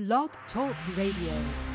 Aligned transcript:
Blog 0.00 0.30
Talk 0.54 0.74
Radio. 0.96 1.69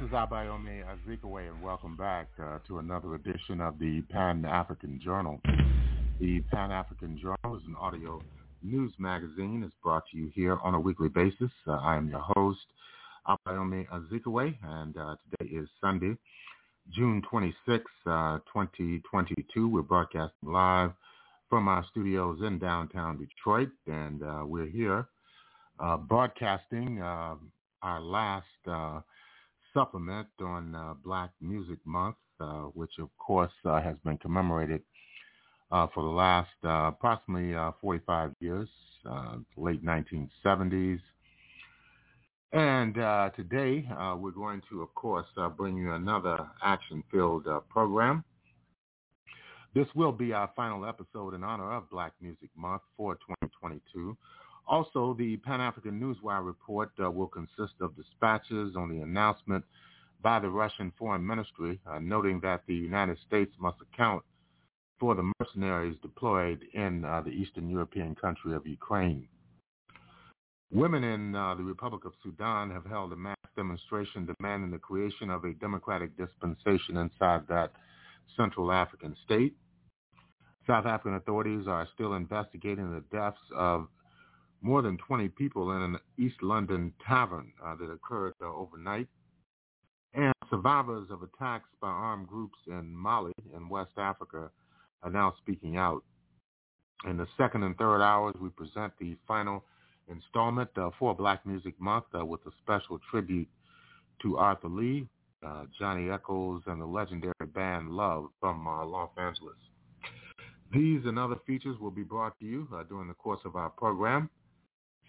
Is 0.00 0.10
Abayomi 0.10 0.84
Azikiwe, 0.84 1.48
and 1.48 1.62
welcome 1.62 1.96
back 1.96 2.28
uh, 2.42 2.58
to 2.66 2.78
another 2.78 3.14
edition 3.14 3.62
of 3.62 3.78
the 3.78 4.02
Pan-African 4.10 5.00
Journal. 5.02 5.40
The 6.20 6.40
Pan-African 6.52 7.18
Journal 7.18 7.56
is 7.56 7.62
an 7.66 7.74
audio 7.80 8.20
news 8.62 8.92
magazine. 8.98 9.62
It's 9.64 9.74
brought 9.82 10.02
to 10.12 10.18
you 10.18 10.30
here 10.34 10.58
on 10.62 10.74
a 10.74 10.80
weekly 10.80 11.08
basis. 11.08 11.50
Uh, 11.66 11.72
I 11.72 11.96
am 11.96 12.10
your 12.10 12.20
host, 12.20 12.60
Abayomi 13.26 13.86
Azikiwe, 13.88 14.54
and 14.62 14.98
uh, 14.98 15.16
today 15.38 15.50
is 15.54 15.68
Sunday, 15.80 16.14
June 16.94 17.22
26, 17.30 17.84
uh, 18.06 18.38
2022. 18.52 19.66
We're 19.66 19.80
broadcasting 19.80 20.52
live 20.52 20.90
from 21.48 21.68
our 21.68 21.86
studios 21.90 22.40
in 22.46 22.58
downtown 22.58 23.16
Detroit, 23.18 23.70
and 23.86 24.22
uh, 24.22 24.42
we're 24.44 24.66
here 24.68 25.06
uh, 25.80 25.96
broadcasting 25.96 27.00
our 27.00 28.00
last 28.00 28.44
supplement 29.76 30.26
on 30.40 30.74
uh, 30.74 30.94
Black 31.04 31.30
Music 31.42 31.78
Month, 31.84 32.16
uh, 32.40 32.62
which 32.72 32.92
of 32.98 33.10
course 33.18 33.52
uh, 33.66 33.78
has 33.82 33.96
been 34.04 34.16
commemorated 34.16 34.80
uh, 35.70 35.86
for 35.92 36.02
the 36.02 36.08
last 36.08 36.48
uh, 36.64 36.88
approximately 36.88 37.54
uh, 37.54 37.72
45 37.82 38.32
years, 38.40 38.68
late 39.58 39.84
1970s. 39.84 40.98
And 42.52 42.94
today 43.36 43.86
we're 44.18 44.30
going 44.30 44.62
to, 44.70 44.80
of 44.82 44.94
course, 44.94 45.26
bring 45.58 45.76
you 45.76 45.92
another 45.92 46.38
action-filled 46.64 47.46
program. 47.68 48.24
This 49.74 49.86
will 49.94 50.12
be 50.12 50.32
our 50.32 50.50
final 50.56 50.86
episode 50.86 51.34
in 51.34 51.44
honor 51.44 51.70
of 51.72 51.90
Black 51.90 52.12
Music 52.22 52.48
Month 52.56 52.80
for 52.96 53.14
2022. 53.16 54.16
Also, 54.66 55.14
the 55.14 55.36
Pan-African 55.38 56.00
Newswire 56.00 56.44
report 56.44 56.90
uh, 57.02 57.10
will 57.10 57.28
consist 57.28 57.74
of 57.80 57.96
dispatches 57.96 58.74
on 58.76 58.88
the 58.88 59.00
announcement 59.00 59.64
by 60.22 60.40
the 60.40 60.48
Russian 60.48 60.92
Foreign 60.98 61.24
Ministry, 61.24 61.80
uh, 61.88 61.98
noting 62.00 62.40
that 62.40 62.62
the 62.66 62.74
United 62.74 63.18
States 63.26 63.52
must 63.60 63.76
account 63.80 64.24
for 64.98 65.14
the 65.14 65.30
mercenaries 65.38 65.96
deployed 66.02 66.64
in 66.74 67.04
uh, 67.04 67.20
the 67.20 67.30
Eastern 67.30 67.68
European 67.68 68.14
country 68.14 68.54
of 68.54 68.66
Ukraine. 68.66 69.28
Women 70.72 71.04
in 71.04 71.34
uh, 71.34 71.54
the 71.54 71.62
Republic 71.62 72.04
of 72.04 72.12
Sudan 72.22 72.70
have 72.70 72.86
held 72.86 73.12
a 73.12 73.16
mass 73.16 73.36
demonstration 73.54 74.26
demanding 74.40 74.70
the 74.72 74.78
creation 74.78 75.30
of 75.30 75.44
a 75.44 75.52
democratic 75.54 76.16
dispensation 76.16 76.96
inside 76.96 77.42
that 77.48 77.72
Central 78.36 78.72
African 78.72 79.14
state. 79.24 79.54
South 80.66 80.86
African 80.86 81.14
authorities 81.14 81.68
are 81.68 81.86
still 81.94 82.14
investigating 82.14 82.90
the 82.90 83.04
deaths 83.16 83.38
of 83.54 83.86
more 84.66 84.82
than 84.82 84.98
20 84.98 85.28
people 85.28 85.70
in 85.70 85.80
an 85.80 85.96
East 86.18 86.42
London 86.42 86.92
tavern 87.06 87.52
uh, 87.64 87.76
that 87.76 87.84
occurred 87.84 88.34
uh, 88.42 88.46
overnight. 88.46 89.06
And 90.12 90.32
survivors 90.50 91.06
of 91.08 91.22
attacks 91.22 91.68
by 91.80 91.86
armed 91.86 92.26
groups 92.26 92.58
in 92.66 92.92
Mali 92.96 93.32
in 93.54 93.68
West 93.68 93.92
Africa 93.96 94.50
are 95.04 95.10
now 95.10 95.34
speaking 95.40 95.76
out. 95.76 96.02
In 97.06 97.16
the 97.16 97.28
second 97.38 97.62
and 97.62 97.78
third 97.78 98.02
hours, 98.02 98.34
we 98.40 98.48
present 98.48 98.92
the 98.98 99.16
final 99.28 99.62
installment 100.08 100.70
uh, 100.76 100.90
for 100.98 101.14
Black 101.14 101.46
Music 101.46 101.74
Month 101.80 102.06
uh, 102.18 102.24
with 102.26 102.40
a 102.46 102.50
special 102.60 102.98
tribute 103.08 103.48
to 104.22 104.36
Arthur 104.36 104.68
Lee, 104.68 105.06
uh, 105.46 105.66
Johnny 105.78 106.10
Echols, 106.10 106.62
and 106.66 106.80
the 106.80 106.86
legendary 106.86 107.32
band 107.54 107.90
Love 107.92 108.30
from 108.40 108.66
uh, 108.66 108.84
Los 108.84 109.10
Angeles. 109.16 109.54
These 110.72 111.02
and 111.04 111.20
other 111.20 111.36
features 111.46 111.78
will 111.78 111.92
be 111.92 112.02
brought 112.02 112.36
to 112.40 112.44
you 112.44 112.66
during 112.88 113.06
the 113.06 113.14
course 113.14 113.40
of 113.44 113.54
our 113.54 113.70
program 113.70 114.28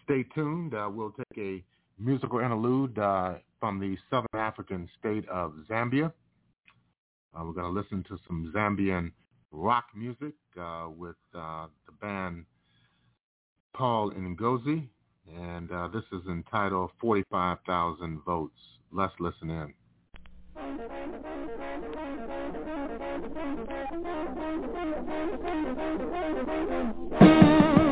stay 0.07 0.23
tuned. 0.33 0.73
Uh, 0.73 0.89
we'll 0.91 1.11
take 1.11 1.37
a 1.37 1.63
musical 2.01 2.39
interlude 2.39 2.97
uh, 2.97 3.35
from 3.59 3.79
the 3.79 3.97
southern 4.09 4.27
African 4.33 4.89
state 4.99 5.27
of 5.27 5.53
Zambia. 5.69 6.11
Uh, 7.35 7.43
we're 7.43 7.51
going 7.51 7.73
to 7.73 7.79
listen 7.79 8.03
to 8.07 8.17
some 8.25 8.51
Zambian 8.55 9.11
rock 9.51 9.85
music 9.95 10.33
uh, 10.59 10.87
with 10.89 11.15
uh, 11.35 11.67
the 11.85 11.91
band 12.01 12.45
Paul 13.75 14.11
Ngozi, 14.11 14.87
and 15.35 15.71
uh, 15.71 15.89
this 15.89 16.03
is 16.13 16.25
entitled 16.27 16.91
45,000 16.99 18.21
Votes. 18.25 18.53
Let's 18.91 19.13
listen 19.19 19.49
in. 19.49 19.73
Thank 27.19 27.71
you. 27.71 27.86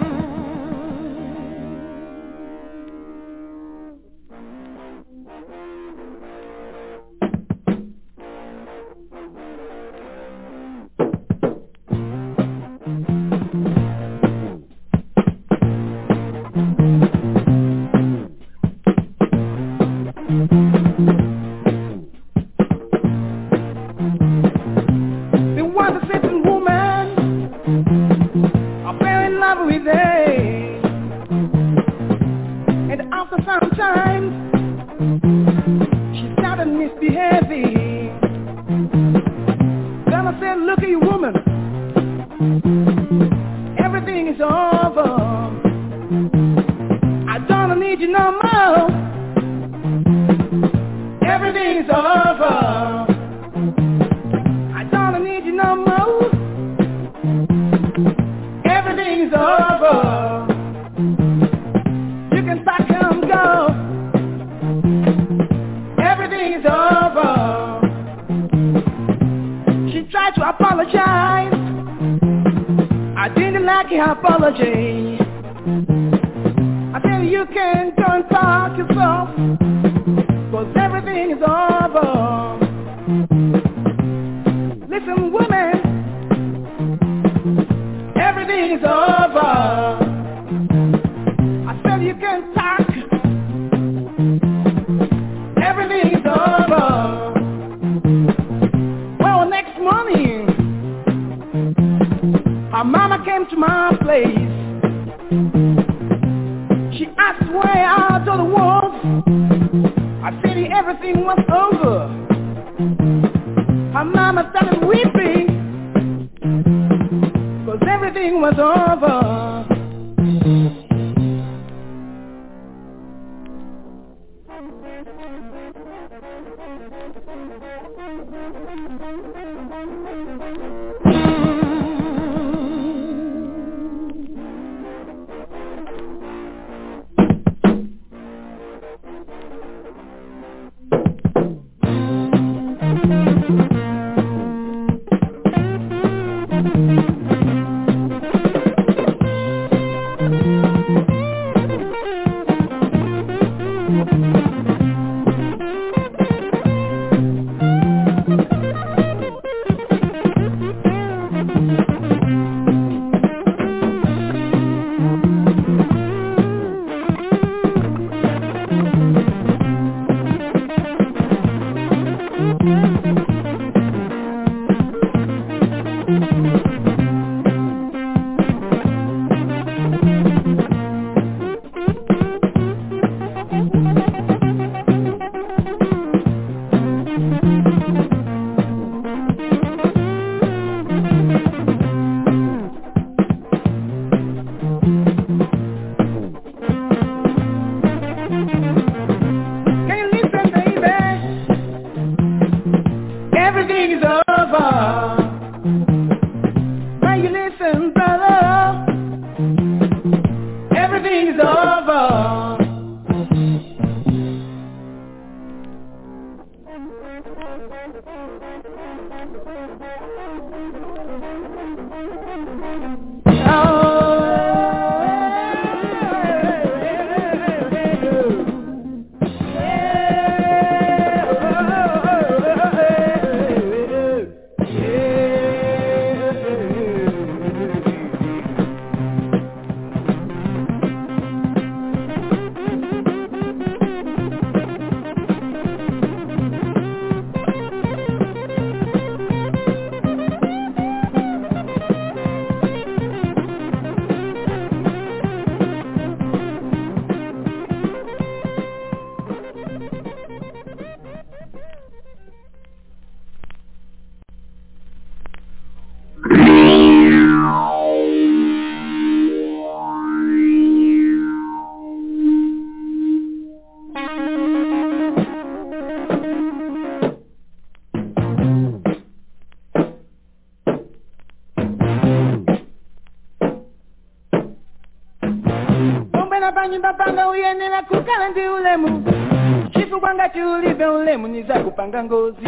kupanga 291.66 292.04
ngozi. 292.04 292.46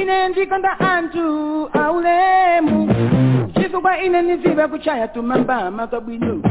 Inenjikonda 0.00 0.80
antu 0.80 1.68
aulemu. 1.72 2.88
Chizukwa 3.54 4.00
ineniziva 4.02 4.68
kuchaya 4.68 5.08
tumamba 5.08 5.70
mazabwino 5.70 6.42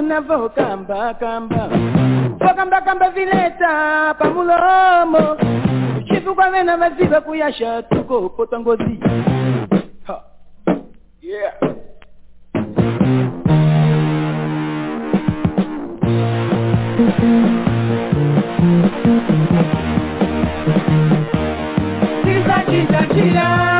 unavyokamba 0.00 1.14
kamba 1.14 1.68
vokamba 2.40 2.80
kamba 2.80 3.10
vileta 3.10 4.14
pamulomo 4.18 5.36
uchifu 5.98 6.34
kwa 6.34 6.50
vena 6.50 6.76
vaziva 6.76 7.20
kuyasha 7.20 7.82
tukopota 7.82 8.60
ngozi 8.60 9.00
yeah. 11.22 11.52
Chira, 22.24 22.56
chira, 22.68 23.02
chira. 23.14 23.79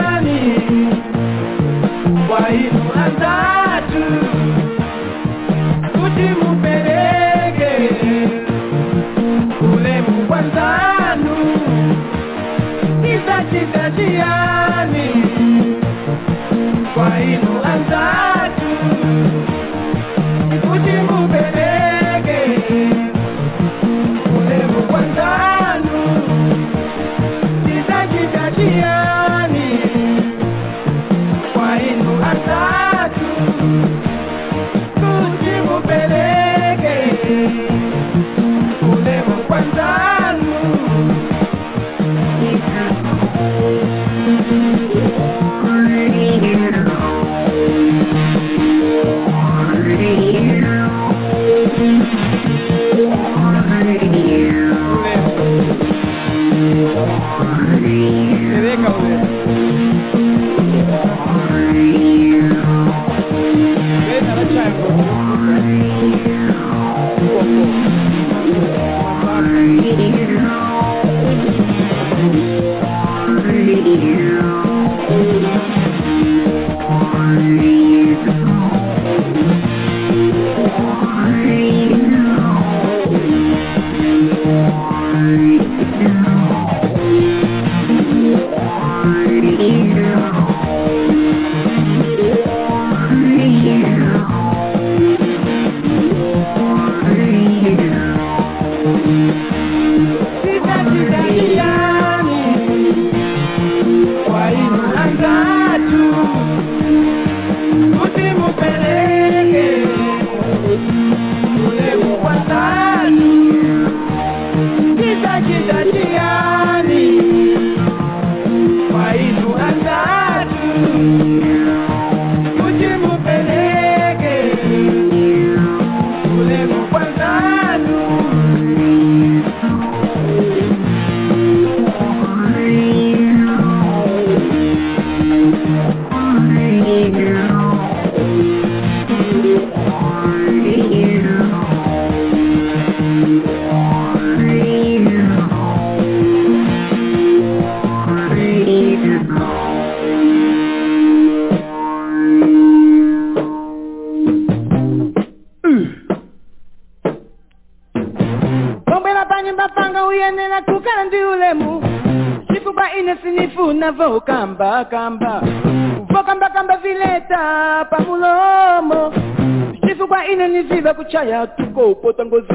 Kuchaya 171.10 171.46
tuko 171.46 171.90
upota 171.90 172.24
ngozi. 172.24 172.54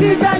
Chita 0.00 0.32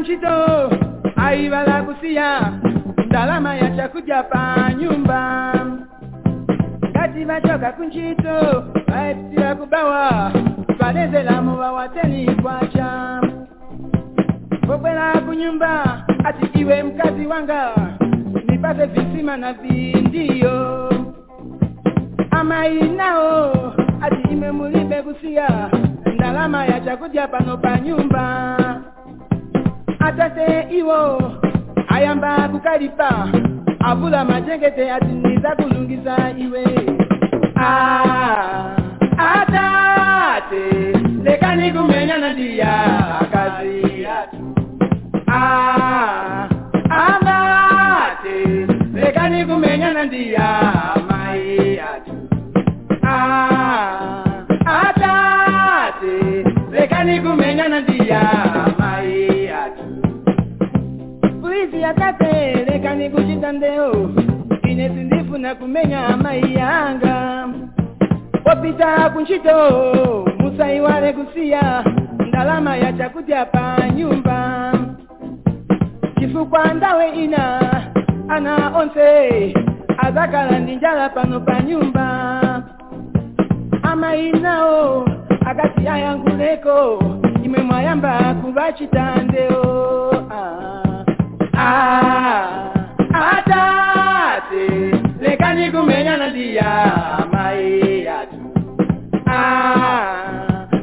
Conchita 0.00 0.49
ainawo 84.10 85.08
akati 85.46 85.88
ayankuleko 85.88 86.76
imwe 87.44 87.58
mwayamba 87.62 88.34
kuva 88.42 88.72
chitandewo 88.72 90.10
atate 91.52 91.60
ah, 91.60 92.72
ah, 93.14 93.42
ah, 93.52 94.42
lekani 95.20 95.70
kumenyana 95.70 96.26
ndiya 96.30 96.70
mai 97.32 98.04
yatu. 98.04 98.36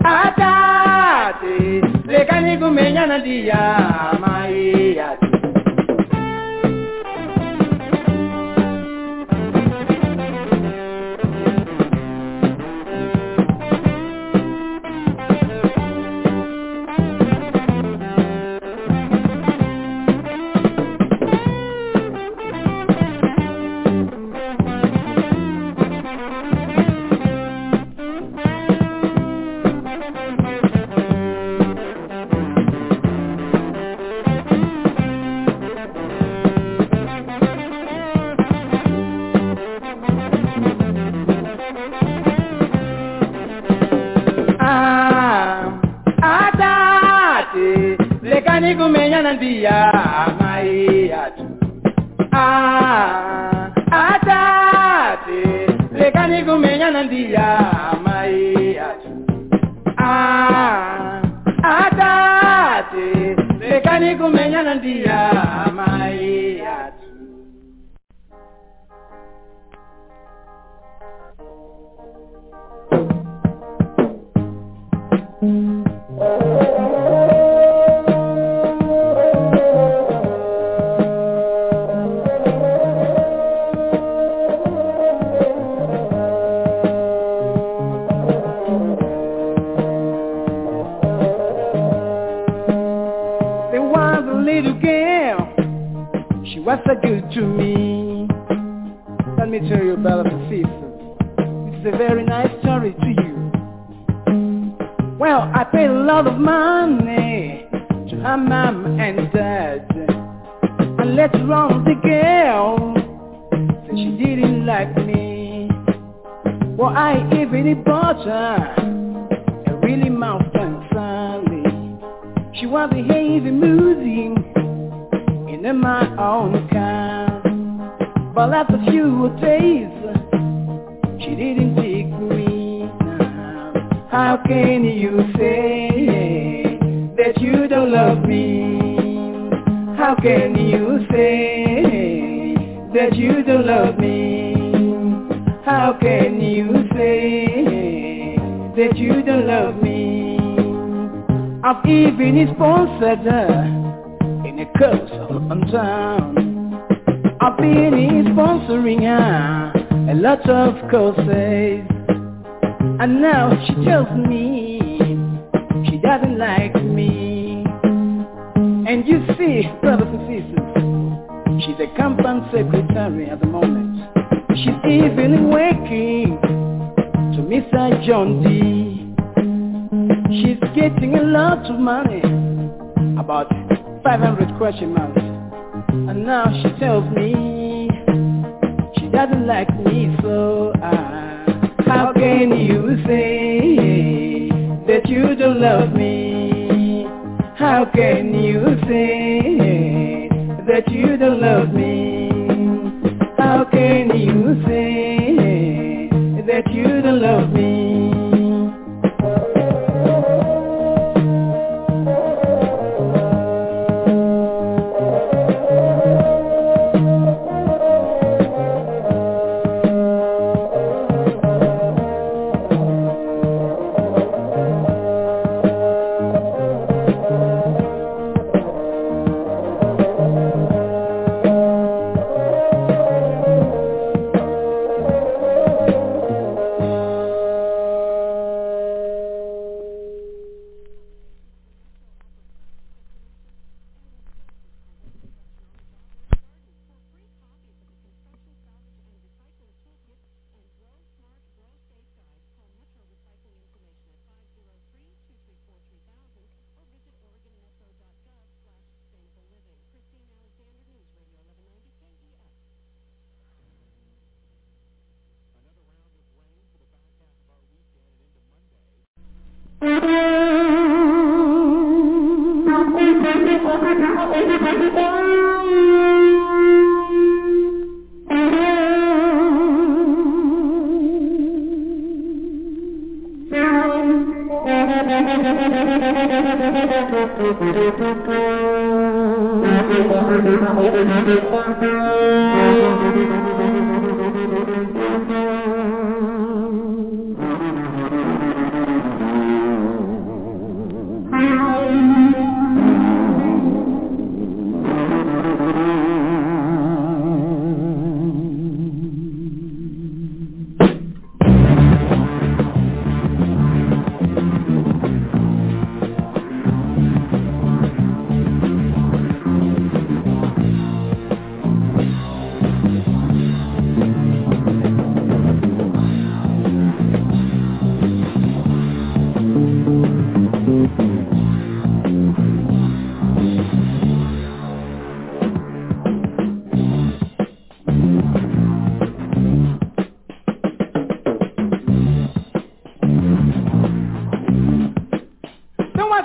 Atate 0.03 1.81
lekani 2.07 2.57
kumenyana 2.57 3.17
ndiya 3.17 3.61
mai 4.19 4.95
yatu. 4.97 5.26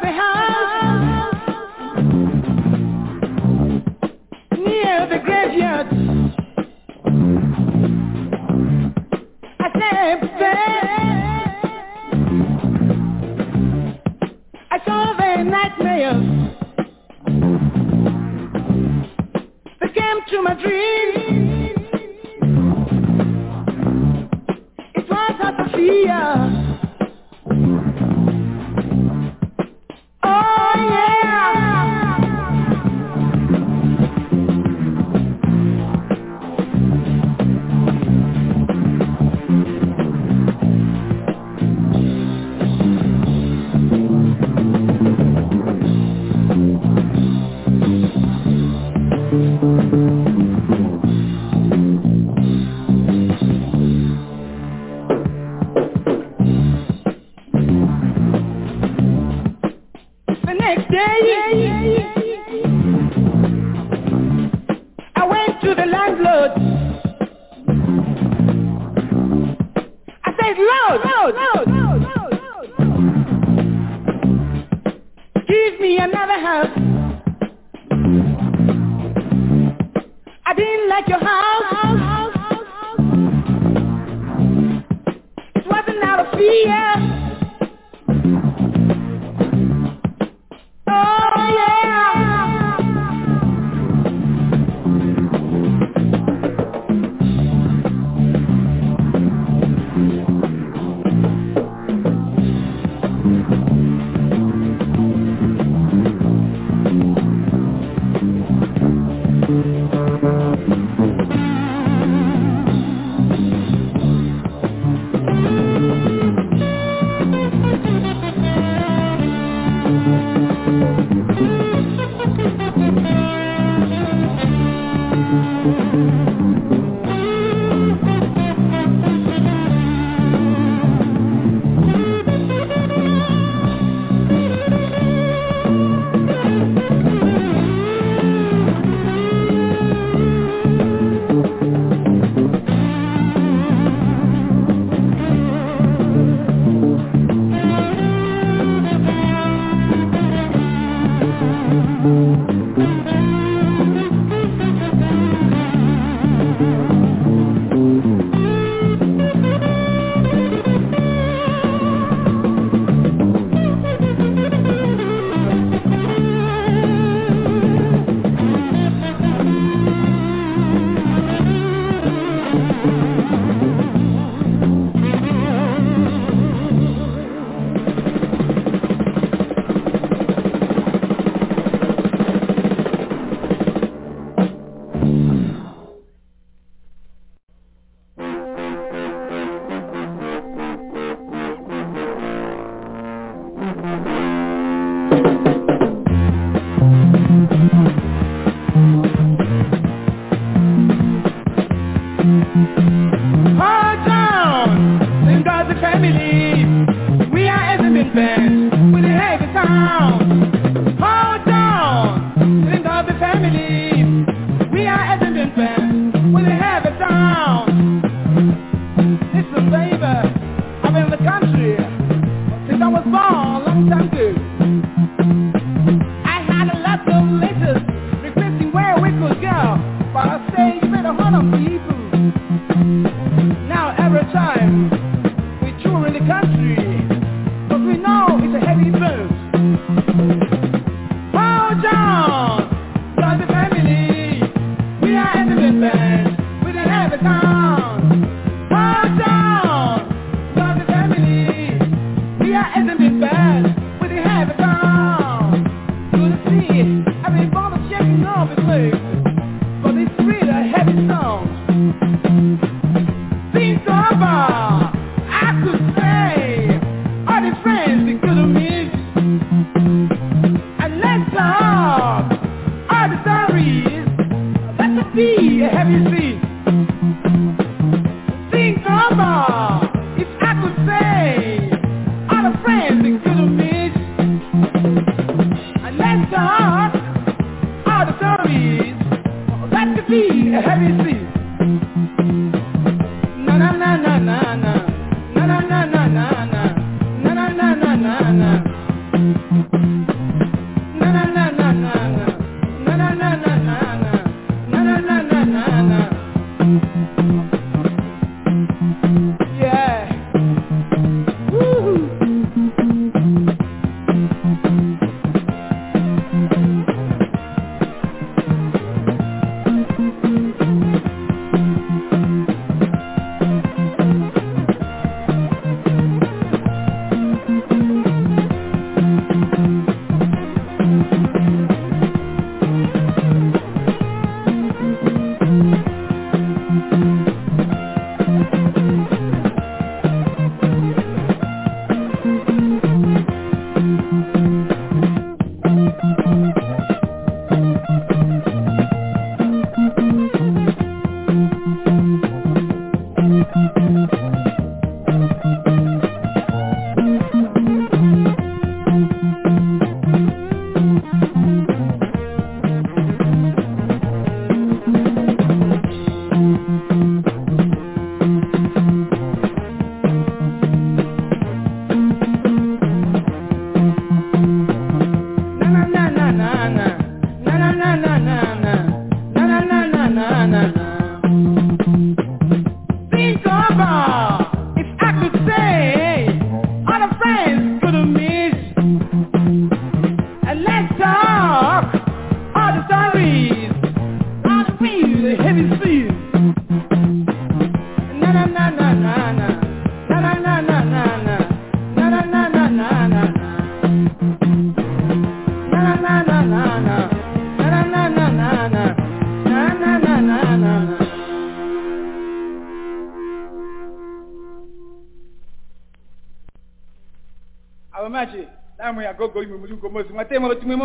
behind. 0.02 0.41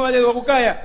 valeu 0.07 0.29
o 0.29 0.33
Bucaia. 0.33 0.76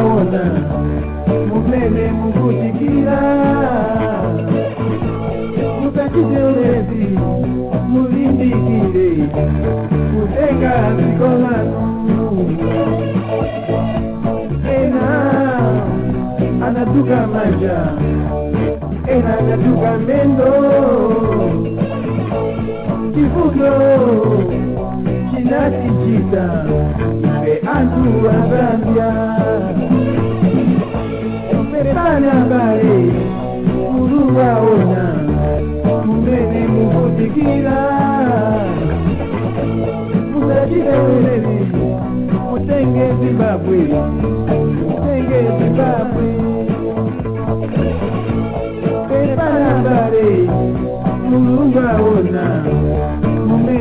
ndawona 0.00 0.42
mubele 1.48 2.04
mukutikila 2.12 3.18
mukatijolezi 5.82 7.06
mulindikile 7.88 9.28
kutenga 10.10 10.72
zikolanu 10.96 11.80
ena 14.76 15.06
anatuka 16.66 17.26
maja. 17.26 17.78
Ena 19.08 19.38
anatuka 19.38 19.98
mendo. 19.98 20.52
Kifundo 23.14 24.69
nasi 25.50 25.88
chita 26.02 26.44
be 27.44 27.54
anu 27.74 28.28
abambia 28.38 29.10
tumepana 31.50 32.34
bale 32.50 32.96
kuruwaona 33.90 35.02
kumene 36.02 36.60
mukutikira 36.74 37.78
musajile 40.32 40.94
weleni 41.06 41.58
mutenge 42.50 43.04
zimbabwe 43.20 43.78
mutenge 44.86 45.38
zimbabwe. 45.58 46.26
Pepana 49.08 49.72
bale 49.84 50.26
kuruwaona 51.28 52.44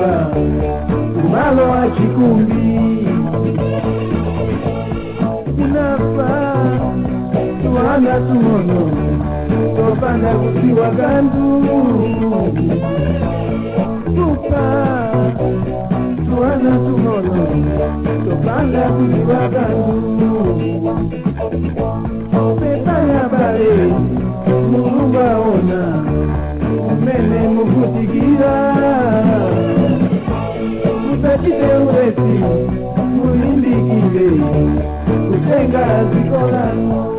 Mamba, 0.00 0.32
Malo 1.30 1.72
Achikumbi, 1.72 3.06
Unafa, 5.58 6.30
Tuana 7.62 8.14
Tumono, 8.26 8.80
Topanda 9.76 10.34
Kutiwa 10.34 10.90
Gandu, 10.90 11.46
Tupa, 14.14 14.64
Tuana 16.26 16.70
Tumono, 16.84 17.44
Topanda 18.24 18.82
Kutiwa 18.90 19.48
Gandu, 19.48 20.32
Topanda 22.32 22.88
Kutiwa 22.88 23.28
Gandu, 23.28 24.19
tengas 35.50 36.14
mi 36.14 36.28
corazón. 36.28 37.09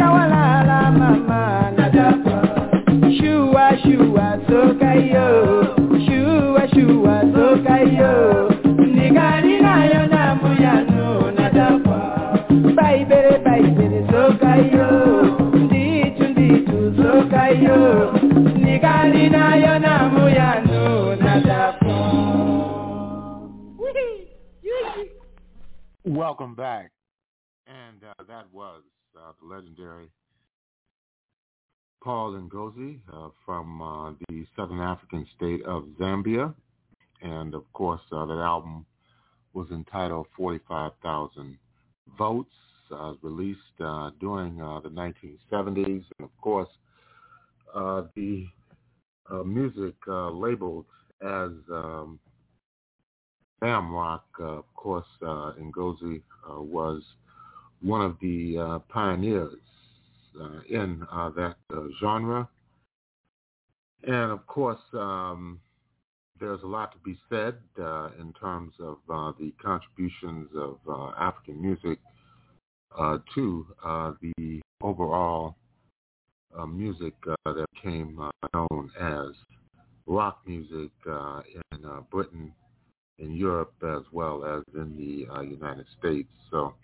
Mama 0.00 0.80
ni 0.86 0.90
akawalala 0.90 0.90
mama 0.90 1.70
nadakwa 1.76 2.38
Uh, 32.80 33.28
from 33.44 33.82
uh, 33.82 34.12
the 34.30 34.46
Southern 34.56 34.80
African 34.80 35.26
state 35.36 35.62
of 35.66 35.84
Zambia. 36.00 36.54
And 37.20 37.54
of 37.54 37.70
course, 37.74 38.00
uh, 38.10 38.24
that 38.24 38.38
album 38.38 38.86
was 39.52 39.66
entitled 39.70 40.28
45,000 40.34 41.58
Votes, 42.18 42.48
uh, 42.90 43.12
released 43.20 43.60
during 44.18 44.56
the 44.56 44.88
1970s. 44.88 45.76
And 45.84 46.04
of 46.22 46.30
course, 46.40 46.70
the 47.74 48.46
music 49.44 49.94
labeled 50.08 50.86
as 51.20 51.50
um, 51.70 52.18
Zamrock, 53.62 54.22
uh, 54.40 54.44
of 54.44 54.74
course, 54.74 55.04
uh, 55.20 55.52
Ngozi 55.60 56.22
uh, 56.48 56.62
was 56.62 57.02
one 57.82 58.00
of 58.00 58.16
the 58.22 58.56
uh, 58.56 58.78
pioneers 58.88 59.52
in 60.70 61.00
that 61.10 61.56
genre. 62.00 62.48
And 64.04 64.30
of 64.30 64.46
course, 64.46 64.80
um, 64.94 65.60
there's 66.38 66.62
a 66.62 66.66
lot 66.66 66.92
to 66.92 66.98
be 67.04 67.18
said 67.28 67.56
uh, 67.78 68.10
in 68.18 68.32
terms 68.40 68.72
of 68.80 68.98
uh, 69.12 69.32
the 69.38 69.52
contributions 69.62 70.48
of 70.56 70.78
uh, 70.88 71.12
African 71.18 71.60
music 71.60 71.98
uh, 72.98 73.18
to 73.34 73.66
uh, 73.84 74.12
the 74.20 74.60
overall 74.82 75.56
uh, 76.58 76.66
music 76.66 77.14
that 77.44 77.66
became 77.74 78.18
known 78.54 78.90
as 79.00 79.28
rock 80.06 80.40
music 80.46 80.90
in 81.06 82.02
Britain, 82.10 82.52
in 83.18 83.32
Europe, 83.32 83.74
as 83.84 84.02
well 84.12 84.44
as 84.44 84.62
in 84.74 84.96
the 84.96 85.44
United 85.44 85.86
States. 85.98 86.28
So 86.50 86.74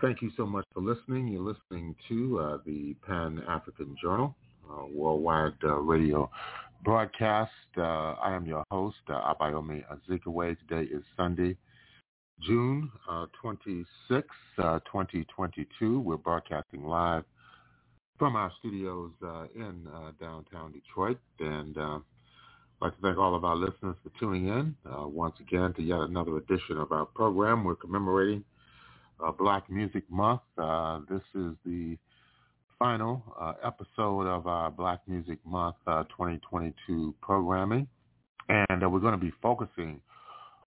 thank 0.00 0.22
you 0.22 0.30
so 0.36 0.46
much 0.46 0.64
for 0.72 0.80
listening. 0.80 1.28
You're 1.28 1.42
listening 1.42 1.94
to 2.08 2.60
the 2.66 2.96
Pan-African 3.06 3.94
Journal, 4.02 4.34
uh, 4.70 4.86
worldwide 4.86 5.54
uh, 5.64 5.74
radio 5.76 6.30
broadcast. 6.84 7.50
Uh, 7.76 8.14
I 8.22 8.34
am 8.34 8.46
your 8.46 8.64
host, 8.70 8.96
uh, 9.08 9.34
Abayomi 9.34 9.84
Azikiwe. 9.92 10.56
Today 10.68 10.90
is 10.90 11.02
Sunday, 11.16 11.56
June 12.40 12.90
uh, 13.08 13.26
26, 13.40 14.28
uh, 14.58 14.78
2022. 14.80 16.00
We're 16.00 16.16
broadcasting 16.16 16.84
live 16.84 17.24
from 18.18 18.36
our 18.36 18.52
studios 18.58 19.12
uh, 19.24 19.44
in 19.54 19.86
uh, 19.94 20.12
downtown 20.20 20.72
Detroit. 20.72 21.18
And 21.38 21.76
I'd 21.78 22.00
like 22.80 22.96
to 22.96 23.02
thank 23.02 23.18
all 23.18 23.34
of 23.34 23.44
our 23.44 23.56
listeners 23.56 23.96
for 24.02 24.10
tuning 24.18 24.48
in 24.48 24.74
once 24.84 25.34
again 25.40 25.74
to 25.74 25.82
yet 25.82 26.00
another 26.00 26.36
edition 26.38 26.78
of 26.78 26.92
our 26.92 27.06
program. 27.06 27.64
We're 27.64 27.76
commemorating 27.76 28.44
Black 29.38 29.70
Music 29.70 30.04
Month. 30.10 30.40
This 31.08 31.22
is 31.34 31.52
the 31.64 31.98
final 32.80 33.22
uh, 33.38 33.52
episode 33.62 34.26
of 34.26 34.46
our 34.46 34.70
Black 34.70 35.00
Music 35.06 35.38
Month 35.44 35.76
uh, 35.86 36.02
2022 36.04 37.14
programming. 37.20 37.86
And 38.48 38.82
uh, 38.82 38.88
we're 38.90 38.98
going 38.98 39.12
to 39.12 39.24
be 39.24 39.32
focusing 39.40 40.00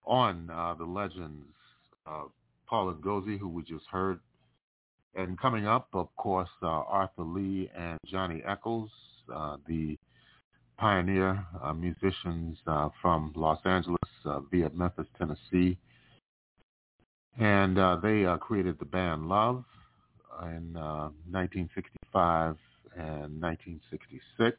on 0.06 0.48
the 0.78 0.86
legends 0.86 1.48
Paul 2.70 2.94
Ngozi, 2.94 3.38
who 3.38 3.50
we 3.50 3.64
just 3.64 3.86
heard. 3.92 4.20
And 5.16 5.40
coming 5.40 5.68
up, 5.68 5.90
of 5.94 6.16
course, 6.16 6.50
Arthur 6.62 7.24
Lee 7.24 7.70
and 7.76 7.98
Johnny 8.06 8.44
Echols, 8.48 8.92
the 9.68 9.98
pioneer 10.78 11.46
uh, 11.64 11.74
musicians 11.74 12.58
uh, 12.68 12.90
from 13.02 13.32
Los 13.36 13.60
Angeles 13.66 13.98
uh, 14.26 14.40
via 14.52 14.70
Memphis, 14.74 15.08
Tennessee. 15.18 15.78
And 17.40 17.80
uh, 17.80 17.98
they 18.02 18.26
uh, 18.26 18.38
created 18.38 18.78
the 18.80 18.86
band 18.86 19.28
Love 19.28 19.64
in 20.44 20.76
uh, 20.76 21.10
1965 21.32 22.56
and 22.98 23.42
1966. 23.42 24.58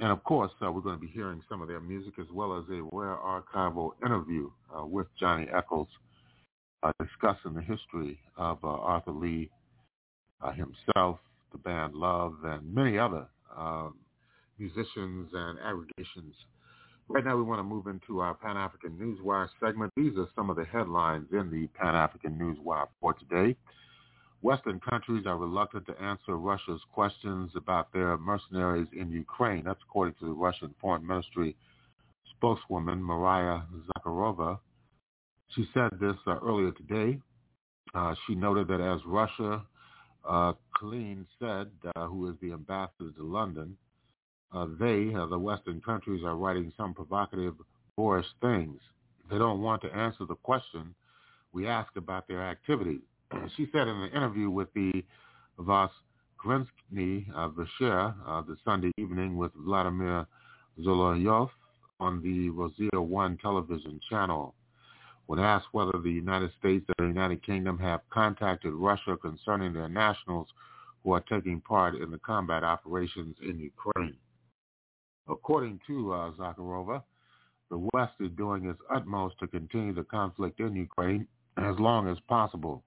And 0.00 0.12
of 0.12 0.22
course, 0.24 0.52
uh, 0.64 0.70
we're 0.70 0.80
going 0.80 0.94
to 0.94 1.00
be 1.00 1.10
hearing 1.12 1.42
some 1.48 1.60
of 1.60 1.68
their 1.68 1.80
music 1.80 2.14
as 2.20 2.26
well 2.32 2.56
as 2.56 2.64
a 2.70 2.82
rare 2.92 3.16
archival 3.16 3.92
interview 4.04 4.50
uh, 4.76 4.86
with 4.86 5.06
Johnny 5.18 5.48
Echols 5.52 5.88
discussing 7.00 7.54
the 7.54 7.62
history 7.62 8.20
of 8.36 8.64
Arthur 8.64 9.10
Lee 9.10 9.50
himself, 10.54 11.18
the 11.50 11.58
band 11.58 11.94
Love, 11.94 12.36
and 12.44 12.72
many 12.72 12.96
other 12.96 13.26
musicians 14.58 15.28
and 15.32 15.58
aggregations. 15.58 16.34
Right 17.08 17.24
now 17.24 17.36
we 17.36 17.42
want 17.42 17.58
to 17.58 17.64
move 17.64 17.86
into 17.86 18.20
our 18.20 18.34
Pan-African 18.34 18.92
Newswire 18.92 19.48
segment. 19.60 19.92
These 19.96 20.18
are 20.18 20.28
some 20.36 20.50
of 20.50 20.56
the 20.56 20.64
headlines 20.64 21.26
in 21.32 21.50
the 21.50 21.66
Pan-African 21.68 22.38
Newswire 22.38 22.86
for 23.00 23.14
today. 23.14 23.56
Western 24.40 24.78
countries 24.80 25.26
are 25.26 25.36
reluctant 25.36 25.86
to 25.86 26.00
answer 26.00 26.36
Russia's 26.36 26.80
questions 26.92 27.50
about 27.56 27.92
their 27.92 28.16
mercenaries 28.18 28.86
in 28.92 29.10
Ukraine. 29.10 29.64
That's 29.64 29.80
according 29.88 30.14
to 30.20 30.26
the 30.26 30.32
Russian 30.32 30.74
Foreign 30.80 31.04
Ministry 31.06 31.56
spokeswoman 32.36 33.02
Maria 33.02 33.66
Zakharova. 33.88 34.60
She 35.54 35.66
said 35.74 35.90
this 36.00 36.16
uh, 36.26 36.38
earlier 36.38 36.70
today. 36.72 37.18
Uh, 37.94 38.14
she 38.26 38.34
noted 38.34 38.68
that 38.68 38.80
as 38.80 39.00
Russia, 39.06 39.62
uh, 40.28 40.52
said, 41.40 41.68
uh, 41.96 42.06
who 42.06 42.30
is 42.30 42.36
the 42.40 42.52
ambassador 42.52 43.10
to 43.16 43.22
London, 43.22 43.76
uh, 44.52 44.66
they, 44.78 45.12
uh, 45.14 45.26
the 45.26 45.38
Western 45.38 45.80
countries, 45.80 46.22
are 46.24 46.36
writing 46.36 46.72
some 46.76 46.94
provocative, 46.94 47.54
boorish 47.96 48.26
things. 48.40 48.78
They 49.30 49.38
don't 49.38 49.60
want 49.60 49.82
to 49.82 49.94
answer 49.94 50.24
the 50.26 50.36
question 50.36 50.94
we 51.52 51.66
ask 51.66 51.96
about 51.96 52.28
their 52.28 52.42
activities. 52.42 53.00
She 53.56 53.68
said 53.72 53.88
in 53.88 53.96
an 53.96 54.10
interview 54.10 54.48
with 54.48 54.72
the 54.74 55.04
Voskresny 55.58 57.26
uh, 57.34 57.48
Vecher 57.50 58.14
uh, 58.26 58.42
the 58.42 58.56
Sunday 58.64 58.90
evening 58.96 59.36
with 59.36 59.52
Vladimir 59.54 60.26
Solovyov 60.80 61.50
on 62.00 62.22
the 62.22 62.48
Rossia 62.50 63.02
1 63.02 63.38
television 63.38 64.00
channel. 64.08 64.54
When 65.26 65.38
asked 65.40 65.66
whether 65.72 65.98
the 65.98 66.10
United 66.10 66.52
States 66.58 66.86
and 66.88 67.08
the 67.08 67.12
United 67.12 67.44
Kingdom 67.44 67.78
have 67.78 68.00
contacted 68.08 68.72
Russia 68.72 69.16
concerning 69.20 69.74
their 69.74 69.88
nationals 69.88 70.48
who 71.04 71.12
are 71.12 71.20
taking 71.20 71.60
part 71.60 71.96
in 71.96 72.10
the 72.10 72.18
combat 72.18 72.64
operations 72.64 73.36
in 73.42 73.58
Ukraine. 73.58 74.16
According 75.28 75.80
to 75.86 76.12
uh, 76.14 76.30
Zakharova, 76.32 77.02
the 77.70 77.88
West 77.92 78.14
is 78.20 78.30
doing 78.38 78.66
its 78.66 78.80
utmost 78.90 79.38
to 79.40 79.46
continue 79.46 79.92
the 79.92 80.04
conflict 80.04 80.60
in 80.60 80.74
Ukraine 80.74 81.26
as 81.58 81.78
long 81.78 82.08
as 82.08 82.16
possible. 82.26 82.82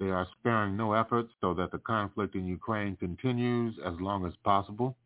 They 0.00 0.10
are 0.10 0.26
sparing 0.38 0.76
no 0.76 0.92
efforts 0.92 1.30
so 1.40 1.54
that 1.54 1.72
the 1.72 1.78
conflict 1.78 2.34
in 2.34 2.46
Ukraine 2.46 2.96
continues 2.96 3.74
as 3.84 3.94
long 4.00 4.26
as 4.26 4.32
possible. 4.44 4.96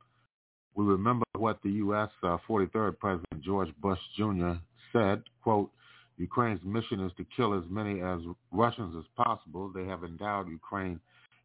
We 0.74 0.84
remember 0.84 1.24
what 1.36 1.58
the 1.62 1.70
U.S. 1.70 2.10
Uh, 2.22 2.38
43rd 2.48 2.98
President 2.98 3.42
George 3.42 3.70
Bush 3.80 3.98
Jr. 4.16 4.52
said, 4.92 5.22
quote, 5.42 5.70
Ukraine's 6.18 6.60
mission 6.64 7.00
is 7.00 7.12
to 7.16 7.26
kill 7.36 7.54
as 7.54 7.64
many 7.70 8.00
as 8.00 8.20
Russians 8.50 8.94
as 8.96 9.24
possible. 9.24 9.70
They 9.74 9.84
have 9.86 10.04
endowed 10.04 10.48
Ukraine 10.48 11.00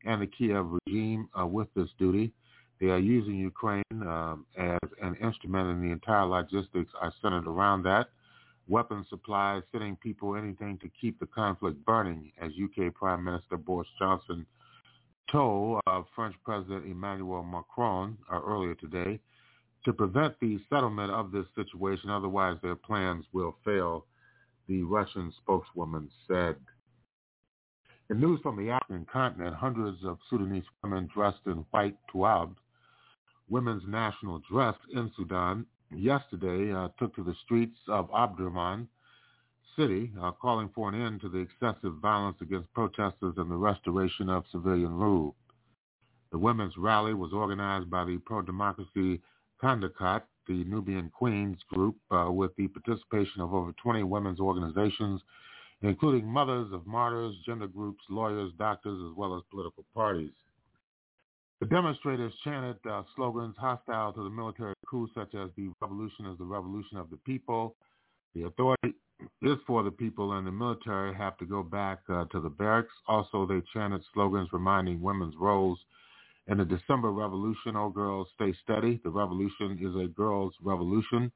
and 0.05 0.21
the 0.21 0.27
Kiev 0.27 0.65
regime 0.85 1.29
uh, 1.39 1.45
with 1.47 1.67
this 1.75 1.89
duty. 1.97 2.31
They 2.79 2.87
are 2.87 2.99
using 2.99 3.35
Ukraine 3.35 3.83
um, 3.91 4.45
as 4.57 4.77
an 5.01 5.15
instrument 5.15 5.69
and 5.69 5.83
the 5.83 5.91
entire 5.91 6.25
logistics 6.25 6.91
are 7.01 7.13
centered 7.21 7.47
around 7.47 7.83
that. 7.83 8.09
Weapon 8.67 9.05
supplies, 9.09 9.63
sending 9.71 9.95
people 9.97 10.35
anything 10.35 10.77
to 10.79 10.89
keep 10.99 11.19
the 11.19 11.27
conflict 11.27 11.83
burning, 11.85 12.31
as 12.41 12.51
UK 12.61 12.93
Prime 12.93 13.23
Minister 13.23 13.57
Boris 13.57 13.87
Johnson 13.97 14.45
told 15.31 15.81
uh, 15.87 16.03
French 16.15 16.35
President 16.43 16.85
Emmanuel 16.85 17.43
Macron 17.43 18.17
uh, 18.31 18.39
earlier 18.41 18.75
today 18.75 19.19
to 19.85 19.93
prevent 19.93 20.39
the 20.39 20.59
settlement 20.69 21.11
of 21.11 21.31
this 21.31 21.45
situation. 21.55 22.09
Otherwise, 22.09 22.57
their 22.61 22.75
plans 22.75 23.25
will 23.33 23.55
fail, 23.63 24.05
the 24.67 24.83
Russian 24.83 25.31
spokeswoman 25.41 26.09
said. 26.27 26.55
In 28.09 28.19
news 28.19 28.39
from 28.41 28.57
the 28.57 28.71
African 28.71 29.05
continent, 29.11 29.55
hundreds 29.55 29.97
of 30.05 30.17
Sudanese 30.29 30.63
women 30.81 31.09
dressed 31.13 31.45
in 31.45 31.65
white 31.71 31.97
tuabs 32.13 32.55
women's 33.49 33.83
national 33.87 34.41
dress 34.49 34.75
in 34.93 35.11
Sudan 35.15 35.65
yesterday 35.95 36.71
uh, 36.71 36.89
took 36.99 37.15
to 37.15 37.23
the 37.23 37.35
streets 37.45 37.77
of 37.87 38.09
Omdurman 38.11 38.87
city, 39.77 40.11
uh, 40.21 40.31
calling 40.31 40.69
for 40.73 40.89
an 40.89 40.99
end 40.99 41.21
to 41.21 41.29
the 41.29 41.37
excessive 41.37 41.93
violence 42.01 42.37
against 42.41 42.71
protesters 42.73 43.35
and 43.37 43.49
the 43.51 43.55
restoration 43.55 44.29
of 44.29 44.43
civilian 44.51 44.93
rule. 44.93 45.35
The 46.31 46.37
women's 46.37 46.77
rally 46.77 47.13
was 47.13 47.31
organized 47.31 47.89
by 47.89 48.03
the 48.03 48.17
pro-democracy 48.25 49.21
Kandakat, 49.61 50.23
the 50.47 50.63
Nubian 50.65 51.09
Queens 51.09 51.57
group, 51.69 51.95
uh, 52.11 52.31
with 52.31 52.55
the 52.55 52.67
participation 52.67 53.41
of 53.41 53.53
over 53.53 53.71
20 53.73 54.03
women's 54.03 54.39
organizations, 54.39 55.21
including 55.81 56.25
mothers 56.25 56.71
of 56.73 56.85
martyrs, 56.87 57.35
gender 57.45 57.67
groups, 57.67 58.03
lawyers, 58.09 58.51
doctors, 58.57 58.99
as 59.09 59.15
well 59.15 59.35
as 59.35 59.43
political 59.51 59.85
parties. 59.93 60.31
The 61.59 61.65
demonstrators 61.65 62.33
chanted 62.43 62.77
uh, 62.87 63.03
slogans 63.15 63.55
hostile 63.57 64.13
to 64.13 64.23
the 64.23 64.29
military 64.29 64.75
coup, 64.87 65.09
such 65.15 65.33
as 65.33 65.49
the 65.57 65.71
revolution 65.81 66.27
is 66.27 66.37
the 66.37 66.45
revolution 66.45 66.97
of 66.97 67.09
the 67.09 67.17
people, 67.17 67.75
the 68.35 68.43
authority 68.43 68.93
is 69.41 69.57
for 69.65 69.81
the 69.81 69.89
people, 69.89 70.33
and 70.33 70.45
the 70.45 70.51
military 70.51 71.15
have 71.15 71.35
to 71.39 71.45
go 71.45 71.63
back 71.63 71.99
uh, 72.09 72.25
to 72.25 72.39
the 72.39 72.49
barracks. 72.49 72.93
Also, 73.07 73.47
they 73.47 73.61
chanted 73.73 74.03
slogans 74.13 74.49
reminding 74.53 75.01
women's 75.01 75.33
roles 75.39 75.79
in 76.47 76.59
the 76.59 76.65
December 76.65 77.11
revolution. 77.11 77.75
Oh, 77.75 77.89
girls, 77.89 78.27
stay 78.35 78.53
steady. 78.63 79.01
The 79.03 79.09
revolution 79.09 79.79
is 79.81 79.95
a 79.95 80.07
girls' 80.07 80.53
revolution. 80.61 81.31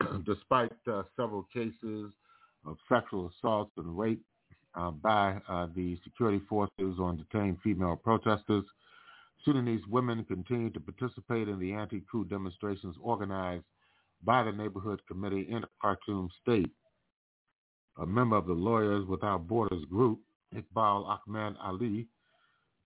Despite 0.24 0.72
uh, 0.90 1.02
several 1.14 1.46
cases 1.52 2.10
of 2.66 2.78
sexual 2.88 3.30
assaults 3.36 3.72
and 3.76 3.98
rape 3.98 4.22
uh, 4.74 4.90
by 4.90 5.38
uh, 5.48 5.66
the 5.76 5.98
security 6.04 6.40
forces 6.48 6.98
on 6.98 7.18
detained 7.18 7.58
female 7.62 7.96
protesters, 7.96 8.64
Sudanese 9.44 9.86
women 9.88 10.24
continue 10.24 10.70
to 10.70 10.80
participate 10.80 11.48
in 11.48 11.58
the 11.58 11.72
anti-coup 11.72 12.24
demonstrations 12.26 12.96
organized 13.00 13.64
by 14.24 14.44
the 14.44 14.52
Neighborhood 14.52 15.00
Committee 15.08 15.48
in 15.50 15.64
Khartoum 15.80 16.28
State. 16.40 16.70
A 18.00 18.06
member 18.06 18.36
of 18.36 18.46
the 18.46 18.52
Lawyers 18.52 19.04
Without 19.06 19.48
Borders 19.48 19.84
group, 19.90 20.20
Iqbal 20.54 21.18
Ahmed 21.28 21.56
Ali, 21.62 22.06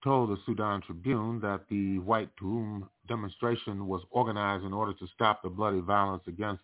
told 0.02 0.30
the 0.30 0.38
Sudan 0.46 0.80
Tribune 0.82 1.40
that 1.40 1.62
the 1.68 1.98
White 1.98 2.30
Tomb 2.38 2.88
demonstration 3.08 3.86
was 3.86 4.02
organized 4.10 4.64
in 4.64 4.72
order 4.72 4.92
to 4.94 5.06
stop 5.14 5.42
the 5.42 5.48
bloody 5.48 5.80
violence 5.80 6.22
against 6.26 6.62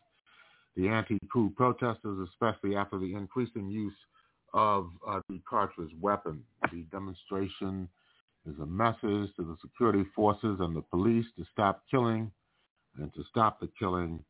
the 0.77 0.89
anti-coup 0.89 1.53
protesters, 1.57 2.29
especially 2.31 2.77
after 2.77 2.99
the 2.99 3.15
increasing 3.15 3.69
use 3.69 3.95
of 4.55 4.91
uh, 5.07 5.21
the 5.29 5.41
cartridge 5.49 5.91
weapon. 6.01 6.43
The 6.71 6.83
demonstration 6.91 7.89
is 8.47 8.59
a 8.61 8.67
message 8.67 9.35
to 9.37 9.45
the 9.45 9.57
security 9.61 10.05
forces 10.15 10.57
and 10.61 10.77
the 10.77 10.83
police 10.83 11.27
to 11.37 11.45
stop 11.53 11.83
killing 11.91 12.31
and 12.99 13.13
to 13.15 13.23
stop 13.31 13.61
the 13.61 13.69
killing 13.79 14.23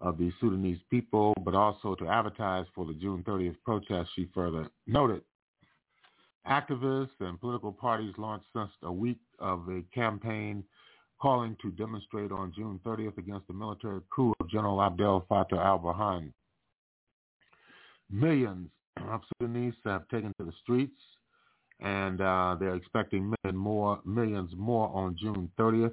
of 0.00 0.18
the 0.18 0.30
Sudanese 0.40 0.78
people, 0.90 1.32
but 1.42 1.54
also 1.54 1.94
to 1.94 2.06
advertise 2.06 2.66
for 2.74 2.84
the 2.84 2.94
June 2.94 3.24
30th 3.26 3.56
protest, 3.64 4.10
she 4.14 4.28
further 4.34 4.68
noted. 4.86 5.22
Activists 6.46 7.18
and 7.20 7.40
political 7.40 7.72
parties 7.72 8.12
launched 8.18 8.46
since 8.54 8.70
a 8.82 8.92
week 8.92 9.18
of 9.38 9.68
a 9.68 9.82
campaign 9.94 10.62
calling 11.20 11.56
to 11.62 11.70
demonstrate 11.72 12.30
on 12.30 12.52
June 12.54 12.78
30th 12.84 13.16
against 13.16 13.46
the 13.48 13.54
military 13.54 14.00
coup 14.14 14.34
of 14.38 14.50
General 14.50 14.82
Abdel 14.82 15.26
Fattah 15.30 15.58
al-Burhan. 15.58 16.32
Millions 18.10 18.68
of 19.10 19.22
Sudanese 19.40 19.74
have 19.84 20.06
taken 20.08 20.32
to 20.38 20.44
the 20.44 20.52
streets 20.62 21.00
and 21.80 22.20
uh, 22.20 22.56
they're 22.58 22.74
expecting 22.74 23.34
million 23.42 23.56
more, 23.56 24.00
millions 24.04 24.50
more 24.56 24.88
on 24.94 25.16
June 25.20 25.50
30th. 25.58 25.92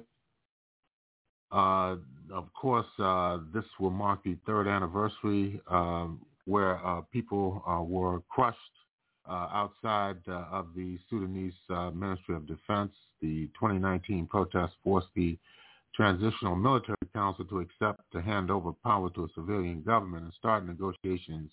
Uh, 1.52 1.96
of 2.32 2.52
course, 2.54 2.86
uh, 2.98 3.38
this 3.52 3.64
will 3.78 3.90
mark 3.90 4.22
the 4.24 4.36
third 4.46 4.66
anniversary 4.66 5.60
um, 5.68 6.20
where 6.46 6.84
uh, 6.84 7.00
people 7.12 7.62
uh, 7.66 7.82
were 7.82 8.20
crushed 8.28 8.58
uh, 9.28 9.48
outside 9.52 10.18
of 10.26 10.66
the 10.74 10.98
Sudanese 11.08 11.54
Ministry 11.94 12.34
of 12.34 12.46
Defense. 12.46 12.92
The 13.22 13.46
2019 13.58 14.26
protests 14.26 14.74
forced 14.82 15.08
the 15.14 15.38
Transitional 15.94 16.56
Military 16.56 16.96
Council 17.14 17.44
to 17.44 17.60
accept 17.60 18.00
to 18.12 18.20
hand 18.20 18.50
over 18.50 18.72
power 18.72 19.08
to 19.10 19.24
a 19.24 19.28
civilian 19.34 19.82
government 19.82 20.24
and 20.24 20.32
start 20.34 20.66
negotiations 20.66 21.50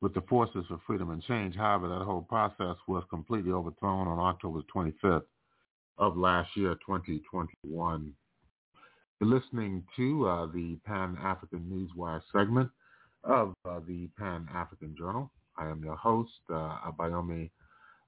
with 0.00 0.14
the 0.14 0.20
Forces 0.22 0.64
for 0.68 0.80
Freedom 0.86 1.10
and 1.10 1.22
Change. 1.22 1.56
However, 1.56 1.88
that 1.88 2.04
whole 2.04 2.22
process 2.22 2.76
was 2.86 3.04
completely 3.10 3.52
overthrown 3.52 4.06
on 4.08 4.18
October 4.18 4.60
25th 4.74 5.22
of 5.98 6.16
last 6.16 6.50
year, 6.56 6.74
2021. 6.86 8.12
You're 9.20 9.30
listening 9.30 9.84
to 9.96 10.28
uh, 10.28 10.46
the 10.46 10.76
Pan-African 10.84 11.60
Newswire 11.96 12.20
segment 12.32 12.68
of 13.22 13.54
uh, 13.64 13.80
the 13.86 14.08
Pan-African 14.18 14.94
Journal. 14.98 15.30
I 15.56 15.68
am 15.68 15.82
your 15.84 15.96
host, 15.96 16.32
uh, 16.50 16.78
Abayomi 16.88 17.50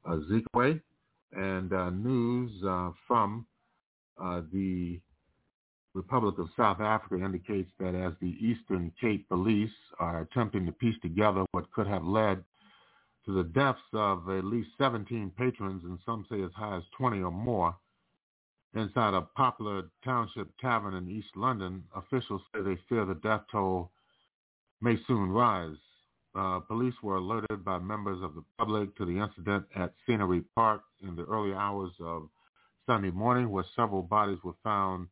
Azikiwe, 0.06 0.80
and 1.32 1.72
uh, 1.72 1.90
news 1.90 2.50
uh, 2.66 2.90
from 3.06 3.46
uh, 4.22 4.42
the 4.52 5.00
Republic 5.96 6.38
of 6.38 6.48
South 6.56 6.80
Africa 6.80 7.24
indicates 7.24 7.70
that 7.80 7.94
as 7.94 8.12
the 8.20 8.36
Eastern 8.38 8.92
Cape 9.00 9.26
Police 9.30 9.70
are 9.98 10.20
attempting 10.20 10.66
to 10.66 10.72
piece 10.72 11.00
together 11.00 11.44
what 11.52 11.72
could 11.72 11.86
have 11.86 12.04
led 12.04 12.44
to 13.24 13.32
the 13.32 13.44
deaths 13.44 13.80
of 13.94 14.28
at 14.28 14.44
least 14.44 14.68
17 14.76 15.32
patrons 15.38 15.82
and 15.84 15.98
some 16.04 16.26
say 16.30 16.42
as 16.42 16.50
high 16.54 16.76
as 16.76 16.82
20 16.98 17.22
or 17.22 17.30
more 17.30 17.74
inside 18.74 19.14
a 19.14 19.22
popular 19.22 19.84
township 20.04 20.48
tavern 20.58 20.94
in 20.94 21.10
East 21.10 21.34
London, 21.34 21.82
officials 21.94 22.42
say 22.54 22.60
they 22.60 22.76
fear 22.90 23.06
the 23.06 23.14
death 23.14 23.42
toll 23.50 23.90
may 24.82 24.98
soon 25.06 25.30
rise. 25.30 25.76
Uh, 26.34 26.60
police 26.60 26.94
were 27.02 27.16
alerted 27.16 27.64
by 27.64 27.78
members 27.78 28.22
of 28.22 28.34
the 28.34 28.44
public 28.58 28.94
to 28.96 29.06
the 29.06 29.18
incident 29.18 29.64
at 29.74 29.94
Scenery 30.06 30.42
Park 30.54 30.82
in 31.02 31.16
the 31.16 31.24
early 31.24 31.54
hours 31.54 31.92
of 32.00 32.28
Sunday 32.84 33.10
morning, 33.10 33.48
where 33.48 33.64
several 33.74 34.02
bodies 34.02 34.38
were 34.44 34.52
found 34.62 35.08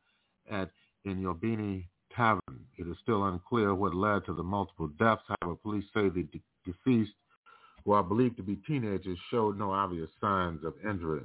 at 0.50 0.70
Enyobeni 1.06 1.86
Tavern. 2.14 2.66
It 2.78 2.86
is 2.86 2.96
still 3.02 3.24
unclear 3.24 3.74
what 3.74 3.94
led 3.94 4.24
to 4.26 4.34
the 4.34 4.42
multiple 4.42 4.88
deaths. 4.98 5.22
However, 5.40 5.56
police 5.56 5.84
say 5.94 6.08
the 6.08 6.24
de- 6.24 6.42
deceased, 6.64 7.14
who 7.84 7.92
are 7.92 8.02
believed 8.02 8.36
to 8.38 8.42
be 8.42 8.56
teenagers, 8.66 9.18
showed 9.30 9.58
no 9.58 9.70
obvious 9.72 10.10
signs 10.20 10.64
of 10.64 10.74
injury. 10.88 11.22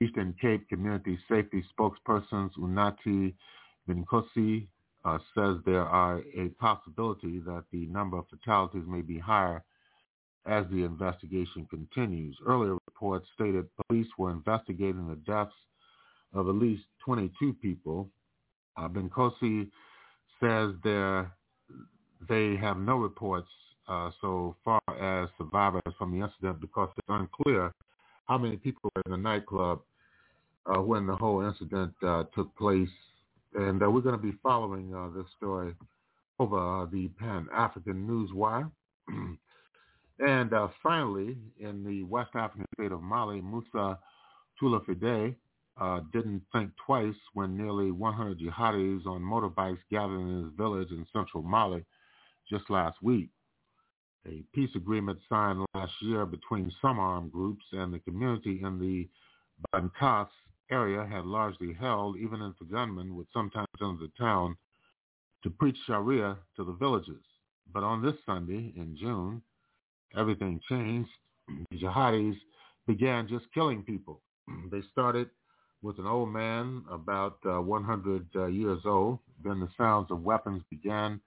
Eastern 0.00 0.34
Cape 0.40 0.68
Community 0.68 1.18
Safety 1.28 1.64
spokesperson 1.76 2.50
Unathi 2.58 3.34
Binqose 3.88 4.66
uh, 5.04 5.18
says 5.34 5.56
there 5.64 5.84
are 5.84 6.22
a 6.36 6.48
possibility 6.60 7.40
that 7.40 7.64
the 7.72 7.86
number 7.86 8.16
of 8.16 8.26
fatalities 8.28 8.84
may 8.86 9.00
be 9.00 9.18
higher 9.18 9.64
as 10.46 10.64
the 10.70 10.84
investigation 10.84 11.66
continues. 11.68 12.36
Earlier 12.46 12.74
reports 12.86 13.26
stated 13.34 13.66
police 13.88 14.06
were 14.16 14.30
investigating 14.30 15.08
the 15.08 15.16
deaths 15.16 15.52
of 16.34 16.48
at 16.48 16.54
least 16.54 16.82
22 17.04 17.54
people. 17.54 18.08
Uh, 18.76 18.88
Binqose 18.88 19.70
says 20.40 20.74
there 20.84 21.32
they 22.28 22.56
have 22.56 22.78
no 22.78 22.96
reports 22.96 23.48
uh, 23.88 24.10
so 24.20 24.56
far 24.64 24.80
as 25.00 25.28
survivors 25.38 25.82
from 25.96 26.12
the 26.12 26.24
incident 26.24 26.60
because 26.60 26.88
it's 26.96 27.06
unclear 27.08 27.72
how 28.26 28.36
many 28.36 28.56
people 28.56 28.90
were 28.94 29.02
in 29.06 29.12
the 29.12 29.16
nightclub 29.16 29.80
uh, 30.66 30.80
when 30.80 31.06
the 31.06 31.16
whole 31.16 31.40
incident 31.40 31.92
uh, 32.02 32.24
took 32.34 32.54
place 32.56 32.88
and 33.54 33.82
uh, 33.82 33.90
we're 33.90 34.00
going 34.00 34.16
to 34.16 34.22
be 34.22 34.36
following 34.42 34.94
uh, 34.94 35.08
this 35.16 35.26
story 35.36 35.74
over 36.38 36.82
uh, 36.82 36.86
the 36.86 37.08
Pan-African 37.18 38.06
News 38.06 38.30
Wire. 38.32 38.70
and 40.18 40.52
finally, 40.82 41.36
in 41.58 41.82
the 41.82 42.02
West 42.04 42.30
African 42.34 42.66
state 42.74 42.92
of 42.92 43.02
Mali, 43.02 43.40
Musa 43.40 43.98
Tulafide 44.60 45.34
uh, 45.80 46.00
didn't 46.12 46.42
think 46.52 46.70
twice 46.84 47.14
when 47.34 47.56
nearly 47.56 47.90
100 47.90 48.40
jihadis 48.40 49.06
on 49.06 49.22
motorbikes 49.22 49.78
gathered 49.90 50.20
in 50.20 50.44
his 50.44 50.52
village 50.56 50.90
in 50.90 51.06
central 51.12 51.42
Mali 51.42 51.84
just 52.50 52.68
last 52.70 52.96
week. 53.02 53.28
A 54.26 54.42
peace 54.52 54.70
agreement 54.74 55.18
signed 55.28 55.64
last 55.74 55.92
year 56.02 56.26
between 56.26 56.72
some 56.82 56.98
armed 56.98 57.32
groups 57.32 57.64
and 57.72 57.92
the 57.92 58.00
community 58.00 58.60
in 58.62 58.78
the 58.78 59.08
Bankass 59.72 60.28
area 60.70 61.06
had 61.06 61.24
largely 61.24 61.72
held, 61.72 62.16
even 62.18 62.42
if 62.42 62.58
the 62.58 62.64
gunmen 62.64 63.16
would 63.16 63.26
sometimes 63.32 63.68
enter 63.80 63.96
the 64.00 64.10
town 64.18 64.56
to 65.42 65.50
preach 65.50 65.76
Sharia 65.86 66.36
to 66.56 66.64
the 66.64 66.72
villagers. 66.72 67.24
But 67.72 67.84
on 67.84 68.02
this 68.02 68.14
Sunday 68.26 68.72
in 68.76 68.96
June, 68.98 69.42
everything 70.16 70.60
changed. 70.68 71.10
The 71.70 71.76
jihadis 71.82 72.36
began 72.86 73.28
just 73.28 73.46
killing 73.54 73.82
people. 73.82 74.20
They 74.70 74.82
started 74.92 75.30
with 75.82 75.98
an 75.98 76.06
old 76.06 76.30
man 76.30 76.84
about 76.90 77.38
uh, 77.44 77.60
100 77.60 78.26
uh, 78.34 78.46
years 78.46 78.80
old. 78.84 79.18
Then 79.42 79.60
the 79.60 79.68
sounds 79.76 80.10
of 80.10 80.22
weapons 80.22 80.62
began 80.70 81.20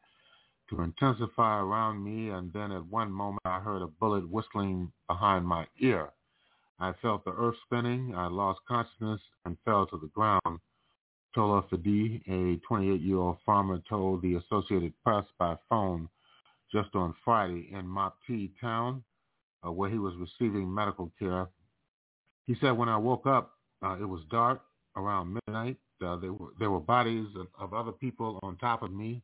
to 0.70 0.82
intensify 0.82 1.60
around 1.60 2.04
me, 2.04 2.30
and 2.30 2.52
then 2.54 2.72
at 2.72 2.86
one 2.86 3.12
moment 3.12 3.42
I 3.46 3.60
heard 3.60 3.82
a 3.82 3.88
bullet 3.88 4.30
whistling 4.30 4.92
behind 5.08 5.46
my 5.46 5.68
ear. 5.80 6.10
I 6.80 6.94
felt 7.02 7.26
the 7.26 7.34
earth 7.38 7.56
spinning. 7.66 8.14
I 8.16 8.28
lost 8.28 8.60
consciousness 8.68 9.22
and 9.46 9.58
fell 9.66 9.86
to 9.88 9.98
the 9.98 10.08
ground. 10.08 10.60
Tola 11.36 11.64
Fadi, 11.72 12.22
a 12.28 12.60
28-year-old 12.70 13.38
farmer, 13.46 13.82
told 13.88 14.22
the 14.22 14.36
Associated 14.36 14.94
Press 15.04 15.26
by 15.38 15.56
phone 15.70 16.10
just 16.72 16.90
on 16.96 17.14
Friday 17.24 17.70
in 17.72 17.86
Mopti 17.86 18.52
town, 18.60 19.04
uh, 19.66 19.72
where 19.72 19.90
he 19.90 20.00
was 20.00 20.14
receiving 20.16 20.74
medical 20.74 21.12
care. 21.20 21.48
He 22.48 22.56
said, 22.60 22.72
when 22.72 22.90
I 22.90 22.98
woke 22.98 23.28
up, 23.28 23.54
uh, 23.84 23.98
it 24.00 24.06
was 24.06 24.22
dark 24.30 24.62
around 24.96 25.38
midnight. 25.48 25.78
Uh, 26.04 26.16
there, 26.18 26.34
were, 26.34 26.50
there 26.60 26.72
were 26.72 26.80
bodies 26.80 27.28
of, 27.36 27.48
of 27.60 27.74
other 27.74 27.92
people 27.92 28.40
on 28.44 28.58
top 28.58 28.84
of 28.84 28.92
me. 28.92 29.22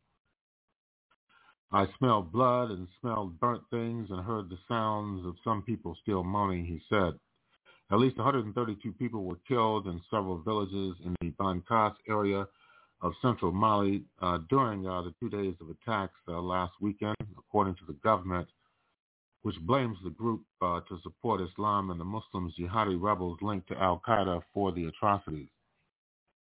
I 1.72 1.86
smelled 1.97 2.32
blood 2.32 2.72
and 2.72 2.88
smelled 3.01 3.39
burnt 3.39 3.64
things 3.70 4.10
and 4.10 4.24
heard 4.24 4.49
the 4.49 4.58
sounds 4.68 5.26
of 5.26 5.36
some 5.43 5.64
people 5.64 5.97
still 6.01 6.24
moaning, 6.24 6.66
he 6.66 6.82
said. 6.89 7.14
At 7.91 7.99
least 7.99 8.18
132 8.18 8.93
people 8.93 9.24
were 9.24 9.39
killed 9.47 9.88
in 9.88 10.01
several 10.10 10.39
villages 10.39 10.95
in 11.05 11.16
the 11.22 11.32
Bankass 11.32 11.95
area 12.10 12.47
of 13.01 13.14
central 13.22 13.51
Mali 13.51 14.03
uh, 14.22 14.39
during 14.49 14.88
uh, 14.88 15.03
the 15.03 15.14
two 15.20 15.30
days 15.30 15.55
of 15.62 15.70
attacks 15.70 16.16
uh, 16.28 16.41
last 16.41 16.74
weekend, 16.82 17.16
according 17.38 17.76
to 17.76 17.86
the 17.88 17.93
government, 18.03 18.47
which 19.48 19.56
blames 19.62 19.98
the 20.04 20.10
group 20.10 20.41
uh, 20.62 20.82
to 20.89 21.00
support 21.04 21.39
Islam 21.39 21.89
and 21.89 21.98
the 21.98 22.04
Muslims 22.04 22.54
jihadi 22.60 23.02
rebels 23.02 23.38
linked 23.41 23.70
to 23.70 23.82
al-Qaeda 23.82 24.41
for 24.54 24.74
the 24.74 24.88
atrocities. 24.88 25.48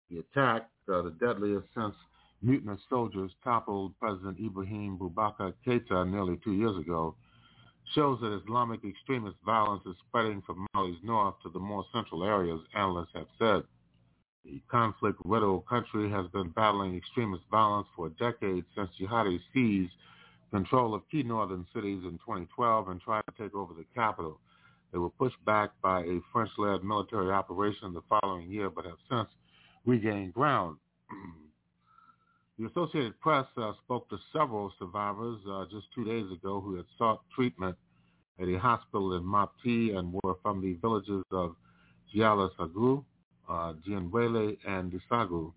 The 0.10 0.22
attack, 0.22 0.68
uh, 0.91 1.04
the 1.04 1.12
deadliest 1.12 1.68
since 1.76 1.93
mutinous 2.41 2.80
soldiers 2.89 3.30
toppled 3.43 3.93
President 4.00 4.39
Ibrahim 4.39 4.98
Boubacar 4.98 5.54
Keita 5.64 6.10
nearly 6.10 6.39
two 6.43 6.54
years 6.54 6.76
ago, 6.76 7.14
shows 7.93 8.20
that 8.22 8.41
Islamic 8.43 8.84
extremist 8.84 9.38
violence 9.45 9.84
is 9.86 9.95
spreading 10.08 10.41
from 10.41 10.66
Mali's 10.74 10.98
north 11.04 11.36
to 11.43 11.50
the 11.50 11.60
more 11.60 11.86
central 11.93 12.24
areas, 12.24 12.62
analysts 12.74 13.14
have 13.14 13.28
said. 13.38 13.62
The 14.43 14.60
conflict-riddled 14.72 15.68
country 15.68 16.10
has 16.10 16.26
been 16.34 16.50
battling 16.50 16.98
extremist 16.98 17.43
violence 17.52 17.88
for 17.95 18.10
decades 18.10 18.66
since 18.76 18.89
jihadis 19.00 19.41
seized 19.54 19.93
control 20.52 20.93
of 20.93 21.04
key 21.10 21.24
northern 21.24 21.66
cities 21.74 22.02
in 22.04 22.20
2012 22.20 22.89
and 22.89 23.02
tried 23.02 23.24
to 23.30 23.43
take 23.43 23.56
over 23.56 23.74
the 23.74 23.86
capital. 23.95 24.39
They 24.91 24.98
were 24.98 25.10
pushed 25.10 25.43
back 25.45 25.72
by 25.82 26.02
a 26.02 26.20
French-led 26.32 26.84
military 26.84 27.32
operation 27.32 27.93
the 27.93 28.02
following 28.10 28.50
year, 28.50 28.70
but 28.70 28.86
have 28.86 28.98
since 29.10 29.30
regained 29.86 30.34
ground. 30.34 30.78
the 32.60 32.68
Associated 32.68 33.20
Press 33.20 33.45
uh, 33.58 33.74
spoke 33.84 34.10
to 34.10 34.18
several 34.32 34.72
survivors 34.80 35.39
uh, 35.50 35.66
just 35.70 35.88
two 35.93 36.06
days 36.06 36.32
ago 36.32 36.62
who 36.62 36.76
had 36.76 36.86
sought 36.98 37.22
treatment 37.36 37.76
at 38.39 38.48
a 38.48 38.58
hospital 38.58 39.14
in 39.14 39.24
Mopti 39.24 39.98
and 39.98 40.14
were 40.24 40.36
from 40.41 40.62
the 40.62 40.74
villages 40.76 41.24
of 41.32 41.56
Diallassagou, 42.16 43.04
uh, 43.50 43.74
Dianweli, 43.88 44.58
and 44.68 44.91
Dessagou. 44.91 45.52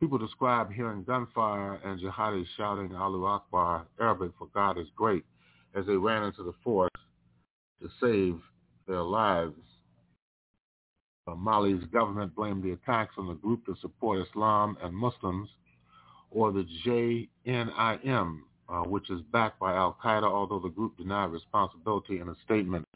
People 0.00 0.16
describe 0.16 0.72
hearing 0.72 1.04
gunfire 1.04 1.74
and 1.84 2.00
jihadis 2.00 2.46
shouting 2.56 2.94
Allahu 2.94 3.26
Akbar, 3.26 3.86
Arabic 4.00 4.30
for 4.38 4.48
God 4.54 4.78
is 4.78 4.86
great, 4.96 5.24
as 5.74 5.84
they 5.84 5.96
ran 5.96 6.22
into 6.22 6.42
the 6.42 6.54
forest 6.64 6.96
to 7.82 7.88
save 8.00 8.40
their 8.88 9.02
lives. 9.02 9.60
Uh, 11.28 11.34
Mali's 11.34 11.84
government 11.92 12.34
blamed 12.34 12.62
the 12.62 12.72
attacks 12.72 13.14
on 13.18 13.26
the 13.26 13.34
group 13.34 13.66
to 13.66 13.76
support 13.82 14.26
Islam 14.26 14.78
and 14.82 14.94
Muslims, 14.94 15.50
or 16.30 16.50
the 16.50 16.66
JNIM, 16.86 18.38
uh, 18.70 18.80
which 18.84 19.10
is 19.10 19.20
backed 19.32 19.60
by 19.60 19.74
al-Qaeda, 19.74 20.24
although 20.24 20.60
the 20.60 20.70
group 20.70 20.96
denied 20.96 21.30
responsibility 21.30 22.20
in 22.20 22.28
a 22.30 22.34
statement 22.42 22.86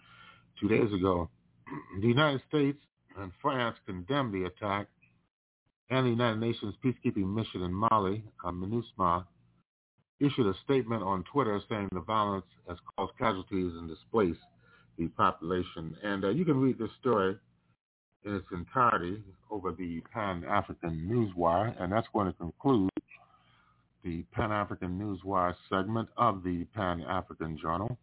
two 0.59 0.69
days 0.69 0.91
ago. 0.93 1.29
The 2.01 2.09
United 2.09 2.43
States 2.49 2.79
and 3.19 3.31
France 3.43 3.77
condemned 3.87 4.33
the 4.33 4.45
attack 4.45 4.87
and 5.91 6.07
the 6.07 6.11
United 6.11 6.41
Nations 6.41 6.74
peacekeeping 6.85 7.35
mission 7.35 7.62
in 7.62 7.72
Mali, 7.72 8.24
uh, 8.45 8.51
MINUSMA, 8.51 9.24
issued 10.20 10.47
a 10.47 10.55
statement 10.64 11.03
on 11.03 11.24
Twitter 11.24 11.61
saying 11.68 11.89
the 11.93 12.01
violence 12.01 12.47
has 12.68 12.78
caused 12.97 13.16
casualties 13.18 13.72
and 13.74 13.89
displaced 13.89 14.41
the 14.99 15.09
population. 15.09 15.97
And 16.03 16.24
uh, 16.24 16.30
you 16.30 16.45
can 16.45 16.61
read 16.61 16.78
this 16.78 16.91
story 17.01 17.37
in 18.24 18.37
its 18.37 18.47
entirety 18.53 19.22
over 19.51 19.72
the 19.72 20.01
Pan-African 20.12 21.09
Newswire, 21.11 21.74
and 21.80 21.93
that's 21.93 22.07
going 22.12 22.26
to 22.26 22.32
conclude 22.39 22.91
the 24.03 24.22
Pan-African 24.32 24.99
Newswire 24.99 25.55
segment 25.68 26.09
of 26.16 26.43
the 26.43 26.64
Pan-African 26.74 27.59
Journal. 27.59 27.99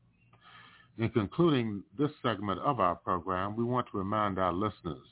In 0.97 1.09
concluding 1.09 1.84
this 1.97 2.11
segment 2.21 2.59
of 2.59 2.79
our 2.79 2.95
program, 2.95 3.55
we 3.55 3.63
want 3.63 3.88
to 3.91 3.97
remind 3.97 4.38
our 4.38 4.53
listeners 4.53 5.07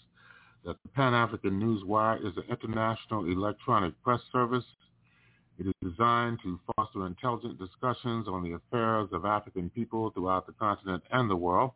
that 0.65 0.77
the 0.83 0.89
Pan-African 0.89 1.59
Newswire 1.59 2.19
is 2.19 2.35
an 2.37 2.43
international 2.49 3.25
electronic 3.25 3.99
press 4.03 4.19
service. 4.31 4.65
It 5.57 5.67
is 5.67 5.73
designed 5.81 6.39
to 6.43 6.59
foster 6.75 7.05
intelligent 7.05 7.59
discussions 7.59 8.27
on 8.27 8.43
the 8.43 8.53
affairs 8.53 9.09
of 9.11 9.25
African 9.25 9.69
people 9.69 10.11
throughout 10.11 10.47
the 10.47 10.53
continent 10.53 11.03
and 11.11 11.29
the 11.29 11.35
world. 11.35 11.71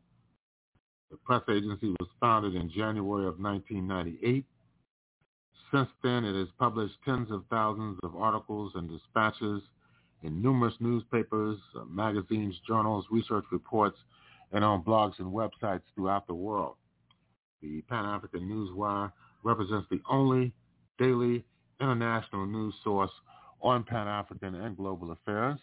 The 1.12 1.18
press 1.18 1.44
agency 1.50 1.94
was 2.00 2.10
founded 2.20 2.56
in 2.56 2.70
January 2.70 3.28
of 3.28 3.40
1998. 3.40 4.46
Since 5.72 5.90
then, 6.04 6.24
it 6.24 6.36
has 6.36 6.48
published 6.60 6.96
tens 7.04 7.32
of 7.32 7.46
thousands 7.50 8.00
of 8.04 8.16
articles 8.16 8.74
and 8.76 8.90
dispatches 8.90 9.62
in 10.24 10.42
numerous 10.42 10.76
newspapers, 10.80 11.58
uh, 11.76 11.84
magazines, 11.86 12.56
journals, 12.68 13.06
research 13.12 13.46
reports, 13.52 13.98
and 14.52 14.64
on 14.64 14.84
blogs 14.84 15.20
and 15.20 15.28
websites 15.28 15.82
throughout 15.96 16.28
the 16.28 16.34
world. 16.34 16.76
The 17.64 17.82
Pan-African 17.84 18.42
Newswire 18.42 19.14
represents 19.44 19.88
the 19.90 20.02
only 20.10 20.52
daily 21.00 21.46
international 21.80 22.46
news 22.46 22.76
source 22.84 23.12
on 23.62 23.86
Pan-African 23.86 24.56
and 24.56 24.76
global 24.76 25.14
affairs. 25.14 25.58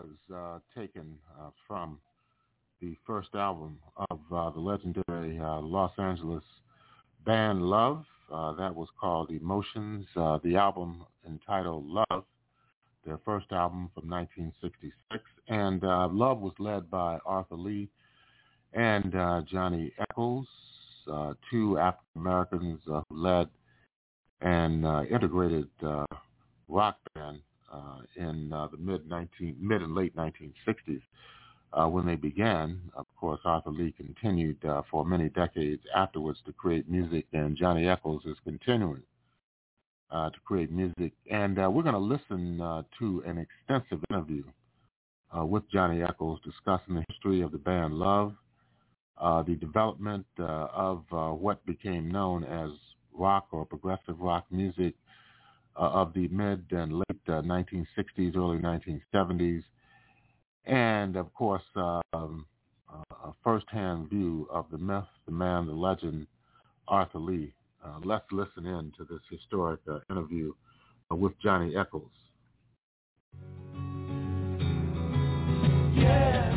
Was 0.00 0.16
uh, 0.34 0.80
taken 0.80 1.18
uh, 1.38 1.50
from 1.66 1.98
the 2.80 2.96
first 3.06 3.28
album 3.34 3.78
of 4.10 4.20
uh, 4.32 4.50
the 4.50 4.60
legendary 4.60 5.38
uh, 5.38 5.60
Los 5.60 5.92
Angeles 5.98 6.44
band 7.24 7.62
Love. 7.62 8.04
Uh, 8.32 8.52
that 8.54 8.74
was 8.74 8.88
called 8.98 9.30
Emotions. 9.30 10.06
the 10.14 10.56
album 10.56 11.04
entitled 11.26 11.84
Love, 11.86 12.24
their 13.04 13.18
first 13.24 13.46
album 13.52 13.90
from 13.94 14.08
1966, 14.08 15.24
and 15.48 15.82
Love 16.16 16.40
was 16.40 16.52
led 16.58 16.88
by 16.90 17.18
Arthur 17.26 17.56
Lee 17.56 17.88
and 18.72 19.12
Johnny 19.50 19.92
Echols, 19.98 20.46
two 21.50 21.76
African 21.78 22.20
Americans 22.20 22.80
who 22.86 23.02
led 23.10 23.48
an 24.40 24.84
integrated 25.10 25.68
rock 26.68 26.98
band 27.14 27.38
uh, 27.38 27.49
in 28.16 28.52
uh, 28.52 28.66
the 28.68 28.76
mid 28.76 29.08
19 29.08 29.56
mid 29.60 29.82
and 29.82 29.94
late 29.94 30.14
1960s. 30.16 31.02
Uh, 31.72 31.86
when 31.86 32.04
they 32.04 32.16
began, 32.16 32.80
of 32.94 33.06
course, 33.16 33.38
Arthur 33.44 33.70
Lee 33.70 33.92
continued 33.96 34.64
uh, 34.64 34.82
for 34.90 35.04
many 35.04 35.28
decades 35.28 35.82
afterwards 35.94 36.40
to 36.44 36.52
create 36.52 36.88
music, 36.90 37.26
and 37.32 37.56
Johnny 37.56 37.86
Echols 37.86 38.24
is 38.24 38.36
continuing 38.42 39.02
uh, 40.10 40.30
to 40.30 40.40
create 40.44 40.70
music. 40.70 41.12
And 41.30 41.58
uh, 41.58 41.70
we're 41.70 41.84
going 41.84 41.94
to 41.94 41.98
listen 41.98 42.60
uh, 42.60 42.82
to 42.98 43.22
an 43.26 43.38
extensive 43.38 44.02
interview 44.10 44.42
uh, 45.36 45.44
with 45.44 45.68
Johnny 45.70 46.02
Echols 46.02 46.40
discussing 46.44 46.96
the 46.96 47.04
history 47.08 47.40
of 47.40 47.52
the 47.52 47.58
band 47.58 47.94
Love, 47.94 48.34
uh, 49.18 49.42
the 49.42 49.54
development 49.56 50.26
uh, 50.38 50.42
of 50.72 51.04
uh, 51.12 51.28
what 51.28 51.64
became 51.66 52.10
known 52.10 52.44
as 52.44 52.70
rock 53.12 53.48
or 53.52 53.64
progressive 53.64 54.18
rock 54.18 54.46
music 54.50 54.94
uh, 55.76 55.80
of 55.80 56.12
the 56.14 56.28
mid 56.28 56.64
and 56.70 56.98
late 56.98 57.28
uh, 57.28 57.42
1960s, 57.42 58.36
early 58.36 58.58
1970s, 58.58 59.62
and 60.66 61.16
of 61.16 61.32
course, 61.34 61.62
um, 62.12 62.46
uh, 62.92 63.14
a 63.24 63.32
first-hand 63.44 64.10
view 64.10 64.48
of 64.50 64.66
the 64.70 64.78
myth, 64.78 65.04
the 65.26 65.32
man, 65.32 65.66
the 65.66 65.72
legend, 65.72 66.26
Arthur 66.88 67.18
Lee. 67.18 67.52
Uh, 67.84 67.98
let's 68.04 68.24
listen 68.30 68.66
in 68.66 68.92
to 68.96 69.04
this 69.04 69.20
historic 69.30 69.80
interview 70.10 70.52
with 71.10 71.32
Johnny 71.42 71.76
Echols. 71.76 72.10
Yeah, 75.94 76.50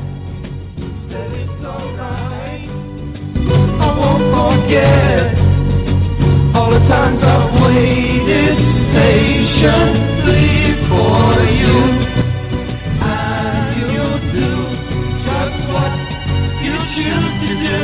that 1.09 1.32
it's 1.32 1.66
alright. 1.66 2.70
I 3.82 3.97
won't 3.97 4.64
forget 4.64 5.38
all 5.38 5.43
the 6.74 6.80
times 6.89 7.21
I've 7.21 7.53
waited 7.61 8.57
patiently 8.97 10.74
for 10.89 11.38
you. 11.53 11.78
And 12.97 13.78
you'll 13.93 14.17
do 14.34 14.49
just 15.21 15.57
what 15.69 15.93
you 16.65 16.74
choose 16.95 17.36
to 17.45 17.51
do. 17.61 17.84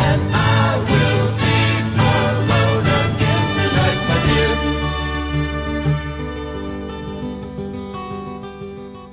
And 0.00 0.20
I 0.34 0.80
will 0.88 1.28
be 1.36 1.60
alone 2.00 2.86
again 2.88 3.46
tonight, 3.58 4.00
my 4.08 4.18
dear. 4.26 4.56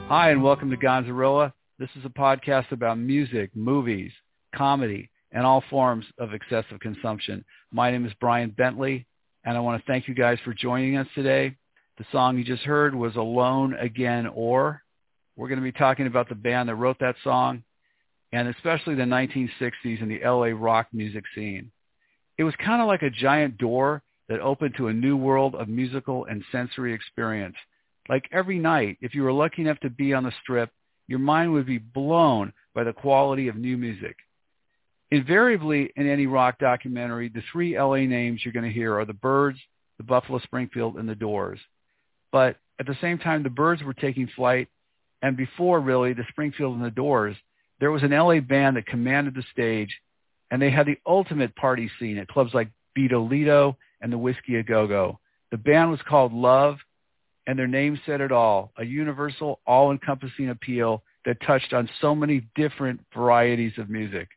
Hi, 0.07 0.25
and 0.31 0.41
welcome 0.41 0.69
to 0.69 0.77
Gonzarilla. 0.77 1.51
This 1.77 1.89
is 1.97 2.05
a 2.05 2.09
podcast 2.09 2.71
about 2.71 2.97
music, 2.99 3.53
movies, 3.53 4.13
comedy, 4.55 5.09
and 5.37 5.45
all 5.45 5.63
forms 5.69 6.03
of 6.17 6.33
excessive 6.33 6.79
consumption. 6.79 7.45
My 7.71 7.91
name 7.91 8.07
is 8.07 8.11
Brian 8.19 8.49
Bentley, 8.49 9.05
and 9.45 9.55
I 9.55 9.59
want 9.59 9.79
to 9.79 9.85
thank 9.85 10.07
you 10.07 10.15
guys 10.15 10.39
for 10.43 10.51
joining 10.51 10.97
us 10.97 11.05
today. 11.13 11.55
The 11.99 12.05
song 12.11 12.39
you 12.39 12.43
just 12.43 12.63
heard 12.63 12.95
was 12.95 13.15
Alone 13.15 13.75
Again 13.75 14.25
Or. 14.33 14.81
We're 15.35 15.47
going 15.47 15.59
to 15.59 15.63
be 15.63 15.71
talking 15.71 16.07
about 16.07 16.27
the 16.27 16.33
band 16.33 16.69
that 16.69 16.75
wrote 16.75 16.97
that 17.01 17.17
song 17.23 17.61
and 18.31 18.47
especially 18.47 18.95
the 18.95 19.03
1960s 19.03 20.01
and 20.01 20.09
the 20.09 20.21
LA 20.27 20.59
rock 20.59 20.87
music 20.91 21.23
scene. 21.35 21.69
It 22.39 22.43
was 22.43 22.55
kind 22.55 22.81
of 22.81 22.87
like 22.87 23.03
a 23.03 23.11
giant 23.11 23.59
door 23.59 24.01
that 24.29 24.39
opened 24.39 24.73
to 24.77 24.87
a 24.87 24.93
new 24.93 25.15
world 25.15 25.53
of 25.53 25.69
musical 25.69 26.25
and 26.25 26.43
sensory 26.51 26.95
experience. 26.95 27.57
Like 28.09 28.27
every 28.31 28.57
night, 28.57 28.97
if 29.01 29.13
you 29.13 29.21
were 29.21 29.31
lucky 29.31 29.61
enough 29.61 29.79
to 29.81 29.91
be 29.91 30.15
on 30.15 30.23
the 30.23 30.33
strip, 30.41 30.71
your 31.07 31.19
mind 31.19 31.53
would 31.53 31.67
be 31.67 31.77
blown 31.77 32.53
by 32.73 32.83
the 32.83 32.91
quality 32.91 33.49
of 33.49 33.55
new 33.55 33.77
music. 33.77 34.15
Invariably 35.09 35.91
in 35.95 36.09
any 36.09 36.27
rock 36.27 36.59
documentary, 36.59 37.29
the 37.29 37.43
three 37.51 37.79
LA 37.79 37.99
names 37.99 38.41
you're 38.43 38.53
going 38.53 38.65
to 38.65 38.71
hear 38.71 38.93
are 38.99 39.05
the 39.05 39.13
Byrds, 39.13 39.59
the 39.97 40.03
Buffalo 40.03 40.39
Springfield, 40.39 40.97
and 40.97 41.07
the 41.07 41.15
Doors. 41.15 41.59
But 42.31 42.57
at 42.79 42.87
the 42.87 42.97
same 42.99 43.17
time, 43.17 43.41
the 43.41 43.49
Byrds 43.49 43.83
were 43.83 43.93
taking 43.93 44.27
flight, 44.35 44.67
and 45.21 45.37
before 45.37 45.79
really 45.79 46.13
the 46.13 46.25
Springfield 46.29 46.75
and 46.75 46.83
the 46.83 46.91
Doors, 46.91 47.37
there 47.79 47.91
was 47.91 48.03
an 48.03 48.11
LA 48.11 48.41
band 48.41 48.75
that 48.75 48.85
commanded 48.85 49.33
the 49.33 49.43
stage, 49.51 49.95
and 50.51 50.61
they 50.61 50.69
had 50.69 50.85
the 50.85 50.99
ultimate 51.05 51.55
party 51.55 51.89
scene 51.99 52.17
at 52.17 52.27
clubs 52.27 52.53
like 52.53 52.69
Bido 52.97 53.29
Lito 53.29 53.75
and 54.01 54.11
the 54.11 54.17
Whisky 54.17 54.55
A 54.57 54.63
Go 54.63 54.87
Go. 54.87 55.19
The 55.51 55.57
band 55.57 55.89
was 55.89 56.01
called 56.07 56.33
Love, 56.33 56.77
and 57.47 57.57
their 57.57 57.67
name 57.67 57.97
said 58.05 58.19
it 58.19 58.33
all: 58.33 58.73
a 58.77 58.83
universal, 58.83 59.61
all-encompassing 59.65 60.49
appeal 60.49 61.01
that 61.23 61.41
touched 61.41 61.71
on 61.71 61.89
so 62.01 62.13
many 62.13 62.45
different 62.55 62.99
varieties 63.13 63.73
of 63.77 63.89
music. 63.89 64.27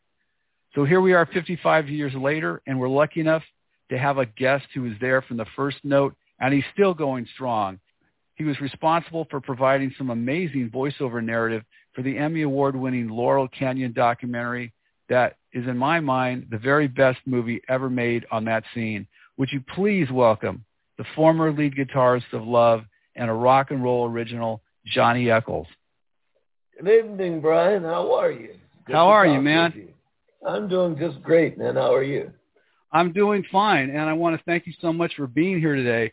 So 0.74 0.84
here 0.84 1.00
we 1.00 1.12
are 1.12 1.26
55 1.26 1.88
years 1.88 2.14
later, 2.14 2.62
and 2.66 2.78
we're 2.78 2.88
lucky 2.88 3.20
enough 3.20 3.42
to 3.90 3.98
have 3.98 4.18
a 4.18 4.26
guest 4.26 4.66
who 4.74 4.82
was 4.82 4.92
there 5.00 5.20
from 5.22 5.36
the 5.36 5.46
first 5.56 5.78
note, 5.82 6.14
and 6.38 6.54
he's 6.54 6.64
still 6.72 6.94
going 6.94 7.26
strong. 7.34 7.80
He 8.36 8.44
was 8.44 8.60
responsible 8.60 9.26
for 9.30 9.40
providing 9.40 9.92
some 9.98 10.10
amazing 10.10 10.70
voiceover 10.72 11.22
narrative 11.22 11.64
for 11.92 12.02
the 12.02 12.16
Emmy 12.16 12.42
Award-winning 12.42 13.08
Laurel 13.08 13.48
Canyon 13.48 13.92
documentary 13.92 14.72
that 15.08 15.36
is, 15.52 15.66
in 15.66 15.76
my 15.76 15.98
mind, 15.98 16.46
the 16.50 16.58
very 16.58 16.86
best 16.86 17.18
movie 17.26 17.60
ever 17.68 17.90
made 17.90 18.24
on 18.30 18.44
that 18.44 18.62
scene. 18.72 19.08
Would 19.38 19.50
you 19.52 19.60
please 19.74 20.08
welcome 20.10 20.64
the 20.98 21.04
former 21.16 21.52
lead 21.52 21.74
guitarist 21.74 22.32
of 22.32 22.46
Love 22.46 22.84
and 23.16 23.28
a 23.28 23.32
rock 23.32 23.70
and 23.70 23.82
roll 23.82 24.08
original, 24.08 24.62
Johnny 24.86 25.30
Echols. 25.30 25.66
Good 26.78 26.88
evening, 26.88 27.40
Brian. 27.40 27.82
How 27.82 28.14
are 28.14 28.30
you? 28.30 28.54
Good 28.86 28.94
How 28.94 29.08
are 29.08 29.26
you, 29.26 29.40
man? 29.40 29.72
You. 29.76 29.88
I'm 30.46 30.68
doing 30.68 30.96
just 30.98 31.22
great, 31.22 31.58
man. 31.58 31.76
How 31.76 31.94
are 31.94 32.02
you? 32.02 32.32
I'm 32.92 33.12
doing 33.12 33.44
fine, 33.52 33.90
and 33.90 34.00
I 34.00 34.14
want 34.14 34.36
to 34.36 34.44
thank 34.44 34.66
you 34.66 34.72
so 34.80 34.92
much 34.92 35.12
for 35.16 35.26
being 35.26 35.60
here 35.60 35.76
today. 35.76 36.12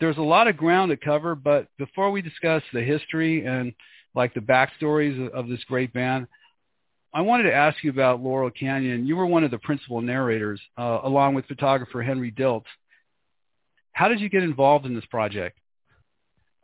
There's 0.00 0.16
a 0.16 0.22
lot 0.22 0.48
of 0.48 0.56
ground 0.56 0.90
to 0.90 0.96
cover, 0.96 1.34
but 1.34 1.68
before 1.76 2.10
we 2.10 2.22
discuss 2.22 2.62
the 2.72 2.82
history 2.82 3.44
and 3.44 3.72
like 4.14 4.34
the 4.34 4.40
backstories 4.40 5.30
of 5.30 5.48
this 5.48 5.62
great 5.64 5.92
band, 5.92 6.26
I 7.14 7.20
wanted 7.20 7.44
to 7.44 7.54
ask 7.54 7.82
you 7.82 7.90
about 7.90 8.22
Laurel 8.22 8.50
Canyon. 8.50 9.06
You 9.06 9.16
were 9.16 9.26
one 9.26 9.44
of 9.44 9.50
the 9.50 9.58
principal 9.58 10.00
narrators, 10.00 10.60
uh, 10.76 11.00
along 11.02 11.34
with 11.34 11.46
photographer 11.46 12.02
Henry 12.02 12.30
Diltz. 12.32 12.64
How 13.92 14.08
did 14.08 14.20
you 14.20 14.28
get 14.28 14.42
involved 14.42 14.86
in 14.86 14.94
this 14.94 15.06
project? 15.06 15.58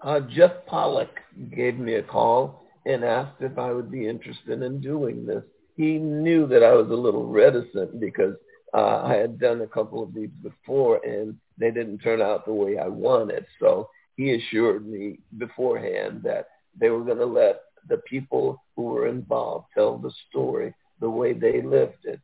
Uh, 0.03 0.21
Jeff 0.21 0.53
Pollack 0.67 1.09
gave 1.55 1.79
me 1.79 1.95
a 1.95 2.03
call 2.03 2.67
and 2.87 3.05
asked 3.05 3.41
if 3.41 3.59
I 3.59 3.73
would 3.73 3.91
be 3.91 4.07
interested 4.07 4.63
in 4.63 4.81
doing 4.81 5.25
this 5.27 5.43
he 5.77 5.99
knew 5.99 6.47
that 6.47 6.63
I 6.63 6.73
was 6.73 6.91
a 6.91 6.95
little 6.95 7.27
reticent 7.27 8.01
because 8.01 8.35
uh, 8.73 9.03
I 9.03 9.15
had 9.15 9.39
done 9.39 9.61
a 9.61 9.67
couple 9.67 10.03
of 10.03 10.15
these 10.15 10.31
before 10.43 11.01
and 11.05 11.37
they 11.59 11.71
didn't 11.71 11.99
turn 11.99 12.21
out 12.21 12.45
the 12.45 12.53
way 12.53 12.79
I 12.79 12.89
wanted. 12.89 13.47
So 13.61 13.89
he 14.17 14.35
assured 14.35 14.87
me 14.87 15.19
beforehand 15.39 16.23
that 16.25 16.49
they 16.79 16.91
were 16.91 17.05
going 17.05 17.19
to 17.19 17.27
let 17.27 17.63
the 17.89 17.99
people 17.99 18.63
who 18.77 18.83
were 18.83 19.09
involved 19.09 19.67
tell 19.75 19.99
the 19.99 20.13
story 20.29 20.75
the 21.01 21.11
way 21.11 21.33
they 21.33 21.61
lived 21.63 22.05
it. 22.05 22.21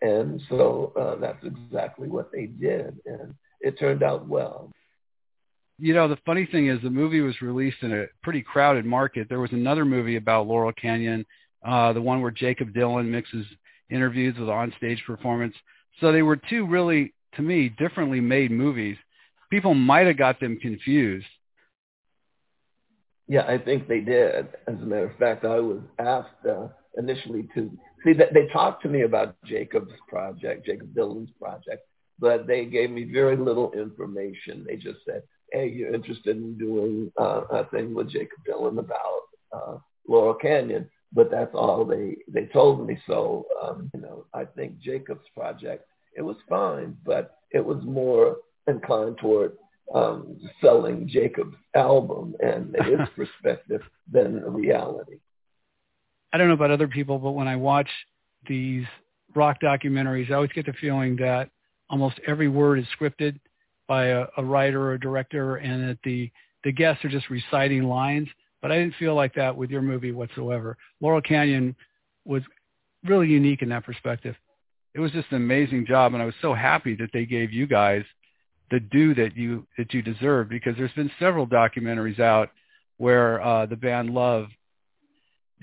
And 0.00 0.40
so 0.48 0.92
uh, 0.96 1.16
that's 1.20 1.44
exactly 1.44 2.08
what 2.08 2.30
they 2.32 2.46
did. 2.46 2.98
And 3.06 3.34
it 3.60 3.78
turned 3.78 4.02
out 4.02 4.28
well. 4.28 4.70
You 5.80 5.94
know, 5.94 6.08
the 6.08 6.18
funny 6.26 6.46
thing 6.46 6.68
is 6.68 6.80
the 6.82 6.90
movie 6.90 7.20
was 7.20 7.40
released 7.40 7.82
in 7.82 7.92
a 7.92 8.06
pretty 8.22 8.42
crowded 8.42 8.84
market. 8.84 9.28
There 9.28 9.40
was 9.40 9.52
another 9.52 9.84
movie 9.84 10.16
about 10.16 10.46
Laurel 10.48 10.72
Canyon 10.72 11.24
uh, 11.64 11.92
the 11.92 12.02
one 12.02 12.20
where 12.20 12.30
Jakob 12.30 12.72
Dylan 12.72 13.08
mixes 13.08 13.46
interviews 13.90 14.36
with 14.38 14.48
onstage 14.48 15.04
performance. 15.06 15.54
So 16.00 16.12
they 16.12 16.22
were 16.22 16.36
two 16.36 16.66
really, 16.66 17.14
to 17.34 17.42
me, 17.42 17.68
differently 17.68 18.20
made 18.20 18.50
movies. 18.50 18.96
People 19.50 19.74
might 19.74 20.06
have 20.06 20.18
got 20.18 20.40
them 20.40 20.58
confused. 20.60 21.26
Yeah, 23.26 23.44
I 23.46 23.58
think 23.58 23.88
they 23.88 24.00
did. 24.00 24.48
As 24.66 24.74
a 24.74 24.86
matter 24.86 25.10
of 25.10 25.18
fact, 25.18 25.44
I 25.44 25.60
was 25.60 25.80
asked 25.98 26.46
uh, 26.48 26.68
initially 26.96 27.48
to 27.54 27.70
see 28.04 28.14
that 28.14 28.32
they 28.32 28.46
talked 28.52 28.82
to 28.82 28.88
me 28.88 29.02
about 29.02 29.36
Jakob's 29.44 29.92
project, 30.08 30.64
Jakob 30.66 30.94
Dylan's 30.94 31.30
project, 31.38 31.86
but 32.18 32.46
they 32.46 32.64
gave 32.64 32.90
me 32.90 33.04
very 33.04 33.36
little 33.36 33.72
information. 33.72 34.64
They 34.66 34.76
just 34.76 35.00
said, 35.06 35.22
"Hey, 35.52 35.68
you're 35.68 35.94
interested 35.94 36.36
in 36.38 36.56
doing 36.56 37.12
uh, 37.20 37.42
a 37.50 37.64
thing 37.66 37.94
with 37.94 38.10
Jakob 38.10 38.38
Dylan 38.48 38.78
about 38.78 39.20
uh, 39.52 39.78
Laurel 40.06 40.34
Canyon?" 40.34 40.88
But 41.12 41.30
that's 41.30 41.54
all 41.54 41.84
they 41.84 42.16
they 42.28 42.46
told 42.46 42.86
me. 42.86 42.98
So 43.06 43.46
um, 43.62 43.90
you 43.94 44.00
know, 44.00 44.26
I 44.34 44.44
think 44.44 44.78
Jakob's 44.80 45.28
project 45.36 45.86
it 46.16 46.22
was 46.22 46.36
fine, 46.48 46.96
but 47.04 47.38
it 47.50 47.64
was 47.64 47.82
more 47.84 48.38
inclined 48.66 49.18
toward 49.18 49.52
um, 49.94 50.38
selling 50.60 51.08
Jakob's 51.08 51.56
album 51.74 52.34
and 52.40 52.76
his 52.84 53.00
perspective 53.16 53.82
than 54.10 54.42
reality. 54.52 55.18
I 56.32 56.38
don't 56.38 56.48
know 56.48 56.54
about 56.54 56.70
other 56.70 56.88
people, 56.88 57.18
but 57.18 57.30
when 57.30 57.48
I 57.48 57.56
watch 57.56 57.88
these 58.46 58.84
rock 59.34 59.58
documentaries, 59.62 60.30
I 60.30 60.34
always 60.34 60.52
get 60.52 60.66
the 60.66 60.74
feeling 60.74 61.16
that 61.16 61.50
almost 61.88 62.20
every 62.26 62.48
word 62.48 62.78
is 62.78 62.86
scripted 62.98 63.40
by 63.86 64.06
a, 64.06 64.26
a 64.36 64.44
writer 64.44 64.82
or 64.82 64.94
a 64.94 65.00
director, 65.00 65.56
and 65.56 65.88
that 65.88 65.98
the 66.04 66.30
the 66.64 66.72
guests 66.72 67.04
are 67.04 67.08
just 67.08 67.30
reciting 67.30 67.84
lines 67.84 68.28
but 68.60 68.72
I 68.72 68.78
didn't 68.78 68.94
feel 68.98 69.14
like 69.14 69.34
that 69.34 69.56
with 69.56 69.70
your 69.70 69.82
movie 69.82 70.12
whatsoever. 70.12 70.76
Laurel 71.00 71.20
Canyon 71.20 71.76
was 72.24 72.42
really 73.04 73.28
unique 73.28 73.62
in 73.62 73.68
that 73.70 73.84
perspective. 73.84 74.34
It 74.94 75.00
was 75.00 75.12
just 75.12 75.30
an 75.30 75.36
amazing 75.36 75.86
job, 75.86 76.14
and 76.14 76.22
I 76.22 76.26
was 76.26 76.34
so 76.42 76.54
happy 76.54 76.94
that 76.96 77.10
they 77.12 77.24
gave 77.24 77.52
you 77.52 77.66
guys 77.66 78.04
the 78.70 78.80
due 78.80 79.14
that 79.14 79.36
you 79.36 79.66
that 79.78 79.94
you 79.94 80.02
deserve 80.02 80.48
because 80.48 80.76
there's 80.76 80.92
been 80.92 81.10
several 81.18 81.46
documentaries 81.46 82.20
out 82.20 82.50
where 82.98 83.40
uh, 83.42 83.66
the 83.66 83.76
band 83.76 84.10
Love 84.10 84.48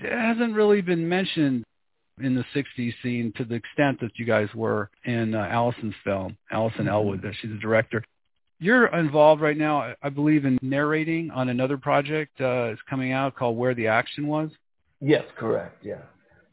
hasn't 0.00 0.54
really 0.54 0.80
been 0.80 1.08
mentioned 1.08 1.64
in 2.20 2.34
the 2.34 2.44
60s 2.54 2.94
scene 3.02 3.32
to 3.36 3.44
the 3.44 3.54
extent 3.54 4.00
that 4.00 4.12
you 4.16 4.24
guys 4.24 4.48
were 4.54 4.90
in 5.04 5.34
uh, 5.34 5.46
Alison's 5.50 5.94
film, 6.02 6.36
Alison 6.50 6.80
mm-hmm. 6.80 6.88
Ellwood. 6.88 7.24
She's 7.40 7.50
the 7.50 7.58
director. 7.58 8.02
You're 8.58 8.86
involved 8.86 9.42
right 9.42 9.56
now, 9.56 9.94
I 10.02 10.08
believe, 10.08 10.46
in 10.46 10.58
narrating 10.62 11.30
on 11.30 11.50
another 11.50 11.76
project. 11.76 12.40
Uh, 12.40 12.72
it's 12.72 12.80
coming 12.88 13.12
out 13.12 13.34
called 13.34 13.56
Where 13.56 13.74
the 13.74 13.86
Action 13.86 14.26
Was. 14.26 14.50
Yes, 15.00 15.24
correct. 15.36 15.84
Yeah, 15.84 16.02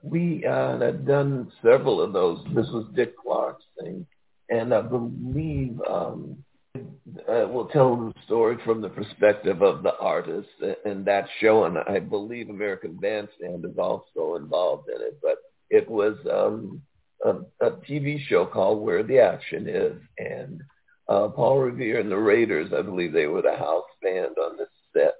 we 0.02 0.46
uh, 0.46 0.80
had 0.80 1.08
done 1.08 1.50
several 1.62 2.02
of 2.02 2.12
those. 2.12 2.44
This 2.54 2.68
was 2.72 2.86
Dick 2.94 3.16
Clark's 3.18 3.64
thing, 3.80 4.06
and 4.50 4.74
I 4.74 4.82
believe 4.82 5.80
um, 5.90 6.44
uh, 6.76 7.48
will 7.48 7.70
tell 7.72 7.96
the 7.96 8.14
story 8.26 8.58
from 8.66 8.82
the 8.82 8.90
perspective 8.90 9.62
of 9.62 9.84
the 9.84 9.96
artist 9.98 10.50
and 10.84 11.06
that 11.06 11.28
show, 11.40 11.64
and 11.66 11.78
I 11.78 12.00
believe 12.00 12.50
American 12.50 12.96
Bandstand 12.96 13.64
is 13.64 13.78
also 13.78 14.36
involved 14.36 14.90
in 14.90 15.02
it. 15.02 15.20
But 15.22 15.38
it 15.70 15.90
was 15.90 16.18
um, 16.30 16.82
a, 17.24 17.66
a 17.66 17.72
TV 17.72 18.20
show 18.28 18.46
called 18.46 18.82
Where 18.82 19.04
the 19.04 19.20
Action 19.20 19.70
Is, 19.70 20.02
and 20.18 20.62
uh, 21.08 21.28
Paul 21.30 21.60
Revere 21.60 22.00
and 22.00 22.12
the 22.12 22.18
Raiders, 22.18 22.72
I 22.78 22.82
believe 22.82 23.14
they 23.14 23.28
were 23.28 23.42
the 23.42 23.56
house 23.56 23.86
band 24.02 24.36
on 24.38 24.58
this 24.58 24.70
set, 24.96 25.16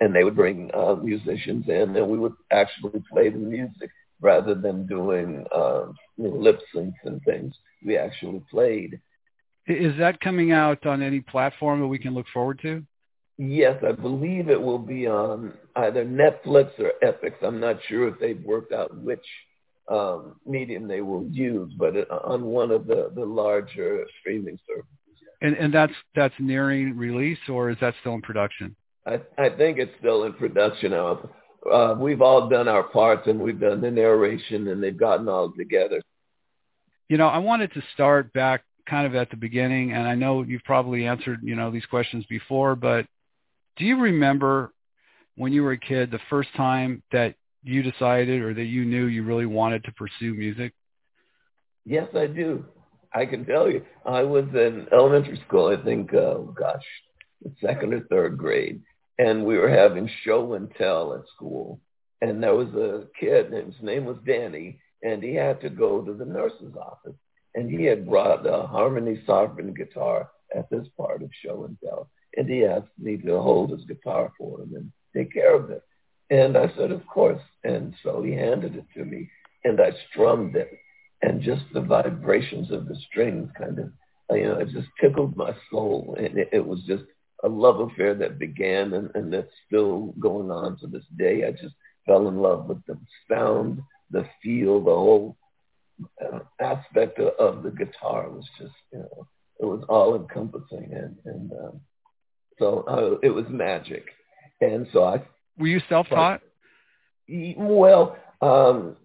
and 0.00 0.14
they 0.14 0.24
would 0.24 0.36
bring 0.36 0.70
uh, 0.74 0.94
musicians 0.94 1.68
in, 1.68 1.96
and 1.96 2.08
we 2.08 2.18
would 2.18 2.34
actually 2.50 3.02
play 3.10 3.28
the 3.28 3.38
music 3.38 3.90
rather 4.20 4.54
than 4.54 4.86
doing 4.86 5.44
uh, 5.54 5.86
you 6.16 6.28
know, 6.28 6.36
lip 6.36 6.60
syncs 6.74 6.94
and 7.04 7.20
things. 7.24 7.54
We 7.84 7.96
actually 7.96 8.42
played. 8.50 9.00
Is 9.66 9.96
that 9.98 10.20
coming 10.20 10.52
out 10.52 10.86
on 10.86 11.02
any 11.02 11.20
platform 11.20 11.80
that 11.80 11.86
we 11.86 11.98
can 11.98 12.14
look 12.14 12.26
forward 12.32 12.60
to? 12.62 12.84
Yes, 13.38 13.82
I 13.86 13.92
believe 13.92 14.50
it 14.50 14.60
will 14.60 14.78
be 14.78 15.06
on 15.06 15.54
either 15.74 16.04
Netflix 16.04 16.78
or 16.78 16.92
Epix. 17.02 17.32
I'm 17.42 17.58
not 17.58 17.78
sure 17.88 18.08
if 18.08 18.18
they've 18.20 18.42
worked 18.44 18.72
out 18.72 18.94
which 18.98 19.24
um, 19.88 20.36
medium 20.46 20.86
they 20.86 21.00
will 21.00 21.24
use, 21.24 21.72
but 21.78 21.94
on 22.10 22.44
one 22.44 22.70
of 22.70 22.86
the, 22.86 23.10
the 23.14 23.24
larger 23.24 24.04
streaming 24.20 24.58
services. 24.66 24.99
And, 25.42 25.56
and 25.56 25.72
that's 25.72 25.92
that's 26.14 26.34
nearing 26.38 26.96
release, 26.96 27.38
or 27.48 27.70
is 27.70 27.76
that 27.80 27.94
still 28.00 28.14
in 28.14 28.22
production? 28.22 28.76
I, 29.06 29.20
I 29.38 29.48
think 29.50 29.78
it's 29.78 29.92
still 29.98 30.24
in 30.24 30.34
production. 30.34 30.92
Uh, 30.92 31.94
we've 31.98 32.20
all 32.20 32.48
done 32.48 32.68
our 32.68 32.82
parts, 32.82 33.26
and 33.26 33.40
we've 33.40 33.60
done 33.60 33.80
the 33.80 33.90
narration, 33.90 34.68
and 34.68 34.82
they've 34.82 34.96
gotten 34.96 35.28
all 35.28 35.50
together. 35.50 36.02
You 37.08 37.16
know, 37.16 37.26
I 37.26 37.38
wanted 37.38 37.72
to 37.74 37.82
start 37.94 38.32
back 38.32 38.64
kind 38.88 39.06
of 39.06 39.14
at 39.14 39.30
the 39.30 39.36
beginning, 39.36 39.92
and 39.92 40.06
I 40.06 40.14
know 40.14 40.42
you've 40.42 40.64
probably 40.64 41.06
answered 41.06 41.40
you 41.42 41.56
know 41.56 41.70
these 41.70 41.86
questions 41.86 42.24
before, 42.28 42.76
but 42.76 43.06
do 43.76 43.84
you 43.84 43.98
remember 43.98 44.72
when 45.36 45.52
you 45.52 45.62
were 45.62 45.72
a 45.72 45.78
kid 45.78 46.10
the 46.10 46.20
first 46.28 46.50
time 46.56 47.02
that 47.12 47.34
you 47.62 47.82
decided 47.82 48.42
or 48.42 48.52
that 48.52 48.64
you 48.64 48.84
knew 48.84 49.06
you 49.06 49.24
really 49.24 49.46
wanted 49.46 49.84
to 49.84 49.92
pursue 49.92 50.34
music? 50.34 50.72
Yes, 51.84 52.08
I 52.14 52.26
do. 52.26 52.64
I 53.14 53.26
can 53.26 53.44
tell 53.44 53.70
you. 53.70 53.84
I 54.04 54.22
was 54.22 54.44
in 54.54 54.86
elementary 54.92 55.40
school, 55.46 55.66
I 55.66 55.82
think, 55.82 56.14
uh, 56.14 56.38
gosh, 56.38 56.84
second 57.60 57.94
or 57.94 58.00
third 58.02 58.38
grade, 58.38 58.82
and 59.18 59.44
we 59.44 59.58
were 59.58 59.68
having 59.68 60.08
show 60.24 60.54
and 60.54 60.72
tell 60.76 61.14
at 61.14 61.28
school. 61.34 61.80
And 62.22 62.42
there 62.42 62.54
was 62.54 62.68
a 62.74 63.06
kid, 63.18 63.52
and 63.52 63.72
his 63.72 63.82
name 63.82 64.04
was 64.04 64.18
Danny, 64.26 64.78
and 65.02 65.22
he 65.22 65.34
had 65.34 65.60
to 65.62 65.70
go 65.70 66.02
to 66.02 66.12
the 66.12 66.24
nurse's 66.24 66.74
office. 66.76 67.16
And 67.54 67.70
he 67.70 67.84
had 67.84 68.08
brought 68.08 68.46
a 68.46 68.66
Harmony 68.66 69.22
Sovereign 69.26 69.74
guitar 69.74 70.30
at 70.54 70.70
this 70.70 70.86
part 70.96 71.22
of 71.22 71.30
show 71.44 71.64
and 71.64 71.76
tell. 71.82 72.08
And 72.36 72.48
he 72.48 72.64
asked 72.64 72.96
me 72.98 73.16
to 73.16 73.40
hold 73.40 73.70
his 73.70 73.84
guitar 73.86 74.30
for 74.38 74.60
him 74.60 74.74
and 74.74 74.92
take 75.16 75.32
care 75.32 75.54
of 75.54 75.70
it. 75.70 75.82
And 76.30 76.56
I 76.56 76.72
said, 76.76 76.92
of 76.92 77.04
course. 77.06 77.42
And 77.64 77.94
so 78.04 78.22
he 78.22 78.32
handed 78.32 78.76
it 78.76 78.86
to 78.94 79.04
me 79.04 79.28
and 79.64 79.80
I 79.80 79.90
strummed 80.10 80.56
it. 80.56 80.70
And 81.22 81.42
just 81.42 81.62
the 81.72 81.82
vibrations 81.82 82.70
of 82.70 82.88
the 82.88 82.96
strings 83.08 83.50
kind 83.58 83.78
of, 83.78 83.92
you 84.30 84.44
know, 84.44 84.58
it 84.58 84.70
just 84.70 84.88
tickled 85.00 85.36
my 85.36 85.54
soul. 85.70 86.16
And 86.18 86.38
it, 86.38 86.48
it 86.52 86.66
was 86.66 86.80
just 86.86 87.04
a 87.44 87.48
love 87.48 87.80
affair 87.80 88.14
that 88.14 88.38
began 88.38 88.94
and, 88.94 89.10
and 89.14 89.32
that's 89.32 89.52
still 89.66 90.14
going 90.18 90.50
on 90.50 90.78
to 90.78 90.86
this 90.86 91.04
day. 91.18 91.44
I 91.46 91.52
just 91.52 91.74
fell 92.06 92.28
in 92.28 92.38
love 92.38 92.66
with 92.66 92.84
the 92.86 92.98
sound, 93.30 93.82
the 94.10 94.26
feel, 94.42 94.80
the 94.80 94.90
whole 94.90 95.36
uh, 96.24 96.40
aspect 96.60 97.18
of, 97.18 97.34
of 97.38 97.62
the 97.62 97.70
guitar 97.70 98.30
was 98.30 98.46
just, 98.58 98.72
you 98.92 99.00
know, 99.00 99.26
it 99.58 99.66
was 99.66 99.84
all 99.88 100.16
encompassing. 100.16 100.90
And, 100.92 101.16
and 101.26 101.52
um, 101.52 101.80
so 102.58 102.84
uh, 102.88 103.18
it 103.22 103.30
was 103.30 103.44
magic. 103.48 104.06
And 104.62 104.86
so 104.92 105.04
I 105.04 105.22
were 105.58 105.66
you 105.66 105.80
self-taught? 105.88 106.40
Well, 107.28 108.16
um, 108.40 108.96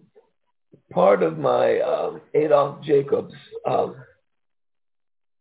part 0.92 1.22
of 1.22 1.38
my 1.38 1.80
um, 1.80 2.20
Adolph 2.34 2.82
Jacobs 2.84 3.34
um, 3.66 3.96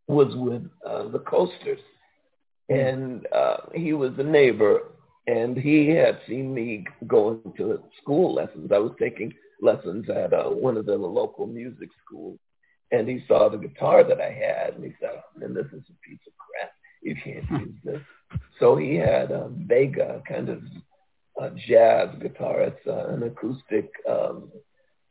was 0.07 0.35
with 0.35 0.63
uh, 0.87 1.07
the 1.09 1.19
Coasters, 1.19 1.79
and 2.69 3.25
uh, 3.33 3.57
he 3.73 3.93
was 3.93 4.11
a 4.17 4.23
neighbor, 4.23 4.81
and 5.27 5.57
he 5.57 5.89
had 5.89 6.19
seen 6.27 6.53
me 6.53 6.85
going 7.07 7.41
to 7.57 7.79
school 8.01 8.33
lessons. 8.33 8.71
I 8.73 8.79
was 8.79 8.93
taking 8.99 9.33
lessons 9.61 10.09
at 10.09 10.33
uh, 10.33 10.49
one 10.49 10.77
of 10.77 10.85
the 10.85 10.95
local 10.95 11.47
music 11.47 11.89
schools, 12.05 12.39
and 12.91 13.07
he 13.07 13.23
saw 13.27 13.49
the 13.49 13.57
guitar 13.57 14.03
that 14.03 14.21
I 14.21 14.31
had, 14.31 14.75
and 14.75 14.83
he 14.83 14.93
said, 14.99 15.21
"Man, 15.35 15.53
this 15.53 15.67
is 15.67 15.83
a 15.89 16.07
piece 16.07 16.19
of 16.27 16.33
crap. 16.37 16.71
You 17.01 17.15
can't 17.15 17.61
use 17.61 17.75
this." 17.83 18.01
So 18.59 18.75
he 18.75 18.95
had 18.95 19.31
a 19.31 19.49
Vega, 19.51 20.21
kind 20.27 20.49
of 20.49 20.61
a 21.39 21.51
jazz 21.67 22.09
guitar. 22.21 22.61
It's 22.61 22.87
uh, 22.87 23.07
an 23.09 23.23
acoustic 23.23 23.91
um, 24.09 24.51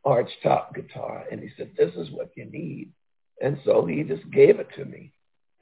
arch 0.04 0.30
top 0.42 0.74
guitar. 0.74 1.24
And 1.30 1.40
he 1.40 1.50
said, 1.56 1.70
this 1.76 1.94
is 1.94 2.10
what 2.10 2.30
you 2.36 2.44
need. 2.46 2.92
And 3.40 3.58
so 3.64 3.84
he 3.86 4.02
just 4.02 4.28
gave 4.30 4.60
it 4.60 4.68
to 4.76 4.84
me 4.84 5.12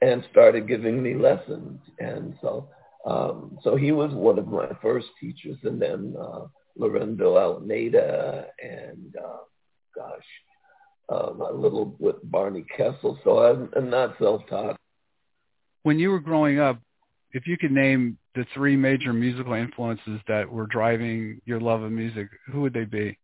and 0.01 0.23
started 0.31 0.67
giving 0.67 1.01
me 1.01 1.15
lessons. 1.15 1.79
And 1.99 2.35
so, 2.41 2.69
um, 3.05 3.57
so 3.63 3.75
he 3.75 3.91
was 3.91 4.11
one 4.13 4.37
of 4.37 4.47
my 4.47 4.69
first 4.81 5.07
teachers. 5.19 5.57
And 5.63 5.81
then 5.81 6.15
uh, 6.19 6.45
Laurindo 6.79 7.37
Almeida 7.37 8.47
and, 8.61 9.15
uh, 9.17 9.37
gosh, 9.95 10.25
um, 11.09 11.41
a 11.41 11.53
little 11.53 11.95
with 11.99 12.15
Barney 12.23 12.65
Kessel. 12.75 13.19
So 13.23 13.39
I'm, 13.39 13.69
I'm 13.75 13.89
not 13.89 14.15
self-taught. 14.19 14.77
When 15.83 15.99
you 15.99 16.11
were 16.11 16.19
growing 16.19 16.59
up, 16.59 16.79
if 17.31 17.47
you 17.47 17.57
could 17.57 17.71
name 17.71 18.17
the 18.35 18.45
three 18.53 18.75
major 18.75 19.11
musical 19.11 19.53
influences 19.53 20.19
that 20.27 20.49
were 20.49 20.67
driving 20.67 21.41
your 21.45 21.59
love 21.59 21.81
of 21.81 21.91
music, 21.91 22.29
who 22.51 22.61
would 22.61 22.73
they 22.73 22.85
be? 22.85 23.17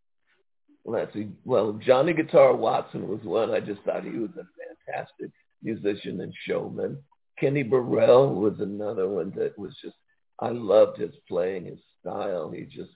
Let's 0.84 1.12
see. 1.12 1.28
Well, 1.44 1.72
Johnny 1.84 2.12
Guitar 2.12 2.54
Watson 2.54 3.08
was 3.08 3.20
one. 3.22 3.50
I 3.50 3.60
just 3.60 3.82
thought 3.82 4.04
he 4.04 4.10
was 4.10 4.30
a 4.38 4.46
fantastic 4.92 5.30
musician 5.62 6.20
and 6.20 6.32
showman. 6.46 6.98
Kenny 7.38 7.62
Burrell 7.62 8.34
was 8.34 8.54
another 8.60 9.08
one 9.08 9.32
that 9.36 9.58
was 9.58 9.74
just, 9.82 9.96
I 10.38 10.50
loved 10.50 10.98
his 10.98 11.14
playing, 11.28 11.66
his 11.66 11.78
style. 12.00 12.50
He 12.50 12.64
just 12.64 12.90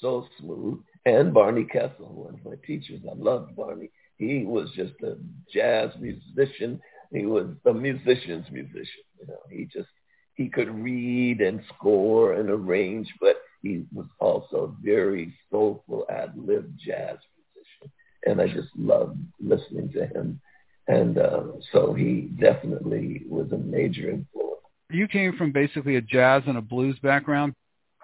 so 0.00 0.26
smooth. 0.38 0.80
And 1.06 1.32
Barney 1.32 1.64
Kessel, 1.64 2.06
one 2.06 2.34
of 2.34 2.44
my 2.44 2.56
teachers. 2.66 3.00
I 3.08 3.14
loved 3.14 3.56
Barney. 3.56 3.90
He 4.16 4.44
was 4.44 4.70
just 4.74 4.92
a 5.02 5.16
jazz 5.52 5.90
musician. 5.98 6.80
He 7.12 7.26
was 7.26 7.46
a 7.66 7.72
musician's 7.72 8.46
musician. 8.50 9.04
You 9.18 9.26
know, 9.28 9.40
he 9.50 9.64
just 9.64 9.88
he 10.34 10.48
could 10.48 10.70
read 10.70 11.40
and 11.40 11.60
score 11.74 12.34
and 12.34 12.48
arrange, 12.50 13.12
but 13.20 13.36
he 13.62 13.84
was 13.92 14.06
also 14.18 14.56
a 14.64 14.82
very 14.84 15.34
soulful 15.50 16.06
ad-lib 16.08 16.72
jazz 16.76 17.18
musician. 17.54 17.92
And 18.26 18.40
I 18.40 18.46
just 18.46 18.68
loved 18.76 19.18
listening 19.38 19.90
to 19.92 20.06
him. 20.06 20.40
And 20.88 21.18
uh, 21.18 21.42
so 21.72 21.94
he 21.94 22.30
definitely 22.40 23.22
was 23.28 23.52
a 23.52 23.58
major 23.58 24.10
influence. 24.10 24.60
You 24.90 25.06
came 25.06 25.36
from 25.36 25.52
basically 25.52 25.96
a 25.96 26.00
jazz 26.00 26.42
and 26.46 26.58
a 26.58 26.60
blues 26.60 26.98
background 27.00 27.54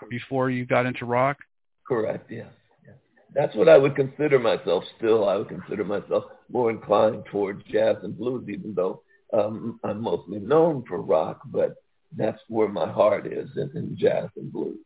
before 0.08 0.50
you 0.50 0.66
got 0.66 0.86
into 0.86 1.04
rock? 1.04 1.38
Correct, 1.86 2.30
yes. 2.30 2.46
yes. 2.84 2.94
That's 3.34 3.54
what 3.56 3.68
I 3.68 3.76
would 3.76 3.96
consider 3.96 4.38
myself 4.38 4.84
still. 4.98 5.28
I 5.28 5.36
would 5.36 5.48
consider 5.48 5.84
myself 5.84 6.24
more 6.48 6.70
inclined 6.70 7.24
towards 7.26 7.64
jazz 7.64 7.96
and 8.02 8.16
blues, 8.16 8.48
even 8.48 8.74
though 8.74 9.02
um, 9.32 9.80
I'm 9.82 10.00
mostly 10.00 10.38
known 10.38 10.84
for 10.86 11.00
rock. 11.00 11.40
But 11.46 11.74
that's 12.16 12.40
where 12.48 12.68
my 12.68 12.90
heart 12.90 13.26
is 13.26 13.50
in, 13.56 13.70
in 13.74 13.96
jazz 13.98 14.28
and 14.36 14.52
blues. 14.52 14.78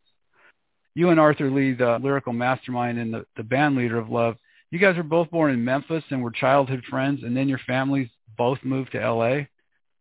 You 0.93 1.09
and 1.09 1.19
Arthur 1.19 1.49
Lee, 1.49 1.73
the 1.73 1.99
lyrical 2.01 2.33
mastermind 2.33 2.99
and 2.99 3.13
the, 3.13 3.25
the 3.37 3.43
band 3.43 3.75
leader 3.75 3.97
of 3.97 4.09
Love, 4.09 4.35
you 4.71 4.79
guys 4.79 4.97
were 4.97 5.03
both 5.03 5.29
born 5.29 5.51
in 5.51 5.63
Memphis 5.63 6.03
and 6.09 6.21
were 6.21 6.31
childhood 6.31 6.83
friends, 6.89 7.23
and 7.23 7.35
then 7.35 7.49
your 7.49 7.59
families 7.67 8.09
both 8.37 8.59
moved 8.63 8.93
to 8.93 9.01
L.A. 9.01 9.49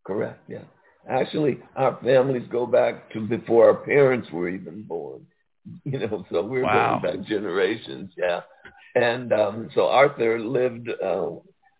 Correct. 0.04 0.40
Yeah. 0.48 0.62
Actually, 1.08 1.58
our 1.76 1.98
families 2.02 2.46
go 2.50 2.66
back 2.66 3.12
to 3.12 3.20
before 3.26 3.68
our 3.68 3.74
parents 3.74 4.28
were 4.30 4.48
even 4.48 4.82
born. 4.82 5.26
You 5.84 5.98
know, 5.98 6.24
so 6.32 6.42
we're 6.42 6.62
wow. 6.62 6.98
going 7.00 7.18
back 7.18 7.28
generations. 7.28 8.10
Yeah. 8.16 8.40
And 8.94 9.32
um, 9.32 9.68
so 9.74 9.86
Arthur 9.88 10.40
lived 10.40 10.88
uh, 10.88 11.32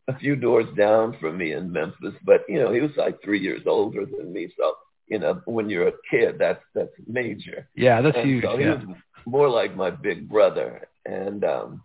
a 0.07 0.19
few 0.19 0.37
doors 0.37 0.66
down 0.77 1.16
from 1.20 1.39
me 1.39 1.53
in 1.53 1.73
Memphis, 1.73 2.15
but 2.24 2.43
you 2.49 2.61
know, 2.61 2.73
he 2.73 2.81
was 2.81 2.91
like 2.97 3.23
three 3.23 3.41
years 3.41 3.62
older 3.66 4.05
than 4.05 4.32
me, 4.32 4.53
so 4.57 4.74
you 5.11 5.19
know, 5.19 5.43
when 5.45 5.69
you're 5.69 5.89
a 5.89 5.93
kid, 6.09 6.37
that's 6.39 6.62
that's 6.74 6.93
major. 7.07 7.69
Yeah, 7.74 8.01
that's 8.01 8.16
and 8.16 8.28
huge. 8.28 8.45
So 8.45 8.57
he 8.57 8.65
yeah. 8.65 8.74
was 8.77 8.97
more 9.27 9.51
like 9.51 9.77
my 9.77 9.91
big 9.91 10.28
brother, 10.28 10.89
and 11.05 11.45
um, 11.45 11.82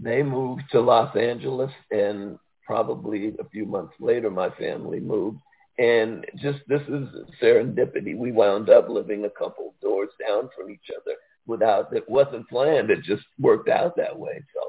they 0.00 0.22
moved 0.22 0.62
to 0.72 0.80
Los 0.80 1.16
Angeles, 1.16 1.72
and 1.90 2.38
probably 2.66 3.34
a 3.40 3.48
few 3.48 3.64
months 3.64 3.94
later, 3.98 4.30
my 4.30 4.50
family 4.50 5.00
moved. 5.00 5.38
And 5.78 6.24
just 6.36 6.58
this 6.68 6.82
is 6.82 7.08
serendipity. 7.42 8.16
We 8.16 8.30
wound 8.30 8.68
up 8.70 8.88
living 8.88 9.24
a 9.24 9.30
couple 9.30 9.74
doors 9.82 10.10
down 10.26 10.50
from 10.56 10.70
each 10.70 10.90
other 10.94 11.16
without 11.46 11.94
it 11.94 12.08
wasn't 12.08 12.48
planned. 12.48 12.90
It 12.90 13.02
just 13.02 13.24
worked 13.38 13.68
out 13.68 13.96
that 13.96 14.18
way. 14.18 14.42
So, 14.54 14.60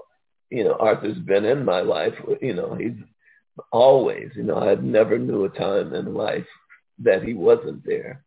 you 0.49 0.63
know, 0.63 0.75
Arthur's 0.79 1.17
been 1.19 1.45
in 1.45 1.65
my 1.65 1.81
life. 1.81 2.13
You 2.41 2.53
know, 2.53 2.75
he's 2.75 2.97
always. 3.71 4.31
You 4.35 4.43
know, 4.43 4.57
I 4.57 4.75
never 4.75 5.17
knew 5.17 5.45
a 5.45 5.49
time 5.49 5.93
in 5.93 6.13
life 6.13 6.45
that 6.99 7.23
he 7.23 7.33
wasn't 7.33 7.85
there. 7.85 8.23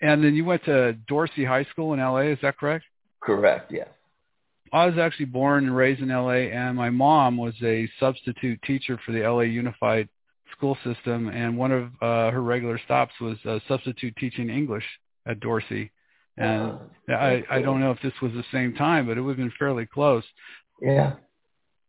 And 0.00 0.22
then 0.22 0.34
you 0.34 0.44
went 0.44 0.64
to 0.64 0.94
Dorsey 1.08 1.44
High 1.44 1.64
School 1.64 1.94
in 1.94 2.00
LA, 2.00 2.20
is 2.20 2.38
that 2.42 2.58
correct? 2.58 2.84
Correct, 3.20 3.72
yes. 3.72 3.88
I 4.72 4.86
was 4.86 4.98
actually 4.98 5.26
born 5.26 5.64
and 5.64 5.76
raised 5.76 6.00
in 6.00 6.08
LA 6.08 6.50
and 6.50 6.76
my 6.76 6.90
mom 6.90 7.36
was 7.36 7.54
a 7.62 7.88
substitute 8.00 8.60
teacher 8.62 8.98
for 9.06 9.12
the 9.12 9.20
LA 9.20 9.42
Unified 9.42 10.08
School 10.56 10.76
System 10.84 11.28
and 11.28 11.56
one 11.56 11.72
of 11.72 11.84
uh, 12.02 12.30
her 12.32 12.42
regular 12.42 12.78
stops 12.84 13.12
was 13.20 13.38
uh, 13.46 13.60
substitute 13.68 14.14
teaching 14.16 14.50
English 14.50 14.84
at 15.26 15.40
Dorsey. 15.40 15.90
And 16.36 16.76
I, 17.08 17.44
I 17.48 17.62
don't 17.62 17.80
know 17.80 17.92
if 17.92 18.02
this 18.02 18.12
was 18.20 18.32
the 18.32 18.44
same 18.52 18.74
time, 18.74 19.06
but 19.06 19.16
it 19.16 19.20
would 19.20 19.38
have 19.38 19.46
been 19.46 19.52
fairly 19.58 19.86
close. 19.86 20.24
Yeah. 20.82 21.14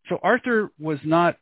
So 0.08 0.20
Arthur 0.22 0.72
was 0.80 1.00
not 1.04 1.38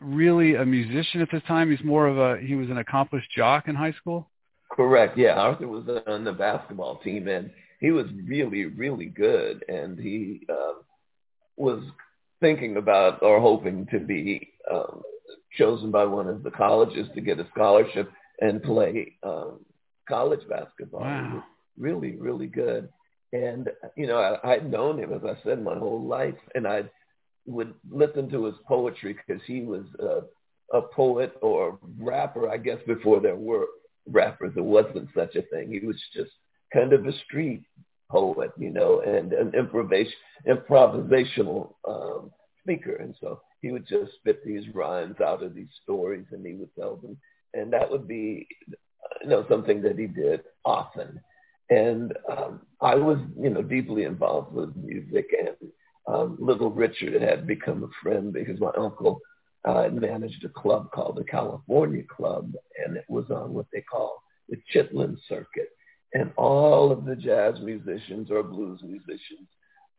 really 0.00 0.54
a 0.54 0.64
musician 0.64 1.20
at 1.20 1.28
this 1.32 1.42
time. 1.46 1.70
He's 1.70 1.84
more 1.84 2.06
of 2.06 2.18
a 2.18 2.40
he 2.44 2.54
was 2.54 2.68
an 2.70 2.78
accomplished 2.78 3.30
jock 3.36 3.68
in 3.68 3.74
high 3.74 3.92
school. 3.92 4.28
Correct. 4.70 5.16
Yeah, 5.18 5.34
Arthur 5.34 5.68
was 5.68 5.84
on 6.06 6.24
the 6.24 6.32
basketball 6.32 6.98
team, 6.98 7.28
and 7.28 7.50
he 7.80 7.90
was 7.90 8.06
really, 8.26 8.66
really 8.66 9.06
good. 9.06 9.64
And 9.68 9.98
he 9.98 10.46
uh, 10.48 10.74
was 11.56 11.82
thinking 12.40 12.76
about 12.76 13.22
or 13.22 13.40
hoping 13.40 13.86
to 13.90 13.98
be 13.98 14.48
um, 14.70 15.02
chosen 15.56 15.90
by 15.90 16.04
one 16.04 16.28
of 16.28 16.42
the 16.42 16.50
colleges 16.50 17.08
to 17.14 17.20
get 17.20 17.40
a 17.40 17.48
scholarship 17.54 18.10
and 18.40 18.62
play 18.62 19.14
um, 19.22 19.60
college 20.08 20.46
basketball. 20.48 21.00
He 21.00 21.06
Wow. 21.06 21.30
was 21.34 21.42
really, 21.78 22.16
really 22.16 22.46
good. 22.46 22.88
And 23.32 23.68
you 23.96 24.06
know, 24.06 24.18
I, 24.18 24.52
I'd 24.52 24.70
known 24.70 24.98
him 24.98 25.12
as 25.12 25.22
I 25.24 25.42
said 25.44 25.62
my 25.62 25.76
whole 25.76 26.02
life, 26.06 26.34
and 26.54 26.66
I 26.66 26.84
would 27.48 27.74
listen 27.90 28.28
to 28.30 28.44
his 28.46 28.54
poetry 28.66 29.14
because 29.14 29.42
he 29.46 29.62
was 29.62 29.84
a, 30.00 30.76
a 30.76 30.82
poet 30.82 31.32
or 31.42 31.78
rapper, 31.98 32.48
I 32.48 32.58
guess, 32.58 32.78
before 32.86 33.20
there 33.20 33.36
were 33.36 33.66
rappers. 34.06 34.52
There 34.54 34.64
wasn't 34.64 35.08
such 35.16 35.34
a 35.36 35.42
thing. 35.42 35.70
He 35.70 35.86
was 35.86 35.96
just 36.14 36.30
kind 36.72 36.92
of 36.92 37.06
a 37.06 37.12
street 37.26 37.62
poet, 38.10 38.52
you 38.58 38.70
know, 38.70 39.00
and 39.00 39.32
an 39.32 39.54
improvisation, 39.54 40.12
improvisational 40.46 41.74
um, 41.86 42.30
speaker. 42.62 42.96
And 42.96 43.14
so 43.20 43.40
he 43.60 43.70
would 43.70 43.86
just 43.86 44.12
spit 44.16 44.44
these 44.44 44.64
rhymes 44.74 45.20
out 45.20 45.42
of 45.42 45.54
these 45.54 45.68
stories, 45.82 46.26
and 46.32 46.46
he 46.46 46.54
would 46.54 46.74
tell 46.78 46.96
them, 46.96 47.16
and 47.54 47.72
that 47.72 47.90
would 47.90 48.06
be, 48.06 48.46
you 49.22 49.28
know, 49.28 49.44
something 49.48 49.82
that 49.82 49.98
he 49.98 50.06
did 50.06 50.42
often. 50.64 51.20
And 51.70 52.14
um, 52.30 52.60
I 52.80 52.94
was, 52.94 53.18
you 53.38 53.50
know, 53.50 53.62
deeply 53.62 54.04
involved 54.04 54.54
with 54.54 54.74
music, 54.76 55.26
and 55.38 55.70
um, 56.08 56.36
Little 56.40 56.70
Richard 56.70 57.20
had 57.20 57.46
become 57.46 57.84
a 57.84 58.02
friend 58.02 58.32
because 58.32 58.58
my 58.58 58.70
uncle 58.76 59.20
uh, 59.64 59.88
managed 59.92 60.44
a 60.44 60.48
club 60.48 60.90
called 60.92 61.16
the 61.16 61.24
California 61.24 62.02
Club, 62.04 62.52
and 62.84 62.96
it 62.96 63.04
was 63.08 63.26
on 63.30 63.52
what 63.52 63.66
they 63.72 63.82
call 63.82 64.22
the 64.48 64.56
Chitlin 64.72 65.16
Circuit. 65.28 65.68
And 66.14 66.32
all 66.36 66.90
of 66.90 67.04
the 67.04 67.16
jazz 67.16 67.60
musicians 67.60 68.30
or 68.30 68.42
blues 68.42 68.80
musicians 68.82 69.48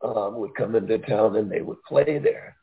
um, 0.02 0.38
would 0.38 0.54
come 0.56 0.74
into 0.74 0.98
town 0.98 1.36
and 1.36 1.50
they 1.50 1.60
would 1.60 1.82
play 1.84 2.18
there. 2.18 2.56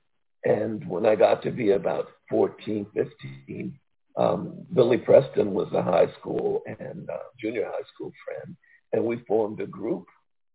And 0.43 0.87
when 0.87 1.05
I 1.05 1.15
got 1.15 1.41
to 1.43 1.51
be 1.51 1.71
about 1.71 2.07
14, 2.29 2.87
15, 2.93 3.79
um, 4.17 4.65
Billy 4.73 4.97
Preston 4.97 5.53
was 5.53 5.71
a 5.73 5.81
high 5.81 6.11
school 6.19 6.63
and 6.67 7.09
uh, 7.09 7.17
junior 7.39 7.65
high 7.65 7.87
school 7.93 8.11
friend, 8.25 8.57
and 8.93 9.03
we 9.03 9.23
formed 9.27 9.61
a 9.61 9.67
group. 9.67 10.05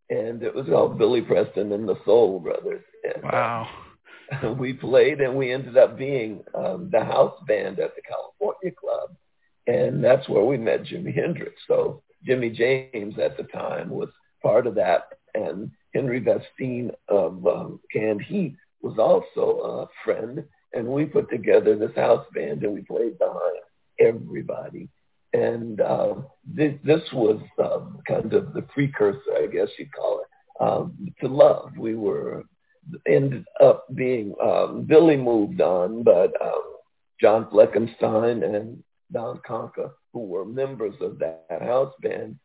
And 0.09 0.43
it 0.43 0.53
was 0.53 0.65
called 0.67 0.97
Billy 0.97 1.21
Preston 1.21 1.71
and 1.71 1.87
the 1.87 1.97
Soul 2.05 2.39
Brothers. 2.39 2.83
And, 3.03 3.23
uh, 3.23 3.29
Wow. 3.31 3.67
we 4.59 4.73
played 4.73 5.21
and 5.21 5.35
we 5.35 5.51
ended 5.51 5.77
up 5.77 5.97
being 5.97 6.43
um, 6.55 6.89
the 6.91 7.03
house 7.03 7.37
band 7.47 7.79
at 7.79 7.95
the 7.95 8.01
California 8.01 8.71
Club. 8.71 9.15
And 9.67 10.03
that's 10.03 10.27
where 10.27 10.43
we 10.43 10.57
met 10.57 10.83
Jimi 10.83 11.13
Hendrix. 11.13 11.53
So 11.67 12.01
Jimmy 12.25 12.49
James 12.49 13.15
at 13.19 13.37
the 13.37 13.43
time 13.43 13.89
was 13.89 14.09
part 14.41 14.67
of 14.67 14.75
that. 14.75 15.07
And 15.35 15.71
Henry 15.93 16.19
Vestine 16.19 16.91
of 17.07 17.45
um, 17.47 17.79
Canned 17.91 18.21
Heat 18.21 18.55
was 18.81 18.97
also 18.99 19.87
a 19.87 19.87
friend. 20.03 20.43
And 20.73 20.87
we 20.87 21.05
put 21.05 21.29
together 21.29 21.75
this 21.75 21.95
house 21.95 22.25
band 22.33 22.63
and 22.63 22.73
we 22.73 22.81
played 22.81 23.17
behind 23.19 23.59
everybody. 23.99 24.89
And 25.33 25.81
uh, 25.81 26.15
this, 26.45 26.73
this 26.83 27.01
was 27.11 27.41
um, 27.59 27.99
kind 28.07 28.33
of 28.33 28.53
the 28.53 28.61
precursor, 28.61 29.33
I 29.35 29.47
guess 29.47 29.67
you'd 29.79 29.91
call 29.91 30.21
it, 30.21 30.63
um, 30.63 31.13
to 31.21 31.27
love. 31.27 31.71
We 31.77 31.95
were 31.95 32.43
ended 33.07 33.45
up 33.61 33.85
being 33.95 34.35
um, 34.43 34.85
Billy 34.87 35.17
moved 35.17 35.61
on, 35.61 36.03
but 36.03 36.33
um, 36.41 36.63
John 37.19 37.45
Fleckenstein 37.45 38.43
and 38.43 38.83
Don 39.11 39.39
Conka, 39.47 39.91
who 40.11 40.19
were 40.19 40.45
members 40.45 40.93
of 41.01 41.19
that 41.19 41.45
house 41.61 41.93
band, 42.01 42.37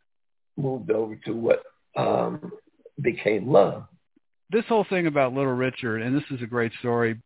moved 0.57 0.91
over 0.91 1.17
to 1.27 1.33
what 1.33 1.63
um, 1.97 2.53
became 3.01 3.49
Love. 3.51 3.85
This 4.51 4.65
whole 4.67 4.87
thing 4.89 5.07
about 5.07 5.35
Little 5.35 5.53
Richard, 5.53 6.01
and 6.01 6.17
this 6.17 6.25
is 6.31 6.43
a 6.43 6.47
great 6.47 6.73
story. 6.81 7.21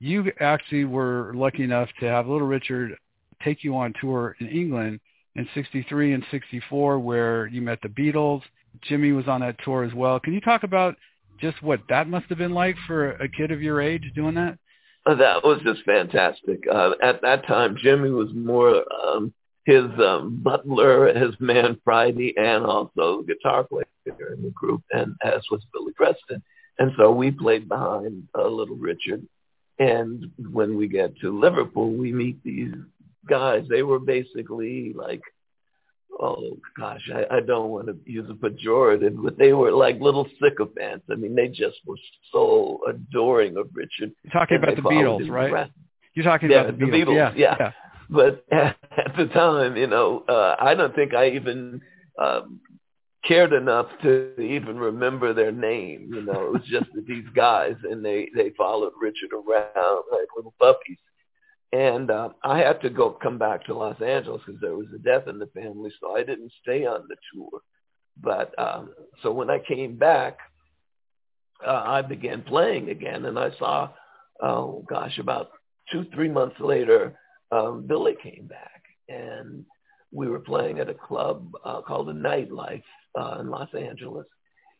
You 0.00 0.30
actually 0.40 0.84
were 0.84 1.32
lucky 1.34 1.64
enough 1.64 1.88
to 2.00 2.06
have 2.06 2.26
Little 2.28 2.46
Richard 2.46 2.96
take 3.44 3.64
you 3.64 3.76
on 3.76 3.94
tour 4.00 4.36
in 4.40 4.48
England 4.48 5.00
in 5.34 5.48
63 5.54 6.14
and 6.14 6.24
64 6.30 6.98
where 6.98 7.46
you 7.46 7.62
met 7.62 7.80
the 7.82 7.88
Beatles. 7.88 8.42
Jimmy 8.82 9.12
was 9.12 9.28
on 9.28 9.40
that 9.40 9.56
tour 9.64 9.84
as 9.84 9.94
well. 9.94 10.20
Can 10.20 10.32
you 10.34 10.40
talk 10.40 10.62
about 10.62 10.96
just 11.40 11.62
what 11.62 11.80
that 11.88 12.08
must 12.08 12.26
have 12.28 12.38
been 12.38 12.52
like 12.52 12.76
for 12.86 13.12
a 13.12 13.28
kid 13.28 13.50
of 13.50 13.62
your 13.62 13.80
age 13.80 14.02
doing 14.14 14.34
that? 14.34 14.58
Uh, 15.06 15.14
That 15.14 15.44
was 15.44 15.60
just 15.64 15.82
fantastic. 15.84 16.64
Uh, 16.70 16.92
at 17.02 17.22
that 17.22 17.46
time, 17.46 17.76
Jimmy 17.80 18.10
was 18.10 18.28
more 18.34 18.84
um, 18.92 19.32
his 19.64 19.84
um, 19.98 20.40
butler, 20.42 21.12
his 21.14 21.34
man 21.40 21.78
Friday, 21.84 22.34
and 22.36 22.64
also 22.64 23.22
guitar 23.22 23.64
player 23.64 23.84
in 24.34 24.42
the 24.42 24.50
group, 24.54 24.82
and 24.92 25.14
as 25.22 25.42
was 25.50 25.62
Billy 25.72 25.92
Preston. 25.92 26.42
And 26.78 26.92
so 26.96 27.10
we 27.12 27.30
played 27.30 27.68
behind 27.68 28.28
uh, 28.36 28.48
Little 28.48 28.76
Richard. 28.76 29.26
And 29.78 30.30
when 30.50 30.76
we 30.76 30.88
get 30.88 31.16
to 31.18 31.38
Liverpool, 31.38 31.92
we 31.92 32.12
meet 32.12 32.42
these 32.42 32.74
guys. 33.28 33.64
They 33.68 33.82
were 33.82 33.98
basically 33.98 34.92
like, 34.94 35.22
oh 36.20 36.58
gosh, 36.76 37.08
I, 37.14 37.36
I 37.36 37.40
don't 37.40 37.70
want 37.70 37.86
to 37.86 37.96
use 38.04 38.28
a 38.30 38.34
pejorative, 38.34 39.22
but 39.22 39.38
they 39.38 39.52
were 39.52 39.72
like 39.72 40.00
little 40.00 40.26
sycophants. 40.42 41.06
I 41.10 41.14
mean, 41.16 41.34
they 41.34 41.48
just 41.48 41.76
were 41.86 41.96
so 42.32 42.80
adoring 42.88 43.56
of 43.56 43.68
Richard. 43.74 44.12
You're 44.24 44.32
talking 44.32 44.56
about 44.58 44.76
the 44.76 44.82
Beatles, 44.82 45.28
right? 45.30 45.50
breath. 45.50 45.70
You're 46.14 46.24
talking 46.24 46.50
Yeah, 46.50 46.62
about 46.62 46.78
the 46.78 46.86
the 46.86 46.92
Beatles. 46.92 47.06
Beatles, 47.06 47.36
yeah. 47.36 47.56
yeah. 47.60 47.72
But 48.10 48.44
at, 48.50 48.76
at 48.96 49.16
the 49.16 49.26
time, 49.26 49.76
you 49.76 49.86
know, 49.86 50.24
uh, 50.28 50.56
I 50.60 50.74
don't 50.74 50.94
think 50.94 51.14
I 51.14 51.30
even 51.30 51.80
um, 52.18 52.60
cared 53.26 53.52
enough 53.52 53.86
to 54.02 54.40
even 54.40 54.78
remember 54.78 55.32
their 55.34 55.52
name. 55.52 56.10
You 56.12 56.22
know, 56.22 56.46
it 56.46 56.52
was 56.52 56.62
just 56.70 56.86
that 56.94 57.06
these 57.06 57.26
guys, 57.34 57.74
and 57.88 58.04
they 58.04 58.28
they 58.34 58.50
followed 58.56 58.92
Richard 59.00 59.32
around 59.32 60.02
like 60.10 60.28
little 60.36 60.54
puppies. 60.58 60.98
And 61.72 62.10
uh, 62.10 62.30
I 62.42 62.58
had 62.58 62.80
to 62.82 62.90
go 62.90 63.10
come 63.10 63.38
back 63.38 63.64
to 63.66 63.74
Los 63.74 64.00
Angeles 64.00 64.40
because 64.46 64.60
there 64.60 64.76
was 64.76 64.86
a 64.94 64.98
death 64.98 65.28
in 65.28 65.38
the 65.38 65.48
family, 65.48 65.92
so 66.00 66.16
I 66.16 66.22
didn't 66.22 66.52
stay 66.62 66.86
on 66.86 67.06
the 67.08 67.16
tour. 67.32 67.60
But 68.20 68.58
um, 68.58 68.94
so 69.22 69.32
when 69.32 69.50
I 69.50 69.58
came 69.58 69.96
back, 69.96 70.38
uh, 71.66 71.82
I 71.84 72.02
began 72.02 72.42
playing 72.42 72.88
again, 72.88 73.26
and 73.26 73.38
I 73.38 73.50
saw, 73.58 73.90
oh 74.40 74.84
gosh, 74.88 75.18
about 75.18 75.50
two 75.92 76.06
three 76.14 76.28
months 76.28 76.56
later, 76.58 77.18
um, 77.52 77.86
Billy 77.86 78.16
came 78.22 78.46
back, 78.46 78.82
and 79.08 79.64
we 80.10 80.28
were 80.28 80.40
playing 80.40 80.78
at 80.78 80.88
a 80.88 80.94
club 80.94 81.52
uh, 81.64 81.82
called 81.82 82.08
the 82.08 82.12
Nightlife 82.12 82.82
uh, 83.18 83.38
in 83.40 83.50
Los 83.50 83.68
Angeles, 83.74 84.26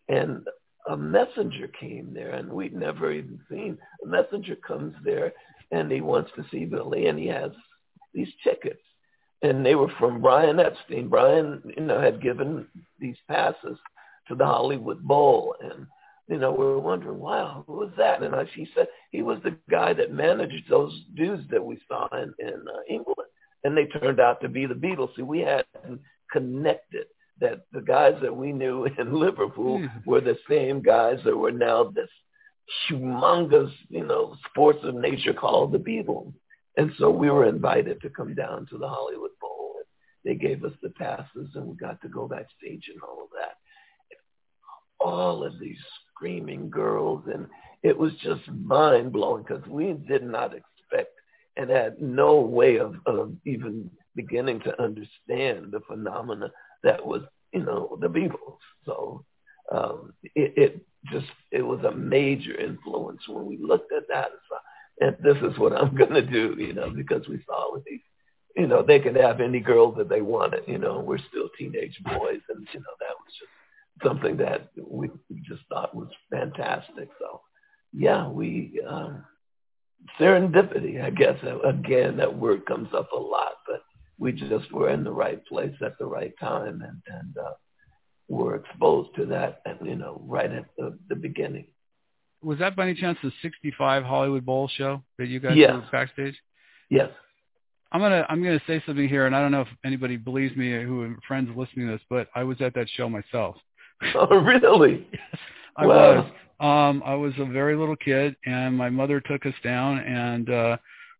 and 0.08 0.46
a 0.88 0.96
messenger 0.96 1.68
came 1.78 2.14
there, 2.14 2.30
and 2.30 2.50
we'd 2.50 2.74
never 2.74 3.12
even 3.12 3.38
seen. 3.50 3.76
A 4.04 4.06
messenger 4.06 4.56
comes 4.56 4.94
there, 5.04 5.32
and 5.70 5.90
he 5.90 6.00
wants 6.00 6.30
to 6.36 6.44
see 6.50 6.64
Billy, 6.64 7.06
and 7.06 7.18
he 7.18 7.26
has 7.28 7.52
these 8.14 8.28
tickets, 8.44 8.82
and 9.42 9.64
they 9.64 9.74
were 9.74 9.92
from 9.98 10.20
Brian 10.22 10.58
Epstein. 10.60 11.08
Brian, 11.08 11.62
you 11.76 11.82
know, 11.84 12.00
had 12.00 12.22
given 12.22 12.66
these 12.98 13.16
passes 13.28 13.78
to 14.28 14.34
the 14.34 14.44
Hollywood 14.46 15.02
Bowl, 15.02 15.54
and 15.60 15.86
you 16.28 16.38
know, 16.38 16.52
we 16.52 16.58
were 16.64 16.78
wondering, 16.78 17.18
wow, 17.18 17.64
who 17.66 17.74
was 17.74 17.90
that? 17.96 18.22
And 18.22 18.34
I, 18.34 18.44
she 18.54 18.68
said 18.74 18.86
he 19.10 19.22
was 19.22 19.38
the 19.42 19.56
guy 19.70 19.94
that 19.94 20.12
managed 20.12 20.68
those 20.68 20.92
dudes 21.16 21.44
that 21.50 21.64
we 21.64 21.78
saw 21.88 22.06
in, 22.12 22.34
in 22.38 22.54
uh, 22.68 22.80
England, 22.88 23.28
and 23.64 23.76
they 23.76 23.86
turned 23.86 24.20
out 24.20 24.40
to 24.42 24.48
be 24.48 24.66
the 24.66 24.74
Beatles. 24.74 25.14
See, 25.16 25.22
we 25.22 25.40
hadn't 25.40 26.00
connected 26.30 27.06
that 27.40 27.60
the 27.72 27.80
guys 27.80 28.14
that 28.20 28.36
we 28.36 28.52
knew 28.52 28.84
in 28.98 29.18
Liverpool 29.18 29.78
Hmm. 29.78 29.86
were 30.04 30.20
the 30.20 30.36
same 30.48 30.82
guys 30.82 31.18
that 31.24 31.36
were 31.36 31.52
now 31.52 31.84
this 31.84 32.10
humongous, 32.90 33.72
you 33.88 34.04
know, 34.04 34.36
sports 34.50 34.80
of 34.82 34.94
nature 34.94 35.32
called 35.32 35.72
the 35.72 35.78
Beatles. 35.78 36.32
And 36.76 36.92
so 36.98 37.10
we 37.10 37.30
were 37.30 37.46
invited 37.46 38.00
to 38.02 38.10
come 38.10 38.34
down 38.34 38.66
to 38.66 38.78
the 38.78 38.88
Hollywood 38.88 39.30
Bowl. 39.40 39.74
And 39.76 39.86
they 40.24 40.38
gave 40.38 40.64
us 40.64 40.72
the 40.82 40.90
passes 40.90 41.50
and 41.54 41.66
we 41.66 41.76
got 41.76 42.00
to 42.02 42.08
go 42.08 42.28
backstage 42.28 42.88
and 42.92 43.02
all 43.02 43.24
of 43.24 43.30
that. 43.34 43.56
All 45.00 45.44
of 45.44 45.58
these 45.58 45.78
screaming 46.14 46.70
girls 46.70 47.24
and 47.32 47.46
it 47.82 47.96
was 47.96 48.12
just 48.22 48.48
mind 48.48 49.12
blowing 49.12 49.44
because 49.44 49.66
we 49.66 49.92
did 49.92 50.24
not 50.24 50.52
expect 50.54 51.12
and 51.56 51.70
had 51.70 52.00
no 52.00 52.40
way 52.40 52.78
of, 52.78 52.96
of 53.06 53.32
even 53.44 53.90
beginning 54.14 54.60
to 54.60 54.82
understand 54.82 55.72
the 55.72 55.80
phenomena 55.86 56.50
that 56.82 57.04
was, 57.04 57.22
you 57.52 57.64
know, 57.64 57.96
the 58.00 58.08
Beatles. 58.08 58.58
So 58.84 59.24
um, 59.72 60.12
it, 60.34 60.52
it 60.56 60.86
just 61.12 61.26
it 61.52 61.62
was 61.62 61.80
a 61.84 61.94
major 61.94 62.58
influence 62.58 63.20
when 63.28 63.46
we 63.46 63.58
looked 63.58 63.92
at 63.92 64.08
that 64.08 64.30
and 65.00 65.16
this 65.22 65.36
is 65.42 65.58
what 65.58 65.72
I'm 65.72 65.96
to 65.96 66.22
do, 66.22 66.56
you 66.58 66.72
know, 66.72 66.90
because 66.90 67.26
we 67.28 67.42
saw 67.46 67.72
with 67.72 67.84
these, 67.84 68.00
you 68.56 68.66
know, 68.66 68.82
they 68.82 68.98
could 68.98 69.16
have 69.16 69.40
any 69.40 69.60
girl 69.60 69.92
that 69.92 70.08
they 70.08 70.20
wanted, 70.20 70.64
you 70.66 70.78
know, 70.78 71.00
we're 71.00 71.18
still 71.18 71.48
teenage 71.58 71.96
boys, 72.04 72.40
and 72.48 72.66
you 72.72 72.80
know 72.80 72.94
that 73.00 73.14
was 73.14 73.32
just 73.38 74.04
something 74.04 74.36
that 74.38 74.70
we, 74.84 75.08
just 75.46 75.62
thought 75.68 75.94
was 75.94 76.08
fantastic. 76.30 77.08
So, 77.20 77.40
yeah, 77.92 78.28
we 78.28 78.80
um, 78.88 79.24
serendipity, 80.18 81.02
I 81.02 81.10
guess. 81.10 81.36
Again, 81.64 82.16
that 82.16 82.36
word 82.36 82.66
comes 82.66 82.88
up 82.94 83.10
a 83.12 83.18
lot, 83.18 83.54
but 83.66 83.82
we 84.18 84.32
just 84.32 84.72
were 84.72 84.90
in 84.90 85.04
the 85.04 85.12
right 85.12 85.44
place 85.46 85.74
at 85.84 85.96
the 85.98 86.06
right 86.06 86.34
time, 86.40 86.82
and 86.82 87.00
and 87.06 87.36
uh, 87.38 87.52
were 88.28 88.56
exposed 88.56 89.14
to 89.16 89.26
that, 89.26 89.62
and 89.64 89.78
you 89.86 89.96
know, 89.96 90.22
right 90.26 90.52
at 90.52 90.66
the, 90.76 90.98
the 91.08 91.16
beginning 91.16 91.66
was 92.42 92.58
that 92.58 92.76
by 92.76 92.84
any 92.84 92.94
chance 92.94 93.18
the 93.22 93.32
65 93.42 94.04
Hollywood 94.04 94.46
Bowl 94.46 94.68
show 94.76 95.02
that 95.18 95.28
you 95.28 95.40
guys 95.40 95.56
yes. 95.56 95.72
were 95.72 95.84
backstage? 95.90 96.36
Yes. 96.88 97.10
I'm 97.90 98.00
gonna 98.00 98.26
I'm 98.28 98.42
gonna 98.42 98.60
say 98.66 98.82
something 98.84 99.08
here, 99.08 99.26
and 99.26 99.34
I 99.34 99.40
don't 99.40 99.50
know 99.50 99.62
if 99.62 99.68
anybody 99.82 100.16
believes 100.16 100.54
me 100.56 100.72
who 100.82 101.02
are 101.02 101.16
friends 101.26 101.48
listening 101.56 101.86
to 101.86 101.94
this, 101.94 102.02
but 102.10 102.28
I 102.34 102.44
was 102.44 102.60
at 102.60 102.74
that 102.74 102.86
show 102.94 103.08
myself. 103.08 103.56
Oh, 104.14 104.36
really? 104.36 105.08
yes, 105.12 105.40
I 105.76 105.86
wow. 105.86 106.16
was. 106.16 106.32
Um, 106.60 107.02
I 107.04 107.14
was 107.14 107.32
a 107.38 107.44
very 107.44 107.74
little 107.76 107.96
kid, 107.96 108.36
and 108.46 108.76
my 108.76 108.90
mother 108.90 109.20
took 109.20 109.44
us 109.44 109.54
down, 109.64 109.98
and 109.98 110.50
uh, 110.50 110.76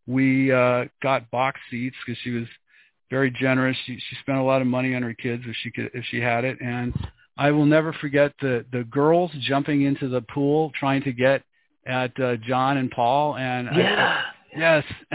we 0.07 0.53
uh, 0.53 0.85
got 1.03 1.29
box 1.33 1.59
seats 1.71 1.97
because 2.05 2.21
she 2.23 2.31
was 2.31 2.47
very 3.11 3.31
generous. 3.31 3.77
She 3.87 3.95
she 3.97 4.17
spent 4.21 4.39
a 4.39 4.43
lot 4.43 4.61
of 4.61 4.67
money 4.67 4.95
on 4.95 5.03
her 5.03 5.15
kids 5.15 5.43
if 5.47 5.57
she 5.63 5.71
could 5.71 5.91
if 5.95 6.05
she 6.11 6.21
had 6.21 6.45
it, 6.45 6.61
and 6.61 6.95
I 7.37 7.51
will 7.51 7.67
never 7.67 7.93
forget 7.95 8.33
the 8.41 8.65
the 8.73 8.85
girls 8.85 9.31
jumping 9.41 9.83
into 9.83 10.09
the 10.09 10.23
pool 10.23 10.73
trying 10.79 11.03
to 11.05 11.13
get 11.13 11.43
at 11.87 12.19
uh, 12.21 12.37
John 12.37 12.77
and 12.77 12.91
Paul 12.91 13.37
and 13.37 13.69
yeah. 13.75 14.21
I, 14.55 14.59
yes. 14.59 14.85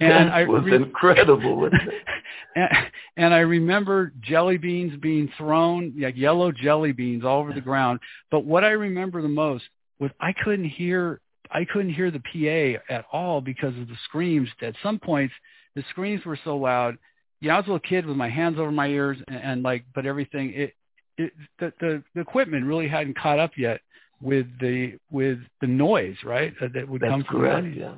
and 0.00 0.28
that 0.28 0.32
I 0.32 0.44
was 0.44 0.64
re- 0.64 0.76
incredible. 0.76 1.70
and, 2.56 2.68
and 3.16 3.34
I 3.34 3.40
remember 3.40 4.12
jelly 4.20 4.58
beans 4.58 4.98
being 5.00 5.30
thrown, 5.38 5.94
like 5.98 6.16
yellow 6.16 6.50
jelly 6.50 6.92
beans 6.92 7.24
all 7.24 7.40
over 7.40 7.52
the 7.52 7.60
ground. 7.60 8.00
But 8.30 8.44
what 8.44 8.64
I 8.64 8.70
remember 8.70 9.22
the 9.22 9.28
most 9.28 9.64
was 10.00 10.10
I 10.20 10.32
couldn't 10.32 10.68
hear 10.68 11.20
I 11.50 11.64
couldn't 11.64 11.94
hear 11.94 12.10
the 12.10 12.20
PA 12.20 12.82
at 12.92 13.04
all 13.12 13.40
because 13.40 13.76
of 13.78 13.86
the 13.86 13.96
screams. 14.04 14.48
At 14.60 14.74
some 14.82 14.98
points, 14.98 15.34
the 15.74 15.84
screams 15.90 16.24
were 16.24 16.38
so 16.44 16.56
loud. 16.56 16.98
Yeah, 17.40 17.54
I 17.54 17.58
was 17.58 17.66
a 17.66 17.72
little 17.72 17.88
kid 17.88 18.06
with 18.06 18.16
my 18.16 18.28
hands 18.28 18.58
over 18.58 18.70
my 18.70 18.86
ears 18.88 19.18
and, 19.28 19.36
and 19.36 19.62
like, 19.62 19.84
but 19.94 20.06
everything 20.06 20.52
it 20.54 20.74
it, 21.16 21.32
the, 21.58 21.72
the 21.80 22.02
the 22.14 22.20
equipment 22.20 22.66
really 22.66 22.88
hadn't 22.88 23.18
caught 23.18 23.38
up 23.38 23.52
yet 23.56 23.80
with 24.20 24.46
the 24.60 24.98
with 25.10 25.38
the 25.60 25.66
noise, 25.66 26.16
right? 26.24 26.52
Uh, 26.60 26.68
that 26.74 26.88
would 26.88 27.00
That's 27.00 27.10
come 27.10 27.24
from 27.24 27.40
correct, 27.40 27.76
yeah. 27.76 27.94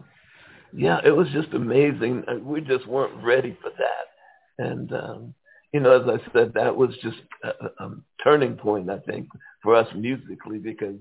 Yeah, 0.73 1.01
it 1.05 1.11
was 1.11 1.29
just 1.33 1.55
amazing. 1.55 2.25
Uh, 2.29 2.35
we 2.43 2.61
just 2.61 2.87
weren't 2.87 3.23
ready 3.23 3.57
for 3.63 3.71
that, 3.71 4.67
and 4.67 4.93
um, 4.93 5.35
you 5.73 5.81
know, 5.81 6.01
as 6.01 6.09
I 6.09 6.33
said, 6.33 6.53
that 6.55 6.75
was 6.75 6.91
just 7.03 7.19
a, 7.45 7.85
a 7.85 7.91
turning 8.23 8.57
point, 8.57 8.91
I 8.91 8.99
think, 8.99 9.29
for 9.63 9.75
us 9.75 9.89
musically 9.95 10.59
because 10.59 10.99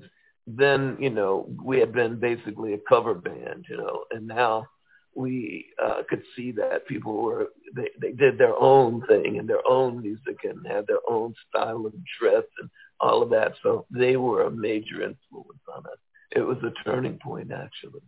then 0.48 0.98
you 1.00 1.10
know 1.10 1.50
we 1.64 1.80
had 1.80 1.92
been 1.92 2.20
basically 2.20 2.74
a 2.74 2.80
cover 2.88 3.16
band, 3.16 3.66
you 3.70 3.78
know, 3.78 4.06
and 4.12 4.28
now 4.28 4.68
we 5.16 5.68
uh, 5.82 6.02
could 6.10 6.24
see 6.36 6.52
that 6.52 6.86
people 6.88 7.24
were 7.24 7.48
they, 7.76 7.90
they 8.02 8.12
did 8.12 8.38
their 8.38 8.56
own 8.56 9.02
thing 9.08 9.38
and 9.40 9.50
their 9.50 9.66
own 9.68 10.02
music 10.02 10.40
and 10.44 10.66
had 10.68 10.86
their 10.88 11.00
own 11.10 11.34
style 11.50 11.86
of 11.86 11.94
dress 12.20 12.44
and 12.60 12.70
all 13.00 13.22
of 13.24 13.30
that. 13.30 13.54
So 13.64 13.86
they 13.90 14.18
were 14.18 14.44
a 14.44 14.52
major 14.52 15.02
influence 15.02 15.62
on 15.74 15.86
us. 15.86 15.98
It 16.32 16.42
was 16.42 16.58
a 16.64 16.84
turning 16.84 17.18
point, 17.18 17.52
actually. 17.52 18.02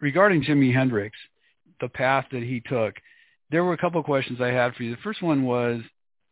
Regarding 0.00 0.42
Jimi 0.42 0.74
Hendrix, 0.74 1.16
the 1.80 1.88
path 1.88 2.26
that 2.32 2.42
he 2.42 2.60
took, 2.60 2.94
there 3.50 3.64
were 3.64 3.72
a 3.72 3.78
couple 3.78 4.00
of 4.00 4.04
questions 4.04 4.40
I 4.40 4.48
had 4.48 4.74
for 4.74 4.82
you. 4.82 4.90
The 4.90 5.02
first 5.02 5.22
one 5.22 5.44
was, 5.44 5.80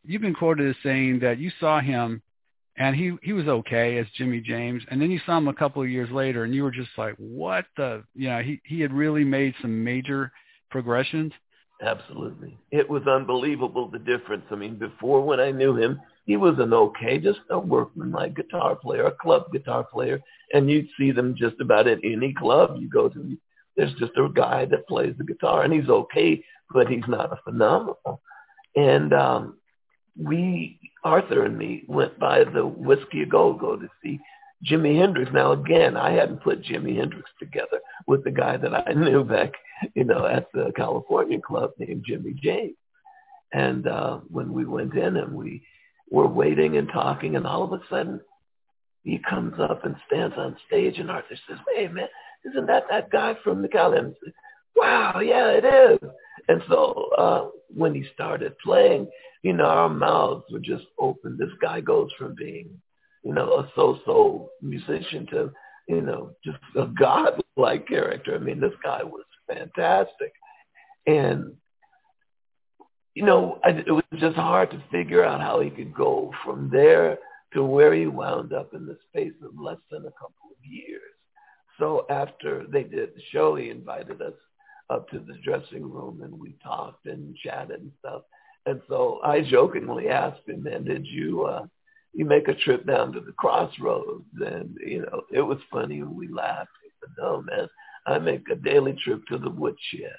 you've 0.05 0.23
been 0.23 0.35
quoted 0.35 0.69
as 0.69 0.77
saying 0.83 1.21
that 1.21 1.39
you 1.39 1.51
saw 1.61 1.81
him 1.81 2.21
and 2.77 2.97
he 2.97 3.17
he 3.23 3.33
was 3.33 3.47
okay 3.47 3.99
as 3.99 4.07
Jimmy 4.17 4.41
James, 4.41 4.83
and 4.91 5.01
then 5.01 5.11
you 5.11 5.21
saw 5.25 5.39
him 5.39 5.49
a 5.49 5.55
couple 5.55 5.83
of 5.83 5.89
years 5.89 6.11
later, 6.11 6.45
and 6.45 6.55
you 6.55 6.63
were 6.63 6.71
just 6.71 6.91
like, 6.97 7.15
what 7.19 7.67
the, 7.77 8.03
you 8.15 8.29
know, 8.29 8.41
he 8.41 8.61
he 8.65 8.81
had 8.81 8.93
really 8.93 9.25
made 9.25 9.55
some 9.61 9.85
major 9.85 10.33
progressions. 10.71 11.33
Absolutely, 11.83 12.57
it 12.71 12.89
was 12.89 13.07
unbelievable 13.07 13.89
the 13.89 13.99
difference. 13.99 14.45
I 14.51 14.57
mean, 14.57 14.77
before 14.77 15.21
when 15.21 15.41
I 15.41 15.51
knew 15.51 15.77
him, 15.77 16.01
he 16.27 16.37
was 16.37 16.57
an 16.59 16.73
okay, 16.73 17.19
just 17.19 17.41
a 17.51 17.59
workman-like 17.59 18.35
guitar 18.35 18.77
player, 18.77 19.07
a 19.07 19.13
club 19.13 19.53
guitar 19.53 19.85
player, 19.85 20.21
and 20.53 20.71
you'd 20.71 20.89
see 20.99 21.11
them 21.13 21.35
just 21.37 21.61
about 21.61 21.87
at 21.87 21.99
any 22.03 22.33
club 22.33 22.77
you 22.79 22.89
go 22.89 23.09
to. 23.09 23.37
There's 23.77 23.93
just 23.95 24.13
a 24.17 24.29
guy 24.33 24.65
that 24.67 24.87
plays 24.87 25.15
the 25.19 25.25
guitar, 25.25 25.63
and 25.65 25.73
he's 25.73 25.89
okay, 25.89 26.43
but 26.73 26.89
he's 26.89 27.07
not 27.09 27.33
a 27.33 27.41
phenomenal. 27.45 28.21
And 28.77 29.13
um, 29.13 29.59
we, 30.17 30.79
Arthur 31.05 31.45
and 31.45 31.57
me, 31.57 31.85
went 31.87 32.19
by 32.19 32.45
the 32.45 32.67
Whisky 32.67 33.23
a 33.23 33.27
Go 33.27 33.53
Go 33.53 33.77
to 33.77 33.89
see 34.03 34.19
Jimi 34.65 34.99
Hendrix. 34.99 35.31
Now 35.33 35.53
again, 35.53 35.97
I 35.97 36.13
hadn't 36.13 36.43
put 36.43 36.63
Jimi 36.63 36.97
Hendrix 36.97 37.31
together 37.39 37.81
with 38.07 38.25
the 38.25 38.31
guy 38.31 38.57
that 38.57 38.75
I 38.75 38.93
knew 38.97 39.23
back, 39.23 39.53
you 39.95 40.05
know, 40.05 40.27
at 40.27 40.49
the 40.53 40.73
California 40.77 41.39
club 41.41 41.73
named 41.79 42.05
Jimmy 42.07 42.35
James. 42.43 42.77
And 43.53 43.87
uh, 43.87 44.19
when 44.31 44.53
we 44.53 44.65
went 44.65 44.95
in 44.95 45.17
and 45.17 45.35
we 45.35 45.63
were 46.11 46.27
waiting 46.27 46.77
and 46.77 46.89
talking, 46.89 47.37
and 47.37 47.47
all 47.47 47.63
of 47.63 47.73
a 47.73 47.81
sudden 47.89 48.21
he 49.03 49.21
comes 49.29 49.55
up 49.61 49.85
and 49.85 49.97
stands 50.07 50.35
on 50.39 50.57
stage, 50.67 50.99
and 50.99 51.11
Arthur 51.11 51.37
says, 51.49 51.59
"Hey 51.77 51.87
man, 51.89 52.09
isn't 52.45 52.67
that 52.67 52.85
that 52.91 53.11
guy 53.11 53.37
from 53.45 53.63
the 53.63 53.69
California?" 53.69 54.15
Wow, 54.75 55.21
yeah, 55.21 55.51
it 55.51 55.65
is. 55.65 56.11
And 56.49 56.63
so 56.69 57.11
uh, 57.17 57.49
when 57.69 57.95
he 57.95 58.05
started 58.13 58.59
playing, 58.59 59.09
you 59.45 59.53
know, 59.53 59.67
our 59.67 59.91
mouths 59.91 60.45
were 60.51 60.59
just 60.59 60.87
open. 60.99 61.37
This 61.39 61.53
guy 61.61 61.83
goes 61.83 62.11
from 62.19 62.35
being, 62.35 62.81
you 63.23 63.35
know, 63.35 63.59
a 63.59 63.71
so-so 63.77 64.49
musician 64.63 65.27
to, 65.27 65.53
you 65.87 66.01
know, 66.01 66.31
just 66.43 66.57
a 66.77 66.87
god-like 66.87 67.87
character. 67.87 68.35
I 68.35 68.39
mean, 68.39 68.59
this 68.59 68.73
guy 68.83 69.03
was 69.05 69.25
fantastic. 69.47 70.33
And, 71.07 71.53
you 73.15 73.27
know, 73.27 73.61
I, 73.63 73.83
it 73.87 73.91
was 73.91 74.03
just 74.19 74.35
hard 74.35 74.71
to 74.71 74.83
figure 74.91 75.23
out 75.23 75.43
how 75.43 75.61
he 75.61 75.69
could 75.69 75.95
go 75.95 76.33
from 76.43 76.71
there 76.73 77.19
to 77.53 77.63
where 77.63 77.93
he 77.93 78.07
wound 78.07 78.55
up 78.55 78.73
in 78.73 78.87
the 78.87 78.97
space 79.11 79.35
of 79.45 79.61
less 79.61 79.77
than 79.91 80.07
a 80.07 80.13
couple 80.13 80.51
of 80.51 80.65
years. 80.65 81.03
So 81.79 82.07
after 82.09 82.65
they 82.67 82.85
did 82.85 83.11
the 83.15 83.23
show, 83.31 83.57
he 83.57 83.69
invited 83.69 84.23
us 84.23 84.33
up 84.89 85.11
to 85.11 85.19
the 85.19 85.37
dressing 85.45 85.83
room 85.83 86.23
and 86.23 86.33
we 86.33 86.57
talked 86.65 87.05
and 87.05 87.37
chatted 87.37 87.81
and 87.81 87.93
stuff. 87.99 88.23
And 88.67 88.81
so 88.89 89.21
I 89.23 89.43
jokingly 89.43 90.09
asked 90.09 90.49
him, 90.49 90.63
man, 90.63 90.85
did 90.85 91.07
you 91.07 91.45
uh 91.45 91.67
you 92.13 92.25
make 92.25 92.49
a 92.49 92.55
trip 92.55 92.87
down 92.87 93.13
to 93.13 93.21
the 93.21 93.33
crossroads? 93.33 94.25
And, 94.41 94.77
you 94.85 95.03
know, 95.03 95.23
it 95.33 95.43
was 95.43 95.59
funny 95.71 95.99
and 96.01 96.15
we 96.15 96.29
laughed. 96.29 96.71
He 96.83 96.91
said, 97.01 97.11
No, 97.19 97.43
man, 97.43 97.69
I 98.07 98.19
make 98.19 98.49
a 98.51 98.55
daily 98.55 98.97
trip 99.05 99.27
to 99.27 99.39
the 99.39 99.51
woodshed. 99.51 100.17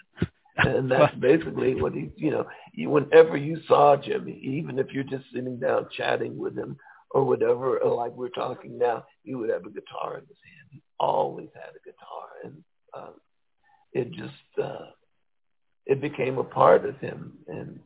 and 0.57 0.91
that's 0.91 1.15
basically 1.19 1.81
what 1.81 1.93
he, 1.93 2.11
you 2.17 2.31
know, 2.31 2.45
you, 2.73 2.89
whenever 2.89 3.37
you 3.37 3.59
saw 3.67 3.95
Jimmy, 3.95 4.39
even 4.43 4.77
if 4.79 4.87
you're 4.91 5.03
just 5.03 5.25
sitting 5.33 5.59
down 5.59 5.87
chatting 5.95 6.37
with 6.37 6.57
him 6.57 6.77
or 7.11 7.23
whatever, 7.23 7.77
or 7.77 7.95
like 7.95 8.11
we're 8.11 8.29
talking 8.29 8.77
now, 8.77 9.05
he 9.23 9.35
would 9.35 9.49
have 9.49 9.65
a 9.65 9.69
guitar 9.69 10.15
in 10.17 10.25
his 10.27 10.37
hand. 10.43 10.69
He 10.71 10.81
always 10.99 11.49
had 11.53 11.73
a 11.75 11.85
guitar, 11.85 12.27
and 12.43 12.63
um, 12.93 13.13
it 13.93 14.11
just 14.11 14.61
uh, 14.61 14.87
it 15.85 16.01
became 16.01 16.37
a 16.37 16.43
part 16.43 16.85
of 16.85 16.97
him, 16.99 17.33
and 17.47 17.79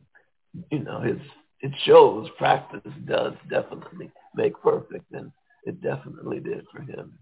you 0.70 0.80
know 0.80 1.00
his 1.00 1.18
it 1.60 1.72
shows 1.84 2.28
practice 2.38 2.80
does 3.06 3.34
definitely 3.50 4.10
make 4.34 4.60
perfect, 4.62 5.12
and 5.12 5.30
it 5.64 5.82
definitely 5.82 6.40
did 6.40 6.64
for 6.72 6.80
him. 6.82 7.12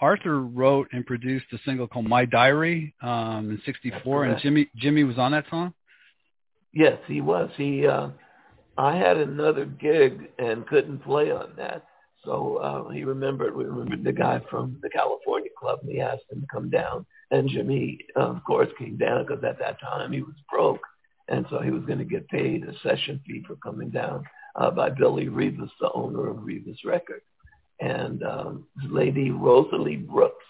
Arthur 0.00 0.40
wrote 0.40 0.88
and 0.92 1.04
produced 1.04 1.46
a 1.52 1.58
single 1.64 1.86
called 1.86 2.08
"My 2.08 2.24
Diary" 2.24 2.94
um, 3.02 3.50
in 3.50 3.60
'64, 3.64 4.24
and 4.24 4.40
Jimmy 4.40 4.70
Jimmy 4.76 5.04
was 5.04 5.18
on 5.18 5.32
that 5.32 5.44
song. 5.50 5.74
Yes, 6.72 6.98
he 7.06 7.20
was. 7.20 7.50
He 7.56 7.86
uh, 7.86 8.08
I 8.78 8.96
had 8.96 9.16
another 9.18 9.66
gig 9.66 10.30
and 10.38 10.66
couldn't 10.66 11.00
play 11.00 11.30
on 11.30 11.52
that, 11.56 11.84
so 12.24 12.56
uh, 12.56 12.88
he 12.90 13.04
remembered. 13.04 13.54
We 13.54 13.64
remembered 13.64 14.04
the 14.04 14.12
guy 14.12 14.40
from 14.50 14.78
the 14.82 14.88
California 14.88 15.50
Club, 15.58 15.80
and 15.82 15.90
he 15.90 16.00
asked 16.00 16.24
him 16.30 16.40
to 16.40 16.46
come 16.46 16.70
down 16.70 17.04
and 17.30 17.48
Jimmy, 17.48 17.98
of 18.16 18.42
course, 18.44 18.68
came 18.78 18.96
down 18.96 19.24
because 19.24 19.42
at 19.44 19.58
that 19.58 19.80
time 19.80 20.12
he 20.12 20.22
was 20.22 20.34
broke. 20.50 20.80
And 21.30 21.46
so 21.48 21.60
he 21.60 21.70
was 21.70 21.84
going 21.84 21.98
to 22.00 22.04
get 22.04 22.28
paid 22.28 22.64
a 22.64 22.72
session 22.80 23.20
fee 23.24 23.44
for 23.46 23.54
coming 23.56 23.88
down 23.88 24.24
uh, 24.56 24.70
by 24.70 24.90
Billy 24.90 25.26
Revis, 25.26 25.70
the 25.80 25.90
owner 25.92 26.28
of 26.28 26.38
Revis 26.38 26.84
Records. 26.84 27.24
And 27.80 28.22
um, 28.24 28.66
this 28.76 28.90
lady, 28.90 29.30
Rosa 29.30 29.76
Lee 29.76 29.96
Brooks, 29.96 30.44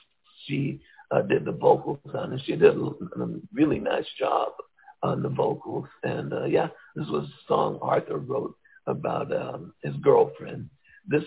she 0.46 0.80
uh, 1.10 1.22
did 1.22 1.44
the 1.44 1.52
vocals 1.52 1.98
on 2.14 2.32
it. 2.32 2.42
She 2.46 2.56
did 2.56 2.74
a, 2.74 2.90
really 3.52 3.78
nice 3.78 4.06
job 4.18 4.52
on 5.02 5.22
the 5.22 5.28
vocals. 5.28 5.86
And 6.02 6.32
uh, 6.32 6.46
yeah, 6.46 6.68
this 6.96 7.06
was 7.08 7.24
a 7.24 7.46
song 7.46 7.78
Arthur 7.82 8.18
wrote 8.18 8.56
about 8.86 9.30
um, 9.36 9.74
his 9.82 9.94
girlfriend. 9.96 10.70
This 11.06 11.24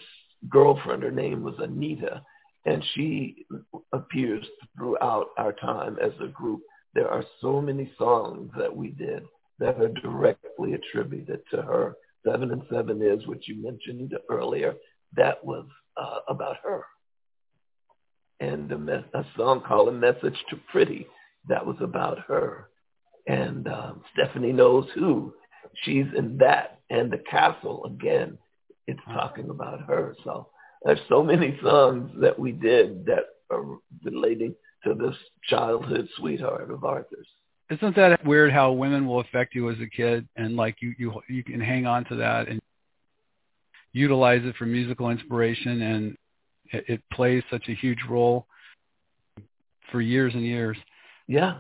girlfriend, 0.50 1.04
her 1.04 1.12
name 1.12 1.44
was 1.44 1.56
Anita, 1.60 2.24
and 2.66 2.84
she 2.96 3.46
appears 3.94 4.46
throughout 4.76 5.28
our 5.38 5.54
time 5.54 5.98
as 6.02 6.12
a 6.20 6.28
group. 6.28 6.62
There 6.96 7.10
are 7.10 7.24
so 7.40 7.62
many 7.62 7.92
songs 7.98 8.52
that 8.58 8.76
we 8.76 8.90
did 8.90 9.24
that 9.64 9.80
are 9.80 9.88
directly 9.88 10.74
attributed 10.74 11.40
to 11.52 11.62
her. 11.62 11.96
Seven 12.26 12.52
and 12.52 12.64
Seven 12.70 13.02
is, 13.02 13.26
which 13.28 13.48
you 13.48 13.64
mentioned 13.64 14.14
earlier, 14.30 14.76
that 15.16 15.44
was 15.44 15.66
uh, 15.96 16.20
about 16.28 16.58
her. 16.64 16.84
And 18.42 18.70
a, 18.72 18.78
me- 18.78 19.06
a 19.14 19.26
song 19.38 19.62
called 19.66 19.88
A 19.88 19.92
Message 19.92 20.38
to 20.50 20.58
Pretty, 20.70 21.08
that 21.48 21.66
was 21.66 21.78
about 21.80 22.20
her. 22.28 22.68
And 23.26 23.68
um, 23.70 24.04
Stephanie 24.14 24.52
Knows 24.52 24.86
Who, 24.96 25.34
she's 25.84 26.08
in 26.18 26.38
that. 26.40 26.80
And 26.90 27.10
The 27.10 27.24
Castle, 27.32 27.86
again, 27.86 28.38
it's 28.86 29.00
talking 29.06 29.50
about 29.50 29.82
her. 29.88 30.14
So 30.26 30.50
there's 30.84 31.00
so 31.08 31.24
many 31.24 31.58
songs 31.64 32.12
that 32.20 32.38
we 32.38 32.52
did 32.52 33.06
that 33.06 33.26
are 33.50 33.78
relating 34.04 34.56
to 34.84 34.94
this 34.94 35.16
childhood 35.50 36.10
sweetheart 36.18 36.70
of 36.70 36.84
Arthur's. 36.84 37.28
Isn't 37.74 37.96
that 37.96 38.26
weird 38.26 38.52
how 38.52 38.72
women 38.72 39.08
will 39.08 39.20
affect 39.20 39.56
you 39.56 39.70
as 39.70 39.78
a 39.80 39.88
kid 39.88 40.28
and 40.36 40.56
like 40.56 40.78
you 40.82 40.94
you 40.98 41.22
you 41.28 41.44
can 41.44 41.62
hang 41.62 41.86
on 41.86 42.06
to 42.06 42.16
that 42.16 42.48
and 42.48 42.60
utilize 43.94 44.42
it 44.44 44.56
for 44.58 44.66
musical 44.66 45.10
inspiration 45.10 45.82
and 45.82 46.18
it, 46.72 46.86
it 46.88 47.02
plays 47.12 47.44
such 47.50 47.70
a 47.70 47.74
huge 47.74 48.00
role 48.10 48.48
for 49.92 50.02
years 50.02 50.34
and 50.34 50.44
years. 50.44 50.78
Yeah. 51.28 51.58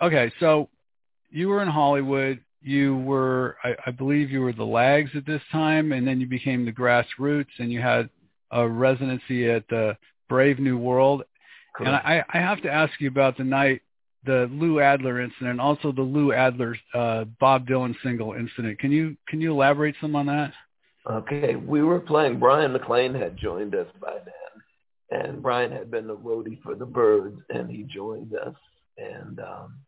Okay, 0.00 0.32
so 0.40 0.68
you 1.30 1.48
were 1.48 1.62
in 1.62 1.68
Hollywood. 1.68 2.40
You 2.62 2.96
were, 2.98 3.56
I, 3.64 3.74
I 3.86 3.90
believe, 3.90 4.30
you 4.30 4.40
were 4.40 4.52
the 4.52 4.64
Lags 4.64 5.10
at 5.14 5.26
this 5.26 5.42
time, 5.50 5.92
and 5.92 6.06
then 6.06 6.20
you 6.20 6.26
became 6.26 6.64
the 6.64 6.72
Grassroots, 6.72 7.58
and 7.58 7.72
you 7.72 7.80
had 7.80 8.08
a 8.50 8.66
residency 8.66 9.50
at 9.50 9.66
the 9.68 9.96
Brave 10.28 10.58
New 10.58 10.78
World. 10.78 11.22
Correct. 11.74 11.88
And 11.88 11.96
I, 11.96 12.24
I 12.32 12.38
have 12.38 12.62
to 12.62 12.70
ask 12.70 12.92
you 13.00 13.08
about 13.08 13.36
the 13.36 13.44
night, 13.44 13.82
the 14.24 14.48
Lou 14.52 14.80
Adler 14.80 15.20
incident, 15.20 15.60
also 15.60 15.92
the 15.92 16.02
Lou 16.02 16.32
Adler 16.32 16.76
uh, 16.94 17.24
Bob 17.38 17.66
Dylan 17.66 17.94
single 18.02 18.34
incident. 18.34 18.78
Can 18.78 18.92
you 18.92 19.16
can 19.28 19.40
you 19.40 19.52
elaborate 19.52 19.94
some 20.00 20.14
on 20.16 20.26
that? 20.26 20.52
Okay, 21.10 21.56
we 21.56 21.82
were 21.82 22.00
playing. 22.00 22.38
Bryan 22.38 22.72
MacLean 22.72 23.14
had 23.14 23.36
joined 23.36 23.74
us 23.74 23.86
by 24.00 24.18
then, 24.18 25.20
and 25.20 25.42
Bryan 25.42 25.72
had 25.72 25.90
been 25.90 26.06
the 26.06 26.16
roadie 26.16 26.60
for 26.62 26.74
the 26.74 26.84
Byrds, 26.84 27.40
and 27.48 27.70
he 27.70 27.84
joined 27.84 28.34
us. 28.34 28.54
And 28.98 29.40
um, 29.40 29.78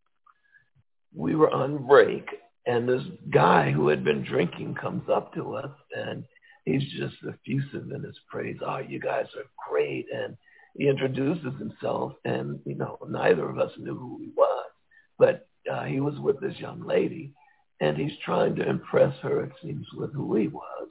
we 1.15 1.35
were 1.35 1.51
on 1.51 1.87
break, 1.87 2.27
and 2.67 2.89
this 2.89 3.03
guy 3.31 3.71
who 3.71 3.89
had 3.89 4.05
been 4.05 4.25
drinking 4.25 4.77
comes 4.81 5.03
up 5.11 5.35
to 5.35 5.55
us, 5.55 5.71
and 5.95 6.25
he's 6.65 6.83
just 6.99 7.17
effusive 7.29 7.91
in 7.95 8.03
his 8.03 8.19
praise. 8.31 8.57
Oh, 8.67 8.79
you 8.79 8.99
guys 8.99 9.27
are 9.37 9.69
great, 9.71 10.07
and 10.15 10.35
he 10.75 10.89
introduces 10.89 11.59
himself, 11.59 12.15
and 12.25 12.61
you 12.65 12.75
know, 12.75 12.99
neither 13.09 13.49
of 13.49 13.59
us 13.59 13.73
knew 13.79 13.97
who 13.97 14.19
he 14.21 14.31
was, 14.37 14.71
but 15.19 15.49
uh, 15.71 15.85
he 15.85 16.01
was 16.01 16.19
with 16.19 16.41
this 16.41 16.59
young 16.59 16.83
lady, 16.87 17.33
and 17.81 17.97
he's 17.97 18.19
trying 18.25 18.57
to 18.57 18.69
impress 18.69 19.15
her, 19.23 19.45
it 19.45 19.53
seems, 19.63 19.87
with 19.95 20.13
who 20.15 20.35
he 20.37 20.49
was, 20.49 20.89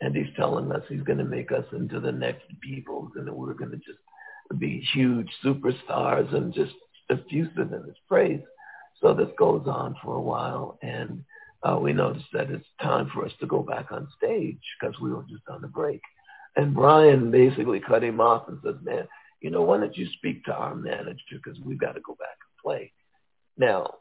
and 0.00 0.14
he's 0.14 0.34
telling 0.36 0.72
us 0.72 0.82
he's 0.88 1.02
going 1.02 1.18
to 1.18 1.24
make 1.24 1.52
us 1.52 1.64
into 1.72 2.00
the 2.00 2.12
next 2.12 2.44
Beatles, 2.64 3.10
and 3.16 3.26
that 3.26 3.34
we're 3.34 3.54
going 3.54 3.70
to 3.70 3.76
just 3.76 3.98
be 4.58 4.86
huge 4.92 5.30
superstars, 5.44 6.34
and 6.34 6.52
just 6.52 6.74
effusive 7.10 7.72
in 7.72 7.84
his 7.86 7.96
praise. 8.08 8.40
So 9.00 9.14
this 9.14 9.28
goes 9.38 9.66
on 9.66 9.96
for 10.02 10.16
a 10.16 10.20
while, 10.20 10.78
and 10.82 11.24
uh, 11.62 11.78
we 11.80 11.92
notice 11.92 12.22
that 12.32 12.50
it's 12.50 12.66
time 12.80 13.10
for 13.14 13.24
us 13.24 13.32
to 13.40 13.46
go 13.46 13.62
back 13.62 13.92
on 13.92 14.08
stage 14.16 14.60
because 14.80 14.98
we 15.00 15.12
were 15.12 15.24
just 15.28 15.42
on 15.48 15.64
a 15.64 15.68
break. 15.68 16.00
And 16.56 16.74
Bryan 16.74 17.30
basically 17.30 17.80
cut 17.80 18.04
him 18.04 18.20
off 18.20 18.48
and 18.48 18.58
says, 18.64 18.76
man, 18.82 19.08
you 19.40 19.50
know, 19.50 19.62
why 19.62 19.78
don't 19.78 19.96
you 19.96 20.06
speak 20.16 20.44
to 20.44 20.54
our 20.54 20.74
manager 20.74 21.40
because 21.42 21.58
we've 21.60 21.80
got 21.80 21.92
to 21.92 22.00
go 22.00 22.14
back 22.14 22.36
and 22.40 22.62
play. 22.62 22.92
Now, 23.56 23.94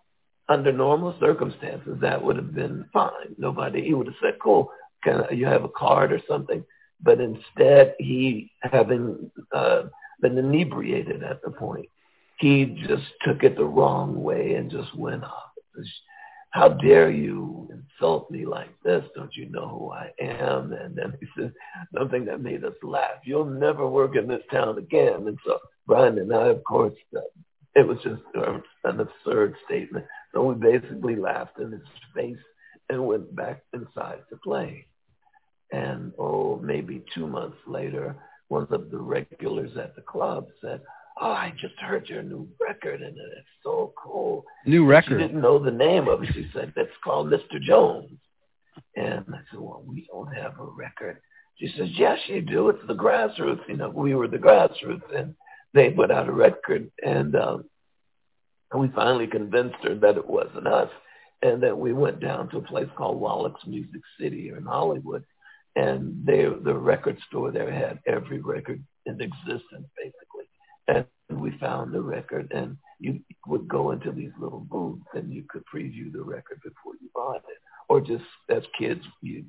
under 0.50 0.72
normal 0.72 1.16
circumstances, 1.20 1.98
that 2.02 2.22
would 2.22 2.36
have 2.36 2.54
been 2.54 2.86
fine. 2.92 3.36
Nobody, 3.38 3.84
he 3.84 3.94
would 3.94 4.08
have 4.08 4.16
said, 4.22 4.38
cool, 4.42 4.72
can 5.04 5.24
you 5.32 5.46
have 5.46 5.64
a 5.64 5.70
card 5.70 6.12
or 6.12 6.22
something? 6.28 6.64
But 7.02 7.20
instead, 7.20 7.96
he, 7.98 8.52
having 8.62 9.32
uh, 9.54 9.84
been 10.22 10.38
inebriated 10.38 11.24
at 11.24 11.42
the 11.42 11.52
point, 11.52 11.88
he 12.38 12.66
just 12.88 13.04
took 13.24 13.44
it 13.44 13.56
the 13.56 13.66
wrong 13.66 14.22
way 14.22 14.56
and 14.56 14.70
just 14.70 14.96
went 14.96 15.24
off. 15.24 15.52
How 16.52 16.68
dare 16.68 17.10
you 17.10 17.70
insult 17.72 18.30
me 18.30 18.46
like 18.46 18.70
this? 18.84 19.04
Don't 19.16 19.36
you 19.36 19.50
know 19.50 19.68
who 19.68 19.92
I 19.92 20.12
am? 20.22 20.74
And 20.74 20.96
then 20.96 21.14
he 21.20 21.28
said 21.38 21.54
something 21.98 22.26
that 22.26 22.42
made 22.42 22.64
us 22.66 22.74
laugh. 22.84 23.22
You'll 23.24 23.46
never 23.46 23.88
work 23.88 24.16
in 24.16 24.28
this 24.28 24.44
town 24.52 24.78
again. 24.78 25.28
And 25.28 25.38
so 25.46 25.60
Bryan 25.88 26.20
and 26.20 26.34
I, 26.34 26.48
of 26.48 26.64
course, 26.66 26.94
uh, 27.16 27.22
it 27.74 27.88
was 27.88 27.98
just 28.04 28.22
an 28.84 29.00
absurd 29.00 29.56
statement. 29.66 30.06
So 30.34 30.44
we 30.44 30.56
basically 30.56 31.16
laughed 31.16 31.58
in 31.60 31.72
his 31.72 31.82
face 32.14 32.38
and 32.90 33.06
went 33.08 33.34
back 33.34 33.64
inside 33.74 34.20
to 34.30 34.38
play. 34.44 34.88
And 35.72 36.12
oh, 36.20 36.58
maybe 36.58 37.06
two 37.16 37.28
months 37.28 37.58
later, 37.66 38.18
one 38.50 38.68
of 38.72 38.92
the 38.92 38.98
regulars 38.98 39.78
at 39.78 39.96
the 39.96 40.02
club 40.02 40.48
said, 40.62 40.82
oh, 41.20 41.32
I 41.32 41.54
just 41.60 41.76
heard 41.80 42.08
your 42.08 42.24
new 42.24 42.48
record 42.60 43.02
and 43.02 43.18
it's 43.18 43.48
so 43.64 43.94
cool. 44.02 44.46
New 44.66 44.86
record. 44.86 45.20
She 45.20 45.28
didn't 45.28 45.42
know 45.42 45.60
the 45.60 45.72
name 45.72 46.08
of 46.08 46.24
it. 46.24 46.30
She 46.34 46.50
said, 46.54 46.74
that's 46.76 46.90
called 47.04 47.28
Mr. 47.28 47.62
Jones. 47.62 48.12
And 48.96 49.26
I 49.30 49.40
said, 49.52 49.60
well, 49.60 49.84
we 49.86 50.08
don't 50.12 50.34
have 50.34 50.60
a 50.60 50.66
record. 50.66 51.18
She 51.58 51.72
says, 51.78 51.90
yes, 51.92 52.18
you 52.28 52.42
do. 52.42 52.70
It's 52.70 52.88
the 52.88 52.96
grassroots. 52.96 53.68
You 53.68 53.78
know, 53.78 53.90
we 53.90 54.16
were 54.16 54.28
the 54.28 54.38
grassroots 54.38 55.16
and 55.16 55.36
they 55.74 55.90
put 55.90 56.12
out 56.12 56.30
a 56.30 56.32
record 56.32 56.90
and, 57.04 57.36
um, 57.36 57.66
and 58.72 58.82
we 58.82 58.88
finally 58.96 59.28
convinced 59.28 59.78
her 59.84 59.96
that 59.96 60.18
it 60.18 60.28
wasn't 60.28 60.68
us. 60.68 60.90
And 61.42 61.62
then 61.62 61.80
we 61.80 61.92
went 61.92 62.20
down 62.20 62.50
to 62.50 62.58
a 62.58 62.62
place 62.62 62.88
called 62.96 63.20
Wallach's 63.20 63.66
Music 63.66 64.02
City 64.20 64.42
here 64.44 64.58
in 64.58 64.66
Hollywood. 64.66 65.24
And 65.76 66.26
they, 66.26 66.44
the 66.44 66.74
record 66.74 67.18
store 67.28 67.52
there 67.52 67.72
had 67.72 68.00
every 68.06 68.40
record 68.40 68.84
in 69.06 69.20
existence, 69.20 69.88
basically 69.98 70.31
and 70.88 71.06
we 71.30 71.52
found 71.60 71.94
the 71.94 72.02
record 72.02 72.52
and 72.52 72.78
you 73.00 73.20
would 73.48 73.68
go 73.68 73.92
into 73.92 74.12
these 74.12 74.32
little 74.40 74.60
booths 74.60 75.06
and 75.14 75.34
you 75.34 75.44
could 75.50 75.64
preview 75.74 76.12
the 76.12 76.22
record 76.22 76.62
before 76.64 76.94
you 77.02 77.10
bought 77.14 77.44
it. 77.50 77.58
Or 77.90 78.00
just 78.00 78.24
as 78.50 78.64
kids 78.78 79.02
you 79.22 79.46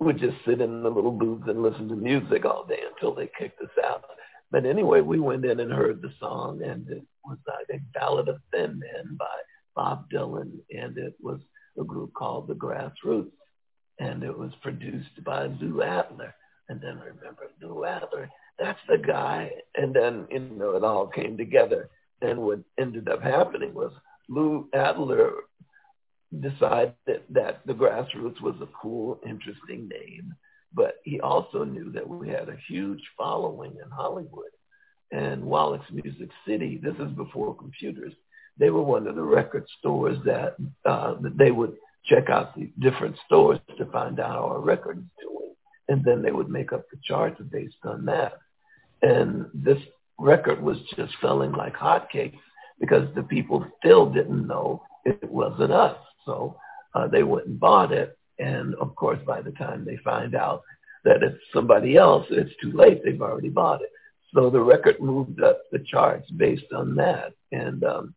would 0.00 0.18
just 0.18 0.36
sit 0.46 0.60
in 0.60 0.82
the 0.82 0.90
little 0.90 1.12
booths 1.12 1.44
and 1.48 1.62
listen 1.62 1.88
to 1.88 1.96
music 1.96 2.44
all 2.44 2.66
day 2.66 2.80
until 2.92 3.14
they 3.14 3.30
kicked 3.38 3.60
us 3.60 3.84
out. 3.84 4.04
But 4.50 4.66
anyway 4.66 5.00
we 5.00 5.18
went 5.18 5.44
in 5.44 5.60
and 5.60 5.72
heard 5.72 6.02
the 6.02 6.12
song 6.20 6.62
and 6.62 6.88
it 6.88 7.04
was 7.24 7.38
i 7.48 7.64
think 7.64 7.82
ballad 7.94 8.28
of 8.28 8.36
thin 8.52 8.78
men 8.78 9.16
by 9.18 9.26
bob 9.74 10.10
dylan. 10.12 10.52
And 10.70 10.98
it 10.98 11.14
was 11.20 11.40
a 11.78 11.84
group 11.84 12.12
called 12.14 12.48
the 12.48 12.54
grassroots. 12.54 13.30
And 13.98 14.24
it 14.24 14.36
was 14.36 14.50
produced 14.62 15.24
by 15.24 15.46
lou 15.46 15.82
adler. 15.82 16.34
And 16.68 16.80
then 16.80 16.98
I 16.98 17.06
remember 17.06 17.50
lou 17.62 17.84
adler 17.84 18.28
that's 18.58 18.80
the 18.88 18.98
guy. 18.98 19.50
And 19.74 19.94
then, 19.94 20.26
you 20.30 20.40
know, 20.40 20.76
it 20.76 20.84
all 20.84 21.06
came 21.06 21.36
together. 21.36 21.88
And 22.22 22.40
what 22.40 22.60
ended 22.78 23.08
up 23.08 23.22
happening 23.22 23.74
was 23.74 23.92
Lou 24.28 24.68
Adler 24.74 25.32
decided 26.40 26.94
that 27.30 27.60
the 27.66 27.74
grassroots 27.74 28.40
was 28.40 28.54
a 28.60 28.68
cool, 28.80 29.20
interesting 29.26 29.88
name. 29.88 30.34
But 30.72 30.96
he 31.04 31.20
also 31.20 31.64
knew 31.64 31.92
that 31.92 32.08
we 32.08 32.28
had 32.28 32.48
a 32.48 32.58
huge 32.68 33.02
following 33.16 33.72
in 33.72 33.90
Hollywood. 33.90 34.50
And 35.12 35.44
Wallach's 35.44 35.86
Music 35.92 36.30
City, 36.46 36.80
this 36.82 36.96
is 36.98 37.12
before 37.12 37.54
computers, 37.54 38.12
they 38.58 38.70
were 38.70 38.82
one 38.82 39.06
of 39.06 39.14
the 39.14 39.22
record 39.22 39.66
stores 39.78 40.18
that, 40.24 40.56
uh, 40.84 41.14
that 41.20 41.36
they 41.38 41.50
would 41.50 41.76
check 42.04 42.28
out 42.28 42.54
the 42.56 42.70
different 42.80 43.16
stores 43.26 43.58
to 43.78 43.86
find 43.86 44.18
out 44.20 44.30
how 44.30 44.44
our 44.46 44.60
record 44.60 44.98
is 44.98 45.04
doing. 45.20 45.54
And 45.88 46.04
then 46.04 46.22
they 46.22 46.32
would 46.32 46.48
make 46.48 46.72
up 46.72 46.84
the 46.90 46.98
charts 47.04 47.40
based 47.50 47.76
on 47.84 48.04
that. 48.06 48.38
And 49.02 49.46
this 49.52 49.78
record 50.18 50.62
was 50.62 50.78
just 50.96 51.12
selling 51.20 51.52
like 51.52 51.74
hotcakes 51.74 52.38
because 52.80 53.08
the 53.14 53.22
people 53.22 53.66
still 53.78 54.10
didn't 54.10 54.46
know 54.46 54.82
it 55.04 55.30
wasn't 55.30 55.72
us. 55.72 55.98
So 56.24 56.56
uh, 56.94 57.08
they 57.08 57.22
went 57.22 57.46
and 57.46 57.60
bought 57.60 57.92
it. 57.92 58.16
And 58.38 58.74
of 58.76 58.94
course, 58.96 59.18
by 59.26 59.42
the 59.42 59.52
time 59.52 59.84
they 59.84 59.96
find 59.98 60.34
out 60.34 60.62
that 61.04 61.22
it's 61.22 61.38
somebody 61.52 61.96
else, 61.96 62.26
it's 62.30 62.54
too 62.60 62.72
late. 62.72 63.02
They've 63.04 63.20
already 63.20 63.50
bought 63.50 63.82
it. 63.82 63.90
So 64.34 64.50
the 64.50 64.60
record 64.60 65.00
moved 65.00 65.42
up 65.42 65.60
the 65.70 65.78
charts 65.78 66.28
based 66.30 66.72
on 66.74 66.96
that. 66.96 67.34
And 67.52 67.84
um, 67.84 68.14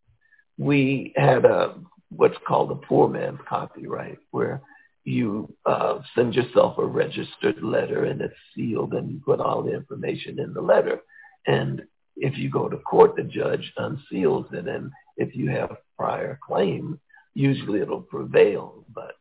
we 0.58 1.14
had 1.16 1.46
a 1.46 1.76
what's 2.10 2.38
called 2.48 2.72
a 2.72 2.76
poor 2.76 3.10
man's 3.10 3.40
copyright, 3.48 4.18
where 4.32 4.62
you 5.08 5.56
uh, 5.66 6.00
send 6.16 6.36
yourself 6.36 6.78
a 6.78 6.86
registered 6.86 7.64
letter 7.64 8.06
and 8.06 8.20
it's 8.20 8.36
sealed 8.54 8.94
and 8.94 9.10
you 9.10 9.22
put 9.24 9.40
all 9.40 9.64
the 9.64 9.74
information 9.74 10.38
in 10.38 10.54
the 10.54 10.62
letter. 10.62 11.00
And 11.46 11.84
if 12.18 12.38
you 12.38 12.50
go 12.50 12.68
to 12.68 12.78
court, 12.80 13.16
the 13.16 13.24
judge 13.24 13.72
unseals 13.78 14.54
it 14.54 14.68
and 14.68 14.92
if 15.16 15.34
you 15.34 15.50
have 15.50 15.78
prior 15.98 16.38
claim, 16.46 17.00
usually 17.34 17.80
it'll 17.80 18.02
prevail. 18.02 18.84
But 18.94 19.14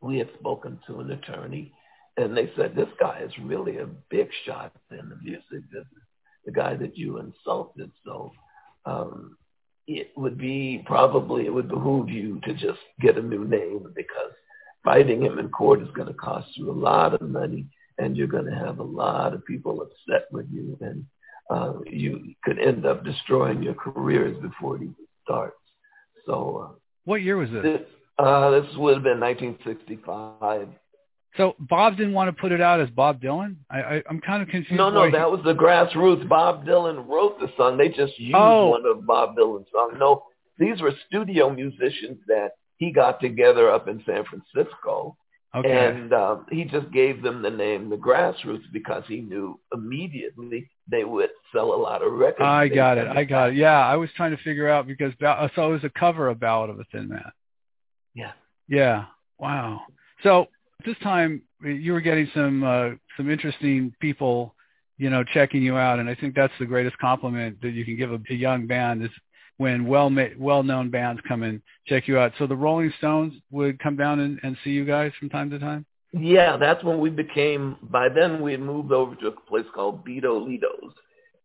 we 0.00 0.18
had 0.18 0.30
spoken 0.38 0.78
to 0.86 1.00
an 1.00 1.10
attorney 1.10 1.72
and 2.16 2.36
they 2.36 2.52
said, 2.56 2.76
this 2.76 2.88
guy 3.00 3.22
is 3.24 3.32
really 3.42 3.78
a 3.78 3.88
big 4.08 4.28
shot 4.44 4.72
in 4.92 5.08
the 5.08 5.16
music 5.20 5.68
business, 5.68 6.06
the 6.44 6.52
guy 6.52 6.76
that 6.76 6.96
you 6.96 7.18
insulted. 7.18 7.90
So 8.04 8.30
um, 8.84 9.36
it 9.88 10.12
would 10.16 10.38
be 10.38 10.84
probably, 10.86 11.46
it 11.46 11.52
would 11.52 11.68
behoove 11.68 12.08
you 12.08 12.40
to 12.44 12.54
just 12.54 12.78
get 13.00 13.18
a 13.18 13.22
new 13.22 13.44
name 13.44 13.92
because 13.96 14.32
fighting 14.86 15.20
him 15.20 15.38
in 15.40 15.48
court 15.48 15.82
is 15.82 15.88
going 15.94 16.06
to 16.06 16.14
cost 16.14 16.46
you 16.54 16.70
a 16.70 16.72
lot 16.72 17.12
of 17.12 17.20
money 17.20 17.66
and 17.98 18.16
you're 18.16 18.28
going 18.28 18.46
to 18.46 18.54
have 18.54 18.78
a 18.78 18.82
lot 18.82 19.34
of 19.34 19.44
people 19.44 19.82
upset 19.82 20.28
with 20.30 20.46
you 20.52 20.78
and 20.80 21.04
uh, 21.50 21.72
you 21.86 22.34
could 22.44 22.58
end 22.60 22.86
up 22.86 23.04
destroying 23.04 23.62
your 23.62 23.74
careers 23.74 24.36
before 24.40 24.76
it 24.76 24.82
even 24.82 24.94
starts. 25.24 25.56
So, 26.24 26.70
uh, 26.70 26.74
what 27.04 27.16
year 27.22 27.36
was 27.36 27.50
this? 27.50 27.62
This, 27.62 27.80
uh, 28.18 28.50
this 28.50 28.66
would 28.76 28.94
have 28.94 29.02
been 29.02 29.20
1965. 29.20 30.68
So 31.36 31.54
Bob 31.58 31.96
didn't 31.96 32.14
want 32.14 32.34
to 32.34 32.40
put 32.40 32.52
it 32.52 32.60
out 32.60 32.80
as 32.80 32.88
Bob 32.90 33.20
Dylan. 33.20 33.56
I, 33.70 33.80
I 33.80 34.02
I'm 34.08 34.20
kind 34.20 34.42
of 34.42 34.48
confused. 34.48 34.78
No, 34.78 34.88
no, 34.88 35.04
he... 35.04 35.12
that 35.12 35.30
was 35.30 35.40
the 35.44 35.52
grassroots. 35.52 36.26
Bob 36.28 36.64
Dylan 36.64 37.06
wrote 37.06 37.38
the 37.40 37.48
song. 37.56 37.76
They 37.76 37.88
just 37.88 38.18
used 38.18 38.34
oh. 38.34 38.68
one 38.68 38.86
of 38.86 39.06
Bob 39.06 39.36
Dylan's 39.36 39.66
songs. 39.70 39.94
No, 39.98 40.24
these 40.58 40.80
were 40.80 40.92
studio 41.08 41.50
musicians 41.50 42.18
that 42.26 42.52
he 42.78 42.90
got 42.90 43.20
together 43.20 43.70
up 43.70 43.88
in 43.88 44.02
San 44.06 44.24
Francisco. 44.24 45.16
Okay. 45.54 45.86
And 45.86 46.12
um, 46.12 46.46
he 46.50 46.64
just 46.64 46.90
gave 46.90 47.22
them 47.22 47.40
the 47.40 47.50
name 47.50 47.88
the 47.88 47.96
Grassroots 47.96 48.70
because 48.72 49.04
he 49.08 49.22
knew 49.22 49.58
immediately 49.72 50.68
they 50.90 51.04
would 51.04 51.30
sell 51.50 51.72
a 51.72 51.76
lot 51.76 52.02
of 52.02 52.12
records. 52.12 52.44
I 52.44 52.68
got 52.68 52.98
it. 52.98 53.08
I 53.08 53.24
got 53.24 53.50
it. 53.50 53.56
Yeah, 53.56 53.86
I 53.86 53.96
was 53.96 54.10
trying 54.16 54.36
to 54.36 54.42
figure 54.42 54.68
out 54.68 54.86
because 54.86 55.12
so 55.20 55.68
it 55.68 55.72
was 55.72 55.84
a 55.84 55.98
cover 55.98 56.28
of 56.28 56.40
Ballad 56.40 56.68
of 56.68 56.78
a 56.78 56.84
Thin 56.92 57.08
Man. 57.08 57.32
Yeah. 58.14 58.32
Yeah. 58.68 59.04
Wow. 59.38 59.82
So 60.22 60.46
this 60.84 60.96
time 61.02 61.42
you 61.62 61.92
were 61.92 62.02
getting 62.02 62.28
some 62.34 62.62
uh, 62.62 62.90
some 63.16 63.30
interesting 63.30 63.94
people, 64.00 64.54
you 64.98 65.08
know, 65.08 65.24
checking 65.24 65.62
you 65.62 65.76
out, 65.76 66.00
and 66.00 66.08
I 66.08 66.14
think 66.14 66.34
that's 66.34 66.52
the 66.58 66.66
greatest 66.66 66.98
compliment 66.98 67.62
that 67.62 67.70
you 67.70 67.84
can 67.84 67.96
give 67.96 68.12
a, 68.12 68.20
a 68.28 68.34
young 68.34 68.66
band 68.66 69.02
is 69.02 69.10
when 69.58 69.86
well 69.86 70.14
well 70.38 70.62
known 70.62 70.90
bands 70.90 71.20
come 71.26 71.42
and 71.42 71.62
check 71.86 72.08
you 72.08 72.18
out. 72.18 72.32
So 72.38 72.46
the 72.46 72.56
Rolling 72.56 72.92
Stones 72.98 73.34
would 73.50 73.78
come 73.78 73.96
down 73.96 74.20
and, 74.20 74.38
and 74.42 74.56
see 74.62 74.70
you 74.70 74.84
guys 74.84 75.12
from 75.18 75.28
time 75.28 75.50
to 75.50 75.58
time. 75.58 75.86
Yeah, 76.12 76.56
that's 76.56 76.82
when 76.84 76.98
we 77.00 77.10
became. 77.10 77.76
By 77.82 78.08
then, 78.08 78.42
we 78.42 78.52
had 78.52 78.60
moved 78.60 78.92
over 78.92 79.14
to 79.16 79.28
a 79.28 79.32
place 79.32 79.66
called 79.74 80.06
Bido 80.06 80.46
Lito's, 80.46 80.94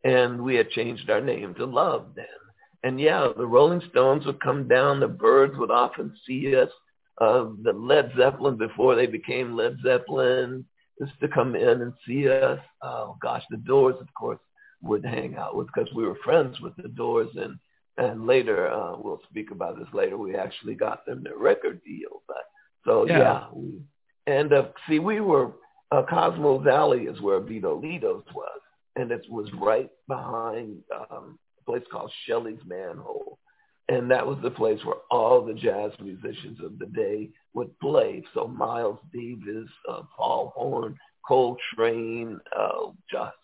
and 0.03 0.41
we 0.41 0.55
had 0.55 0.69
changed 0.69 1.09
our 1.09 1.21
name 1.21 1.53
to 1.55 1.65
Love 1.65 2.07
then. 2.15 2.25
And 2.83 2.99
yeah, 2.99 3.27
the 3.35 3.45
Rolling 3.45 3.81
Stones 3.89 4.25
would 4.25 4.41
come 4.41 4.67
down. 4.67 4.99
The 4.99 5.07
Byrds 5.07 5.53
would 5.57 5.71
often 5.71 6.15
see 6.25 6.55
us 6.55 6.69
uh, 7.21 7.49
the 7.63 7.73
Led 7.73 8.11
Zeppelin 8.17 8.57
before 8.57 8.95
they 8.95 9.05
became 9.05 9.55
Led 9.55 9.77
Zeppelin 9.83 10.65
used 10.99 11.19
to 11.19 11.27
come 11.27 11.55
in 11.55 11.81
and 11.81 11.93
see 12.05 12.27
us. 12.27 12.59
Oh 12.81 13.15
gosh, 13.21 13.43
the 13.49 13.57
Doors, 13.57 13.95
of 14.01 14.07
course, 14.13 14.39
would 14.81 15.05
hang 15.05 15.35
out 15.35 15.55
with 15.55 15.67
because 15.67 15.93
we 15.93 16.03
were 16.03 16.17
friends 16.23 16.59
with 16.61 16.75
the 16.77 16.89
Doors, 16.89 17.29
and 17.35 17.59
and 17.97 18.25
later 18.25 18.71
uh, 18.71 18.95
we'll 18.97 19.21
speak 19.29 19.51
about 19.51 19.77
this 19.77 19.87
later. 19.93 20.17
We 20.17 20.35
actually 20.35 20.75
got 20.75 21.05
them 21.05 21.23
their 21.23 21.37
record 21.37 21.81
deal, 21.83 22.21
but 22.27 22.43
so 22.85 23.05
yeah, 23.07 23.17
yeah 23.17 23.43
we, 23.53 23.81
and 24.27 24.53
uh, 24.53 24.65
see, 24.87 24.99
we 24.99 25.19
were 25.19 25.51
uh, 25.91 26.03
Cosmos 26.09 26.65
Alley 26.67 27.03
is 27.03 27.19
where 27.21 27.41
Bido 27.41 27.81
Litos 27.81 28.23
was, 28.33 28.61
and 28.95 29.11
it 29.11 29.25
was 29.29 29.49
right 29.59 29.89
behind 30.07 30.77
um, 31.11 31.37
a 31.59 31.69
place 31.69 31.83
called 31.91 32.11
Shelly's 32.25 32.59
Manne-Hole 32.65 33.37
and 33.91 34.09
that 34.09 34.25
was 34.25 34.37
the 34.41 34.51
place 34.51 34.79
where 34.85 34.97
all 35.09 35.45
the 35.45 35.53
jazz 35.53 35.91
musicians 35.99 36.59
of 36.63 36.79
the 36.79 36.85
day 36.87 37.29
would 37.53 37.77
play. 37.79 38.23
So 38.33 38.47
Miles 38.47 38.99
Davis, 39.13 39.69
uh, 39.89 40.03
Paul 40.15 40.53
Horn, 40.55 40.97
Coltrane, 41.27 42.39
uh, 42.57 42.91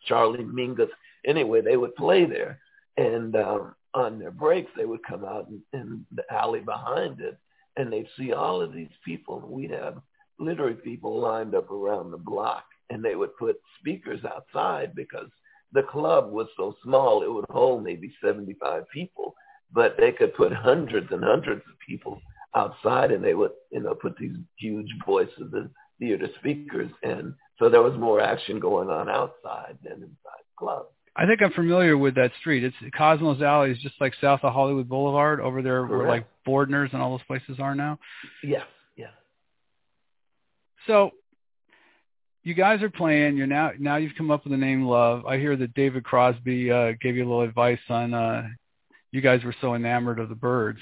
Charlie 0.07 0.45
Mingus. 0.45 0.89
Anyway, 1.25 1.61
they 1.61 1.75
would 1.75 1.95
play 1.95 2.25
there, 2.25 2.59
and 2.95 3.35
um, 3.35 3.75
on 3.93 4.19
their 4.19 4.31
breaks, 4.31 4.71
they 4.75 4.85
would 4.85 5.03
come 5.03 5.25
out 5.25 5.47
in, 5.49 5.61
in 5.79 6.05
the 6.13 6.23
alley 6.31 6.59
behind 6.59 7.19
it, 7.19 7.37
and 7.77 7.91
they'd 7.91 8.07
see 8.17 8.33
all 8.33 8.61
of 8.61 8.73
these 8.73 8.91
people. 9.03 9.41
And 9.41 9.51
we'd 9.51 9.71
have 9.71 10.01
literary 10.39 10.75
people 10.75 11.19
lined 11.19 11.55
up 11.55 11.71
around 11.71 12.11
the 12.11 12.17
block, 12.17 12.65
and 12.89 13.03
they 13.03 13.15
would 13.15 13.35
put 13.37 13.59
speakers 13.79 14.21
outside 14.25 14.93
because 14.95 15.29
the 15.73 15.83
club 15.83 16.31
was 16.31 16.47
so 16.55 16.75
small; 16.83 17.23
it 17.23 17.31
would 17.31 17.45
hold 17.49 17.83
maybe 17.83 18.13
75 18.21 18.83
people 18.93 19.35
but 19.73 19.95
they 19.97 20.11
could 20.11 20.33
put 20.35 20.53
hundreds 20.53 21.07
and 21.11 21.23
hundreds 21.23 21.61
of 21.61 21.79
people 21.85 22.21
outside 22.55 23.11
and 23.11 23.23
they 23.23 23.33
would, 23.33 23.51
you 23.71 23.81
know, 23.81 23.93
put 23.93 24.17
these 24.17 24.35
huge 24.57 24.89
voices 25.05 25.51
the 25.51 25.69
theater 25.99 26.27
speakers. 26.39 26.91
And 27.03 27.33
so 27.59 27.69
there 27.69 27.81
was 27.81 27.97
more 27.97 28.21
action 28.21 28.59
going 28.59 28.89
on 28.89 29.09
outside 29.09 29.77
than 29.83 29.93
inside 29.93 30.43
the 30.45 30.57
club. 30.57 30.85
I 31.17 31.25
think 31.25 31.41
I'm 31.41 31.51
familiar 31.51 31.97
with 31.97 32.13
that 32.15 32.31
street. 32.39 32.63
It's 32.63 32.75
Cosmos 32.95 33.41
Alley 33.41 33.71
is 33.71 33.79
just 33.79 33.95
like 33.99 34.13
south 34.21 34.41
of 34.43 34.53
Hollywood 34.53 34.87
Boulevard 34.87 35.41
over 35.41 35.63
there 35.63 35.85
Correct. 35.85 35.91
where 35.91 36.07
like 36.07 36.27
Bordner's 36.47 36.93
and 36.93 37.01
all 37.01 37.11
those 37.11 37.25
places 37.25 37.59
are 37.59 37.73
now. 37.73 37.97
Yeah, 38.43 38.63
yeah. 38.95 39.07
So 40.85 41.11
you 42.43 42.53
guys 42.53 42.83
are 42.83 42.89
playing. 42.89 43.35
You're 43.35 43.47
now 43.47 43.71
now 43.79 43.95
you've 43.95 44.15
come 44.15 44.29
up 44.29 44.43
with 44.43 44.51
the 44.51 44.57
name 44.57 44.83
Love. 44.83 45.25
I 45.25 45.37
hear 45.37 45.55
that 45.57 45.73
David 45.73 46.03
Crosby 46.03 46.71
uh, 46.71 46.91
gave 47.01 47.15
you 47.15 47.23
a 47.23 47.27
little 47.27 47.41
advice 47.41 47.79
on 47.89 48.13
uh, 48.13 48.47
you 49.11 49.21
guys 49.21 49.43
were 49.43 49.55
so 49.59 49.73
enamored 49.73 50.19
of 50.19 50.29
the 50.29 50.35
Byrds. 50.35 50.79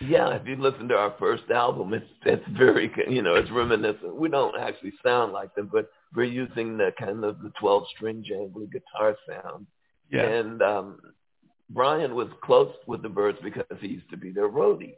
Yeah, 0.00 0.34
if 0.34 0.46
you 0.46 0.56
listen 0.56 0.86
to 0.88 0.94
our 0.94 1.14
first 1.18 1.50
album, 1.50 1.94
it's 1.94 2.06
it's 2.26 2.44
very 2.58 2.92
you 3.08 3.22
know 3.22 3.36
it's 3.36 3.50
reminiscent. 3.50 4.14
We 4.14 4.28
don't 4.28 4.56
actually 4.60 4.92
sound 5.02 5.32
like 5.32 5.54
them, 5.54 5.70
but 5.72 5.90
we're 6.14 6.24
using 6.24 6.76
the 6.76 6.92
kind 7.00 7.24
of 7.24 7.40
the 7.40 7.52
twelve 7.58 7.84
string 7.96 8.22
jangly 8.22 8.70
guitar 8.70 9.16
sound. 9.26 9.66
Yeah. 10.10 10.22
And 10.22 10.62
um, 10.62 11.00
Brian 11.70 12.14
was 12.14 12.28
close 12.42 12.72
with 12.86 13.02
the 13.02 13.08
Byrds 13.08 13.38
because 13.42 13.64
he 13.80 13.88
used 13.88 14.10
to 14.10 14.16
be 14.16 14.30
their 14.30 14.48
roadie, 14.48 14.94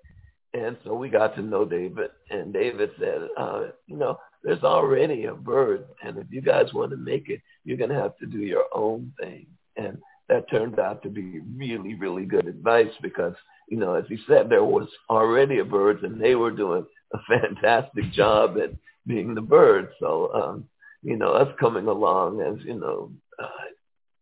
and 0.54 0.76
so 0.84 0.94
we 0.94 1.08
got 1.08 1.34
to 1.36 1.42
know 1.42 1.64
David. 1.64 2.10
And 2.30 2.52
David 2.52 2.90
said, 2.98 3.28
uh, 3.36 3.62
you 3.86 3.96
know, 3.96 4.18
there's 4.42 4.62
already 4.62 5.24
a 5.24 5.34
Byrd, 5.34 5.84
and 6.02 6.16
if 6.18 6.26
you 6.30 6.40
guys 6.40 6.72
want 6.72 6.90
to 6.92 6.96
make 6.96 7.28
it, 7.28 7.40
you're 7.64 7.76
gonna 7.76 8.00
have 8.00 8.16
to 8.18 8.26
do 8.26 8.38
your 8.38 8.66
own 8.72 9.12
thing. 9.20 9.46
And 9.76 9.98
that 10.30 10.48
turned 10.48 10.78
out 10.78 11.02
to 11.02 11.08
be 11.08 11.40
really, 11.56 11.94
really 11.94 12.24
good 12.24 12.46
advice 12.46 12.92
because, 13.02 13.34
you 13.68 13.76
know, 13.76 13.94
as 13.94 14.04
he 14.08 14.16
said, 14.28 14.48
there 14.48 14.64
was 14.64 14.88
already 15.10 15.58
a 15.58 15.64
Byrds 15.64 16.04
and 16.04 16.20
they 16.20 16.36
were 16.36 16.52
doing 16.52 16.86
a 17.12 17.18
fantastic 17.28 18.12
job 18.12 18.56
at 18.56 18.70
being 19.06 19.34
the 19.34 19.40
Byrds. 19.40 19.90
So, 19.98 20.32
um, 20.32 20.64
you 21.02 21.16
know, 21.16 21.32
us 21.32 21.48
coming 21.58 21.88
along 21.88 22.42
as, 22.42 22.64
you 22.64 22.78
know, 22.78 23.10
uh, 23.42 23.48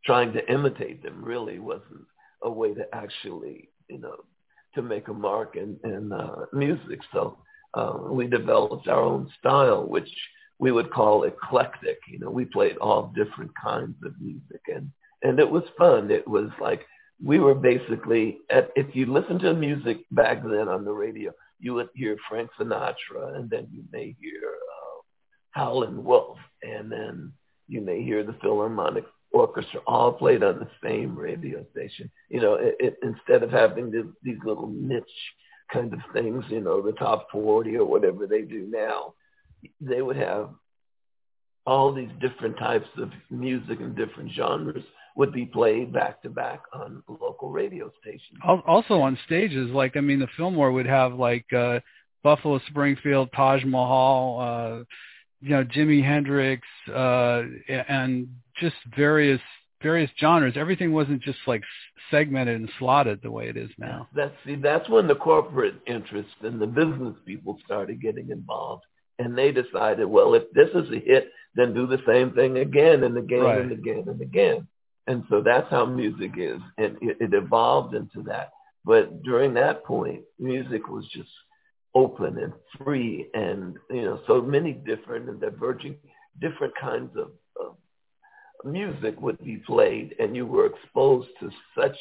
trying 0.09 0.33
to 0.33 0.51
imitate 0.51 1.03
them 1.03 1.23
really 1.23 1.59
wasn't 1.59 2.07
a 2.43 2.51
way 2.51 2.73
to 2.73 2.87
actually, 2.95 3.69
you 3.91 3.99
know, 3.99 4.17
to 4.75 4.81
make 4.81 5.09
a 5.09 5.13
mark 5.13 5.55
in, 5.55 5.77
in 5.85 6.11
uh, 6.11 6.47
music. 6.55 7.01
So 7.13 7.37
uh, 7.75 7.99
we 8.11 8.27
developed 8.27 8.89
our 8.89 9.03
own 9.03 9.31
style, 9.39 9.87
which 9.87 10.09
we 10.59 10.73
would 10.73 10.91
call 10.91 11.25
eclectic. 11.25 11.99
You 12.11 12.21
know, 12.21 12.31
we 12.31 12.47
played 12.47 12.79
all 12.79 13.13
different 13.15 13.51
kinds 13.63 13.97
of 14.03 14.13
music 14.19 14.63
and 14.75 14.91
and 15.23 15.39
it 15.41 15.51
was 15.51 15.65
fun. 15.77 16.11
It 16.11 16.27
was 16.27 16.49
like 16.59 16.87
we 17.23 17.39
were 17.39 17.55
basically 17.55 18.39
at, 18.51 18.71
if 18.77 18.95
you 18.97 19.05
listen 19.07 19.39
to 19.41 19.53
music 19.53 19.99
back 20.13 20.43
then 20.43 20.69
on 20.69 20.85
the 20.87 20.93
radio, 20.93 21.33
you 21.59 21.75
would 21.75 21.91
hear 21.95 22.17
Frank 22.29 22.49
Sinatra, 22.59 23.37
and 23.37 23.51
then 23.51 23.67
you 23.73 23.83
may 23.93 24.17
hear 24.21 24.43
uh, 24.47 25.01
Howlin' 25.51 26.05
Wolf, 26.05 26.39
and 26.63 26.91
then 26.91 27.33
you 27.67 27.81
may 27.81 28.01
hear 28.03 28.23
the 28.23 28.37
Philharmonic 28.41 29.05
Orchestra, 29.31 29.81
all 29.87 30.13
played 30.13 30.43
on 30.43 30.59
the 30.59 30.69
same 30.83 31.17
radio 31.17 31.65
station. 31.73 32.11
You 32.29 32.41
know, 32.41 32.55
it, 32.55 32.77
it, 32.81 32.97
instead 33.03 33.43
of 33.43 33.51
having 33.51 33.91
this, 33.91 34.07
these 34.23 34.39
little 34.45 34.69
niche 34.69 35.05
kind 35.73 35.93
of 35.93 36.01
things, 36.13 36.45
you 36.49 36.61
know, 36.61 36.81
the 36.81 36.93
top 36.93 37.29
40 37.31 37.77
or 37.77 37.85
whatever 37.85 38.27
they 38.27 38.43
do 38.43 38.67
now, 38.71 39.15
they 39.81 40.03
would 40.03 40.17
have 40.17 40.51
all 41.67 41.93
these 41.93 42.09
different 42.21 42.59
types 42.59 42.89
of 42.97 43.11
music 43.31 43.81
and 43.81 43.95
different 43.95 44.31
genres 44.33 44.83
would 45.17 45.33
be 45.33 45.45
played 45.45 45.93
back 45.93 46.23
to 46.23 46.31
back 46.31 46.63
on 46.73 47.03
local 47.09 47.51
radio 47.51 47.91
stations. 48.01 48.39
Also 48.67 48.95
on 49.01 49.19
stages, 49.27 49.69
like 49.71 49.97
I 49.97 50.01
mean, 50.01 50.21
the 50.21 50.29
Fillmore 50.37 50.73
would 50.73 50.87
have 50.87 51.13
like 51.15 51.45
uh, 51.53 51.81
Buffalo 52.23 52.61
Springfield, 52.69 53.29
Taj 53.35 53.65
Mahal, 53.65 54.41
uh, 54.41 54.85
you 55.41 55.51
know, 55.51 55.65
Jimi 55.65 56.03
Hendrix, 56.03 56.67
uh, 56.95 57.43
and 57.69 58.29
just 58.61 58.77
various 58.97 59.41
various 59.83 60.11
genres. 60.21 60.55
Everything 60.57 60.93
wasn't 60.93 61.23
just 61.23 61.39
like 61.47 61.63
segmented 62.11 62.57
and 62.57 62.71
slotted 62.79 63.21
the 63.23 63.31
way 63.31 63.49
it 63.49 63.57
is 63.57 63.71
now. 63.79 64.09
That's 64.15 64.35
see, 64.45 64.57
that's 64.57 64.89
when 64.89 65.07
the 65.07 65.15
corporate 65.15 65.77
interests 65.87 66.33
and 66.43 66.61
the 66.61 66.67
business 66.67 67.15
people 67.25 67.59
started 67.65 68.03
getting 68.03 68.31
involved, 68.31 68.85
and 69.19 69.37
they 69.37 69.53
decided, 69.53 70.05
well, 70.07 70.35
if 70.35 70.45
this 70.53 70.69
is 70.75 70.91
a 70.91 70.99
hit, 70.99 71.31
then 71.55 71.75
do 71.75 71.87
the 71.87 72.03
same 72.07 72.33
thing 72.33 72.59
again 72.59 73.05
and 73.05 73.17
again 73.17 73.41
right. 73.41 73.61
and 73.61 73.73
again 73.73 74.05
and 74.07 74.21
again. 74.21 74.67
And 75.07 75.25
so 75.31 75.41
that's 75.41 75.71
how 75.71 75.87
music 75.87 76.33
is. 76.37 76.61
And 76.77 76.97
it, 77.01 77.17
it 77.21 77.35
evolved 77.35 77.95
into 77.95 78.23
that. 78.25 78.51
But 78.85 79.23
during 79.23 79.55
that 79.55 79.85
point, 79.85 80.23
music 80.39 80.89
was 80.89 81.07
just 81.09 81.31
open 81.95 82.39
and 82.39 82.53
free 82.77 83.27
and, 83.35 83.77
you 83.91 84.03
know, 84.03 84.21
so 84.27 84.43
many 84.43 84.73
different 84.73 85.29
and 85.29 85.41
diverging, 85.41 85.97
different 86.41 86.75
kinds 86.81 87.11
of, 87.17 87.31
of 87.59 87.77
music 88.65 89.21
would 89.21 89.43
be 89.45 89.57
played 89.57 90.15
and 90.19 90.35
you 90.35 90.47
were 90.47 90.67
exposed 90.67 91.29
to 91.41 91.51
such, 91.77 91.97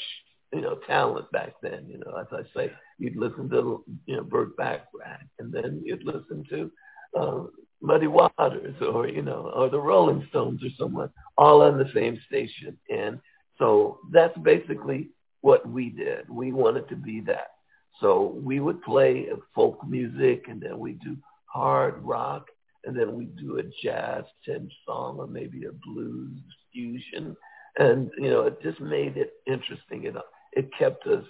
you 0.53 0.61
know, 0.61 0.79
talent 0.87 1.31
back 1.31 1.53
then. 1.61 1.85
You 1.87 1.99
know, 1.99 2.15
as 2.19 2.27
I 2.31 2.41
say, 2.55 2.71
you'd 2.97 3.15
listen 3.15 3.49
to, 3.49 3.83
you 4.05 4.15
know, 4.17 4.23
Burt 4.23 4.55
Bacharach 4.57 5.21
and 5.39 5.51
then 5.51 5.81
you'd 5.85 6.03
listen 6.03 6.43
to 6.49 6.71
uh, 7.17 7.43
Muddy 7.81 8.07
Waters 8.07 8.75
or, 8.81 9.07
you 9.07 9.21
know, 9.21 9.51
or 9.55 9.69
the 9.69 9.79
Rolling 9.79 10.25
Stones 10.29 10.63
or 10.63 10.69
someone 10.77 11.09
all 11.37 11.61
on 11.61 11.77
the 11.77 11.89
same 11.93 12.19
station. 12.27 12.77
And 12.89 13.19
so 13.57 13.99
that's 14.11 14.37
basically 14.39 15.09
what 15.41 15.67
we 15.67 15.89
did. 15.89 16.29
We 16.29 16.51
wanted 16.51 16.89
to 16.89 16.95
be 16.95 17.21
that. 17.21 17.51
So 17.99 18.39
we 18.43 18.59
would 18.59 18.81
play 18.83 19.27
folk 19.55 19.79
music 19.87 20.45
and 20.47 20.61
then 20.61 20.77
we 20.77 20.93
do 20.93 21.17
hard 21.45 22.03
rock 22.03 22.47
and 22.87 22.97
then 22.97 23.15
we 23.15 23.25
do 23.25 23.59
a 23.59 23.63
jazz 23.83 24.23
tinge 24.45 24.73
song 24.85 25.17
or 25.19 25.27
maybe 25.27 25.65
a 25.65 25.71
blues 25.85 26.39
fusion. 26.71 27.35
And, 27.77 28.09
you 28.17 28.29
know, 28.29 28.43
it 28.43 28.61
just 28.63 28.79
made 28.79 29.17
it 29.17 29.33
interesting. 29.45 30.05
It, 30.05 30.15
it 30.53 30.69
kept 30.79 31.05
us 31.05 31.25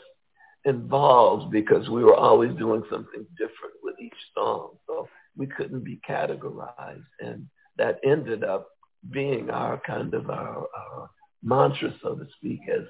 involved 0.65 1.51
because 1.51 1.89
we 1.89 2.03
were 2.03 2.15
always 2.15 2.55
doing 2.57 2.83
something 2.91 3.25
different 3.37 3.73
with 3.81 3.95
each 3.99 4.13
song. 4.35 4.77
So 4.85 5.09
we 5.35 5.47
couldn't 5.47 5.83
be 5.83 5.99
categorized. 6.07 7.03
And 7.19 7.47
that 7.77 7.99
ended 8.03 8.43
up 8.43 8.69
being 9.11 9.49
our 9.49 9.81
kind 9.85 10.13
of 10.13 10.29
our, 10.29 10.59
our 10.59 11.09
mantra, 11.41 11.91
so 12.03 12.15
to 12.15 12.27
speak, 12.37 12.61
as 12.71 12.85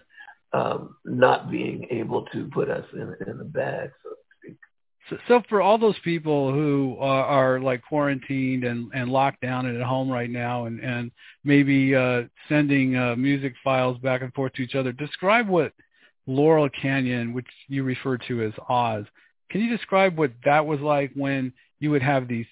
um, 0.52 0.98
not 1.06 1.50
being 1.50 1.88
able 1.90 2.26
to 2.34 2.50
put 2.54 2.70
us 2.70 2.86
in, 2.94 3.16
in 3.28 3.40
a 3.40 3.46
bag, 3.46 3.92
so. 4.04 4.10
So, 5.10 5.18
so 5.28 5.44
for 5.50 5.62
all 5.62 5.78
those 5.78 5.98
people 6.04 6.52
who 6.52 6.98
are, 7.00 7.26
are 7.26 7.60
like 7.60 7.82
quarantined 7.88 8.64
and, 8.64 8.92
and 8.94 9.10
locked 9.10 9.42
down 9.42 9.66
and 9.66 9.78
at 9.78 9.84
home 9.84 10.10
right 10.10 10.30
now 10.30 10.66
and, 10.66 10.80
and 10.80 11.12
maybe 11.44 11.96
uh, 11.96 12.24
sending 12.50 12.96
uh, 12.96 13.16
music 13.16 13.54
files 13.64 13.98
back 14.00 14.22
and 14.22 14.34
forth 14.34 14.54
to 14.54 14.62
each 14.62 14.76
other, 14.76 14.92
describe 14.92 15.48
what 15.48 15.74
Laurel 16.26 16.70
Canyon, 16.82 17.34
which 17.34 17.48
you 17.68 17.84
refer 17.84 18.18
to 18.18 18.44
as 18.44 18.54
Oz, 18.68 19.06
can 19.50 19.62
you 19.62 19.70
describe 19.70 20.18
what 20.18 20.32
that 20.44 20.66
was 20.66 20.82
like 20.82 21.12
when 21.14 21.54
you 21.80 21.92
would 21.92 22.02
have 22.02 22.28
these 22.28 22.48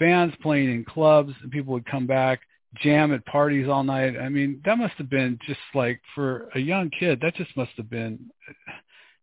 bands 0.00 0.34
playing 0.42 0.70
in 0.70 0.84
clubs 0.84 1.32
and 1.42 1.52
people 1.52 1.74
would 1.74 1.86
come 1.86 2.06
back 2.06 2.40
jam 2.76 3.12
at 3.12 3.24
parties 3.26 3.68
all 3.68 3.82
night. 3.82 4.16
I 4.16 4.28
mean, 4.28 4.60
that 4.64 4.78
must 4.78 4.94
have 4.94 5.10
been 5.10 5.38
just 5.46 5.60
like 5.74 6.00
for 6.14 6.48
a 6.54 6.58
young 6.58 6.90
kid, 6.90 7.20
that 7.20 7.34
just 7.34 7.56
must 7.56 7.72
have 7.76 7.90
been 7.90 8.30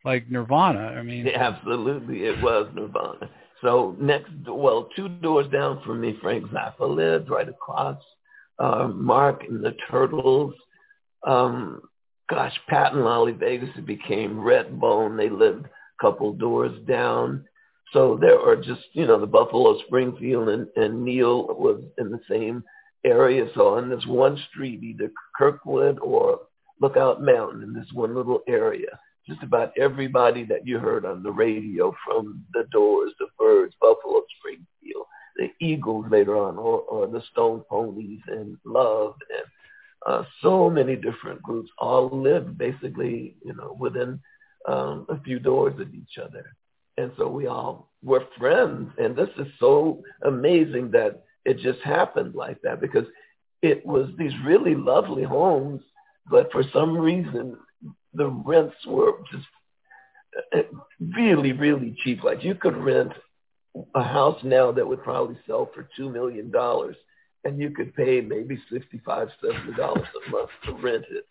like 0.06 0.30
Nirvana. 0.30 0.95
I 0.98 1.02
mean, 1.03 1.28
absolutely, 1.36 2.26
it 2.26 2.41
was 2.41 2.69
Nirvana. 2.74 3.30
So 3.61 3.95
next, 3.99 4.32
well, 4.48 4.90
two 4.95 5.10
doors 5.10 5.48
down 5.52 5.82
from 5.86 6.02
me, 6.02 6.18
Frank 6.22 6.45
Zappa 6.45 6.88
lived 6.88 7.30
right 7.30 7.49
across. 7.49 8.02
Uh, 8.60 8.88
Mark 8.88 9.44
and 9.48 9.64
the 9.64 9.76
Turtles. 9.90 10.53
Um, 11.26 11.82
gosh, 12.30 12.53
Pat 12.68 12.94
and 12.94 13.03
Lolly 13.03 13.32
Vegas 13.34 13.69
became 13.86 14.38
Redbone. 14.38 15.18
They 15.18 15.30
lived 15.30 15.65
a 15.65 16.02
couple 16.02 16.34
doors 16.34 16.78
down. 16.88 17.45
So 17.94 18.18
there 18.19 18.40
are 18.40 18.56
just, 18.56 18.82
you 18.94 19.07
know, 19.07 19.19
the 19.19 19.28
Buffalo 19.28 19.80
Springfield 19.86 20.49
and, 20.49 20.68
and 20.76 21.03
Neil 21.03 21.48
was 21.48 21.82
in 21.98 22.11
the 22.11 22.19
same 22.30 22.64
area. 23.06 23.48
So 23.56 23.76
on 23.76 23.90
this 23.90 24.06
one 24.06 24.38
street, 24.49 24.84
either 24.84 25.11
Kirkwood 25.38 25.99
or 25.99 26.41
Lookout 26.82 27.22
Mountain 27.22 27.64
in 27.64 27.74
this 27.74 27.88
one 27.94 28.14
little 28.14 28.41
area, 28.48 28.99
just 29.27 29.43
about 29.43 29.73
everybody 29.77 30.43
that 30.45 30.65
you 30.65 30.79
heard 30.79 31.05
on 31.05 31.23
the 31.23 31.31
radio 31.31 31.93
from 32.05 32.45
the 32.53 32.65
Doors, 32.71 33.11
the 33.19 33.27
Byrds, 33.37 33.75
Buffalo 33.81 34.21
Springfield, 34.39 35.05
the 35.35 35.49
Eagles 35.59 36.05
later 36.09 36.37
on, 36.37 36.57
or, 36.57 36.81
or 36.81 37.07
the 37.07 37.21
Stone 37.31 37.63
Poneys 37.69 38.21
and 38.27 38.57
Love 38.65 39.15
and 39.29 39.45
uh, 40.05 40.23
so 40.41 40.69
many 40.69 40.95
different 40.95 41.41
groups 41.41 41.69
all 41.79 42.09
lived 42.09 42.57
basically, 42.57 43.35
you 43.43 43.53
know, 43.53 43.75
within 43.79 44.19
um, 44.67 45.05
a 45.09 45.19
few 45.21 45.39
doors 45.39 45.79
of 45.79 45.93
each 45.93 46.17
other. 46.23 46.55
And 46.97 47.11
so 47.17 47.27
we 47.27 47.47
all 47.47 47.91
were 48.03 48.25
friends. 48.37 48.91
And 48.97 49.15
this 49.15 49.29
is 49.37 49.47
so 49.59 50.01
amazing 50.23 50.91
that 50.91 51.23
it 51.45 51.57
just 51.59 51.79
happened 51.81 52.35
like 52.35 52.61
that 52.61 52.79
because 52.79 53.05
it 53.61 53.85
was 53.85 54.09
these 54.17 54.33
really 54.45 54.75
lovely 54.75 55.23
homes, 55.23 55.81
but 56.29 56.51
for 56.51 56.63
some 56.73 56.97
reason 56.97 57.57
the 58.18 58.27
rents 58.27 58.76
were 58.85 59.14
just 59.31 59.48
uh, 60.56 60.77
really, 61.15 61.53
really 61.53 61.95
cheap. 62.03 62.23
Like 62.23 62.44
you 62.44 62.56
could 62.56 62.77
rent 62.77 63.14
a 63.94 64.03
house 64.03 64.39
now 64.44 64.72
that 64.72 64.88
would 64.88 65.03
probably 65.03 65.38
sell 65.48 65.69
for 65.73 65.88
two 65.95 66.10
million 66.10 66.52
dollars, 66.52 66.98
and 67.44 67.61
you 67.61 67.69
could 67.69 67.95
pay 67.95 68.22
maybe 68.22 68.61
sixty-five, 68.72 69.27
seventy 69.41 69.73
dollars 69.77 70.07
a 70.19 70.30
month 70.30 70.49
to 70.65 70.72
rent 70.73 71.06
it. 71.18 71.26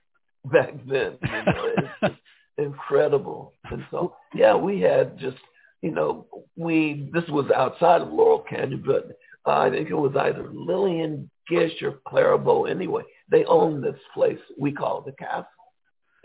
Back 0.52 0.74
then, 0.86 1.18
you 1.22 1.42
know, 1.44 1.72
it's 2.02 2.14
incredible. 2.56 3.52
And 3.70 3.84
so, 3.90 4.14
yeah, 4.32 4.54
we 4.54 4.80
had 4.80 5.18
just, 5.18 5.38
you 5.82 5.90
know, 5.90 6.26
we 6.56 7.10
this 7.12 7.28
was 7.28 7.50
outside 7.50 8.00
of 8.02 8.12
Laurel 8.12 8.44
Canyon, 8.48 8.84
but 8.86 9.18
uh, 9.44 9.58
I 9.58 9.70
think 9.70 9.90
it 9.90 9.94
was 9.94 10.14
either 10.16 10.48
Lillian 10.52 11.28
Gish 11.48 11.82
or 11.82 11.98
Clara 12.06 12.38
Bow. 12.38 12.66
Anyway, 12.66 13.02
they 13.28 13.44
owned 13.44 13.82
this 13.82 14.00
place 14.14 14.38
we 14.56 14.70
call 14.70 15.00
the 15.00 15.12
castle. 15.12 15.46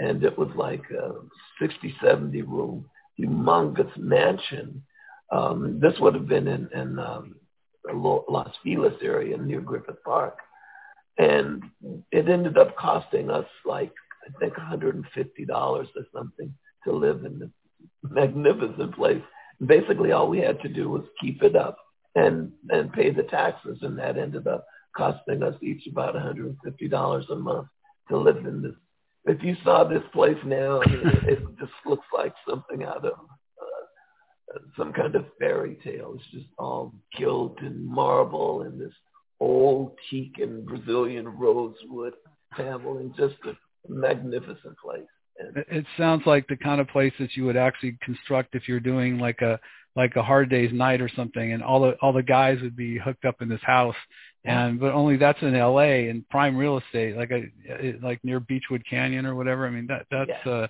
And 0.02 0.24
it 0.24 0.36
was 0.36 0.50
like 0.56 0.84
a 0.90 1.12
60, 1.62 1.96
70 2.04 2.42
room, 2.42 2.86
humongous 3.20 3.96
mansion. 3.98 4.84
Um, 5.32 5.80
this 5.80 5.94
would 6.00 6.16
have 6.16 6.28
been 6.28 6.48
in, 6.48 6.68
in 6.74 6.98
um, 6.98 7.36
Los 7.94 8.56
Feliz 8.64 8.94
area 9.04 9.38
near 9.38 9.62
Griffith 9.62 10.04
Park. 10.04 10.38
And 11.20 11.64
it 12.12 12.28
ended 12.28 12.58
up 12.58 12.76
costing 12.78 13.30
us 13.30 13.46
like, 13.64 13.94
I 14.28 14.40
think 14.40 14.56
$150 14.56 15.06
or 15.52 15.86
something 16.12 16.54
to 16.84 16.92
live 16.92 17.24
in 17.24 17.38
this 17.38 17.50
magnificent 18.02 18.96
place. 18.96 19.22
Basically, 19.64 20.14
all 20.14 20.30
we 20.30 20.40
had 20.40 20.60
to 20.62 20.70
do 20.70 20.90
was 20.90 21.04
keep 21.22 21.44
it 21.44 21.56
up 21.56 21.78
and 22.16 22.52
and 22.70 22.92
pay 22.92 23.12
the 23.12 23.24
taxes, 23.24 23.78
and 23.84 23.98
that 24.00 24.18
ended 24.18 24.48
up 24.48 24.66
costing 24.98 25.44
us 25.44 25.56
each 25.62 25.88
about 25.88 26.16
$150 26.16 27.30
a 27.30 27.36
month 27.36 27.68
to 28.10 28.18
live 28.18 28.38
in 28.38 28.64
this. 28.64 28.76
If 29.26 29.44
you 29.44 29.56
saw 29.64 29.84
this 29.84 30.04
place 30.14 30.38
now, 30.46 30.82
it, 30.82 31.24
it 31.30 31.40
just 31.60 31.72
looks 31.86 32.08
like 32.14 32.34
something 32.50 32.84
out 32.84 33.06
of 33.06 33.14
uh, 33.14 34.60
some 34.78 34.94
kind 34.94 35.16
of 35.16 35.26
fairy 35.40 35.78
tale. 35.84 36.14
It's 36.16 36.32
just 36.32 36.48
all 36.58 36.94
gilt 37.18 37.58
and 37.62 37.86
marble 37.86 38.64
and 38.64 38.82
this 38.82 38.94
old 39.40 39.94
teak 40.10 40.38
and 40.40 40.66
Brazilian 40.66 41.28
rosewood 41.28 42.14
panel 42.52 42.98
and 42.98 43.16
just 43.16 43.36
a 43.46 43.54
magnificent 43.92 44.78
place. 44.84 45.04
And 45.40 45.58
it 45.70 45.86
sounds 45.98 46.24
like 46.26 46.48
the 46.48 46.58
kind 46.58 46.82
of 46.82 46.88
place 46.88 47.14
that 47.20 47.36
you 47.36 47.46
would 47.46 47.58
actually 47.58 47.98
construct 48.04 48.56
if 48.56 48.68
you're 48.68 48.80
doing 48.80 49.18
like 49.18 49.42
a 49.42 49.60
like 49.96 50.16
a 50.16 50.24
hard 50.24 50.50
day's 50.50 50.72
night 50.72 51.02
or 51.02 51.10
something 51.16 51.52
and 51.52 51.64
all 51.64 51.82
the 51.82 51.92
all 52.02 52.14
the 52.14 52.24
guys 52.24 52.60
would 52.62 52.76
be 52.76 52.98
hooked 52.98 53.26
up 53.26 53.42
in 53.42 53.50
this 53.50 53.62
house 53.64 53.96
and 54.46 54.80
but 54.80 54.94
only 54.94 55.18
that's 55.18 55.42
in 55.42 55.58
LA 55.58 56.08
in 56.10 56.26
prime 56.30 56.58
real 56.58 56.80
estate 56.80 57.16
like 57.16 57.32
a 57.32 57.44
like 58.02 58.20
near 58.24 58.40
Beachwood 58.40 58.82
Canyon 58.90 59.26
or 59.26 59.36
whatever. 59.36 59.68
I 59.68 59.70
mean 59.70 59.88
that 59.88 60.06
that's 60.10 60.32
yeah. 60.46 60.52
uh 60.52 60.68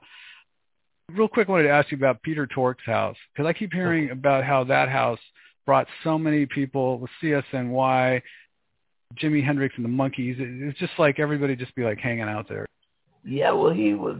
real 1.11 1.27
quick 1.27 1.47
I 1.47 1.51
wanted 1.51 1.63
to 1.63 1.69
ask 1.69 1.91
you 1.91 1.97
about 1.97 2.21
Peter 2.21 2.47
Tork's 2.47 2.85
house 2.85 3.17
cuz 3.35 3.45
I 3.45 3.53
keep 3.53 3.71
hearing 3.73 4.05
okay. 4.05 4.13
about 4.13 4.43
how 4.43 4.63
that 4.65 4.89
house 4.89 5.19
brought 5.65 5.87
so 6.03 6.17
many 6.17 6.45
people 6.45 6.99
with 6.99 7.11
CSNY 7.21 8.21
Jimi 9.21 9.43
Hendrix 9.43 9.75
and 9.75 9.83
the 9.83 9.89
Monkees. 9.89 10.39
It, 10.39 10.67
it's 10.69 10.79
just 10.79 10.93
like 10.97 11.19
everybody 11.19 11.55
just 11.55 11.75
be 11.75 11.83
like 11.83 11.99
hanging 11.99 12.23
out 12.23 12.47
there. 12.49 12.65
Yeah 13.23 13.51
well 13.51 13.71
he 13.71 13.93
was 13.93 14.17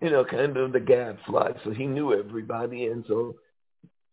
you 0.00 0.10
know 0.10 0.24
kind 0.24 0.56
of 0.56 0.72
the 0.72 0.80
gadfly 0.80 1.52
so 1.64 1.70
he 1.70 1.86
knew 1.86 2.14
everybody 2.14 2.86
and 2.86 3.04
so 3.08 3.34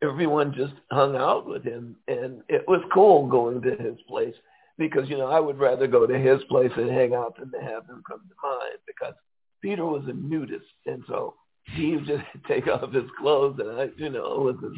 everyone 0.02 0.54
just 0.54 0.74
hung 0.92 1.16
out 1.16 1.48
with 1.48 1.64
him 1.64 1.96
and 2.08 2.42
it 2.50 2.68
was 2.68 2.82
cool 2.94 3.28
going 3.28 3.62
to 3.62 3.72
his 3.72 4.00
place 4.08 4.36
because 4.78 5.10
you 5.10 5.18
know 5.18 5.28
I 5.28 5.40
would 5.40 5.60
rather 5.60 5.88
go 5.88 6.06
to 6.06 6.18
his 6.18 6.44
place 6.46 6.72
and 6.76 6.90
hang 6.90 7.14
out 7.14 7.38
than 7.38 7.52
to 7.52 7.60
have 7.60 7.86
him 7.88 8.04
come 8.08 8.22
to 8.22 8.36
mine 8.44 8.78
because 8.88 9.14
Peter 9.62 9.86
was 9.86 10.04
a 10.08 10.14
nudist 10.14 10.66
and 10.86 11.04
so 11.08 11.36
he 11.76 11.96
would 11.96 12.06
just 12.06 12.24
take 12.48 12.68
off 12.68 12.94
his 12.94 13.10
clothes 13.20 13.60
and 13.60 13.70
I 13.80 13.90
you 13.98 14.10
know 14.10 14.40
wasn't 14.40 14.78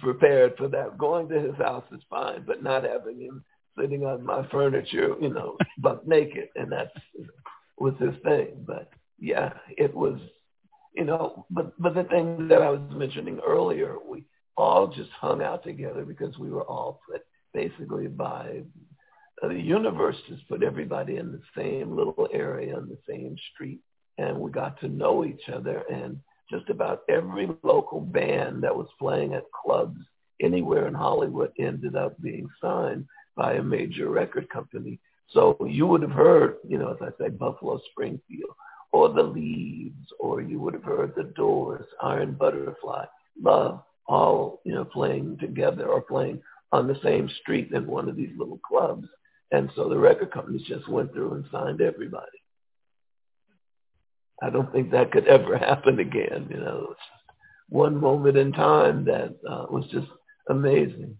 prepared 0.00 0.56
for 0.56 0.68
that. 0.68 0.98
Going 0.98 1.28
to 1.28 1.40
his 1.40 1.56
house 1.56 1.84
is 1.92 2.00
fine, 2.08 2.44
but 2.46 2.62
not 2.62 2.84
having 2.84 3.20
him 3.20 3.44
sitting 3.78 4.04
on 4.04 4.24
my 4.24 4.46
furniture, 4.48 5.16
you 5.20 5.30
know, 5.30 5.56
buck 5.78 6.06
naked 6.06 6.48
and 6.56 6.70
that's 6.70 6.90
was 7.78 7.94
his 7.98 8.14
thing. 8.22 8.64
But 8.66 8.90
yeah, 9.18 9.52
it 9.76 9.94
was 9.94 10.18
you 10.94 11.04
know, 11.04 11.46
but 11.50 11.72
but 11.80 11.94
the 11.94 12.04
thing 12.04 12.48
that 12.48 12.62
I 12.62 12.70
was 12.70 12.80
mentioning 12.90 13.40
earlier, 13.46 13.96
we 14.08 14.24
all 14.56 14.88
just 14.88 15.10
hung 15.10 15.42
out 15.42 15.64
together 15.64 16.04
because 16.04 16.36
we 16.38 16.50
were 16.50 16.64
all 16.64 17.00
put 17.08 17.22
basically 17.54 18.06
by 18.06 18.62
Uh, 19.42 19.48
the 19.48 19.60
universe 19.60 20.16
just 20.28 20.46
put 20.48 20.62
everybody 20.62 21.16
in 21.16 21.32
the 21.32 21.40
same 21.56 21.96
little 21.96 22.28
area 22.32 22.76
on 22.76 22.88
the 22.88 22.98
same 23.08 23.36
street 23.52 23.80
and 24.18 24.38
we 24.38 24.50
got 24.50 24.78
to 24.80 24.88
know 24.88 25.24
each 25.24 25.48
other 25.52 25.82
and 25.90 26.18
just 26.50 26.68
about 26.68 27.02
every 27.08 27.48
local 27.62 28.00
band 28.00 28.62
that 28.62 28.76
was 28.76 28.88
playing 28.98 29.34
at 29.34 29.44
clubs 29.52 30.00
anywhere 30.42 30.86
in 30.88 30.94
Hollywood 30.94 31.52
ended 31.58 31.96
up 31.96 32.20
being 32.20 32.48
signed 32.60 33.06
by 33.36 33.54
a 33.54 33.62
major 33.62 34.10
record 34.10 34.48
company. 34.50 34.98
So 35.30 35.56
you 35.66 35.86
would 35.86 36.02
have 36.02 36.10
heard, 36.10 36.56
you 36.66 36.76
know, 36.76 36.90
as 36.90 36.98
I 37.00 37.10
say, 37.18 37.28
Buffalo 37.30 37.80
Springfield 37.92 38.54
or 38.92 39.10
The 39.10 39.22
Leaves, 39.22 40.12
or 40.18 40.40
you 40.40 40.58
would 40.60 40.74
have 40.74 40.82
heard 40.84 41.14
The 41.14 41.32
Doors, 41.36 41.86
Iron 42.02 42.32
Butterfly, 42.32 43.04
Love, 43.40 43.82
all, 44.06 44.60
you 44.64 44.74
know, 44.74 44.84
playing 44.84 45.38
together 45.38 45.86
or 45.86 46.02
playing 46.02 46.42
on 46.72 46.88
the 46.88 46.98
same 47.02 47.30
street 47.40 47.70
in 47.72 47.86
one 47.86 48.08
of 48.08 48.16
these 48.16 48.36
little 48.36 48.58
clubs. 48.58 49.06
And 49.52 49.70
so 49.74 49.88
the 49.88 49.98
record 49.98 50.30
companies 50.30 50.62
just 50.66 50.88
went 50.88 51.12
through 51.12 51.34
and 51.34 51.44
signed 51.50 51.80
everybody. 51.80 52.26
I 54.42 54.50
don't 54.50 54.72
think 54.72 54.90
that 54.92 55.12
could 55.12 55.26
ever 55.26 55.58
happen 55.58 55.98
again. 55.98 56.48
You 56.50 56.58
know, 56.58 56.88
it's 56.90 57.00
just 57.00 57.38
one 57.68 58.00
moment 58.00 58.36
in 58.36 58.52
time 58.52 59.04
that 59.06 59.36
uh, 59.48 59.66
was 59.70 59.84
just 59.90 60.08
amazing. 60.48 61.16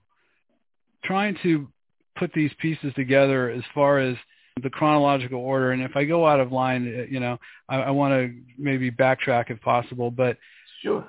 Trying 1.04 1.36
to 1.42 1.68
put 2.16 2.32
these 2.32 2.50
pieces 2.58 2.92
together 2.94 3.50
as 3.50 3.62
far 3.74 3.98
as 3.98 4.16
the 4.62 4.70
chronological 4.70 5.40
order. 5.40 5.72
And 5.72 5.82
if 5.82 5.96
I 5.96 6.04
go 6.04 6.26
out 6.26 6.40
of 6.40 6.52
line, 6.52 6.86
uh, 6.86 7.02
you 7.10 7.20
know, 7.20 7.38
I, 7.68 7.76
I 7.76 7.90
want 7.90 8.12
to 8.12 8.34
maybe 8.58 8.90
backtrack 8.90 9.50
if 9.50 9.60
possible. 9.60 10.10
But 10.10 10.36
sure, 10.82 11.06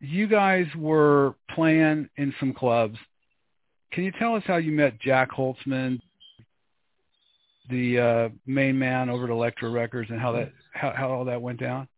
you 0.00 0.26
guys 0.26 0.66
were 0.76 1.34
playing 1.54 2.08
in 2.16 2.34
some 2.40 2.52
clubs. 2.52 2.98
Can 3.92 4.04
you 4.04 4.12
tell 4.18 4.34
us 4.34 4.42
how 4.46 4.56
you 4.56 4.72
met 4.72 4.98
Jac 5.00 5.30
Holzman, 5.30 6.00
the 7.70 7.98
uh, 7.98 8.28
main 8.46 8.78
man 8.78 9.08
over 9.08 9.24
at 9.24 9.30
Elektra 9.30 9.70
Records, 9.70 10.10
and 10.10 10.20
how 10.20 10.32
that 10.32 10.52
how, 10.72 10.92
how 10.94 11.10
all 11.10 11.24
that 11.24 11.40
went 11.40 11.60
down? 11.60 11.88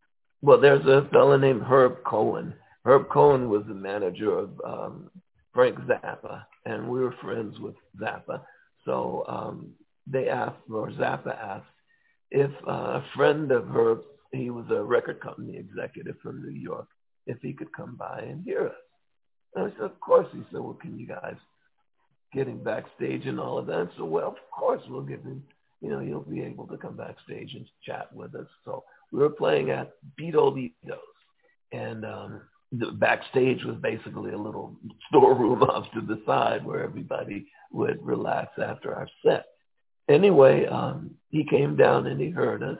Well, 0.40 0.60
there's 0.60 0.86
a 0.86 1.08
fellow 1.10 1.36
named 1.36 1.62
Herb 1.62 2.04
Cohen. 2.04 2.54
Herb 2.84 3.08
Cohen 3.08 3.48
was 3.48 3.64
the 3.66 3.74
manager 3.74 4.38
of 4.38 4.50
um, 4.64 5.10
Frank 5.52 5.78
Zappa, 5.80 6.44
and 6.64 6.88
we 6.88 7.00
were 7.00 7.14
friends 7.20 7.58
with 7.58 7.74
Zappa. 8.00 8.42
So 8.84 9.24
um, 9.26 9.70
they 10.06 10.28
asked, 10.28 10.56
or 10.72 10.90
Zappa 10.92 11.36
asked, 11.36 11.66
if 12.30 12.50
uh, 12.66 12.70
a 12.70 13.04
friend 13.16 13.50
of 13.50 13.66
her, 13.68 13.96
he 14.32 14.50
was 14.50 14.66
a 14.70 14.82
record 14.82 15.20
company 15.20 15.56
executive 15.56 16.16
from 16.22 16.42
New 16.42 16.54
York, 16.54 16.86
if 17.26 17.38
he 17.42 17.52
could 17.52 17.72
come 17.72 17.96
by 17.96 18.20
and 18.20 18.44
hear 18.44 18.68
us. 18.68 18.74
And 19.54 19.66
I 19.66 19.76
said, 19.76 19.86
of 19.86 20.00
course. 20.00 20.28
He 20.32 20.40
said, 20.52 20.60
well, 20.60 20.78
can 20.80 20.98
you 20.98 21.06
guys 21.06 21.36
get 22.32 22.48
him 22.48 22.62
backstage 22.62 23.26
and 23.26 23.40
all 23.40 23.58
of 23.58 23.66
that? 23.66 23.90
So, 23.96 24.04
well, 24.04 24.28
of 24.28 24.50
course 24.50 24.82
we'll 24.88 25.02
give 25.02 25.22
him, 25.22 25.42
you 25.80 25.90
know, 25.90 26.00
he'll 26.00 26.20
be 26.20 26.42
able 26.42 26.66
to 26.68 26.76
come 26.76 26.96
backstage 26.96 27.54
and 27.54 27.66
chat 27.84 28.14
with 28.14 28.34
us. 28.34 28.46
So 28.64 28.84
we 29.12 29.20
were 29.20 29.30
playing 29.30 29.70
at 29.70 29.92
Bido 30.20 30.52
Lito's. 30.52 30.98
And 31.72 32.04
um, 32.04 32.40
the 32.72 32.92
backstage 32.92 33.64
was 33.64 33.76
basically 33.76 34.32
a 34.32 34.38
little 34.38 34.76
storeroom 35.08 35.62
off 35.62 35.90
to 35.94 36.00
the 36.00 36.20
side 36.26 36.64
where 36.64 36.82
everybody 36.82 37.46
would 37.72 38.04
relax 38.04 38.52
after 38.62 38.94
our 38.94 39.08
set. 39.24 39.46
Anyway, 40.08 40.64
um, 40.66 41.10
he 41.30 41.44
came 41.44 41.76
down 41.76 42.06
and 42.06 42.20
he 42.20 42.30
heard 42.30 42.62
us, 42.62 42.78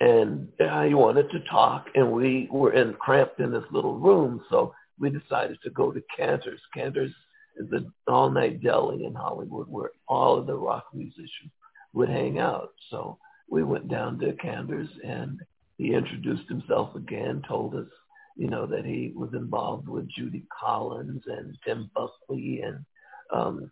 and 0.00 0.48
uh, 0.60 0.82
he 0.82 0.92
wanted 0.92 1.30
to 1.30 1.40
talk, 1.50 1.86
and 1.94 2.12
we 2.12 2.48
were 2.50 2.74
in 2.74 2.92
cramped 2.94 3.40
in 3.40 3.50
this 3.50 3.64
little 3.70 3.98
room, 3.98 4.42
so 4.50 4.74
we 4.98 5.08
decided 5.08 5.58
to 5.62 5.70
go 5.70 5.90
to 5.90 6.02
Canter's. 6.14 6.60
Canter's 6.74 7.14
is 7.56 7.68
an 7.72 7.92
all-night 8.06 8.62
deli 8.62 9.04
in 9.04 9.14
Hollywood 9.14 9.68
where 9.68 9.90
all 10.08 10.38
of 10.38 10.46
the 10.46 10.54
rock 10.54 10.86
musicians 10.94 11.52
would 11.92 12.08
hang 12.08 12.38
out. 12.38 12.72
So 12.90 13.18
we 13.48 13.62
went 13.62 13.88
down 13.88 14.18
to 14.20 14.32
Canter's, 14.34 14.88
and 15.04 15.40
he 15.78 15.94
introduced 15.94 16.48
himself 16.48 16.94
again, 16.94 17.42
told 17.46 17.74
us 17.74 17.88
you 18.36 18.48
know, 18.48 18.66
that 18.66 18.84
he 18.84 19.12
was 19.14 19.30
involved 19.34 19.88
with 19.88 20.08
Judy 20.08 20.44
Collins 20.58 21.22
and 21.26 21.56
Tim 21.64 21.90
Buckley 21.94 22.62
and 22.62 22.84
um, 23.32 23.70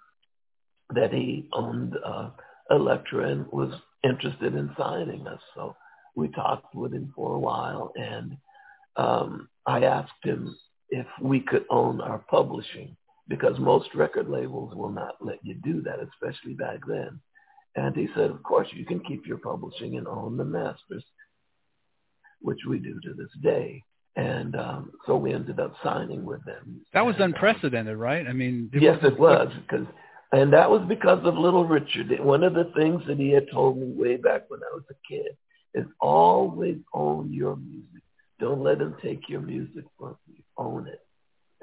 that 0.94 1.12
he 1.12 1.46
owned 1.52 1.96
uh, 2.04 2.30
Elektra 2.70 3.28
and 3.28 3.46
was 3.52 3.72
interested 4.04 4.54
in 4.54 4.70
signing 4.78 5.26
us. 5.26 5.40
So 5.54 5.76
we 6.14 6.28
talked 6.28 6.74
with 6.74 6.92
him 6.92 7.12
for 7.14 7.34
a 7.34 7.38
while 7.38 7.92
and 7.96 8.36
um, 8.96 9.48
I 9.66 9.84
asked 9.84 10.12
him 10.22 10.56
if 10.90 11.06
we 11.22 11.40
could 11.40 11.64
own 11.70 12.00
our 12.00 12.18
publishing 12.18 12.96
because 13.30 13.58
most 13.58 13.88
record 13.94 14.28
labels 14.28 14.74
will 14.74 14.90
not 14.90 15.14
let 15.22 15.38
you 15.42 15.54
do 15.54 15.80
that, 15.82 16.00
especially 16.00 16.52
back 16.52 16.80
then. 16.86 17.18
And 17.76 17.96
he 17.96 18.08
said, 18.14 18.30
of 18.30 18.42
course, 18.42 18.68
you 18.72 18.84
can 18.84 19.00
keep 19.00 19.26
your 19.26 19.38
publishing 19.38 19.96
and 19.96 20.06
own 20.06 20.36
the 20.36 20.44
masters, 20.44 21.04
which 22.42 22.58
we 22.68 22.78
do 22.78 23.00
to 23.00 23.14
this 23.14 23.30
day 23.42 23.82
and 24.16 24.56
um, 24.56 24.92
so 25.06 25.16
we 25.16 25.32
ended 25.32 25.60
up 25.60 25.74
signing 25.82 26.24
with 26.24 26.44
them. 26.44 26.80
That 26.92 27.06
was 27.06 27.14
and, 27.16 27.34
unprecedented, 27.34 27.94
um, 27.94 28.00
right? 28.00 28.26
I 28.26 28.32
mean, 28.32 28.70
it 28.72 28.82
yes, 28.82 28.98
was, 29.02 29.12
it 29.12 29.18
was 29.18 29.52
because, 29.62 29.86
and 30.32 30.52
that 30.52 30.70
was 30.70 30.82
because 30.88 31.20
of 31.24 31.34
Little 31.36 31.64
Richard. 31.64 32.08
One 32.20 32.42
of 32.42 32.54
the 32.54 32.72
things 32.76 33.02
that 33.06 33.18
he 33.18 33.30
had 33.30 33.46
told 33.52 33.78
me 33.78 33.86
way 33.86 34.16
back 34.16 34.42
when 34.48 34.60
I 34.60 34.74
was 34.74 34.84
a 34.90 34.94
kid 35.08 35.36
is 35.74 35.86
always 36.00 36.78
own 36.92 37.32
your 37.32 37.56
music. 37.56 38.02
Don't 38.40 38.62
let 38.62 38.78
them 38.78 38.96
take 39.02 39.28
your 39.28 39.40
music 39.40 39.84
from 39.98 40.16
you. 40.26 40.42
Own 40.56 40.88
it. 40.88 41.00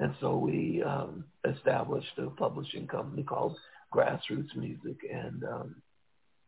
And 0.00 0.14
so 0.20 0.36
we 0.36 0.82
um, 0.84 1.24
established 1.44 2.18
a 2.18 2.30
publishing 2.30 2.86
company 2.86 3.22
called 3.22 3.56
Grassroots 3.92 4.54
Music, 4.56 4.98
and 5.12 5.42
um, 5.44 5.82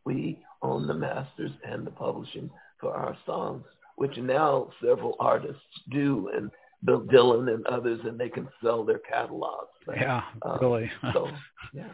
we 0.05 0.39
own 0.61 0.87
the 0.87 0.93
masters 0.93 1.51
and 1.63 1.85
the 1.85 1.91
publishing 1.91 2.49
for 2.79 2.93
our 2.93 3.17
songs 3.25 3.65
which 4.01 4.17
now 4.17 4.67
several 4.83 5.15
artists 5.19 5.61
do, 5.91 6.31
and 6.35 6.49
Bill 6.83 7.01
Dylan 7.01 7.53
and 7.53 7.63
others, 7.67 7.99
and 8.03 8.19
they 8.19 8.29
can 8.29 8.47
sell 8.63 8.83
their 8.83 8.97
catalogs. 8.97 9.67
Yeah, 9.87 10.23
um, 10.41 10.57
really. 10.59 10.91
so 11.13 11.29
yeah, 11.73 11.89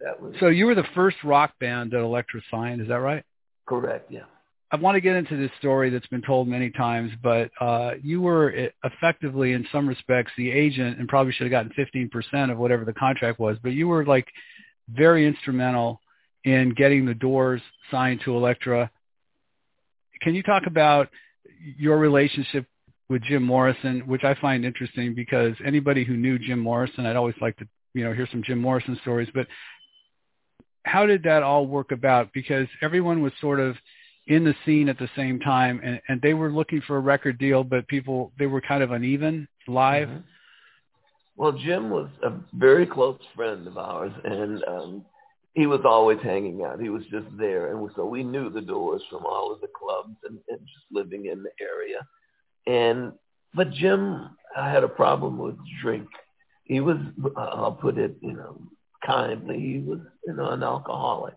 that 0.00 0.18
was. 0.18 0.34
So 0.40 0.46
you 0.46 0.64
were 0.64 0.74
the 0.74 0.86
first 0.94 1.18
rock 1.22 1.52
band 1.60 1.90
that 1.90 1.98
Elektra 1.98 2.40
signed, 2.50 2.80
is 2.80 2.88
that 2.88 3.00
right? 3.00 3.22
Correct. 3.66 4.10
Yeah. 4.10 4.24
I 4.72 4.76
want 4.76 4.94
to 4.94 5.00
get 5.00 5.16
into 5.16 5.36
this 5.36 5.50
story 5.58 5.90
that's 5.90 6.06
been 6.06 6.22
told 6.22 6.46
many 6.46 6.70
times, 6.70 7.10
but 7.22 7.50
uh, 7.60 7.92
you 8.02 8.20
were 8.20 8.70
effectively, 8.84 9.52
in 9.52 9.66
some 9.72 9.88
respects, 9.88 10.30
the 10.36 10.50
agent, 10.50 10.98
and 10.98 11.08
probably 11.08 11.32
should 11.32 11.50
have 11.50 11.50
gotten 11.50 11.72
15% 11.76 12.52
of 12.52 12.58
whatever 12.58 12.84
the 12.84 12.92
contract 12.92 13.40
was. 13.40 13.56
But 13.62 13.70
you 13.72 13.88
were 13.88 14.04
like 14.04 14.28
very 14.88 15.26
instrumental 15.26 16.00
in 16.44 16.72
getting 16.74 17.04
the 17.04 17.14
Doors 17.14 17.60
signed 17.90 18.20
to 18.24 18.36
Elektra 18.36 18.90
can 20.20 20.34
you 20.34 20.42
talk 20.42 20.64
about 20.66 21.08
your 21.76 21.98
relationship 21.98 22.66
with 23.08 23.22
Jim 23.22 23.42
Morrison, 23.42 24.00
which 24.06 24.22
I 24.22 24.34
find 24.34 24.64
interesting 24.64 25.14
because 25.14 25.54
anybody 25.64 26.04
who 26.04 26.16
knew 26.16 26.38
Jim 26.38 26.58
Morrison, 26.60 27.06
I'd 27.06 27.16
always 27.16 27.34
like 27.40 27.56
to, 27.56 27.66
you 27.94 28.04
know, 28.04 28.12
hear 28.12 28.28
some 28.30 28.42
Jim 28.42 28.58
Morrison 28.58 28.98
stories. 29.02 29.28
But 29.34 29.46
how 30.84 31.06
did 31.06 31.24
that 31.24 31.42
all 31.42 31.66
work 31.66 31.90
about? 31.90 32.32
Because 32.32 32.68
everyone 32.82 33.22
was 33.22 33.32
sort 33.40 33.60
of 33.60 33.76
in 34.30 34.44
the 34.44 34.54
scene 34.64 34.88
at 34.88 34.98
the 34.98 35.10
same 35.14 35.38
time, 35.40 35.80
and, 35.84 36.00
and 36.08 36.22
they 36.22 36.32
were 36.34 36.50
looking 36.50 36.80
for 36.86 36.96
a 36.96 37.00
record 37.00 37.38
deal, 37.38 37.62
but 37.62 37.86
people 37.88 38.32
they 38.38 38.46
were 38.46 38.60
kind 38.60 38.82
of 38.82 38.92
uneven 38.92 39.46
live. 39.68 40.08
Mm-hmm. 40.08 40.20
Well, 41.36 41.52
Jim 41.52 41.90
was 41.90 42.08
a 42.22 42.32
very 42.54 42.86
close 42.86 43.20
friend 43.34 43.66
of 43.66 43.76
ours, 43.76 44.12
and 44.24 44.64
um, 44.64 45.04
he 45.54 45.66
was 45.66 45.80
always 45.84 46.18
hanging 46.22 46.62
out. 46.62 46.80
He 46.80 46.90
was 46.90 47.02
just 47.10 47.26
there. 47.38 47.74
And 47.74 47.90
so 47.96 48.04
we 48.04 48.22
knew 48.22 48.50
the 48.50 48.60
doors 48.60 49.02
from 49.10 49.26
all 49.26 49.52
of 49.52 49.60
the 49.60 49.68
clubs 49.68 50.16
and, 50.24 50.38
and 50.48 50.60
just 50.60 50.86
living 50.90 51.26
in 51.26 51.42
the 51.42 51.50
area. 51.60 52.06
And, 52.66 53.12
but 53.54 53.72
Jim 53.72 54.30
I 54.56 54.70
had 54.70 54.84
a 54.84 54.88
problem 54.88 55.38
with 55.38 55.56
drink. 55.82 56.08
He 56.64 56.80
was, 56.80 56.98
I'll 57.36 57.72
put 57.80 57.98
it, 57.98 58.16
you 58.20 58.32
know, 58.32 58.60
kindly, 59.04 59.58
he 59.58 59.78
was, 59.78 60.00
you 60.26 60.34
know, 60.34 60.50
an 60.50 60.62
alcoholic. 60.62 61.34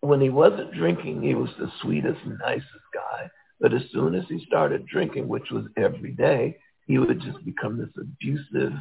When 0.00 0.20
he 0.20 0.30
wasn't 0.30 0.74
drinking, 0.74 1.22
he 1.22 1.34
was 1.34 1.50
the 1.58 1.70
sweetest, 1.82 2.20
nicest 2.44 2.86
guy. 2.94 3.30
But 3.60 3.74
as 3.74 3.82
soon 3.92 4.14
as 4.14 4.24
he 4.28 4.44
started 4.46 4.86
drinking, 4.86 5.26
which 5.26 5.50
was 5.50 5.64
every 5.76 6.12
day, 6.12 6.58
he 6.86 6.98
would 6.98 7.20
just 7.20 7.44
become 7.44 7.76
this 7.76 7.88
abusive, 8.00 8.72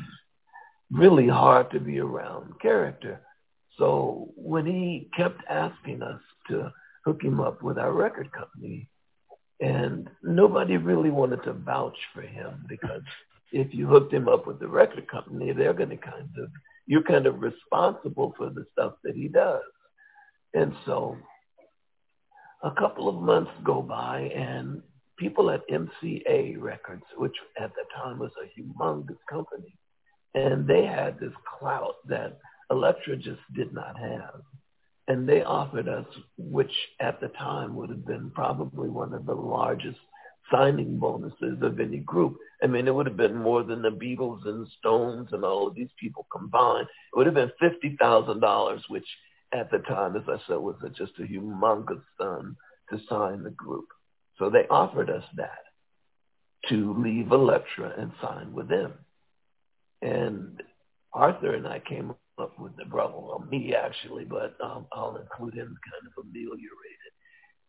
really 0.91 1.27
hard 1.27 1.71
to 1.71 1.79
be 1.79 1.99
around 1.99 2.59
character. 2.61 3.21
So 3.77 4.31
when 4.35 4.65
he 4.65 5.09
kept 5.15 5.41
asking 5.49 6.01
us 6.03 6.21
to 6.49 6.71
hook 7.03 7.23
him 7.23 7.39
up 7.39 7.61
with 7.61 7.77
our 7.77 7.91
record 7.91 8.31
company, 8.31 8.87
and 9.59 10.09
nobody 10.23 10.77
really 10.77 11.09
wanted 11.09 11.43
to 11.43 11.53
vouch 11.53 11.97
for 12.13 12.21
him 12.21 12.63
because 12.69 13.01
if 13.51 13.73
you 13.73 13.87
hooked 13.87 14.13
him 14.13 14.27
up 14.27 14.45
with 14.45 14.59
the 14.59 14.67
record 14.67 15.07
company, 15.07 15.51
they're 15.51 15.73
going 15.73 15.89
to 15.89 15.97
kind 15.97 16.29
of, 16.37 16.49
you're 16.85 17.03
kind 17.03 17.25
of 17.25 17.41
responsible 17.41 18.33
for 18.37 18.49
the 18.49 18.65
stuff 18.73 18.93
that 19.03 19.15
he 19.15 19.27
does. 19.27 19.63
And 20.53 20.73
so 20.85 21.17
a 22.63 22.71
couple 22.71 23.07
of 23.09 23.15
months 23.15 23.51
go 23.63 23.81
by 23.81 24.21
and 24.35 24.81
people 25.17 25.49
at 25.51 25.67
MCA 25.69 26.61
Records, 26.61 27.03
which 27.17 27.35
at 27.59 27.71
the 27.75 27.83
time 27.95 28.19
was 28.19 28.31
a 28.41 28.59
humongous 28.59 29.17
company, 29.29 29.75
and 30.35 30.67
they 30.67 30.85
had 30.85 31.19
this 31.19 31.33
clout 31.59 31.95
that 32.07 32.39
Elektra 32.69 33.17
just 33.17 33.41
did 33.55 33.73
not 33.73 33.97
have. 33.97 34.41
And 35.07 35.27
they 35.27 35.41
offered 35.41 35.87
us, 35.87 36.05
which 36.37 36.73
at 36.99 37.21
the 37.21 37.29
time 37.29 37.75
would 37.75 37.89
have 37.89 38.05
been 38.05 38.29
probably 38.31 38.89
one 38.89 39.13
of 39.13 39.25
the 39.25 39.33
largest 39.33 39.99
signing 40.51 40.97
bonuses 40.97 41.61
of 41.61 41.79
any 41.79 41.99
group. 41.99 42.37
I 42.61 42.67
mean, 42.67 42.87
it 42.87 42.95
would 42.95 43.05
have 43.05 43.17
been 43.17 43.35
more 43.35 43.63
than 43.63 43.81
the 43.81 43.89
Beatles 43.89 44.45
and 44.45 44.67
Stones 44.79 45.29
and 45.31 45.43
all 45.43 45.67
of 45.67 45.75
these 45.75 45.89
people 45.99 46.27
combined. 46.31 46.87
It 47.13 47.17
would 47.17 47.25
have 47.25 47.35
been 47.35 47.51
$50,000, 47.61 48.81
which 48.89 49.07
at 49.53 49.71
the 49.71 49.79
time, 49.79 50.15
as 50.15 50.23
I 50.27 50.37
said, 50.47 50.57
was 50.57 50.75
just 50.95 51.13
a 51.19 51.23
humongous 51.23 52.01
sum 52.19 52.57
to 52.89 52.99
sign 53.09 53.43
the 53.43 53.51
group. 53.51 53.87
So 54.37 54.49
they 54.49 54.67
offered 54.69 55.09
us 55.09 55.23
that 55.35 55.63
to 56.69 56.95
leave 57.01 57.31
Elektra 57.31 57.93
and 57.97 58.11
sign 58.21 58.53
with 58.53 58.67
them. 58.67 58.93
And 60.01 60.61
Arthur 61.13 61.55
and 61.55 61.67
I 61.67 61.79
came 61.79 62.13
up 62.37 62.59
with 62.59 62.75
the 62.77 62.85
brother, 62.85 63.15
well, 63.15 63.43
me 63.49 63.73
actually, 63.73 64.25
but 64.25 64.55
um, 64.63 64.85
I'll 64.91 65.17
include 65.17 65.55
him 65.55 65.77
kind 65.91 66.05
of 66.05 66.23
ameliorated. 66.23 66.67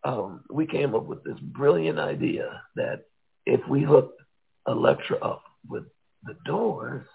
Um, 0.05 0.45
we 0.51 0.67
came 0.67 0.95
up 0.95 1.07
with 1.07 1.25
this 1.25 1.39
brilliant 1.41 1.99
idea 1.99 2.63
that 2.77 3.05
if 3.47 3.67
we 3.69 3.83
hooked 3.83 4.21
Elektra 4.67 5.19
up 5.19 5.45
with 5.69 5.85
the 6.25 6.37
Doors, 6.45 7.07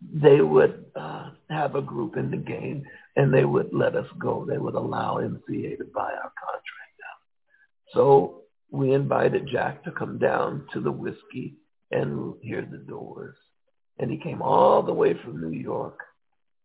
they 0.00 0.40
would 0.40 0.84
uh, 0.94 1.30
have 1.50 1.74
a 1.74 1.82
group 1.82 2.16
in 2.16 2.30
the 2.30 2.36
game 2.36 2.84
and 3.18 3.34
they 3.34 3.44
would 3.44 3.70
let 3.72 3.96
us 3.96 4.06
go. 4.20 4.46
They 4.48 4.58
would 4.58 4.76
allow 4.76 5.16
MCA 5.16 5.76
to 5.78 5.84
buy 5.92 6.12
our 6.12 6.32
contract 6.38 6.98
out. 7.04 7.20
So 7.92 8.42
we 8.70 8.92
invited 8.92 9.48
Jack 9.50 9.82
to 9.84 9.90
come 9.90 10.18
down 10.18 10.66
to 10.72 10.80
the 10.80 10.92
Whisky 10.92 11.56
and 11.90 12.34
hear 12.42 12.62
the 12.62 12.78
Doors. 12.78 13.34
And 13.98 14.08
he 14.08 14.18
came 14.18 14.40
all 14.40 14.84
the 14.84 14.94
way 14.94 15.14
from 15.14 15.40
New 15.40 15.58
York 15.58 15.98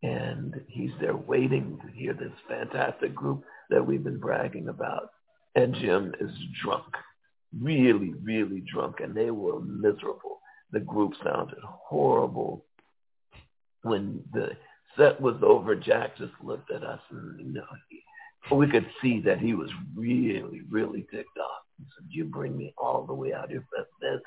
and 0.03 0.61
he's 0.67 0.91
there 1.01 1.17
waiting 1.17 1.79
to 1.81 1.91
hear 1.91 2.13
this 2.13 2.31
fantastic 2.47 3.15
group 3.15 3.43
that 3.71 3.83
we've 3.83 4.03
been 4.03 4.19
bragging 4.19 4.67
about. 4.67 5.09
And 5.55 5.73
Jim 5.73 6.13
is 6.19 6.31
drunk, 6.61 6.85
really, 7.59 8.13
really 8.21 8.61
drunk, 8.71 8.97
and 8.99 9.15
they 9.15 9.31
were 9.31 9.59
miserable. 9.59 10.39
The 10.71 10.81
group 10.81 11.13
sounded 11.23 11.57
horrible. 11.63 12.65
When 13.81 14.21
the 14.33 14.51
set 14.97 15.19
was 15.19 15.35
over, 15.43 15.75
Jack 15.75 16.17
just 16.17 16.33
looked 16.43 16.71
at 16.71 16.83
us 16.83 16.99
and 17.09 17.39
you 17.39 17.53
know, 17.53 17.65
he, 17.89 18.03
we 18.55 18.69
could 18.69 18.85
see 19.01 19.21
that 19.21 19.39
he 19.39 19.53
was 19.53 19.69
really, 19.95 20.61
really 20.69 21.05
ticked 21.11 21.37
off. 21.37 21.63
He 21.77 21.85
said, 21.85 22.07
you 22.09 22.25
bring 22.25 22.57
me 22.57 22.73
all 22.77 23.05
the 23.05 23.13
way 23.13 23.33
out 23.33 23.49
here 23.49 23.65
for 23.69 23.87
this? 24.01 24.21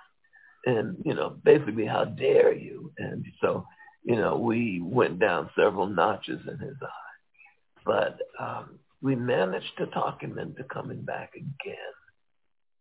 And, 0.66 0.96
you 1.04 1.14
know, 1.14 1.36
basically, 1.44 1.86
how 1.86 2.04
dare 2.04 2.52
you? 2.52 2.92
And 2.98 3.24
so, 3.40 3.64
you 4.02 4.16
know, 4.16 4.36
we 4.36 4.80
went 4.82 5.20
down 5.20 5.50
several 5.56 5.86
notches 5.86 6.40
in 6.48 6.58
his 6.58 6.76
eye. 6.82 7.84
But 7.84 8.18
um, 8.40 8.80
we 9.00 9.14
managed 9.14 9.76
to 9.78 9.86
talk 9.86 10.22
him 10.22 10.38
into 10.38 10.64
coming 10.64 11.02
back 11.02 11.34
again. 11.36 11.76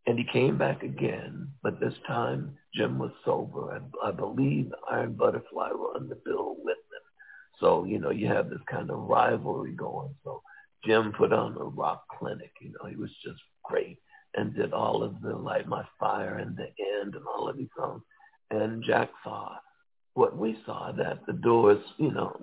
And 0.08 0.18
he 0.20 0.26
came 0.26 0.58
back 0.58 0.84
again, 0.84 1.50
but 1.64 1.80
this 1.80 1.94
time 2.08 2.56
Jim 2.76 3.00
was 3.00 3.12
sober. 3.24 3.82
I, 4.04 4.10
I 4.10 4.12
believe 4.12 4.72
Iron 4.92 5.14
Butterfly 5.14 5.72
were 5.72 5.96
on 5.96 6.10
the 6.10 6.20
bill 6.24 6.56
with 6.64 6.78
them. 6.78 7.05
So, 7.60 7.86
you 7.86 8.00
know, 8.00 8.12
you 8.12 8.28
have 8.28 8.50
this 8.50 8.62
kind 8.70 8.90
of 8.92 9.00
rivalry 9.00 9.72
going. 9.72 10.14
So 10.24 10.42
Jim 10.86 11.14
put 11.18 11.34
on 11.34 11.56
a 11.58 11.64
rock 11.64 12.04
clinic. 12.20 12.52
You 12.62 12.72
know, 12.74 12.90
he 12.90 12.96
was 12.96 13.12
just 13.24 13.40
great 13.64 13.98
and 14.36 14.56
did 14.56 14.74
all 14.74 15.04
of 15.04 15.22
the 15.22 15.36
Light 15.36 15.68
My 15.68 15.86
Fire 16.00 16.38
and 16.38 16.56
The 16.58 16.68
End 17.02 17.16
and 17.16 17.26
all 17.26 17.48
of 17.48 17.58
these 17.58 17.70
songs. 17.78 18.02
And 18.52 18.84
Jack 18.84 19.10
saw 19.24 19.56
what 20.14 20.38
we 20.38 20.58
saw, 20.66 20.92
that 20.94 21.26
the 21.26 21.34
Doors, 21.34 21.84
you 21.98 22.12
know, 22.12 22.36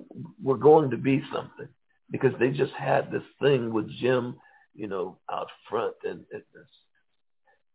were 0.42 0.58
going 0.58 0.90
to 0.90 0.96
be 0.96 1.22
something 1.32 1.68
because 2.10 2.32
they 2.38 2.50
just 2.50 2.72
had 2.74 3.10
this 3.10 3.22
thing 3.40 3.72
with 3.72 3.90
Jim, 3.98 4.36
you 4.74 4.86
know, 4.86 5.18
out 5.30 5.48
front 5.68 5.94
and, 6.04 6.24
and 6.32 6.42
this 6.54 6.68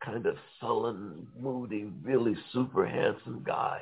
kind 0.04 0.26
of 0.28 0.36
sullen, 0.60 1.28
moody, 1.40 1.90
really 2.04 2.36
super 2.54 2.86
handsome 2.86 3.44
guy. 3.46 3.82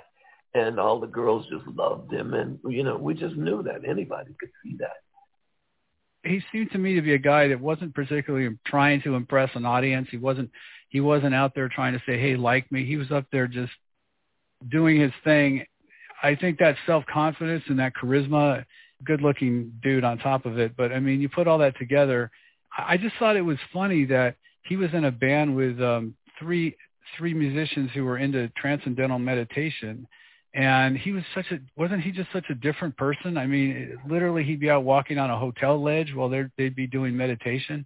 And 0.55 0.79
all 0.79 0.99
the 0.99 1.07
girls 1.07 1.45
just 1.51 1.67
loved 1.67 2.11
him. 2.11 2.33
And, 2.33 2.59
you 2.67 2.83
know, 2.83 2.97
we 2.97 3.13
just 3.13 3.35
knew 3.35 3.61
that 3.63 3.87
anybody 3.87 4.33
could 4.39 4.49
see 4.63 4.77
that. 4.79 4.97
He 6.23 6.41
seemed 6.51 6.71
to 6.71 6.79
me 6.79 6.95
to 6.95 7.01
be 7.01 7.13
a 7.13 7.19
guy 7.19 7.49
that 7.49 7.59
wasn't 7.59 7.93
particularly 7.93 8.57
trying 8.65 9.01
to 9.03 9.13
impress 9.13 9.51
an 9.53 9.65
audience. 9.65 10.07
He 10.09 10.17
wasn't 10.17 10.49
he 10.89 10.99
wasn't 11.01 11.35
out 11.35 11.53
there 11.53 11.69
trying 11.69 11.93
to 11.93 12.01
say, 12.07 12.17
"Hey, 12.17 12.35
like 12.35 12.71
me." 12.71 12.83
He 12.83 12.97
was 12.97 13.11
up 13.11 13.25
there 13.31 13.47
just 13.47 13.73
doing 14.71 14.99
his 14.99 15.11
thing. 15.23 15.65
I 16.23 16.33
think 16.33 16.57
that 16.57 16.77
self-confidence 16.87 17.65
and 17.67 17.77
that 17.77 17.93
charisma 17.93 18.65
good 19.03 19.21
looking 19.21 19.73
dude 19.83 20.03
on 20.03 20.17
top 20.17 20.45
of 20.45 20.57
it. 20.57 20.75
But 20.75 20.91
I 20.91 20.99
mean, 20.99 21.21
you 21.21 21.29
put 21.29 21.47
all 21.47 21.59
that 21.59 21.77
together. 21.77 22.31
I 22.77 22.97
just 22.97 23.15
thought 23.17 23.35
it 23.35 23.41
was 23.41 23.57
funny 23.71 24.05
that 24.05 24.35
he 24.63 24.77
was 24.77 24.89
in 24.93 25.05
a 25.05 25.11
band 25.11 25.55
with 25.55 25.79
um, 25.81 26.15
three 26.39 26.75
three 27.17 27.33
musicians 27.33 27.91
who 27.93 28.03
were 28.03 28.17
into 28.17 28.49
transcendental 28.57 29.19
meditation, 29.19 30.07
and 30.55 30.97
he 30.97 31.11
was 31.11 31.23
such 31.35 31.45
a 31.51 31.59
wasn't 31.77 32.01
he 32.01 32.11
just 32.11 32.29
such 32.33 32.45
a 32.49 32.55
different 32.55 32.97
person? 32.97 33.37
I 33.37 33.45
mean, 33.45 33.97
literally, 34.09 34.43
he'd 34.43 34.59
be 34.59 34.69
out 34.69 34.83
walking 34.83 35.17
on 35.17 35.29
a 35.29 35.37
hotel 35.37 35.81
ledge 35.81 36.13
while 36.15 36.29
they 36.29 36.45
they'd 36.57 36.75
be 36.75 36.87
doing 36.87 37.15
meditation. 37.15 37.85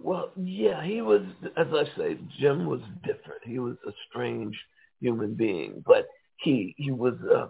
Well, 0.00 0.30
yeah, 0.36 0.82
he 0.82 1.02
was. 1.02 1.22
As 1.56 1.66
I 1.72 1.84
say, 1.96 2.18
Jim 2.38 2.66
was 2.66 2.80
different. 3.04 3.42
He 3.44 3.58
was 3.58 3.76
a 3.86 3.92
strange 4.08 4.56
human 5.00 5.34
being, 5.34 5.84
but 5.86 6.06
he 6.36 6.74
he 6.78 6.90
was. 6.90 7.14
Uh, 7.30 7.48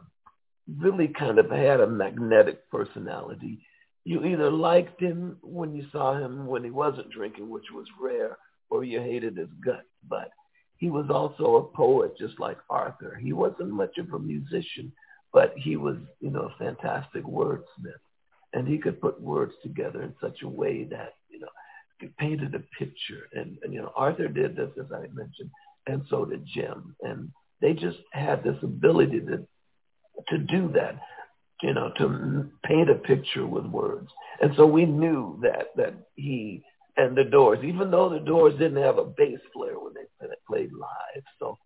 really 0.79 1.09
kind 1.09 1.39
of 1.39 1.51
had 1.51 1.81
a 1.81 1.87
magnetic 1.87 2.69
personality. 2.71 3.61
You 4.05 4.25
either 4.25 4.51
liked 4.51 5.01
him 5.01 5.37
when 5.43 5.75
you 5.75 5.85
saw 5.93 6.15
him 6.17 6.47
when 6.47 6.65
he 6.65 6.71
wasn't 6.71 7.11
drinking, 7.11 7.51
which 7.51 7.67
was 7.75 7.87
rare, 8.01 8.39
or 8.71 8.85
you 8.85 9.01
hated 9.01 9.37
his 9.37 9.49
guts. 9.65 9.87
But 10.09 10.31
he 10.81 10.89
was 10.89 11.11
also 11.11 11.57
a 11.57 11.77
poet, 11.77 12.17
just 12.19 12.41
like 12.41 12.57
Arthur. 12.71 13.19
He 13.23 13.35
wasn't 13.35 13.69
much 13.69 13.99
of 13.99 14.13
a 14.15 14.19
musician, 14.19 14.91
but 15.31 15.53
he 15.55 15.77
was, 15.77 15.99
you 16.21 16.31
know, 16.31 16.49
a 16.49 16.59
fantastic 16.59 17.23
wordsmith. 17.23 18.01
And 18.55 18.67
he 18.67 18.79
could 18.79 18.99
put 19.01 19.21
words 19.21 19.53
together 19.63 20.03
in 20.03 20.15
such 20.23 20.41
a 20.43 20.49
way 20.49 20.85
that, 20.85 21.17
you 21.29 21.39
know, 21.39 21.49
it 22.01 22.17
painted 22.17 22.55
a 22.55 22.61
picture. 22.79 23.29
And, 23.35 23.59
and, 23.63 23.75
you 23.75 23.83
know, 23.83 23.93
Arthur 23.95 24.27
did 24.27 24.57
this, 24.57 24.71
as 24.81 24.91
I 24.91 25.03
mentioned, 25.13 25.51
and 25.87 26.03
so 26.09 26.25
did 26.25 26.47
Jim. 26.47 26.97
And 27.03 27.31
they 27.61 27.75
just 27.75 27.99
had 28.13 28.43
this 28.43 28.57
ability 28.63 29.21
to 29.21 29.47
to 30.29 30.39
do 30.39 30.71
that, 30.75 30.97
you 31.63 31.75
know, 31.75 31.93
to 31.99 32.51
paint 32.65 32.91
a 32.91 32.95
picture 32.95 33.47
with 33.47 33.65
words. 33.67 34.11
And 34.41 34.53
so 34.57 34.67
we 34.67 34.87
knew 34.87 35.39
that 35.43 35.77
that 35.77 35.95
he 36.17 36.65
and 36.97 37.17
the 37.17 37.25
Doors, 37.25 37.61
even 37.65 37.91
though 37.91 38.09
the 38.09 38.21
Doors 38.21 38.55
didn't 38.59 38.83
have 38.83 38.99
a 38.99 39.05
bass 39.05 39.41
player 39.55 39.79
when 39.79 39.95
they 39.95 40.27
played 40.47 40.73
live, 40.73 41.25
so 41.39 41.59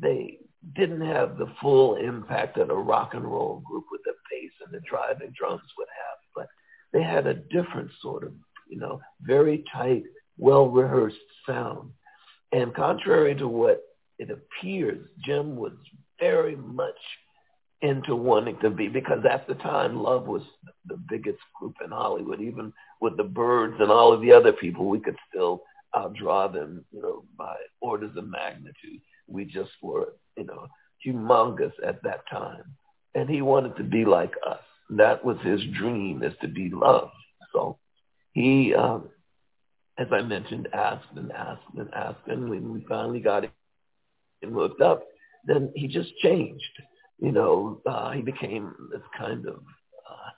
they 0.00 0.38
didn't 0.74 1.00
have 1.00 1.38
the 1.38 1.52
full 1.60 1.96
impact 1.96 2.56
that 2.56 2.70
a 2.70 2.74
rock 2.74 3.14
and 3.14 3.24
roll 3.24 3.60
group 3.60 3.84
with 3.90 4.00
the 4.04 4.12
bass 4.30 4.52
and 4.64 4.72
the 4.72 4.84
driving 4.88 5.32
drums 5.38 5.62
would 5.76 5.88
have. 5.88 6.18
But 6.34 6.46
they 6.92 7.02
had 7.02 7.26
a 7.26 7.34
different 7.34 7.90
sort 8.00 8.24
of, 8.24 8.32
you 8.68 8.78
know, 8.78 9.00
very 9.20 9.64
tight, 9.72 10.04
well-rehearsed 10.36 11.16
sound. 11.46 11.90
And 12.52 12.74
contrary 12.74 13.34
to 13.36 13.48
what 13.48 13.82
it 14.18 14.30
appears, 14.30 15.06
Jim 15.24 15.56
was 15.56 15.72
very 16.18 16.56
much 16.56 16.98
into 17.80 18.16
wanting 18.16 18.58
to 18.60 18.70
be 18.70 18.88
because 18.88 19.24
at 19.30 19.46
the 19.46 19.54
time 19.54 20.02
love 20.02 20.26
was 20.26 20.42
the 20.86 20.96
biggest 21.08 21.38
group 21.58 21.74
in 21.84 21.90
Hollywood. 21.90 22.40
Even 22.40 22.72
with 23.00 23.16
the 23.16 23.24
Byrds 23.24 23.76
and 23.78 23.90
all 23.90 24.12
of 24.12 24.20
the 24.20 24.32
other 24.32 24.52
people, 24.52 24.88
we 24.88 25.00
could 25.00 25.16
still 25.28 25.62
outdraw 25.94 26.52
them, 26.52 26.84
you 26.92 27.00
know, 27.00 27.24
by 27.36 27.56
orders 27.80 28.16
of 28.16 28.28
magnitude. 28.28 29.00
We 29.28 29.44
just 29.44 29.70
were, 29.82 30.14
you 30.36 30.44
know, 30.44 30.66
humongous 31.06 31.72
at 31.86 32.02
that 32.02 32.28
time. 32.30 32.64
And 33.14 33.28
he 33.28 33.42
wanted 33.42 33.76
to 33.76 33.84
be 33.84 34.04
like 34.04 34.34
us. 34.46 34.60
That 34.90 35.24
was 35.24 35.36
his 35.42 35.60
dream 35.78 36.22
is 36.22 36.34
to 36.40 36.48
be 36.48 36.70
loved. 36.70 37.12
So 37.52 37.78
he, 38.32 38.74
um, 38.74 39.08
as 39.98 40.08
I 40.12 40.22
mentioned, 40.22 40.68
asked 40.72 41.06
and 41.16 41.30
asked 41.32 41.62
and 41.76 41.92
asked. 41.94 42.26
And 42.26 42.48
when 42.48 42.72
we 42.72 42.84
finally 42.88 43.20
got 43.20 43.44
him 43.44 44.52
hooked 44.52 44.80
up, 44.80 45.04
then 45.44 45.72
he 45.74 45.88
just 45.88 46.16
changed 46.18 46.62
you 47.18 47.32
know, 47.32 47.80
uh, 47.86 48.12
he 48.12 48.22
became 48.22 48.74
this 48.92 49.02
kind 49.16 49.46
of 49.46 49.56
uh, 49.56 50.30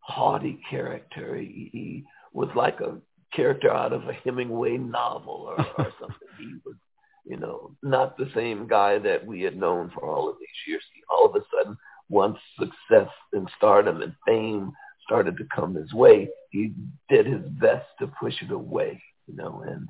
haughty 0.00 0.60
character. 0.68 1.36
He, 1.36 1.70
he 1.72 2.04
was 2.32 2.48
like 2.56 2.80
a 2.80 2.98
character 3.34 3.72
out 3.72 3.92
of 3.92 4.08
a 4.08 4.12
Hemingway 4.12 4.76
novel 4.76 5.54
or, 5.56 5.58
or 5.78 5.92
something. 6.00 6.28
He 6.38 6.54
was, 6.64 6.76
you 7.24 7.36
know, 7.36 7.74
not 7.82 8.16
the 8.16 8.30
same 8.34 8.66
guy 8.66 8.98
that 8.98 9.24
we 9.24 9.42
had 9.42 9.56
known 9.56 9.90
for 9.94 10.04
all 10.04 10.28
of 10.28 10.36
these 10.38 10.48
years. 10.66 10.82
He 10.94 11.02
all 11.10 11.26
of 11.26 11.34
a 11.36 11.44
sudden, 11.56 11.76
once 12.08 12.38
success 12.58 13.08
and 13.32 13.48
stardom 13.56 14.02
and 14.02 14.14
fame 14.26 14.72
started 15.04 15.36
to 15.36 15.46
come 15.54 15.74
his 15.74 15.92
way, 15.92 16.28
he 16.50 16.72
did 17.08 17.26
his 17.26 17.42
best 17.60 17.86
to 17.98 18.06
push 18.06 18.34
it 18.42 18.50
away, 18.50 19.00
you 19.26 19.36
know, 19.36 19.62
and 19.66 19.88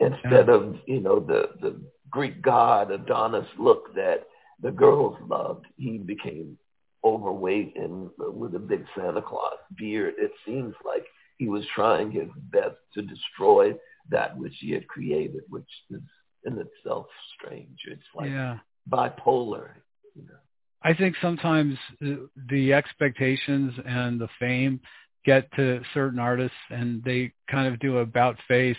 instead 0.00 0.48
of, 0.48 0.76
you 0.86 1.00
know, 1.00 1.20
the, 1.20 1.50
the 1.60 1.80
Greek 2.10 2.42
god 2.42 2.90
Adonis 2.90 3.46
look 3.58 3.94
that 3.94 4.26
the 4.62 4.70
girls 4.70 5.16
loved. 5.26 5.66
He 5.76 5.98
became 5.98 6.58
overweight 7.04 7.74
and 7.76 8.10
with 8.18 8.54
a 8.54 8.58
big 8.58 8.84
Santa 8.96 9.22
Claus 9.22 9.58
beard. 9.76 10.14
It 10.18 10.32
seems 10.46 10.74
like 10.84 11.04
he 11.38 11.48
was 11.48 11.64
trying 11.74 12.10
his 12.10 12.28
best 12.52 12.76
to 12.94 13.02
destroy 13.02 13.74
that 14.10 14.36
which 14.36 14.54
he 14.60 14.72
had 14.72 14.86
created, 14.86 15.42
which 15.48 15.68
is 15.90 16.02
in 16.44 16.58
itself 16.58 17.06
strange. 17.36 17.78
It's 17.86 18.02
like 18.14 18.30
yeah. 18.30 18.58
bipolar. 18.90 19.70
You 20.14 20.22
know. 20.22 20.38
I 20.82 20.94
think 20.94 21.16
sometimes 21.20 21.76
the 22.00 22.72
expectations 22.72 23.72
and 23.86 24.20
the 24.20 24.28
fame 24.38 24.80
get 25.24 25.50
to 25.54 25.82
certain 25.92 26.18
artists 26.18 26.56
and 26.70 27.04
they 27.04 27.32
kind 27.50 27.72
of 27.72 27.78
do 27.80 27.98
a 27.98 28.02
about 28.02 28.36
face 28.48 28.76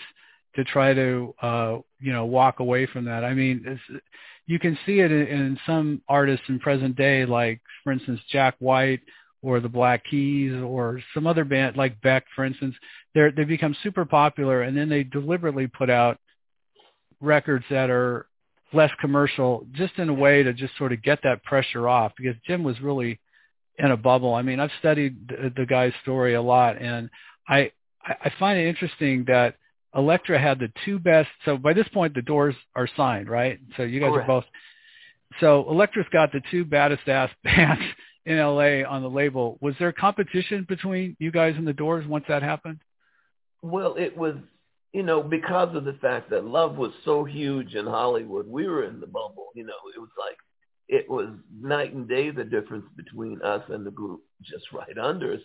to 0.56 0.64
try 0.64 0.94
to 0.94 1.34
uh 1.42 1.78
you 2.00 2.12
know 2.12 2.26
walk 2.26 2.60
away 2.60 2.86
from 2.88 3.06
that. 3.06 3.24
I 3.24 3.34
mean, 3.34 3.64
it's, 3.66 4.04
you 4.48 4.60
can 4.60 4.78
see 4.86 5.00
it 5.00 5.12
in, 5.12 5.28
in 5.28 5.60
some 5.66 6.02
artists 6.08 6.46
in 6.50 6.60
present 6.60 6.96
day 6.96 7.26
like 7.26 7.62
for 7.84 7.92
instance 7.92 8.20
Jack 8.32 8.56
White 8.60 9.02
or 9.42 9.60
the 9.60 9.70
Black 9.70 10.04
Keys 10.10 10.54
or 10.54 11.02
some 11.14 11.26
other 11.26 11.44
band 11.44 11.78
like 11.78 12.02
Beck 12.02 12.26
for 12.36 12.46
instance. 12.46 12.76
They 13.14 13.30
they 13.36 13.44
become 13.44 13.76
super 13.84 14.06
popular 14.06 14.62
and 14.62 14.76
then 14.76 14.90
they 14.90 15.04
deliberately 15.04 15.68
put 15.68 15.90
out 15.90 16.20
records 17.20 17.66
that 17.70 17.90
are 17.90 18.28
less 18.74 18.92
commercial, 19.00 19.66
just 19.74 19.98
in 19.98 20.10
a 20.10 20.14
way 20.14 20.44
to 20.44 20.54
just 20.54 20.78
sort 20.78 20.94
of 20.94 21.04
get 21.04 21.20
that 21.24 21.44
pressure 21.44 21.88
off 21.88 22.14
because 22.18 22.36
Jim 22.46 22.64
was 22.64 22.80
really 22.82 23.20
in 23.78 23.92
a 23.92 23.98
bubble. 23.98 24.34
I 24.34 24.42
mean, 24.42 24.60
I've 24.60 24.72
studied 24.80 25.28
the, 25.28 25.52
the 25.56 25.66
guy's 25.66 25.94
story 26.02 26.36
a 26.36 26.42
lot, 26.42 26.82
and 26.82 27.10
I 27.48 27.72
I 28.04 28.32
find 28.40 28.60
it 28.60 28.68
interesting 28.68 29.26
that 29.28 29.56
Elektra 29.96 30.40
had 30.40 30.60
the 30.60 30.72
two 30.86 31.00
best. 31.00 31.30
So 31.46 31.58
by 31.58 31.74
this 31.74 31.88
point, 31.90 32.14
the 32.14 32.22
Doors 32.22 32.56
are 32.76 32.88
signed, 32.96 33.30
right? 33.30 33.60
So 33.78 33.84
you 33.84 34.00
guys 34.00 34.12
Correct. 34.12 34.30
are 34.30 34.42
both. 34.42 34.46
So 35.40 35.70
Elektra's 35.70 36.08
got 36.12 36.32
the 36.32 36.42
two 36.52 36.66
baddest 36.66 37.08
ass 37.08 37.30
bands 37.44 37.84
in 38.26 38.38
LA 38.38 38.84
on 38.88 39.02
the 39.02 39.10
label. 39.10 39.58
Was 39.62 39.76
there 39.80 39.92
competition 39.92 40.66
between 40.68 41.16
you 41.20 41.32
guys 41.32 41.56
and 41.58 41.68
the 41.68 41.74
Doors 41.74 42.08
once 42.08 42.26
that 42.28 42.44
happened? 42.44 42.80
Well, 43.62 43.96
it 43.96 44.18
was 44.18 44.36
you 44.94 45.04
know, 45.04 45.24
because 45.24 45.76
of 45.76 45.86
the 45.86 45.94
fact 45.94 46.30
that 46.32 46.46
love 46.46 46.76
was 46.76 46.92
so 47.06 47.24
huge 47.24 47.76
in 47.76 47.86
Hollywood, 47.86 48.46
we 48.48 48.68
were 48.68 48.84
in 48.84 49.00
the 49.00 49.08
bubble. 49.08 49.48
You 49.56 49.66
know, 49.66 49.74
it 49.96 50.00
was 50.00 50.10
like 50.20 50.38
it 50.90 51.10
was 51.10 51.30
night 51.62 51.94
and 51.94 52.08
day 52.08 52.32
the 52.32 52.44
difference 52.44 52.86
between 52.98 53.42
us 53.42 53.64
and 53.70 53.86
the 53.86 53.92
group 53.92 54.22
just 54.44 54.66
right 54.74 54.98
under 54.98 55.34
us. 55.34 55.40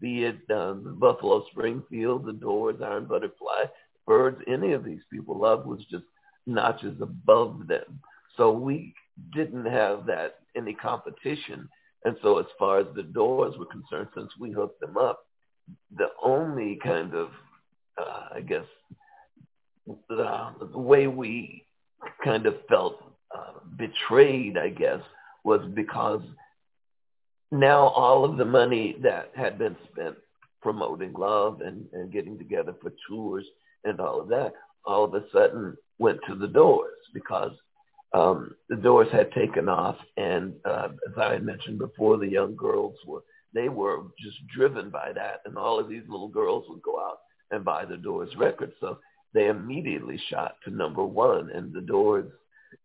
Be 0.00 0.24
it 0.24 0.38
um, 0.50 0.96
Buffalo 0.98 1.44
Springfield, 1.50 2.24
the 2.26 2.32
Doors, 2.32 2.76
Iron 2.82 3.06
Butterfly, 3.06 3.64
Byrds, 4.06 4.40
any 4.48 4.72
of 4.72 4.84
these 4.84 5.02
people, 5.12 5.38
love 5.38 5.66
was 5.66 5.80
just 5.90 6.04
notches 6.46 7.00
above 7.00 7.66
them. 7.68 8.00
So 8.36 8.50
we 8.50 8.94
didn't 9.34 9.66
have 9.66 10.06
that 10.06 10.36
any 10.56 10.74
competition. 10.74 11.68
And 12.04 12.16
so 12.22 12.38
as 12.38 12.46
far 12.58 12.78
as 12.80 12.86
the 12.94 13.02
Doors 13.02 13.54
were 13.58 13.66
concerned, 13.66 14.08
since 14.16 14.30
we 14.38 14.50
hooked 14.50 14.80
them 14.80 14.96
up, 14.96 15.26
the 15.96 16.08
only 16.22 16.78
kind 16.82 17.14
of 17.14 17.28
uh, 18.00 18.28
I 18.34 18.40
guess, 18.40 18.64
the, 20.08 20.54
the 20.72 20.78
way 20.78 21.06
we 21.06 21.64
kind 22.24 22.46
of 22.46 22.54
felt 22.68 23.02
uh, 23.36 23.60
betrayed, 23.76 24.56
I 24.56 24.68
guess, 24.68 25.00
was 25.44 25.60
because 25.74 26.22
now 27.50 27.88
all 27.88 28.24
of 28.24 28.36
the 28.36 28.44
money 28.44 28.96
that 29.02 29.32
had 29.34 29.58
been 29.58 29.76
spent 29.90 30.16
promoting 30.62 31.12
love 31.14 31.60
and, 31.62 31.86
and 31.92 32.12
getting 32.12 32.38
together 32.38 32.74
for 32.80 32.92
tours 33.08 33.44
and 33.84 34.00
all 34.00 34.20
of 34.20 34.28
that, 34.28 34.52
all 34.84 35.04
of 35.04 35.14
a 35.14 35.24
sudden 35.32 35.76
went 35.98 36.18
to 36.28 36.34
the 36.34 36.48
doors 36.48 36.98
because 37.14 37.52
um, 38.12 38.54
the 38.68 38.76
doors 38.76 39.08
had 39.12 39.32
taken 39.32 39.68
off. 39.68 39.96
And 40.16 40.54
uh, 40.64 40.88
as 41.08 41.18
I 41.18 41.32
had 41.32 41.44
mentioned 41.44 41.78
before, 41.78 42.18
the 42.18 42.28
young 42.28 42.56
girls 42.56 42.94
were, 43.06 43.22
they 43.54 43.68
were 43.68 44.02
just 44.18 44.36
driven 44.48 44.90
by 44.90 45.12
that. 45.14 45.40
And 45.44 45.56
all 45.56 45.78
of 45.78 45.88
these 45.88 46.04
little 46.08 46.28
girls 46.28 46.64
would 46.68 46.82
go 46.82 47.00
out 47.00 47.18
and 47.50 47.64
buy 47.64 47.84
the 47.84 47.96
Doors 47.96 48.30
record. 48.36 48.72
So 48.80 48.98
they 49.32 49.48
immediately 49.48 50.20
shot 50.28 50.56
to 50.64 50.70
number 50.70 51.04
one, 51.04 51.50
and 51.50 51.72
the 51.72 51.80
Doors 51.80 52.30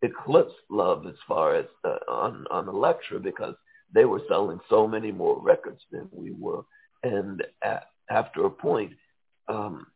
eclipsed 0.02 0.54
Love 0.70 1.06
as 1.06 1.14
far 1.26 1.56
as 1.56 1.66
uh, 1.84 1.98
on 2.08 2.44
on 2.50 2.68
Elektra 2.68 3.18
because 3.20 3.54
they 3.96 4.04
were 4.04 4.22
selling 4.28 4.60
so 4.68 4.86
many 4.86 5.10
more 5.10 5.40
records 5.40 5.80
than 5.90 6.08
we 6.12 6.32
were, 6.32 6.62
and 7.02 7.42
at, 7.62 7.84
after 8.10 8.44
a 8.44 8.50
point, 8.50 8.92
um, 9.48 9.86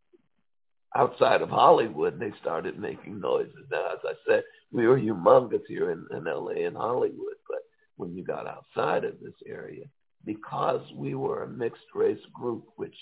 outside 0.97 1.43
of 1.43 1.51
Hollywood, 1.51 2.19
they 2.19 2.33
started 2.41 2.79
making 2.79 3.21
noises. 3.21 3.67
Now, 3.71 3.93
as 3.93 4.01
I 4.05 4.15
said, 4.29 4.43
we 4.73 4.87
were 4.87 4.99
humongous 4.99 5.63
here 5.69 5.91
in, 5.93 6.07
in 6.17 6.25
LA 6.25 6.67
and 6.67 6.77
Hollywood, 6.77 7.37
but 7.49 7.61
when 7.97 8.15
you 8.15 8.25
got 8.25 8.47
outside 8.47 9.05
of 9.05 9.21
this 9.21 9.35
area, 9.47 9.85
because 10.25 10.83
we 10.95 11.15
were 11.15 11.45
a 11.45 11.49
mixed 11.49 11.95
race 11.95 12.19
group, 12.35 12.65
which 12.77 12.97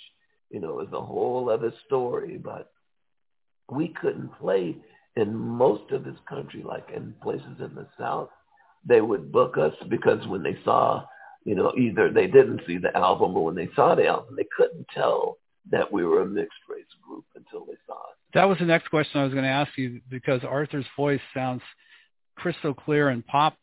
you 0.50 0.60
know, 0.60 0.80
is 0.80 0.88
a 0.92 1.00
whole 1.00 1.50
other 1.50 1.72
story. 1.86 2.38
But 2.38 2.70
we 3.70 3.88
couldn't 4.00 4.38
play 4.38 4.76
in 5.16 5.34
most 5.34 5.90
of 5.92 6.04
this 6.04 6.18
country, 6.28 6.62
like 6.62 6.88
in 6.94 7.14
places 7.22 7.58
in 7.60 7.74
the 7.74 7.86
South. 7.98 8.30
They 8.88 9.00
would 9.00 9.30
book 9.30 9.58
us 9.58 9.74
because 9.88 10.26
when 10.26 10.42
they 10.42 10.56
saw, 10.64 11.04
you 11.44 11.54
know, 11.54 11.72
either 11.76 12.10
they 12.10 12.26
didn't 12.26 12.62
see 12.66 12.78
the 12.78 12.96
album 12.96 13.36
or 13.36 13.44
when 13.44 13.54
they 13.54 13.68
saw 13.76 13.94
the 13.94 14.06
album, 14.06 14.34
they 14.36 14.46
couldn't 14.56 14.86
tell 14.94 15.38
that 15.70 15.92
we 15.92 16.04
were 16.04 16.22
a 16.22 16.26
mixed 16.26 16.58
race 16.68 16.84
group 17.06 17.24
until 17.36 17.66
they 17.66 17.76
saw 17.86 17.94
it. 17.94 18.16
That 18.34 18.48
was 18.48 18.58
the 18.58 18.64
next 18.64 18.88
question 18.88 19.20
I 19.20 19.24
was 19.24 19.32
going 19.32 19.44
to 19.44 19.50
ask 19.50 19.76
you 19.76 20.00
because 20.10 20.42
Arthur's 20.44 20.86
voice 20.96 21.20
sounds 21.34 21.62
crystal 22.36 22.74
clear 22.74 23.08
and 23.08 23.26
pop. 23.26 23.56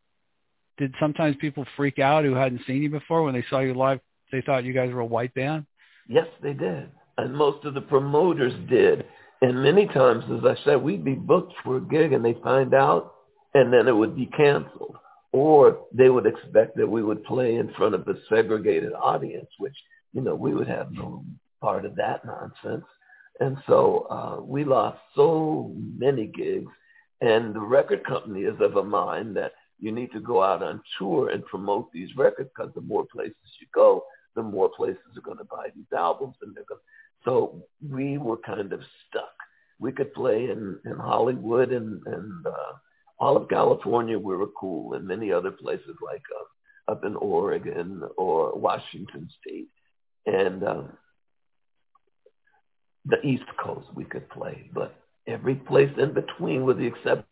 Did 0.78 0.94
sometimes 1.00 1.36
people 1.40 1.66
freak 1.78 2.00
out 2.00 2.26
who 2.26 2.34
hadn't 2.34 2.62
seen 2.68 2.84
you 2.84 2.90
before 2.90 3.24
when 3.24 3.34
they 3.34 3.46
saw 3.50 3.60
you 3.60 3.74
live? 3.74 4.00
They 4.32 4.42
thought 4.42 4.64
you 4.64 4.74
guys 4.74 4.92
were 4.92 5.00
a 5.00 5.06
white 5.06 5.34
band. 5.34 5.66
Yes, 6.08 6.28
they 6.44 6.54
did. 6.54 6.90
And 7.18 7.34
most 7.34 7.66
of 7.66 7.74
the 7.74 7.82
promoters 7.82 8.54
did. 8.70 9.06
And 9.42 9.64
many 9.64 9.88
times, 9.88 10.26
as 10.30 10.44
I 10.44 10.56
said, 10.64 10.82
we'd 10.82 11.06
be 11.06 11.14
booked 11.14 11.54
for 11.64 11.78
a 11.78 11.82
gig 11.82 12.14
and 12.14 12.24
they 12.24 12.36
find 12.44 12.74
out 12.74 13.14
and 13.54 13.72
then 13.72 13.88
it 13.88 13.96
would 13.96 14.16
be 14.16 14.26
canceled. 14.26 14.98
Or 15.36 15.80
they 15.92 16.10
would 16.10 16.26
expect 16.26 16.78
that 16.78 16.88
we 16.88 17.04
would 17.04 17.26
play 17.26 17.56
in 17.56 17.74
front 17.74 17.94
of 17.94 18.08
a 18.08 18.16
segregated 18.30 18.94
audience, 18.94 19.50
which, 19.58 19.76
you 20.14 20.22
know, 20.22 20.34
we 20.34 20.54
would 20.54 20.68
have 20.68 20.94
no 20.94 21.26
part 21.60 21.84
of 21.84 21.96
that 21.98 22.24
nonsense. 22.24 22.86
And 23.42 23.58
so 23.68 24.08
uh, 24.10 24.42
we 24.42 24.64
lost 24.64 25.00
so 25.14 25.74
many 25.98 26.28
gigs. 26.28 26.72
And 27.20 27.54
the 27.54 27.60
record 27.60 28.06
company 28.06 28.44
is 28.44 28.56
of 28.62 28.78
a 28.78 28.84
mind 28.84 29.36
that 29.36 29.52
you 29.78 29.92
need 29.92 30.14
to 30.14 30.22
go 30.22 30.42
out 30.42 30.64
on 30.64 30.82
tour 30.98 31.30
and 31.30 31.46
promote 31.46 31.92
these 31.92 32.16
records 32.16 32.50
because 32.56 32.74
the 32.74 32.82
more 32.82 33.06
places 33.06 33.36
you 33.60 33.68
go, 33.74 34.06
the 34.36 34.44
more 34.44 34.70
places 34.70 35.18
are 35.18 35.22
going 35.22 35.38
to 35.38 35.44
buy 35.44 35.68
these 35.76 35.92
albums 35.94 36.36
and 36.42 36.56
they're 36.56 36.64
going 36.70 36.80
so 37.26 37.64
we 37.82 38.20
were 38.20 38.38
kind 38.38 38.72
of 38.72 38.82
stuck. 39.10 39.34
We 39.80 39.92
could 39.92 40.14
play 40.14 40.46
in, 40.46 40.80
in 40.86 40.96
Hollywood 40.96 41.72
and, 41.72 42.02
and 42.06 42.46
uh, 42.46 42.74
all 43.20 43.38
of 43.38 43.50
California. 43.50 44.18
We 44.18 44.36
were 44.36 44.48
cool, 44.60 44.94
and 44.94 45.08
many 45.08 45.32
other 45.32 45.52
places 45.52 45.96
like 46.04 46.24
uh, 46.40 46.92
up 46.92 47.04
in 47.06 47.16
Oregon 47.16 48.02
or 48.18 48.58
Washington 48.58 49.30
State, 49.42 49.70
and 50.26 50.64
um, 50.64 50.90
the 53.06 53.22
East 53.26 53.46
Coast 53.64 53.88
we 53.96 54.06
could 54.06 54.30
play. 54.30 54.70
But 54.74 54.96
every 55.28 55.56
place 55.56 55.92
in 55.98 56.14
between, 56.14 56.64
with 56.66 56.78
the 56.78 56.88
exception 56.88 57.26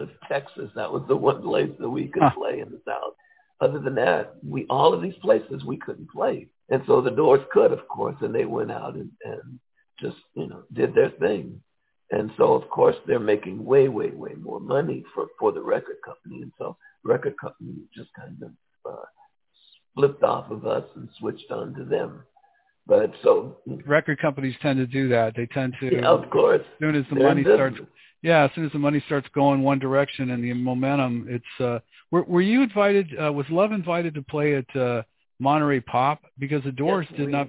of 0.00 0.08
Texas, 0.28 0.70
that 0.74 0.92
was 0.92 1.02
the 1.08 1.16
one 1.16 1.42
place 1.42 1.70
that 1.78 1.90
we 1.90 2.08
could 2.08 2.22
huh. 2.22 2.30
play 2.36 2.60
in 2.60 2.70
the 2.70 2.80
South. 2.86 3.14
Other 3.60 3.78
than 3.78 3.94
that, 3.94 4.34
we 4.46 4.66
all 4.68 4.92
of 4.92 5.02
these 5.02 5.16
places 5.22 5.64
we 5.64 5.78
couldn't 5.78 6.10
play. 6.10 6.48
And 6.68 6.82
so 6.86 7.00
the 7.00 7.10
Doors 7.10 7.40
could, 7.52 7.72
of 7.72 7.86
course, 7.88 8.16
and 8.20 8.34
they 8.34 8.44
went 8.44 8.70
out 8.70 8.94
and, 8.94 9.10
and 9.24 9.60
just, 9.98 10.16
you 10.34 10.46
know, 10.46 10.64
did 10.72 10.94
their 10.94 11.10
thing. 11.10 11.62
And 12.10 12.30
so, 12.36 12.54
of 12.54 12.68
course, 12.70 12.96
they're 13.06 13.18
making 13.18 13.64
way, 13.64 13.88
way, 13.88 14.10
way 14.10 14.34
more 14.40 14.60
money 14.60 15.04
for, 15.14 15.26
for 15.38 15.52
the 15.52 15.60
record 15.60 15.96
company. 16.04 16.42
And 16.42 16.52
so 16.58 16.76
record 17.04 17.34
company 17.40 17.74
just 17.94 18.10
kind 18.14 18.36
of 18.42 18.50
uh, 18.88 19.04
flipped 19.94 20.22
off 20.22 20.50
of 20.50 20.66
us 20.66 20.84
and 20.94 21.08
switched 21.18 21.50
on 21.50 21.74
to 21.74 21.84
them. 21.84 22.22
But 22.86 23.12
so 23.24 23.56
record 23.84 24.20
companies 24.20 24.54
tend 24.62 24.78
to 24.78 24.86
do 24.86 25.08
that. 25.08 25.34
They 25.34 25.46
tend 25.46 25.74
to, 25.80 25.92
yeah, 25.92 26.06
of 26.06 26.30
course, 26.30 26.60
as 26.60 26.78
soon 26.78 26.94
as 26.94 27.04
the 27.10 27.16
money 27.16 27.42
starts 27.42 27.78
yeah, 28.22 28.44
as 28.44 28.50
soon 28.54 28.66
as 28.66 28.72
the 28.72 28.78
money 28.78 29.02
starts 29.06 29.28
going 29.34 29.62
one 29.62 29.78
direction 29.78 30.30
and 30.30 30.42
the 30.42 30.52
momentum, 30.52 31.26
it's. 31.28 31.60
Uh, 31.60 31.78
were, 32.10 32.24
were 32.24 32.40
you 32.40 32.62
invited? 32.62 33.08
Uh, 33.16 33.32
was 33.32 33.46
Love 33.50 33.72
invited 33.72 34.14
to 34.14 34.22
play 34.22 34.56
at 34.56 34.76
uh, 34.76 35.02
Monterey 35.38 35.80
Pop 35.80 36.22
because 36.38 36.64
the 36.64 36.72
Doors 36.72 37.06
yes, 37.10 37.18
did 37.18 37.26
we, 37.26 37.32
not? 37.32 37.48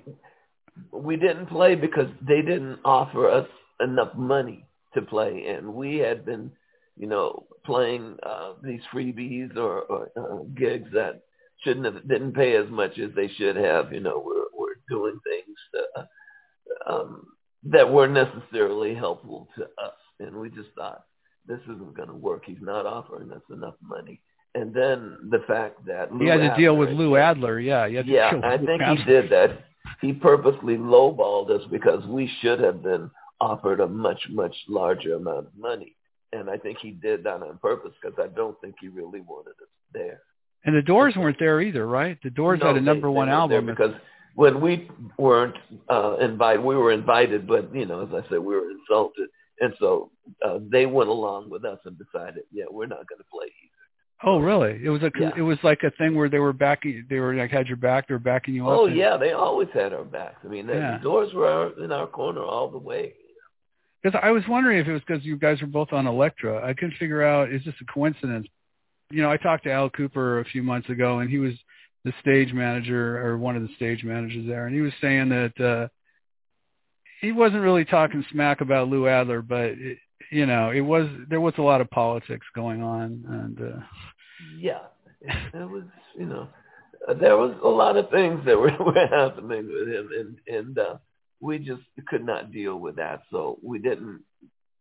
We 0.91 1.15
didn't 1.15 1.47
play 1.47 1.75
because 1.75 2.09
they 2.21 2.41
didn't 2.41 2.79
offer 2.85 3.29
us 3.29 3.47
enough 3.81 4.15
money 4.15 4.65
to 4.93 5.01
play, 5.01 5.45
and 5.47 5.73
we 5.73 5.97
had 5.97 6.25
been, 6.25 6.51
you 6.97 7.07
know, 7.07 7.45
playing 7.65 8.17
uh, 8.23 8.53
these 8.63 8.81
freebies 8.93 9.55
or, 9.55 9.81
or 9.81 10.09
uh, 10.17 10.43
gigs 10.55 10.89
that 10.93 11.21
shouldn't 11.63 11.85
have 11.85 12.07
didn't 12.07 12.33
pay 12.33 12.55
as 12.55 12.69
much 12.69 12.97
as 12.99 13.11
they 13.15 13.27
should 13.37 13.55
have. 13.55 13.91
You 13.91 13.99
know, 13.99 14.23
we're 14.25 14.45
we're 14.57 14.75
doing 14.89 15.19
things 15.23 15.57
that, 15.73 16.07
um, 16.91 17.27
that 17.65 17.91
weren't 17.91 18.13
necessarily 18.13 18.95
helpful 18.95 19.49
to 19.57 19.63
us 19.63 19.93
and 20.19 20.35
we 20.35 20.49
just 20.49 20.69
thought 20.75 21.03
this 21.47 21.59
isn't 21.63 21.95
going 21.95 22.09
to 22.09 22.15
work. 22.15 22.43
He's 22.45 22.57
not 22.61 22.85
offering 22.85 23.31
us 23.31 23.41
enough 23.51 23.75
money. 23.81 24.19
And 24.55 24.73
then 24.73 25.17
the 25.29 25.43
fact 25.47 25.85
that 25.85 26.11
Lou 26.11 26.25
he 26.25 26.27
had 26.27 26.37
to 26.37 26.43
Adler, 26.45 26.57
deal 26.57 26.77
with 26.77 26.89
Lou 26.89 27.15
Adler. 27.15 27.59
Yeah, 27.59 27.85
yeah. 27.85 28.31
I 28.43 28.57
think 28.57 28.81
he 28.81 29.03
did 29.05 29.29
that. 29.31 29.65
He 30.01 30.13
purposely 30.13 30.77
lowballed 30.77 31.49
us 31.51 31.61
because 31.71 32.05
we 32.05 32.29
should 32.41 32.59
have 32.59 32.83
been 32.83 33.09
offered 33.39 33.79
a 33.79 33.87
much 33.87 34.21
much 34.29 34.55
larger 34.67 35.15
amount 35.15 35.47
of 35.47 35.57
money. 35.57 35.95
and 36.33 36.49
I 36.49 36.57
think 36.57 36.79
he 36.79 36.91
did 36.91 37.23
that 37.23 37.41
on 37.41 37.57
purpose 37.59 37.93
because 38.01 38.17
I 38.21 38.27
don't 38.35 38.59
think 38.61 38.75
he 38.81 38.89
really 38.89 39.21
wanted 39.21 39.51
us 39.51 39.69
there. 39.93 40.21
And 40.65 40.75
the 40.75 40.81
Doors 40.81 41.15
weren't 41.15 41.39
there 41.39 41.61
either, 41.61 41.87
right? 41.87 42.17
The 42.23 42.29
Doors 42.29 42.59
no, 42.61 42.67
had 42.67 42.77
a 42.77 42.81
number 42.81 43.07
they, 43.07 43.13
one 43.13 43.27
they 43.27 43.33
album 43.33 43.65
because 43.67 43.93
when 44.35 44.59
we 44.59 44.89
weren't 45.17 45.55
uh, 45.89 46.17
invited, 46.17 46.63
we 46.63 46.75
were 46.75 46.91
invited, 46.91 47.47
but 47.47 47.73
you 47.73 47.85
know, 47.85 48.01
as 48.03 48.09
I 48.13 48.27
said, 48.29 48.39
we 48.39 48.55
were 48.55 48.69
insulted, 48.71 49.29
and 49.61 49.73
so 49.79 50.11
uh, 50.45 50.59
they 50.69 50.85
went 50.85 51.09
along 51.09 51.49
with 51.49 51.63
us 51.63 51.79
and 51.85 51.97
decided, 51.97 52.43
yeah, 52.51 52.65
we're 52.69 52.85
not 52.85 53.07
going 53.07 53.19
to 53.19 53.25
play 53.31 53.45
either. 53.45 53.83
Oh, 54.23 54.39
really? 54.39 54.79
It 54.83 54.89
was 54.89 55.03
a 55.03 55.11
Yeah. 55.17 55.31
it 55.37 55.41
was 55.43 55.59
like 55.63 55.83
a 55.83 55.91
thing 55.91 56.15
where 56.15 56.27
they 56.27 56.39
were 56.39 56.53
backing 56.53 57.05
they 57.09 57.19
were 57.19 57.33
like 57.35 57.51
had 57.51 57.67
your 57.67 57.77
back, 57.77 58.07
they 58.07 58.15
were 58.15 58.19
backing 58.19 58.55
you 58.55 58.67
up. 58.67 58.79
Oh 58.79 58.87
yeah, 58.87 59.15
they 59.15 59.31
always 59.31 59.69
had 59.73 59.93
our 59.93 60.03
backs. 60.03 60.39
I 60.43 60.47
mean, 60.47 60.67
the, 60.67 60.73
Yeah. 60.73 60.97
doors 60.97 61.33
were 61.33 61.47
our, 61.47 61.83
in 61.83 61.91
our 61.91 62.07
corner 62.07 62.41
all 62.43 62.69
the 62.69 62.79
way. 62.79 63.13
Because 64.03 64.19
I 64.21 64.31
was 64.31 64.43
wondering 64.47 64.79
if 64.79 64.87
it 64.87 64.93
was 64.93 65.01
because 65.05 65.25
you 65.25 65.37
guys 65.37 65.59
were 65.61 65.67
both 65.67 65.91
on 65.91 66.07
Elektra. 66.07 66.65
I 66.65 66.73
couldn't 66.73 66.97
figure 66.97 67.23
out 67.23 67.51
is 67.51 67.63
this 67.65 67.73
a 67.81 67.85
coincidence? 67.91 68.47
You 69.09 69.21
know, 69.21 69.31
I 69.31 69.37
talked 69.37 69.63
to 69.63 69.71
Al 69.71 69.89
Kooper 69.89 70.41
a 70.41 70.45
few 70.45 70.63
months 70.63 70.89
ago, 70.89 71.19
and 71.19 71.29
he 71.29 71.39
was 71.39 71.53
the 72.03 72.13
stage 72.21 72.53
manager 72.53 73.25
or 73.25 73.37
one 73.37 73.55
of 73.55 73.63
the 73.63 73.73
stage 73.75 74.03
managers 74.03 74.45
there, 74.47 74.67
and 74.67 74.75
he 74.75 74.81
was 74.81 74.93
saying 75.01 75.29
that 75.29 75.59
uh 75.59 75.87
he 77.21 77.31
wasn't 77.31 77.61
really 77.61 77.85
talking 77.85 78.23
smack 78.31 78.61
about 78.61 78.89
Lou 78.89 79.07
Adler, 79.07 79.41
but 79.41 79.71
it, 79.71 79.97
you 80.31 80.45
know, 80.45 80.69
it 80.69 80.81
was 80.81 81.07
there 81.29 81.41
was 81.41 81.53
a 81.57 81.63
lot 81.63 81.81
of 81.81 81.89
politics 81.89 82.45
going 82.55 82.83
on, 82.83 83.23
and 83.27 83.73
uh 83.73 83.79
Yeah, 84.57 84.79
it, 85.21 85.69
was. 85.69 85.83
You 86.17 86.25
know, 86.25 86.47
there 87.19 87.37
was 87.37 87.55
a 87.63 87.67
lot 87.67 87.97
of 87.97 88.09
things 88.09 88.43
that 88.45 88.57
were, 88.57 88.71
were 88.79 89.07
happening 89.07 89.67
with 89.67 89.87
him, 89.87 90.09
and 90.17 90.55
and 90.55 90.79
uh, 90.79 90.97
we 91.41 91.59
just 91.59 91.81
could 92.07 92.25
not 92.25 92.51
deal 92.51 92.77
with 92.77 92.95
that, 92.97 93.23
so 93.31 93.59
we 93.63 93.79
didn't 93.79 94.21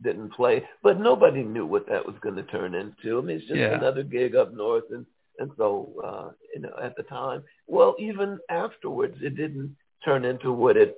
didn't 0.02 0.32
play. 0.32 0.62
But 0.82 1.00
nobody 1.00 1.42
knew 1.42 1.66
what 1.66 1.88
that 1.88 2.04
was 2.06 2.16
going 2.20 2.36
to 2.36 2.42
turn 2.44 2.74
into. 2.74 3.18
I 3.18 3.22
mean, 3.22 3.36
it's 3.36 3.46
just 3.46 3.58
Yeah. 3.58 3.74
another 3.78 4.02
gig 4.02 4.34
up 4.36 4.52
north, 4.54 4.84
and 4.90 5.06
and 5.38 5.50
so 5.56 5.92
uh, 6.04 6.30
you 6.54 6.60
know, 6.62 6.74
at 6.82 6.96
the 6.96 7.02
time, 7.04 7.42
well, 7.66 7.94
even 7.98 8.38
afterwards, 8.50 9.16
it 9.22 9.36
didn't 9.36 9.76
turn 10.04 10.24
into 10.24 10.52
what 10.52 10.76
it 10.76 10.96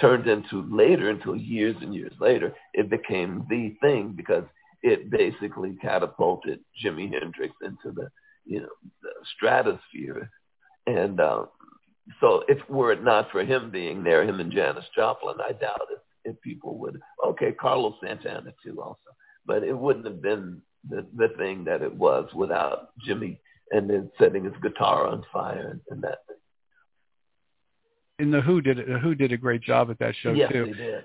turned 0.00 0.26
into 0.26 0.62
later. 0.74 1.10
Until 1.10 1.36
years 1.36 1.76
and 1.80 1.94
years 1.94 2.12
later, 2.20 2.54
it 2.74 2.90
became 2.90 3.46
the 3.48 3.74
thing 3.80 4.12
because 4.16 4.44
it 4.82 5.10
basically 5.10 5.76
catapulted 5.80 6.60
Jimi 6.82 7.10
Hendrix 7.12 7.54
into 7.62 7.92
the 7.94 8.08
you 8.44 8.60
know 8.60 8.74
the 9.02 9.10
stratosphere, 9.36 10.30
and 10.86 11.20
um, 11.20 11.48
so 12.20 12.44
if 12.48 12.58
were 12.68 12.92
it 12.92 13.02
not 13.02 13.30
for 13.30 13.44
him 13.44 13.70
being 13.70 14.02
there, 14.04 14.24
him 14.24 14.40
and 14.40 14.52
Janis 14.52 14.84
Joplin, 14.94 15.36
I 15.40 15.52
doubt 15.52 15.88
if, 15.90 16.32
if 16.32 16.40
people 16.42 16.78
would. 16.78 17.00
Okay, 17.26 17.52
Carlos 17.52 17.94
Santana 18.02 18.52
too, 18.62 18.80
also, 18.82 18.98
but 19.46 19.62
it 19.62 19.76
wouldn't 19.76 20.06
have 20.06 20.22
been 20.22 20.60
the 20.88 21.06
the 21.16 21.28
thing 21.38 21.64
that 21.64 21.82
it 21.82 21.94
was 21.94 22.28
without 22.34 22.90
Jimi 23.06 23.38
and 23.70 23.88
then 23.88 24.10
setting 24.18 24.44
his 24.44 24.54
guitar 24.62 25.06
on 25.06 25.24
fire 25.32 25.68
and, 25.70 25.80
and 25.90 26.02
that. 26.02 26.18
Thing. 26.28 26.36
and 28.18 28.34
the 28.34 28.40
Who 28.40 28.60
did 28.60 28.78
the 28.78 28.98
Who 28.98 29.14
did 29.14 29.32
a 29.32 29.36
great 29.36 29.62
job 29.62 29.90
at 29.90 29.98
that 29.98 30.14
show 30.22 30.32
yes, 30.32 30.52
too. 30.52 30.66
they 30.66 30.72
did. 30.72 31.04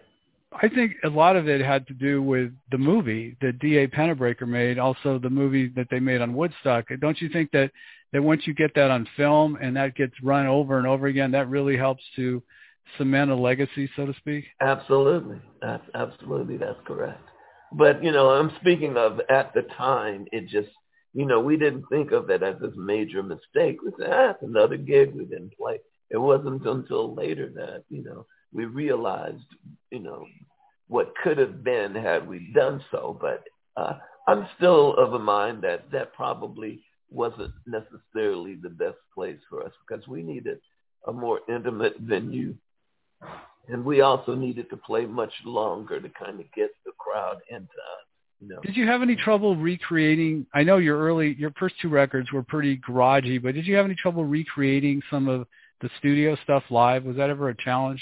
I 0.52 0.68
think 0.68 0.94
a 1.04 1.10
lot 1.10 1.36
of 1.36 1.48
it 1.48 1.62
had 1.62 1.86
to 1.88 1.94
do 1.94 2.24
with 2.24 2.52
the 2.72 2.78
movie 2.78 3.38
that 3.40 3.60
D.A. 3.60 3.88
Pennebaker 3.88 4.48
made, 4.48 4.80
also 4.80 5.20
the 5.20 5.30
movie 5.30 5.68
that 5.76 5.88
they 5.92 6.00
made 6.00 6.22
on 6.22 6.34
Woodstock. 6.34 6.86
Don't 7.00 7.22
you 7.22 7.30
think 7.30 7.52
that, 7.52 7.72
that 8.14 8.24
once 8.24 8.46
you 8.46 8.54
get 8.54 8.74
that 8.76 8.92
on 8.92 9.08
film 9.16 9.58
and 9.62 9.76
that 9.76 9.96
gets 9.96 10.14
run 10.24 10.48
over 10.48 10.78
and 10.78 10.88
over 10.88 11.08
again, 11.08 11.32
that 11.32 11.50
really 11.50 11.78
helps 11.78 12.04
to 12.16 12.42
cement 12.98 13.32
a 13.32 13.36
legacy, 13.36 13.90
so 13.96 14.06
to 14.06 14.14
speak? 14.16 14.46
Absolutely. 14.62 15.40
That's 15.62 15.84
absolutely 15.94 16.58
that's 16.58 16.80
correct. 16.86 17.22
But 17.72 18.04
you 18.04 18.12
know, 18.12 18.30
I'm 18.30 18.52
speaking 18.62 18.98
of 18.98 19.20
at 19.30 19.54
the 19.54 19.64
time 19.78 20.26
it 20.32 20.48
just 20.48 20.70
you 21.14 21.26
know, 21.26 21.40
we 21.40 21.58
didn't 21.58 21.86
think 21.90 22.12
of 22.12 22.30
it 22.30 22.44
as 22.44 22.56
this 22.62 22.74
major 22.76 23.24
mistake. 23.24 23.82
We 23.84 23.92
said, 23.98 24.10
ah, 24.12 24.30
it's 24.32 24.44
another 24.44 24.78
gig 24.78 25.14
we 25.14 25.26
didn't 25.26 25.58
play. 25.58 25.80
It 26.12 26.18
wasn't 26.18 26.66
until 26.66 27.16
later 27.16 27.52
that, 27.56 27.84
you 27.90 28.04
know, 28.04 28.26
we 28.54 28.66
realized, 28.66 29.44
you 29.92 30.00
know, 30.00 30.26
what 30.88 31.14
could 31.24 31.38
have 31.38 31.64
been 31.64 31.96
had 31.96 32.28
we 32.28 32.52
done 32.54 32.84
so. 32.92 33.18
But 33.20 33.44
uh, 33.76 33.98
I'm 34.28 34.48
still 34.58 34.96
of 34.96 35.14
a 35.14 35.20
mind 35.20 35.64
that 35.64 35.92
that 35.92 36.14
probably 36.14 36.84
wasn't 37.12 37.54
necessarily 37.66 38.56
the 38.56 38.70
best 38.70 38.98
place 39.14 39.40
for 39.50 39.64
us 39.64 39.72
because 39.88 40.08
we 40.08 40.22
needed 40.22 40.60
a 41.08 41.14
more 41.14 41.40
intimate 41.50 41.96
venue. 42.00 42.56
And 43.68 43.86
we 43.86 44.02
also 44.02 44.36
needed 44.36 44.70
to 44.70 44.78
play 44.78 45.06
much 45.06 45.34
longer 45.46 46.00
to 46.00 46.10
kind 46.10 46.40
of 46.40 46.46
get 46.56 46.72
the 46.86 46.92
crowd 46.98 47.38
into 47.50 47.64
us. 47.64 48.06
You 48.40 48.48
know. 48.48 48.60
Did 48.62 48.78
you 48.78 48.88
have 48.88 49.02
any 49.02 49.16
trouble 49.16 49.56
recreating? 49.56 50.46
I 50.54 50.64
know 50.64 50.78
your 50.78 50.98
early, 50.98 51.36
your 51.38 51.52
first 51.60 51.76
two 51.82 51.90
records 51.90 52.32
were 52.32 52.44
pretty 52.44 52.78
garagey, 52.78 53.42
but 53.42 53.54
did 53.54 53.68
you 53.68 53.76
have 53.76 53.86
any 53.86 53.96
trouble 53.96 54.24
recreating 54.24 55.02
some 55.10 55.28
of 55.28 55.46
the 55.82 55.90
studio 56.00 56.38
stuff 56.44 56.64
live? 56.70 57.04
Was 57.04 57.18
that 57.18 57.30
ever 57.30 57.50
a 57.50 57.56
challenge? 57.58 58.02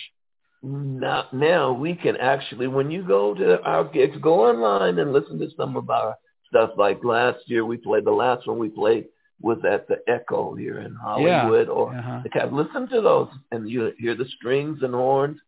Now, 0.61 1.25
now 1.33 1.71
we 1.71 1.95
can 1.95 2.17
actually, 2.17 2.67
when 2.67 2.91
you 2.91 3.03
go 3.03 3.33
to 3.33 3.61
our 3.61 3.83
gigs, 3.83 4.17
go 4.21 4.47
online 4.47 4.99
and 4.99 5.11
listen 5.11 5.39
to 5.39 5.49
some 5.57 5.75
of 5.75 5.89
our 5.89 6.15
stuff. 6.47 6.71
Like 6.77 7.03
last 7.03 7.39
year, 7.47 7.65
we 7.65 7.77
played 7.77 8.05
the 8.05 8.11
last 8.11 8.47
one 8.47 8.57
we 8.59 8.69
played 8.69 9.05
was 9.39 9.59
at 9.71 9.87
the 9.87 9.97
Echo 10.07 10.55
here 10.55 10.79
in 10.79 10.95
Hollywood, 10.95 11.69
or 11.69 11.93
Uh-huh. 11.95 12.21
the 12.23 12.29
Cap. 12.29 12.51
Listen 12.51 12.87
to 12.89 13.01
those, 13.01 13.29
and 13.51 13.69
you 13.69 13.93
hear 13.99 14.15
the 14.15 14.25
strings 14.37 14.81
and 14.81 14.93
horns, 14.95 15.39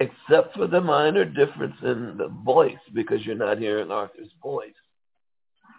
except 0.00 0.56
for 0.56 0.66
the 0.66 0.80
minor 0.80 1.24
difference 1.24 1.76
in 1.82 2.16
the 2.16 2.28
voice, 2.28 2.78
because 2.94 3.24
you're 3.24 3.34
not 3.34 3.58
hearing 3.58 3.90
Arthur's 3.90 4.32
voice, 4.42 4.72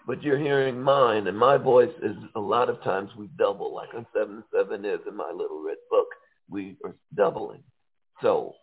but 0.05 0.21
you're 0.21 0.37
hearing 0.37 0.79
mine, 0.81 1.27
and 1.27 1.37
my 1.37 1.57
voice 1.57 1.93
is 2.03 2.15
a 2.35 2.39
lot 2.39 2.69
of 2.69 2.81
times 2.83 3.09
we 3.17 3.27
double, 3.37 3.73
like 3.73 3.93
on 3.95 4.05
Seven 4.13 4.43
Seven 4.53 4.85
is 4.85 4.99
in 5.07 5.15
my 5.15 5.31
little 5.31 5.63
red 5.63 5.77
book, 5.89 6.07
we 6.49 6.77
are 6.85 6.95
doubling. 7.15 7.63
So 8.21 8.53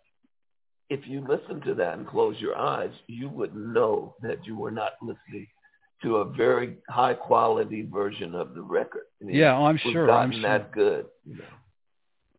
if 0.90 1.06
you 1.08 1.20
listen 1.26 1.60
to 1.62 1.74
that 1.74 1.98
and 1.98 2.06
close 2.06 2.36
your 2.40 2.56
eyes, 2.56 2.92
you 3.08 3.28
would 3.30 3.54
know 3.54 4.14
that 4.22 4.46
you 4.46 4.56
were 4.56 4.70
not 4.70 4.92
listening 5.02 5.46
to 6.02 6.16
a 6.16 6.24
very 6.24 6.76
high 6.88 7.14
quality 7.14 7.82
version 7.82 8.34
of 8.34 8.54
the 8.54 8.62
record. 8.62 9.02
Mean, 9.20 9.36
Yeah, 9.36 9.56
I'm 9.56 9.78
sure. 9.78 10.10
I'm 10.10 10.32
sure. 10.32 10.42
that 10.42 10.72
good. 10.72 11.06
You 11.26 11.36
know. 11.36 11.44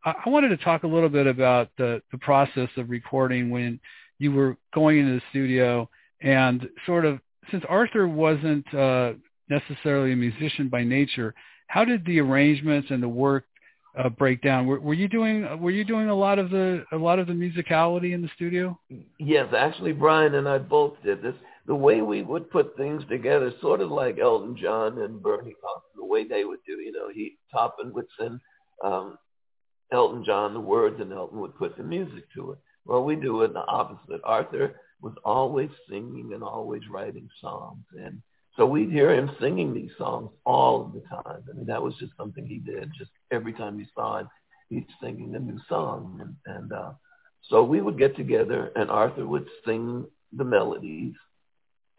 I 0.06 0.16
I 0.26 0.30
wanted 0.30 0.50
to 0.50 0.58
talk 0.58 0.84
a 0.84 0.88
little 0.88 1.10
bit 1.10 1.28
about 1.28 1.70
the, 1.78 2.02
the 2.12 2.18
process 2.18 2.70
of 2.78 2.90
recording 2.90 3.50
when 3.50 3.80
you 4.20 4.32
were 4.32 4.58
going 4.74 5.00
into 5.00 5.14
the 5.14 5.22
studio 5.30 5.90
and 6.22 6.68
sort 6.86 7.06
of 7.06 7.20
since 7.50 7.64
Arthur 7.68 8.08
wasn't 8.08 8.72
uh, 8.74 9.14
necessarily 9.50 10.14
a 10.14 10.16
musician 10.16 10.70
by 10.70 10.84
nature, 10.84 11.34
how 11.68 11.84
did 11.84 12.06
the 12.06 12.20
arrangements 12.20 12.90
and 12.92 13.02
the 13.02 13.10
work 13.10 13.46
uh, 13.98 14.10
break 14.10 14.42
down? 14.42 14.68
Were, 14.68 14.80
were 14.80 14.94
you 14.94 15.08
doing 15.08 15.60
were 15.60 15.72
you 15.72 15.84
doing 15.84 16.10
a 16.10 16.16
lot 16.16 16.40
of 16.40 16.50
the 16.50 16.86
a 16.92 16.98
lot 16.98 17.20
of 17.20 17.28
the 17.28 17.34
musicality 17.34 18.14
in 18.14 18.22
the 18.22 18.30
studio? 18.36 18.80
Yes, 19.20 19.48
actually, 19.56 19.94
Brian 19.94 20.36
and 20.36 20.48
I 20.48 20.58
both 20.58 20.94
did 21.04 21.22
this. 21.22 21.36
The 21.68 21.76
way 21.76 22.02
we 22.02 22.24
would 22.24 22.50
put 22.50 22.76
things 22.76 23.04
together, 23.08 23.54
sort 23.62 23.82
of 23.82 23.92
like 23.92 24.18
Elton 24.20 24.58
John 24.58 24.98
and 25.00 25.22
Bernie 25.22 25.56
Taupin, 25.62 25.92
the 25.96 26.06
way 26.06 26.28
they 26.28 26.44
would 26.44 26.60
do. 26.66 26.74
You 26.74 26.92
know, 26.92 27.10
he 27.14 27.38
Taupin 27.52 27.94
would 27.94 28.08
send 28.20 28.40
um, 28.84 29.18
Elton 29.92 30.24
John 30.24 30.54
the 30.54 30.60
words, 30.60 31.00
and 31.00 31.14
Elton 31.14 31.40
would 31.40 31.56
put 31.56 31.78
the 31.78 31.84
music 31.84 32.24
to 32.36 32.52
it. 32.54 32.58
Well, 32.86 33.04
we 33.04 33.16
do 33.16 33.42
it 33.44 33.54
the 33.54 33.66
opposite. 33.66 34.22
Arthur 34.24 34.76
was 35.02 35.14
always 35.24 35.70
singing 35.90 36.32
and 36.34 36.44
always 36.44 36.82
writing 36.90 37.30
songs, 37.40 37.84
and 37.98 38.22
so 38.58 38.66
we'd 38.66 38.92
hear 38.92 39.14
him 39.14 39.32
singing 39.40 39.74
these 39.74 39.92
songs 39.98 40.30
all 40.46 40.82
of 40.82 40.94
the 40.94 41.02
time. 41.02 41.44
I 41.50 41.56
mean, 41.56 41.68
that 41.68 41.82
was 41.82 41.96
just 41.96 42.12
something 42.18 42.46
he 42.46 42.58
did. 42.58 42.92
Just 42.98 43.12
every 43.32 43.54
time 43.54 43.80
you 43.80 43.86
saw 43.96 44.20
him, 44.20 44.30
he's 44.70 44.84
singing 45.02 45.36
a 45.36 45.40
new 45.40 45.60
song, 45.70 46.20
and, 46.22 46.58
and 46.58 46.74
uh, 46.74 46.92
so 47.50 47.64
we 47.64 47.82
would 47.82 47.98
get 47.98 48.16
together, 48.16 48.72
and 48.76 48.90
Arthur 48.90 49.26
would 49.26 49.48
sing 49.66 50.06
the 50.34 50.44
melodies, 50.44 51.14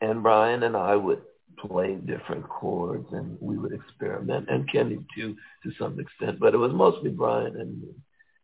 and 0.03 0.23
Brian 0.23 0.65
and 0.65 0.77
I 0.77 0.97
would 0.97 1.23
play 1.59 1.95
different 1.95 2.49
chords, 2.49 3.07
and 3.13 3.39
we 3.41 3.57
would 3.57 3.73
experiment, 3.73 4.49
and 4.51 4.71
Kenny 4.71 4.99
too, 5.15 5.37
to 5.63 5.73
some 5.79 5.99
extent. 5.99 6.39
But 6.41 6.55
it 6.55 6.59
was 6.59 6.73
mostly 6.73 7.11
Brian 7.11 7.57
and 7.59 7.81
me, 7.81 7.95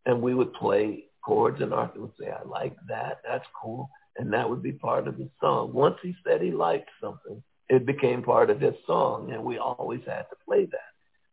and 0.06 0.22
we 0.22 0.34
would 0.34 0.54
play 0.54 1.04
chords, 1.22 1.60
and 1.60 1.74
Arthur 1.74 2.00
would 2.00 2.16
say, 2.18 2.30
"I 2.30 2.42
like 2.44 2.76
that. 2.88 3.20
That's 3.28 3.46
cool," 3.60 3.90
and 4.16 4.32
that 4.32 4.48
would 4.48 4.62
be 4.62 4.72
part 4.72 5.06
of 5.06 5.16
his 5.16 5.30
song. 5.40 5.72
Once 5.72 5.98
he 6.00 6.14
said 6.24 6.40
he 6.40 6.52
liked 6.52 6.90
something, 7.00 7.42
it 7.68 7.84
became 7.84 8.22
part 8.22 8.48
of 8.48 8.60
his 8.60 8.76
song, 8.86 9.32
and 9.32 9.44
we 9.44 9.58
always 9.58 10.04
had 10.06 10.26
to 10.30 10.36
play 10.46 10.64
that. 10.64 10.92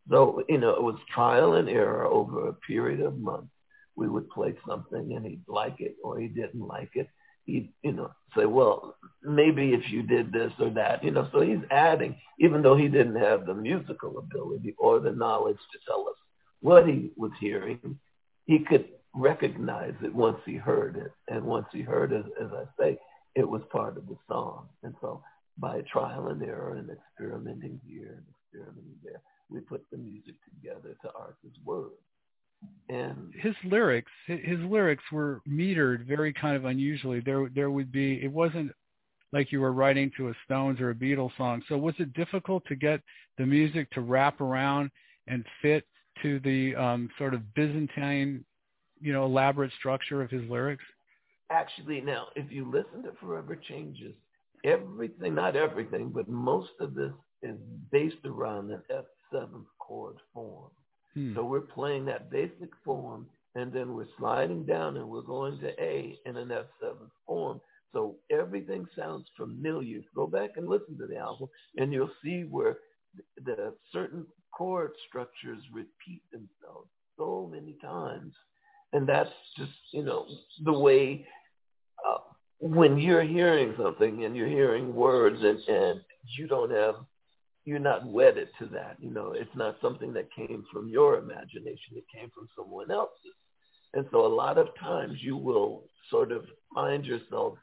So, 0.10 0.44
you 0.48 0.60
know, 0.60 0.72
it 0.72 0.84
was 0.84 0.98
trial 1.14 1.54
and 1.54 1.70
error 1.70 2.06
over 2.06 2.48
a 2.48 2.54
period 2.54 3.02
of 3.02 3.18
months. 3.18 3.52
We 3.96 4.08
would 4.08 4.30
play 4.30 4.56
something 4.68 5.14
and 5.16 5.26
he'd 5.26 5.44
like 5.48 5.80
it 5.80 5.96
or 6.04 6.20
he 6.20 6.28
didn't 6.28 6.62
like 6.62 6.92
it. 6.96 7.08
He'd, 7.46 7.72
you 7.84 7.94
know, 7.94 8.12
say, 8.36 8.46
well, 8.46 8.96
maybe 9.24 9.74
if 9.74 9.90
you 9.92 10.04
did 10.04 10.32
this 10.32 10.52
or 10.60 10.70
that, 10.72 11.04
you 11.04 11.12
know, 11.12 11.28
so 11.32 11.42
he's 11.42 11.64
adding, 11.72 12.16
even 12.40 12.62
though 12.62 12.76
he 12.76 12.88
didn't 12.88 13.16
have 13.16 13.46
the 13.46 13.54
musical 13.54 14.18
ability 14.18 14.76
or 14.78 15.00
the 15.00 15.12
knowledge 15.12 15.60
to 15.72 15.80
tell 15.88 16.08
us 16.10 16.16
what 16.62 16.88
he 16.88 17.12
was 17.16 17.32
hearing, 17.40 18.00
he 18.46 18.60
could 18.60 18.88
recognize 19.14 19.94
it 20.04 20.14
once 20.14 20.40
he 20.46 20.56
heard 20.56 20.98
it. 20.98 21.12
And 21.28 21.46
once 21.46 21.68
he 21.72 21.82
heard 21.82 22.12
it, 22.12 22.26
as 22.42 22.50
I 22.52 22.66
say, 22.80 22.98
it 23.36 23.48
was 23.48 23.62
part 23.72 23.98
of 23.98 24.08
the 24.08 24.18
song. 24.28 24.68
And 24.84 24.96
so 25.02 25.24
by 25.58 25.82
trial 25.82 26.28
and 26.28 26.42
error 26.44 26.76
and 26.76 26.90
experimenting 26.90 27.80
here 27.88 28.16
and 28.18 28.26
experimenting 28.44 28.98
there, 29.04 29.22
we 29.50 29.60
put 29.60 29.86
the 29.92 29.98
music 29.98 30.36
together 30.44 30.98
to 31.02 31.12
Arthur's 31.14 31.58
words. 31.64 31.94
And 32.88 33.34
his 33.34 33.56
lyrics, 33.64 34.12
his 34.28 34.60
lyrics 34.60 35.04
were 35.12 35.42
metered 35.48 36.06
very 36.06 36.32
kind 36.32 36.56
of 36.56 36.66
unusually. 36.66 37.20
There, 37.20 37.50
there 37.54 37.72
would 37.72 37.92
be. 37.92 38.24
It 38.24 38.32
wasn't 38.32 38.72
like 39.32 39.52
you 39.52 39.60
were 39.60 39.74
writing 39.74 40.12
to 40.18 40.30
a 40.30 40.34
Stones 40.46 40.80
or 40.80 40.92
a 40.92 40.96
Beatles 40.96 41.36
song. 41.36 41.62
So 41.68 41.78
was 41.78 41.96
it 42.00 42.14
difficult 42.14 42.64
to 42.68 42.76
get 42.76 43.02
the 43.38 43.46
music 43.46 43.90
to 43.92 44.02
wrap 44.02 44.40
around 44.40 44.92
and 45.28 45.44
fit 45.62 45.86
to 46.22 46.40
the 46.40 46.76
um, 46.76 47.10
sort 47.18 47.34
of 47.34 47.54
Byzantine, 47.54 48.46
you 49.02 49.12
know, 49.12 49.26
elaborate 49.26 49.72
structure 49.78 50.22
of 50.22 50.30
his 50.30 50.48
lyrics? 50.50 50.84
Actually, 51.52 52.02
now, 52.02 52.28
if 52.36 52.52
you 52.52 52.66
listen 52.66 53.04
to 53.04 53.12
Forever 53.20 53.56
Changes, 53.56 54.14
everything, 54.64 55.36
not 55.36 55.56
everything, 55.56 56.10
but 56.10 56.28
most 56.28 56.72
of 56.80 56.96
this 56.96 57.12
is 57.44 57.58
based 57.92 58.26
around 58.26 58.72
an 58.72 58.82
F7 58.92 59.66
chord 59.80 60.16
form. 60.34 60.72
Hmm. 61.16 61.34
So 61.36 61.46
we're 61.46 61.62
playing 61.62 62.06
that 62.06 62.30
basic 62.30 62.70
form, 62.84 63.28
and 63.56 63.72
then 63.72 63.94
we're 63.94 64.08
sliding 64.18 64.66
down 64.66 64.98
and 64.98 65.08
we're 65.08 65.22
going 65.22 65.60
to 65.60 65.70
A 65.82 66.18
in 66.26 66.38
an 66.38 66.50
F7 66.50 66.96
form. 67.26 67.62
So 67.94 68.18
everything 68.30 68.86
sounds 68.98 69.26
familiar. 69.38 70.02
Go 70.14 70.28
back 70.28 70.52
and 70.58 70.68
listen 70.68 70.98
to 70.98 71.08
the 71.08 71.18
album, 71.18 71.48
and 71.78 71.94
you'll 71.94 72.12
see 72.24 72.42
where 72.42 72.78
the 73.44 73.74
certain 73.94 74.26
chord 74.56 74.92
structures 75.08 75.64
repeat 75.72 76.22
themselves 76.32 76.90
so 77.18 77.50
many 77.52 77.78
times. 77.82 78.34
And 78.94 79.08
that's 79.08 79.32
just, 79.58 79.72
you 79.92 80.04
know, 80.04 80.26
the 80.64 80.74
way 80.74 81.26
uh, 82.08 82.18
when 82.60 82.98
you're 82.98 83.24
hearing 83.24 83.74
something 83.82 84.26
and 84.26 84.36
you're 84.36 84.48
hearing 84.48 84.94
words 84.94 85.38
and, 85.42 85.60
and 85.68 86.02
you 86.38 86.48
don't 86.48 86.72
have, 86.72 86.96
you're 87.66 87.80
not 87.80 88.06
wedded 88.06 88.50
to 88.60 88.68
that. 88.68 88.96
You 89.00 89.10
know, 89.12 89.34
it's 89.34 89.56
not 89.56 89.78
something 89.82 90.14
that 90.14 90.34
came 90.34 90.64
from 90.72 90.88
your 90.88 91.18
imagination. 91.18 91.96
It 91.96 92.06
came 92.14 92.30
from 92.34 92.48
someone 92.56 92.92
else's. 92.92 93.34
And 93.96 94.06
so 94.12 94.26
a 94.26 94.28
lot 94.28 94.58
of 94.58 94.68
times 94.80 95.18
you 95.22 95.36
will 95.36 95.84
sort 96.10 96.32
of 96.32 96.46
find 96.74 97.04
yourself 97.06 97.58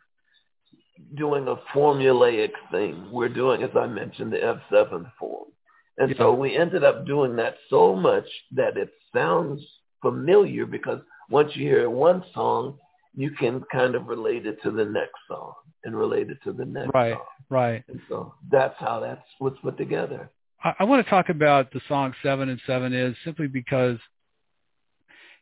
doing 1.16 1.46
a 1.46 1.56
formulaic 1.76 2.50
thing. 2.70 3.08
We're 3.12 3.28
doing, 3.28 3.62
as 3.62 3.70
I 3.76 3.86
mentioned, 3.86 4.32
the 4.32 4.58
F7 4.72 5.10
form. 5.18 5.50
And 5.98 6.10
yeah. 6.10 6.16
so 6.18 6.32
we 6.32 6.56
ended 6.56 6.84
up 6.84 7.06
doing 7.06 7.36
that 7.36 7.56
so 7.70 7.94
much 7.94 8.26
that 8.52 8.76
it 8.76 8.92
sounds 9.14 9.60
familiar 10.00 10.66
because 10.66 11.00
once 11.30 11.52
you 11.54 11.68
hear 11.68 11.88
one 11.88 12.24
song, 12.34 12.78
you 13.14 13.30
can 13.30 13.62
kind 13.70 13.94
of 13.94 14.06
relate 14.06 14.46
it 14.46 14.60
to 14.62 14.70
the 14.70 14.84
next 14.84 15.18
song 15.28 15.52
and 15.84 15.96
relate 15.96 16.30
it 16.30 16.38
to 16.44 16.52
the 16.52 16.64
next 16.64 16.90
right, 16.94 17.14
song. 17.14 17.24
Right, 17.48 17.84
And 17.88 18.00
so 18.08 18.34
that's 18.50 18.74
how 18.78 19.00
that's 19.00 19.22
what's 19.38 19.58
put 19.60 19.76
together. 19.76 20.30
I, 20.62 20.74
I 20.80 20.84
want 20.84 21.04
to 21.04 21.10
talk 21.10 21.28
about 21.28 21.72
the 21.72 21.80
song 21.88 22.14
Seven 22.22 22.48
and 22.48 22.60
Seven 22.66 22.92
is 22.92 23.16
simply 23.24 23.46
because 23.46 23.98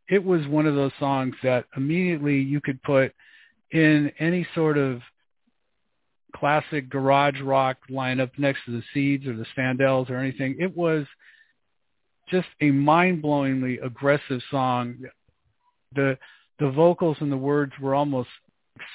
it 0.09 0.23
was 0.23 0.47
one 0.49 0.67
of 0.67 0.75
those 0.75 0.93
songs 0.99 1.35
that 1.43 1.67
immediately 1.77 2.41
you 2.41 2.61
could 2.61 2.83
put 2.83 3.12
in 3.71 4.11
any 4.19 4.47
sort 4.55 4.77
of 4.77 5.01
classic 6.35 6.89
garage 6.89 7.41
rock 7.41 7.79
lineup 7.91 8.31
next 8.39 8.61
to 8.67 8.73
the 8.73 8.83
Seeds 8.93 9.27
or 9.27 9.37
the 9.37 9.47
Standells 9.57 10.11
or 10.11 10.17
anything. 10.17 10.57
It 10.59 10.77
was 10.77 11.07
just 12.29 12.49
a 12.61 12.71
mind-blowingly 12.71 13.85
aggressive 13.85 14.41
song. 14.51 14.97
The 15.95 16.19
the 16.59 16.71
vocals 16.71 17.17
and 17.21 17.33
the 17.33 17.37
words 17.37 17.73
were 17.81 17.95
almost 17.95 18.29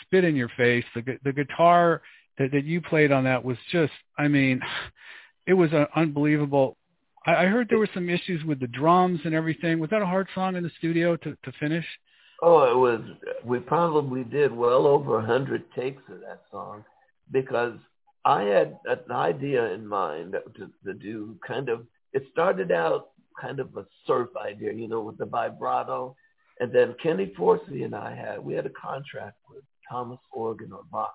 spit 0.01 0.23
in 0.23 0.35
your 0.35 0.49
face. 0.57 0.85
The 0.93 1.17
the 1.23 1.33
guitar 1.33 2.01
that, 2.37 2.51
that 2.51 2.65
you 2.65 2.81
played 2.81 3.11
on 3.11 3.23
that 3.25 3.43
was 3.43 3.57
just, 3.71 3.93
I 4.17 4.27
mean, 4.27 4.61
it 5.47 5.53
was 5.53 5.69
unbelievable. 5.95 6.77
I, 7.25 7.35
I 7.35 7.45
heard 7.45 7.69
there 7.69 7.79
were 7.79 7.89
some 7.93 8.09
issues 8.09 8.43
with 8.43 8.59
the 8.59 8.67
drums 8.67 9.19
and 9.25 9.33
everything. 9.33 9.79
Was 9.79 9.89
that 9.91 10.01
a 10.01 10.05
hard 10.05 10.27
song 10.35 10.55
in 10.55 10.63
the 10.63 10.71
studio 10.77 11.15
to 11.17 11.37
to 11.43 11.51
finish? 11.59 11.85
Oh, 12.41 12.63
it 12.63 12.75
was. 12.75 13.01
We 13.43 13.59
probably 13.59 14.23
did 14.23 14.51
well 14.51 14.87
over 14.87 15.19
a 15.19 15.25
hundred 15.25 15.63
takes 15.73 16.03
of 16.09 16.19
that 16.21 16.41
song 16.51 16.83
because 17.31 17.73
I 18.25 18.41
had 18.41 18.79
an 18.85 19.11
idea 19.11 19.71
in 19.73 19.85
mind 19.85 20.33
to, 20.33 20.71
to 20.85 20.93
do 20.93 21.37
kind 21.47 21.69
of, 21.69 21.85
it 22.11 22.23
started 22.31 22.71
out 22.71 23.09
kind 23.39 23.59
of 23.59 23.75
a 23.77 23.85
surf 24.07 24.29
idea, 24.43 24.73
you 24.73 24.87
know, 24.87 25.01
with 25.01 25.17
the 25.19 25.25
vibrato. 25.25 26.15
And 26.59 26.71
then 26.71 26.95
Kenny 27.01 27.33
Forssi 27.37 27.83
and 27.83 27.95
I 27.95 28.15
had, 28.15 28.43
we 28.43 28.53
had 28.53 28.65
a 28.65 28.69
contract 28.69 29.37
with 29.49 29.63
Thomas 29.89 30.19
Organ 30.31 30.71
or 30.71 30.83
Vox. 30.91 31.13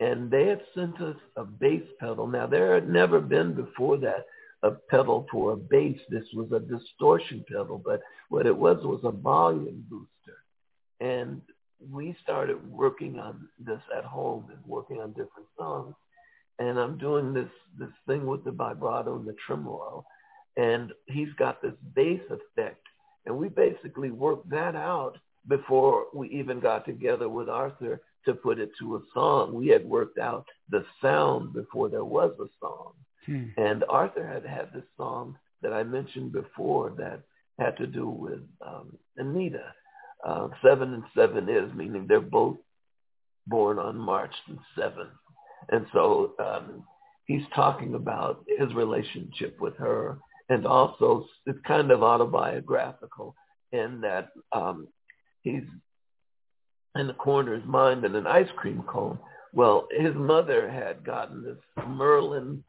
And 0.00 0.30
they 0.30 0.46
had 0.46 0.62
sent 0.74 1.00
us 1.00 1.16
a 1.36 1.44
bass 1.44 1.82
pedal. 2.00 2.26
Now, 2.26 2.46
there 2.46 2.74
had 2.74 2.88
never 2.88 3.20
been 3.20 3.54
before 3.54 3.96
that 3.98 4.26
a 4.62 4.70
pedal 4.70 5.26
for 5.30 5.52
a 5.52 5.56
bass. 5.56 5.98
This 6.08 6.24
was 6.32 6.50
a 6.52 6.60
distortion 6.60 7.44
pedal, 7.48 7.80
but 7.84 8.00
what 8.28 8.46
it 8.46 8.56
was 8.56 8.78
was 8.84 9.00
a 9.04 9.10
volume 9.10 9.84
booster. 9.88 10.38
And 11.00 11.42
we 11.92 12.16
started 12.22 12.56
working 12.70 13.18
on 13.18 13.48
this 13.58 13.80
at 13.96 14.04
home 14.04 14.46
and 14.50 14.58
working 14.66 15.00
on 15.00 15.10
different 15.10 15.48
songs. 15.58 15.94
And 16.58 16.78
I'm 16.78 16.96
doing 16.98 17.34
this 17.34 17.50
this 17.78 17.90
thing 18.06 18.26
with 18.26 18.44
the 18.44 18.52
vibrato 18.52 19.16
and 19.16 19.26
the 19.26 19.34
tremolo, 19.46 20.04
and 20.56 20.92
he's 21.06 21.32
got 21.36 21.60
this 21.60 21.74
bass 21.94 22.20
effect, 22.30 22.86
and 23.26 23.36
we 23.36 23.48
basically 23.48 24.10
worked 24.10 24.48
that 24.50 24.74
out 24.74 25.18
before 25.48 26.06
we 26.14 26.28
even 26.28 26.60
got 26.60 26.84
together 26.84 27.28
with 27.28 27.48
Arthur 27.48 28.00
to 28.24 28.34
put 28.34 28.58
it 28.58 28.70
to 28.78 28.96
a 28.96 29.00
song. 29.12 29.54
We 29.54 29.68
had 29.68 29.84
worked 29.84 30.18
out 30.18 30.46
the 30.70 30.84
sound 31.02 31.52
before 31.52 31.88
there 31.88 32.04
was 32.04 32.32
a 32.40 32.48
song. 32.60 32.92
Hmm. 33.26 33.44
And 33.56 33.84
Arthur 33.88 34.26
had 34.26 34.44
had 34.44 34.72
this 34.72 34.84
song 34.96 35.36
that 35.62 35.72
I 35.72 35.82
mentioned 35.82 36.32
before 36.32 36.90
that 36.98 37.20
had 37.58 37.76
to 37.76 37.86
do 37.86 38.08
with 38.08 38.40
um, 38.66 38.96
Anita 39.16 39.74
uh, 40.24 40.48
seven 40.62 40.94
and 40.94 41.04
seven 41.14 41.48
is, 41.48 41.72
meaning 41.74 42.06
they're 42.08 42.20
both 42.20 42.56
born 43.46 43.78
on 43.78 43.96
March 43.96 44.32
the 44.48 44.56
7th. 44.80 45.08
And 45.70 45.86
so 45.92 46.32
um, 46.38 46.84
he's 47.26 47.42
talking 47.54 47.94
about 47.94 48.44
his 48.58 48.72
relationship 48.74 49.60
with 49.60 49.76
her 49.76 50.18
and 50.48 50.66
also 50.66 51.26
it's 51.46 51.58
kind 51.66 51.90
of 51.90 52.02
autobiographical 52.02 53.34
in 53.72 54.00
that 54.02 54.28
um, 54.52 54.88
he's 55.42 55.62
in 56.96 57.06
the 57.06 57.14
corner 57.14 57.54
of 57.54 57.60
his 57.60 57.68
mind 57.68 58.04
in 58.04 58.14
an 58.14 58.26
ice 58.26 58.48
cream 58.56 58.82
cone. 58.86 59.18
Well, 59.52 59.88
his 59.90 60.14
mother 60.14 60.70
had 60.70 61.04
gotten 61.04 61.42
this 61.42 61.86
Merlin, 61.86 62.62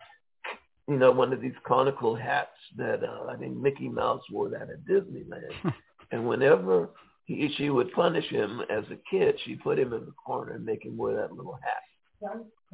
you 0.87 0.97
know, 0.97 1.11
one 1.11 1.33
of 1.33 1.41
these 1.41 1.53
conical 1.67 2.15
hats 2.15 2.49
that 2.77 3.03
uh, 3.03 3.25
I 3.29 3.37
think 3.37 3.57
Mickey 3.57 3.89
Mouse 3.89 4.23
wore 4.31 4.49
that 4.49 4.69
at 4.69 4.85
Disneyland. 4.85 5.73
and 6.11 6.27
whenever 6.27 6.89
he, 7.25 7.53
she 7.57 7.69
would 7.69 7.91
punish 7.91 8.25
him 8.29 8.61
as 8.69 8.83
a 8.91 8.97
kid. 9.09 9.35
She 9.43 9.55
put 9.55 9.79
him 9.79 9.93
in 9.93 10.05
the 10.05 10.13
corner 10.25 10.53
and 10.53 10.65
make 10.65 10.85
him 10.85 10.95
wear 10.95 11.15
that 11.15 11.33
little 11.33 11.57
hat. 11.61 12.31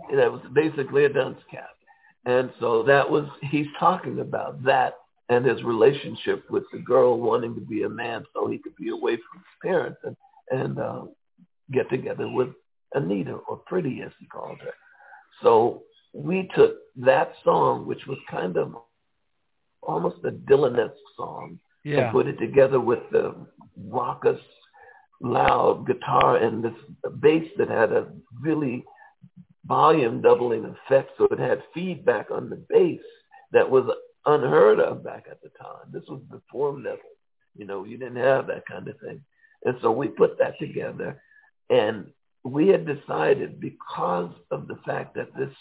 And 0.09 0.19
that 0.19 0.31
was 0.31 0.41
basically 0.53 1.05
a 1.05 1.09
dunce 1.09 1.39
cap. 1.49 1.69
And 2.25 2.51
so 2.59 2.83
that 2.83 3.09
was, 3.09 3.25
he's 3.49 3.67
talking 3.79 4.19
about 4.19 4.63
that 4.63 4.95
and 5.29 5.45
his 5.45 5.63
relationship 5.63 6.49
with 6.51 6.63
the 6.71 6.79
girl 6.79 7.19
wanting 7.19 7.55
to 7.55 7.61
be 7.61 7.83
a 7.83 7.89
man 7.89 8.25
so 8.33 8.47
he 8.47 8.57
could 8.57 8.75
be 8.75 8.89
away 8.89 9.15
from 9.15 9.39
his 9.39 9.71
parents 9.71 9.99
and, 10.03 10.15
and 10.51 10.77
uh, 10.77 11.03
get 11.71 11.89
together 11.89 12.27
with 12.27 12.49
Anita 12.93 13.33
or 13.47 13.57
Pretty 13.57 14.01
as 14.05 14.11
he 14.19 14.25
called 14.25 14.59
her. 14.59 14.73
So 15.41 15.83
we 16.13 16.49
took 16.55 16.75
that 16.97 17.33
song, 17.43 17.87
which 17.87 18.05
was 18.07 18.17
kind 18.29 18.57
of 18.57 18.75
almost 19.81 20.17
a 20.25 20.31
Dylan-esque 20.31 20.93
song, 21.15 21.57
yeah. 21.83 22.05
and 22.05 22.11
put 22.11 22.27
it 22.27 22.37
together 22.37 22.79
with 22.79 22.99
the 23.11 23.33
raucous, 23.87 24.39
loud 25.21 25.87
guitar 25.87 26.37
and 26.37 26.63
this 26.63 26.73
bass 27.19 27.47
that 27.57 27.69
had 27.69 27.91
a 27.91 28.07
really 28.41 28.83
volume 29.71 30.21
doubling 30.21 30.65
effect. 30.65 31.11
So 31.17 31.29
it 31.31 31.39
had 31.39 31.63
feedback 31.73 32.29
on 32.29 32.49
the 32.49 32.57
bass 32.57 32.99
that 33.53 33.69
was 33.69 33.85
unheard 34.25 34.81
of 34.81 35.01
back 35.01 35.27
at 35.31 35.41
the 35.41 35.49
time. 35.57 35.85
This 35.93 36.03
was 36.09 36.21
before 36.29 36.73
metal. 36.73 36.99
You 37.55 37.65
know, 37.65 37.85
you 37.85 37.97
didn't 37.97 38.17
have 38.17 38.47
that 38.47 38.65
kind 38.65 38.89
of 38.89 38.99
thing. 38.99 39.21
And 39.63 39.77
so 39.81 39.89
we 39.91 40.07
put 40.09 40.37
that 40.39 40.59
together 40.59 41.21
and 41.69 42.07
we 42.43 42.67
had 42.67 42.85
decided 42.85 43.61
because 43.61 44.33
of 44.49 44.67
the 44.67 44.77
fact 44.85 45.15
that 45.15 45.33
this 45.37 45.53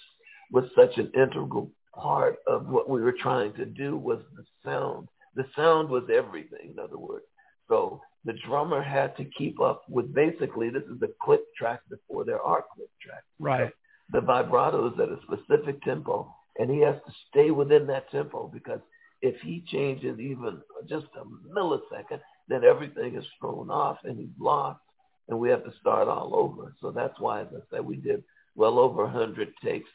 was 0.50 0.64
such 0.74 0.98
an 0.98 1.12
integral 1.14 1.70
part 1.94 2.38
of 2.48 2.66
what 2.66 2.88
we 2.88 3.02
were 3.02 3.12
trying 3.12 3.52
to 3.54 3.64
do 3.64 3.96
was 3.96 4.18
the 4.34 4.44
sound. 4.64 5.06
The 5.36 5.46
sound 5.54 5.88
was 5.88 6.04
everything, 6.12 6.72
in 6.72 6.78
other 6.80 6.98
words. 6.98 7.26
So 7.68 8.00
the 8.24 8.34
drummer 8.44 8.82
had 8.82 9.16
to 9.18 9.24
keep 9.38 9.60
up 9.60 9.82
with 9.88 10.12
basically 10.12 10.68
this 10.70 10.82
is 10.82 10.98
the 10.98 11.12
click 11.22 11.42
track 11.56 11.82
before 11.88 12.24
there 12.24 12.42
are 12.42 12.64
click 12.74 12.88
tracks. 13.00 13.26
Right. 13.38 13.72
The 14.12 14.20
vibrato 14.20 14.88
is 14.88 14.98
at 14.98 15.08
a 15.08 15.18
specific 15.22 15.82
tempo, 15.82 16.34
and 16.58 16.70
he 16.70 16.80
has 16.80 16.96
to 17.06 17.12
stay 17.28 17.50
within 17.50 17.86
that 17.86 18.10
tempo 18.10 18.50
because 18.52 18.80
if 19.22 19.40
he 19.40 19.64
changes 19.66 20.18
even 20.18 20.60
just 20.88 21.06
a 21.16 21.24
millisecond, 21.56 22.20
then 22.48 22.64
everything 22.64 23.16
is 23.16 23.24
thrown 23.38 23.70
off 23.70 23.98
and 24.04 24.18
he's 24.18 24.28
lost, 24.38 24.80
and 25.28 25.38
we 25.38 25.50
have 25.50 25.64
to 25.64 25.72
start 25.80 26.08
all 26.08 26.34
over. 26.34 26.74
So 26.80 26.90
that's 26.90 27.18
why, 27.20 27.42
as 27.42 27.48
I 27.52 27.60
said, 27.70 27.84
we 27.84 27.96
did 27.96 28.24
well 28.56 28.78
over 28.78 29.04
100 29.04 29.52
takes. 29.62 29.88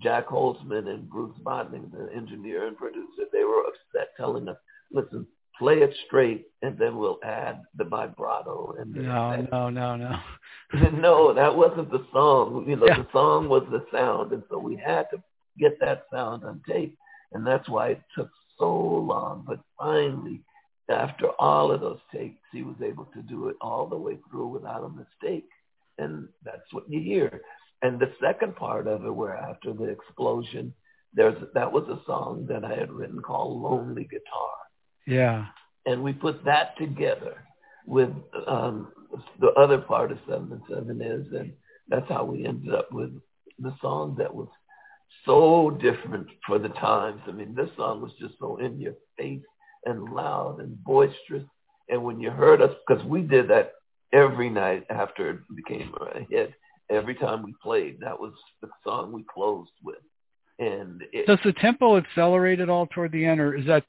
Jac 0.00 0.26
Holzman 0.26 0.88
and 0.88 1.08
Bruce 1.08 1.36
Botnick, 1.44 1.92
the 1.92 2.12
engineer 2.14 2.66
and 2.66 2.76
producer, 2.76 3.28
they 3.32 3.44
were 3.44 3.62
upset 3.62 4.08
telling 4.16 4.48
us, 4.48 4.56
listen, 4.90 5.26
play 5.58 5.74
it 5.74 5.94
straight 6.06 6.46
and 6.62 6.78
then 6.78 6.96
we'll 6.96 7.18
add 7.24 7.62
the 7.76 7.84
vibrato. 7.84 8.74
And 8.78 8.94
no, 8.94 9.46
no, 9.52 9.70
no, 9.70 9.96
no. 9.96 10.18
no, 10.92 11.34
that 11.34 11.54
wasn't 11.54 11.90
the 11.90 12.04
song. 12.12 12.64
You 12.68 12.76
know, 12.76 12.86
yeah. 12.86 12.98
the 12.98 13.06
song 13.12 13.48
was 13.48 13.66
the 13.70 13.84
sound. 13.92 14.32
And 14.32 14.42
so 14.50 14.58
we 14.58 14.76
had 14.76 15.04
to 15.10 15.22
get 15.58 15.78
that 15.80 16.06
sound 16.12 16.44
on 16.44 16.60
tape. 16.68 16.96
And 17.32 17.46
that's 17.46 17.68
why 17.68 17.88
it 17.88 18.02
took 18.16 18.30
so 18.58 18.70
long. 18.70 19.44
But 19.46 19.60
finally, 19.78 20.40
after 20.88 21.28
all 21.38 21.70
of 21.70 21.80
those 21.80 22.00
takes, 22.12 22.40
he 22.52 22.62
was 22.62 22.76
able 22.82 23.06
to 23.14 23.22
do 23.22 23.48
it 23.48 23.56
all 23.60 23.86
the 23.86 23.96
way 23.96 24.18
through 24.30 24.48
without 24.48 24.84
a 24.84 24.88
mistake. 24.88 25.48
And 25.98 26.28
that's 26.44 26.72
what 26.72 26.88
you 26.88 27.00
hear. 27.00 27.42
And 27.82 28.00
the 28.00 28.12
second 28.20 28.56
part 28.56 28.86
of 28.86 29.04
it, 29.04 29.14
where 29.14 29.36
after 29.36 29.72
the 29.72 29.84
explosion, 29.84 30.72
there's 31.12 31.36
that 31.54 31.70
was 31.70 31.84
a 31.88 32.04
song 32.06 32.46
that 32.48 32.64
I 32.64 32.74
had 32.74 32.90
written 32.90 33.20
called 33.22 33.60
Lonely 33.60 34.04
Guitar. 34.04 34.50
Yeah. 35.06 35.46
And 35.86 36.02
we 36.02 36.12
put 36.12 36.44
that 36.44 36.76
together 36.78 37.44
with 37.86 38.10
um, 38.46 38.88
the 39.40 39.48
other 39.52 39.78
part 39.78 40.12
of 40.12 40.18
Seven 40.28 40.52
and 40.52 40.62
Seven 40.68 41.00
is, 41.02 41.26
and 41.32 41.52
that's 41.88 42.08
how 42.08 42.24
we 42.24 42.46
ended 42.46 42.74
up 42.74 42.90
with 42.92 43.10
the 43.58 43.74
song 43.80 44.16
that 44.18 44.34
was 44.34 44.48
so 45.24 45.70
different 45.80 46.26
for 46.46 46.58
the 46.58 46.70
times. 46.70 47.20
I 47.28 47.32
mean, 47.32 47.54
this 47.54 47.70
song 47.76 48.00
was 48.00 48.12
just 48.18 48.34
so 48.38 48.56
in 48.56 48.80
your 48.80 48.94
face 49.18 49.42
and 49.84 50.04
loud 50.12 50.60
and 50.60 50.82
boisterous. 50.82 51.44
And 51.88 52.02
when 52.02 52.20
you 52.20 52.30
heard 52.30 52.62
us, 52.62 52.70
because 52.86 53.04
we 53.04 53.20
did 53.22 53.48
that 53.48 53.72
every 54.12 54.48
night 54.48 54.86
after 54.90 55.30
it 55.30 55.38
became 55.54 55.92
a 56.14 56.20
hit, 56.30 56.52
every 56.90 57.14
time 57.14 57.42
we 57.42 57.54
played, 57.62 58.00
that 58.00 58.18
was 58.18 58.32
the 58.62 58.68
song 58.82 59.12
we 59.12 59.24
closed 59.32 59.70
with. 59.82 59.98
And 60.58 61.02
it, 61.12 61.26
does 61.26 61.38
the 61.44 61.52
tempo 61.52 61.96
accelerate 61.96 62.60
at 62.60 62.70
all 62.70 62.86
toward 62.86 63.12
the 63.12 63.24
end, 63.24 63.40
or 63.40 63.54
is 63.56 63.66
that 63.66 63.84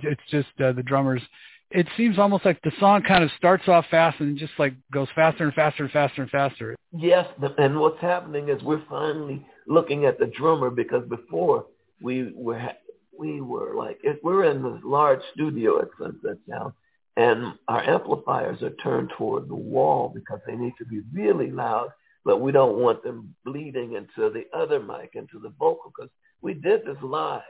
it's 0.00 0.22
just 0.30 0.48
uh, 0.62 0.72
the 0.72 0.82
drummers? 0.82 1.22
It 1.70 1.86
seems 1.96 2.18
almost 2.18 2.44
like 2.44 2.60
the 2.62 2.72
song 2.78 3.02
kind 3.02 3.24
of 3.24 3.30
starts 3.38 3.66
off 3.66 3.86
fast 3.90 4.20
and 4.20 4.36
just 4.36 4.52
like 4.58 4.74
goes 4.92 5.08
faster 5.14 5.44
and 5.44 5.54
faster 5.54 5.84
and 5.84 5.92
faster 5.92 6.22
and 6.22 6.30
faster. 6.30 6.76
Yes, 6.92 7.26
and 7.58 7.80
what's 7.80 8.00
happening 8.00 8.50
is 8.50 8.62
we're 8.62 8.84
finally 8.90 9.46
looking 9.66 10.04
at 10.04 10.18
the 10.18 10.26
drummer 10.26 10.70
because 10.70 11.08
before 11.08 11.66
we 12.02 12.32
were 12.34 12.72
we 13.18 13.40
were 13.40 13.74
like 13.74 14.00
we're 14.22 14.44
in 14.44 14.62
this 14.62 14.80
large 14.84 15.20
studio 15.32 15.80
at 15.80 15.88
Sunset 15.98 16.38
Sound, 16.48 16.74
and 17.16 17.54
our 17.68 17.82
amplifiers 17.82 18.62
are 18.62 18.74
turned 18.82 19.10
toward 19.16 19.48
the 19.48 19.54
wall 19.54 20.12
because 20.14 20.40
they 20.46 20.56
need 20.56 20.74
to 20.78 20.84
be 20.84 21.00
really 21.12 21.50
loud, 21.50 21.88
but 22.24 22.40
we 22.40 22.52
don't 22.52 22.78
want 22.78 23.02
them 23.02 23.34
bleeding 23.44 23.94
into 23.94 24.30
the 24.30 24.44
other 24.52 24.80
mic, 24.80 25.12
into 25.14 25.38
the 25.38 25.52
vocal, 25.58 25.92
because 25.96 26.10
we 26.42 26.52
did 26.52 26.84
this 26.84 26.96
live. 27.02 27.40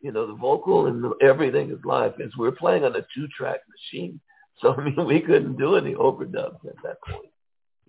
You 0.00 0.12
know, 0.12 0.26
the 0.26 0.34
vocal 0.34 0.86
and 0.86 1.04
the, 1.04 1.12
everything 1.22 1.70
is 1.70 1.78
live 1.84 2.16
because 2.16 2.32
we're 2.36 2.52
playing 2.52 2.84
on 2.84 2.96
a 2.96 3.04
two-track 3.14 3.60
machine. 3.68 4.20
So 4.60 4.74
I 4.74 4.84
mean, 4.84 5.06
we 5.06 5.20
couldn't 5.20 5.56
do 5.56 5.76
any 5.76 5.94
overdubs 5.94 6.64
at 6.66 6.76
that 6.82 7.00
point. 7.02 7.30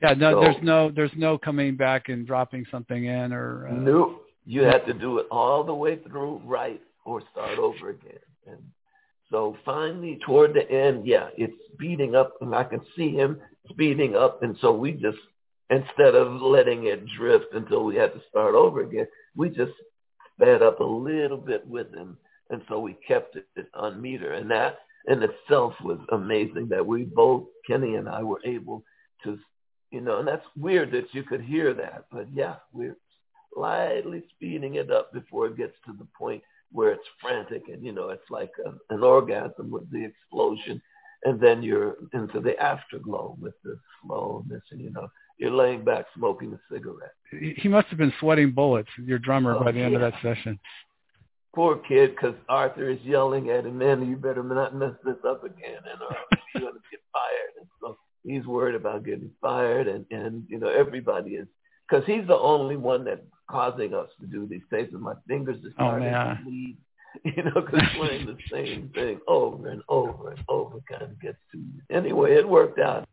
Yeah, 0.01 0.13
no, 0.13 0.31
so, 0.31 0.41
there's 0.41 0.63
no, 0.63 0.91
there's 0.91 1.11
no 1.15 1.37
coming 1.37 1.77
back 1.77 2.09
and 2.09 2.25
dropping 2.25 2.65
something 2.71 3.05
in 3.05 3.31
or. 3.31 3.67
Uh... 3.67 3.73
Nope, 3.73 4.25
you 4.45 4.63
had 4.63 4.85
to 4.87 4.93
do 4.93 5.19
it 5.19 5.27
all 5.29 5.63
the 5.63 5.73
way 5.73 5.97
through 5.97 6.41
right 6.43 6.81
or 7.05 7.21
start 7.31 7.59
over 7.59 7.89
again. 7.89 8.19
And 8.47 8.59
so 9.29 9.55
finally, 9.63 10.19
toward 10.25 10.53
the 10.53 10.69
end, 10.69 11.05
yeah, 11.05 11.29
it's 11.37 11.53
speeding 11.73 12.15
up, 12.15 12.33
and 12.41 12.53
I 12.53 12.63
can 12.63 12.81
see 12.95 13.11
him 13.11 13.39
speeding 13.69 14.15
up. 14.15 14.43
And 14.43 14.57
so 14.59 14.73
we 14.73 14.91
just, 14.93 15.17
instead 15.69 16.15
of 16.15 16.41
letting 16.41 16.87
it 16.87 17.05
drift 17.17 17.53
until 17.53 17.85
we 17.85 17.95
had 17.95 18.13
to 18.13 18.21
start 18.29 18.55
over 18.55 18.81
again, 18.81 19.07
we 19.35 19.49
just 19.49 19.71
sped 20.41 20.61
up 20.61 20.79
a 20.79 20.83
little 20.83 21.37
bit 21.37 21.67
with 21.67 21.93
him. 21.93 22.17
And 22.49 22.61
so 22.67 22.79
we 22.79 22.97
kept 23.07 23.35
it 23.35 23.67
on 23.73 24.01
meter. 24.01 24.33
And 24.33 24.49
that 24.51 24.79
in 25.07 25.23
itself 25.23 25.73
was 25.83 25.99
amazing 26.11 26.67
that 26.69 26.85
we 26.85 27.03
both, 27.03 27.45
Kenny 27.65 27.95
and 27.95 28.09
I, 28.09 28.23
were 28.23 28.41
able 28.45 28.83
to, 29.23 29.37
you 29.91 30.01
know, 30.01 30.19
and 30.19 30.27
that's 30.27 30.45
weird 30.57 30.91
that 30.91 31.13
you 31.13 31.23
could 31.23 31.41
hear 31.41 31.73
that. 31.73 32.05
But 32.11 32.27
yeah, 32.33 32.55
we're 32.73 32.97
slightly 33.53 34.23
speeding 34.35 34.75
it 34.75 34.91
up 34.91 35.13
before 35.13 35.47
it 35.47 35.57
gets 35.57 35.75
to 35.85 35.93
the 35.97 36.07
point 36.17 36.43
where 36.71 36.91
it's 36.91 37.07
frantic 37.21 37.63
and 37.67 37.83
you 37.83 37.91
know 37.91 38.09
it's 38.09 38.29
like 38.29 38.51
a, 38.65 38.93
an 38.93 39.03
orgasm 39.03 39.69
with 39.69 39.89
the 39.91 40.05
explosion 40.05 40.81
and 41.25 41.39
then 41.39 41.61
you're 41.61 41.97
into 42.13 42.39
the 42.39 42.57
afterglow 42.61 43.35
with 43.41 43.53
the 43.63 43.77
slowness 44.01 44.63
and 44.71 44.79
you 44.79 44.89
know 44.91 45.07
you're 45.41 45.51
laying 45.51 45.83
back 45.83 46.05
smoking 46.15 46.53
a 46.53 46.73
cigarette 46.73 47.13
he 47.59 47.67
must 47.67 47.87
have 47.87 47.97
been 47.97 48.13
sweating 48.19 48.51
bullets 48.51 48.89
your 49.03 49.19
drummer 49.19 49.55
oh, 49.55 49.63
by 49.63 49.71
the 49.71 49.79
yeah. 49.79 49.85
end 49.85 49.95
of 49.95 50.01
that 50.01 50.13
session 50.21 50.59
poor 51.53 51.77
kid 51.87 52.11
because 52.11 52.35
arthur 52.47 52.89
is 52.89 52.99
yelling 53.03 53.49
at 53.49 53.65
him 53.65 53.77
man 53.77 54.07
you 54.07 54.15
better 54.15 54.43
not 54.43 54.75
mess 54.75 54.93
this 55.03 55.17
up 55.27 55.43
again 55.43 55.81
and 55.91 56.01
uh, 56.01 56.15
you're 56.53 56.61
going 56.61 56.73
to 56.73 56.79
get 56.89 57.01
fired 57.11 57.51
and 57.59 57.67
so 57.81 57.97
he's 58.23 58.45
worried 58.45 58.75
about 58.75 59.03
getting 59.03 59.31
fired 59.41 59.87
and 59.87 60.05
and 60.11 60.45
you 60.47 60.59
know 60.59 60.69
everybody 60.69 61.31
is 61.31 61.47
because 61.91 62.05
he's 62.05 62.25
the 62.27 62.37
only 62.37 62.77
one 62.77 63.03
that's 63.03 63.21
causing 63.51 63.93
us 63.93 64.07
to 64.21 64.25
do 64.25 64.47
these 64.47 64.61
things, 64.69 64.89
and 64.93 65.01
my 65.01 65.13
fingers 65.27 65.57
are 65.63 65.69
oh, 65.69 65.73
starting 65.73 66.07
oh, 66.07 66.35
to 66.35 66.39
bleed. 66.43 66.77
You 67.25 67.43
know, 67.43 67.59
because 67.59 67.81
playing 67.97 68.25
the 68.25 68.37
same 68.49 68.89
thing 68.95 69.19
over 69.27 69.67
and 69.67 69.81
over 69.89 70.31
and 70.31 70.39
over 70.47 70.77
kind 70.89 71.01
of 71.01 71.19
gets 71.19 71.37
to 71.51 71.57
you. 71.57 71.81
Anyway, 71.89 72.35
it 72.35 72.47
worked 72.47 72.79
out. 72.79 73.05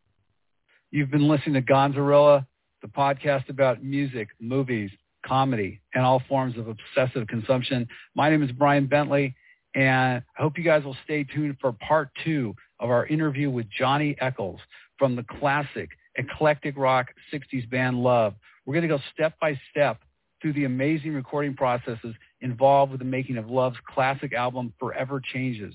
You've 0.91 1.11
been 1.11 1.29
listening 1.29 1.53
to 1.53 1.61
Gonzarilla, 1.61 2.47
the 2.81 2.89
podcast 2.89 3.51
about 3.51 3.85
music, 3.85 4.29
movies, 4.41 4.91
comedy, 5.25 5.83
and 5.93 6.03
all 6.03 6.23
forms 6.27 6.57
of 6.57 6.67
obsessive 6.67 7.29
consumption. 7.29 7.87
My 8.15 8.31
name 8.31 8.43
is 8.43 8.51
Brian 8.53 8.87
Bentley, 8.87 9.35
and 9.75 10.23
I 10.39 10.43
hope 10.43 10.57
you 10.57 10.65
guys 10.65 10.85
will 10.85 10.97
stay 11.05 11.25
tuned 11.25 11.59
for 11.61 11.73
part 11.73 12.09
two 12.25 12.55
of 12.81 12.89
our 12.89 13.05
interview 13.07 13.51
with 13.51 13.67
Johnny 13.69 14.17
Echols 14.19 14.61
from 14.99 15.15
the 15.15 15.25
classic 15.39 15.91
eclectic 16.15 16.75
rock 16.79 17.09
60s 17.35 17.69
band 17.69 18.03
Love. 18.03 18.33
We're 18.65 18.73
going 18.73 18.89
to 18.89 18.97
go 18.97 19.03
step 19.13 19.35
by 19.43 19.61
step 19.71 19.99
through 20.41 20.55
the 20.55 20.65
amazing 20.65 21.13
recording 21.13 21.55
processes 21.55 22.15
involved 22.41 22.93
with 22.93 23.01
the 23.01 23.05
making 23.05 23.37
of 23.37 23.51
Love's 23.51 23.77
classic 23.87 24.33
album 24.33 24.73
Forever 24.79 25.21
Changes 25.21 25.75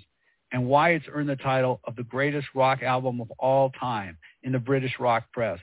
and 0.54 0.68
why 0.68 0.92
it's 0.92 1.06
earned 1.12 1.28
the 1.28 1.36
title 1.36 1.82
of 1.84 1.96
the 1.96 2.04
greatest 2.04 2.48
rock 2.56 2.84
album 2.84 3.20
of 3.20 3.30
all 3.40 3.72
time 3.72 4.18
in 4.44 4.52
the 4.52 4.60
British 4.60 4.94
rock 5.00 5.26
press. 5.34 5.60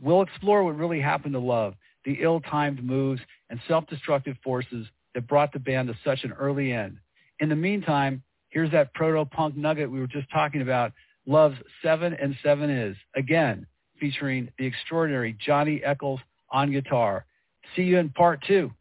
We'll 0.00 0.22
explore 0.22 0.64
what 0.64 0.76
really 0.76 1.00
happened 1.00 1.34
to 1.34 1.40
Love, 1.40 1.74
the 2.04 2.18
ill-timed 2.22 2.82
moves 2.82 3.20
and 3.50 3.60
self-destructive 3.68 4.36
forces 4.42 4.86
that 5.14 5.26
brought 5.28 5.52
the 5.52 5.58
band 5.58 5.88
to 5.88 5.98
such 6.04 6.24
an 6.24 6.32
early 6.32 6.72
end. 6.72 6.98
In 7.40 7.48
the 7.48 7.56
meantime, 7.56 8.22
here's 8.48 8.70
that 8.70 8.94
proto-punk 8.94 9.56
nugget 9.56 9.90
we 9.90 10.00
were 10.00 10.06
just 10.06 10.30
talking 10.32 10.62
about, 10.62 10.92
Love's 11.26 11.58
Seven 11.82 12.14
and 12.14 12.34
Seven 12.42 12.70
Is, 12.70 12.96
again, 13.16 13.66
featuring 13.98 14.48
the 14.58 14.64
extraordinary 14.64 15.36
Johnny 15.44 15.82
Echols 15.84 16.20
on 16.50 16.72
guitar. 16.72 17.26
See 17.76 17.82
you 17.82 17.98
in 17.98 18.10
part 18.10 18.42
two. 18.46 18.72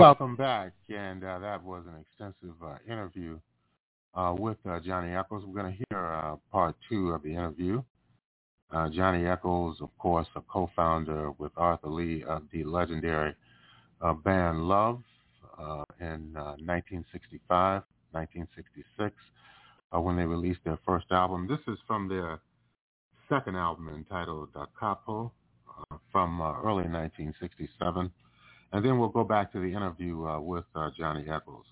Welcome 0.00 0.34
back, 0.34 0.72
and 0.88 1.22
uh, 1.22 1.40
that 1.40 1.62
was 1.62 1.84
an 1.86 2.00
extensive 2.00 2.56
uh, 2.64 2.76
interview 2.90 3.38
uh, 4.14 4.34
with 4.34 4.56
uh, 4.64 4.80
Johnny 4.80 5.14
Echols. 5.14 5.44
We're 5.44 5.60
going 5.60 5.76
to 5.76 5.84
hear 5.90 6.06
uh, 6.06 6.36
part 6.50 6.74
two 6.88 7.10
of 7.10 7.22
the 7.22 7.28
interview. 7.28 7.82
Uh, 8.72 8.88
Johnny 8.88 9.26
Echols, 9.26 9.76
of 9.82 9.90
course, 9.98 10.26
a 10.36 10.40
co-founder 10.40 11.32
with 11.32 11.52
Arthur 11.54 11.90
Lee 11.90 12.24
of 12.26 12.44
the 12.50 12.64
legendary 12.64 13.34
band 14.24 14.66
Love. 14.66 15.02
in 16.00 16.32
1965, 16.32 17.82
1966, 18.12 19.14
when 19.90 20.16
they 20.16 20.24
released 20.24 20.60
their 20.64 20.78
first 20.86 21.08
album. 21.10 21.46
This 21.46 21.60
is 21.68 21.78
from 21.86 22.08
their 22.08 22.40
second 23.28 23.54
album 23.54 23.90
entitled 23.94 24.48
Capo 24.78 25.30
from 26.10 26.40
early 26.40 26.88
1967. 26.88 28.10
And 28.72 28.84
then 28.84 28.98
we'll 28.98 29.08
go 29.08 29.24
back 29.24 29.52
to 29.52 29.60
the 29.60 29.72
interview 29.72 30.26
with 30.40 30.64
uh, 30.74 30.90
Johnny 30.96 31.28
Echols. 31.28 31.66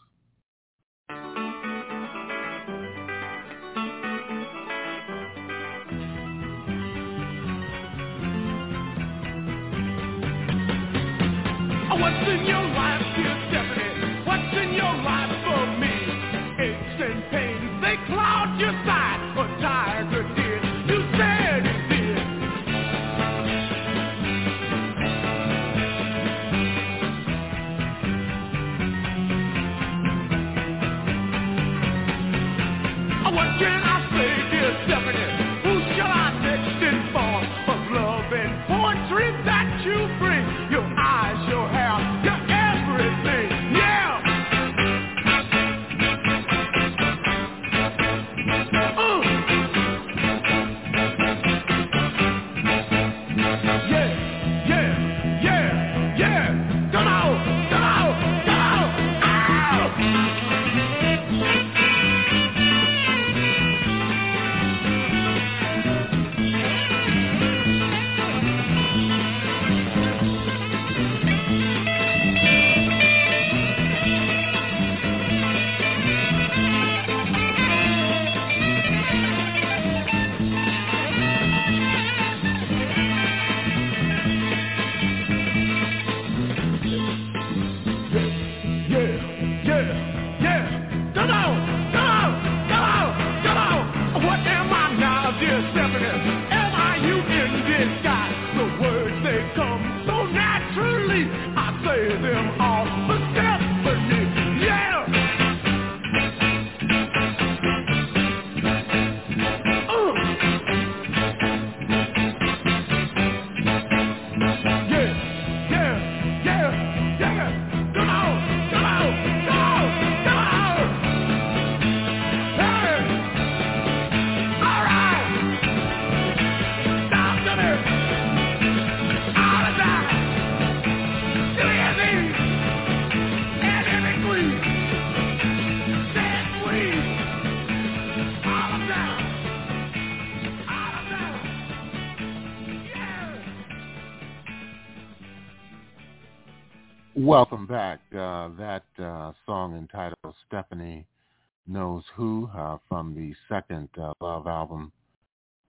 Who 152.18 152.50
uh, 152.52 152.78
from 152.88 153.14
the 153.14 153.32
second 153.48 153.88
uh, 153.96 154.12
Love 154.20 154.48
album 154.48 154.90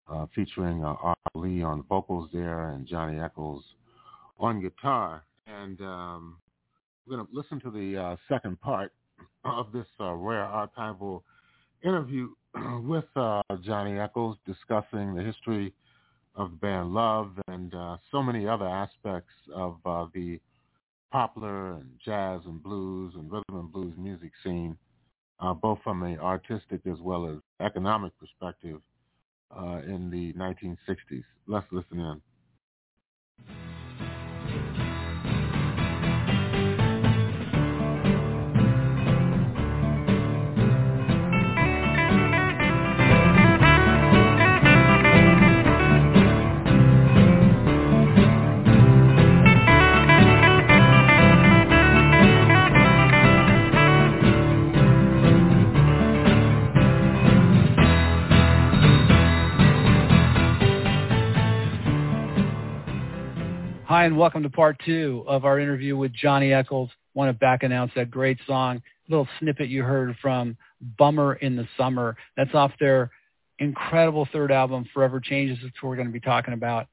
uh, 0.07 0.27
featuring 0.35 0.83
uh, 0.85 0.93
R. 1.01 1.15
Lee 1.33 1.63
on 1.63 1.81
vocals 1.89 2.29
there 2.31 2.69
and 2.69 2.85
Johnny 2.85 3.19
Echols 3.19 3.63
on 4.37 4.61
guitar. 4.61 5.23
And 5.47 5.81
um, 5.81 6.37
we're 7.07 7.15
going 7.15 7.25
to 7.25 7.35
listen 7.35 7.59
to 7.61 7.71
the 7.71 7.99
uh, 7.99 8.15
second 8.29 8.61
part 8.61 8.93
of 9.43 9.71
this 9.71 9.87
uh, 9.99 10.13
rare 10.13 10.45
archival 10.45 11.23
interview 11.83 12.29
with 12.83 13.05
uh, 13.15 13.41
Johnny 13.63 13.97
Echols 13.97 14.37
discussing 14.45 15.15
the 15.15 15.23
history 15.23 15.73
of 16.35 16.51
the 16.51 16.57
band 16.57 16.93
Love 16.93 17.31
and 17.47 17.73
so 18.11 18.21
many 18.21 18.47
other 18.47 18.67
aspects 18.67 19.33
of 19.51 19.79
the 20.13 20.39
popular 21.11 21.71
and 21.71 21.89
jazz 22.05 22.41
and 22.45 22.61
blues 22.61 23.13
and 23.15 23.31
rhythm 23.31 23.55
and 23.55 23.71
blues 23.71 23.95
music 23.97 24.31
scene, 24.43 24.77
uh, 25.39 25.53
both 25.53 25.79
from 25.83 26.03
an 26.03 26.19
artistic 26.19 26.81
as 26.85 26.99
well 27.01 27.27
as 27.27 27.37
economic 27.65 28.11
perspective 28.19 28.79
uh, 29.55 29.81
in 29.85 30.09
the 30.09 30.33
1960s. 30.33 31.23
Let's 31.47 31.67
listen 31.71 31.99
in. 31.99 32.21
Hi, 63.95 64.03
and 64.03 64.17
welcome 64.17 64.43
to 64.43 64.49
part 64.49 64.75
two 64.85 65.23
of 65.25 65.45
our 65.45 65.57
interview 65.57 65.95
with 65.95 66.11
Johnny 66.11 66.51
Echols. 66.51 66.89
Want 67.13 67.29
to 67.29 67.33
back 67.33 67.63
announce 67.63 67.93
that 67.95 68.11
great 68.11 68.37
song, 68.45 68.81
little 69.07 69.25
snippet 69.39 69.69
you 69.69 69.83
heard 69.83 70.17
from 70.21 70.57
Bummer 70.97 71.35
in 71.35 71.55
the 71.55 71.65
Summer. 71.77 72.17
That's 72.35 72.53
off 72.53 72.73
their 72.77 73.09
incredible 73.59 74.27
third 74.33 74.51
album, 74.51 74.85
Forever 74.93 75.21
Changes. 75.21 75.63
What 75.63 75.71
we're 75.81 75.95
going 75.95 76.09
to 76.09 76.11
be 76.11 76.19
talking 76.19 76.53
about. 76.53 76.87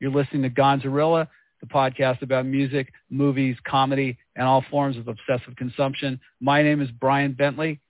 You're 0.00 0.10
listening 0.10 0.42
to 0.42 0.50
Gonzarilla, 0.50 1.28
the 1.62 1.66
podcast 1.66 2.20
about 2.20 2.44
music, 2.44 2.92
movies, 3.08 3.56
comedy, 3.66 4.18
and 4.36 4.46
all 4.46 4.62
forms 4.70 4.98
of 4.98 5.08
obsessive 5.08 5.56
consumption. 5.56 6.20
My 6.42 6.62
name 6.62 6.82
is 6.82 6.90
Brian 6.90 7.32
Bentley. 7.32 7.80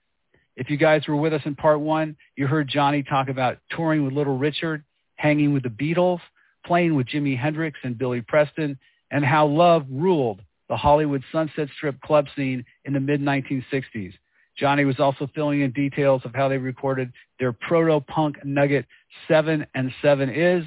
If 0.55 0.69
you 0.69 0.77
guys 0.77 1.05
were 1.09 1.17
with 1.17 1.33
us 1.33 1.41
in 1.43 1.55
part 1.55 1.81
one, 1.81 2.15
you 2.37 2.47
heard 2.47 2.69
Johnny 2.69 3.03
talk 3.03 3.27
about 3.27 3.57
touring 3.71 4.05
with 4.05 4.13
Little 4.13 4.37
Richard, 4.37 4.85
hanging 5.17 5.51
with 5.51 5.63
the 5.63 5.69
Beatles, 5.69 6.21
playing 6.65 6.95
with 6.95 7.07
Jimi 7.07 7.37
Hendrix 7.37 7.79
and 7.83 7.97
Billy 7.97 8.21
Preston, 8.21 8.77
and 9.11 9.23
how 9.23 9.45
love 9.45 9.85
ruled 9.89 10.41
the 10.69 10.77
Hollywood 10.77 11.23
Sunset 11.31 11.67
Strip 11.75 11.99
club 12.01 12.25
scene 12.35 12.65
in 12.85 12.93
the 12.93 12.99
mid-1960s. 12.99 14.13
Johnny 14.57 14.85
was 14.85 14.99
also 14.99 15.29
filling 15.33 15.61
in 15.61 15.71
details 15.71 16.21
of 16.25 16.33
how 16.33 16.47
they 16.47 16.57
recorded 16.57 17.11
their 17.39 17.53
proto-punk 17.53 18.43
nugget 18.45 18.85
7 19.27 19.65
and 19.75 19.91
7 20.01 20.29
Is, 20.29 20.63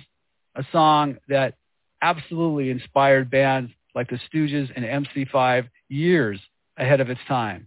a 0.55 0.65
song 0.73 1.19
that 1.29 1.55
absolutely 2.03 2.71
inspired 2.71 3.31
bands 3.31 3.73
like 3.95 4.09
the 4.09 4.21
Stooges 4.29 4.71
and 4.75 4.85
MC5 4.85 5.69
years 5.89 6.41
ahead 6.77 7.01
of 7.01 7.11
its 7.11 7.21
time. 7.27 7.67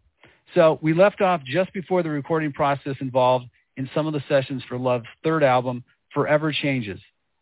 So 0.56 0.80
we 0.82 0.94
left 0.94 1.22
off 1.22 1.42
just 1.44 1.72
before 1.74 2.04
the 2.04 2.10
recording 2.10 2.52
process 2.52 2.96
involved 3.02 3.46
in 3.78 3.90
some 3.94 4.08
of 4.08 4.14
the 4.14 4.24
sessions 4.28 4.64
for 4.68 4.78
Love's 4.78 5.08
third 5.24 5.44
album, 5.44 5.84
Forever 6.14 6.52
Changes, 6.52 7.00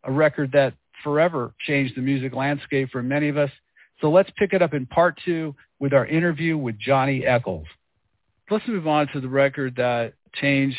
a 0.07 0.11
record 0.11 0.51
that 0.53 0.73
forever 1.03 1.53
changed 1.67 1.95
the 1.95 2.01
music 2.01 2.33
landscape 2.33 2.89
for 2.91 3.03
many 3.03 3.27
of 3.27 3.37
us. 3.37 3.51
So 4.01 4.09
let's 4.09 4.29
pick 4.37 4.53
it 4.53 4.61
up 4.61 4.73
in 4.73 4.85
part 4.85 5.19
two 5.23 5.55
with 5.79 5.93
our 5.93 6.05
interview 6.05 6.57
with 6.57 6.79
Johnny 6.79 7.25
Echols. 7.25 7.67
Let's 8.49 8.67
move 8.67 8.87
on 8.87 9.07
to 9.13 9.19
the 9.19 9.27
record 9.27 9.75
that 9.75 10.13
changed, 10.33 10.77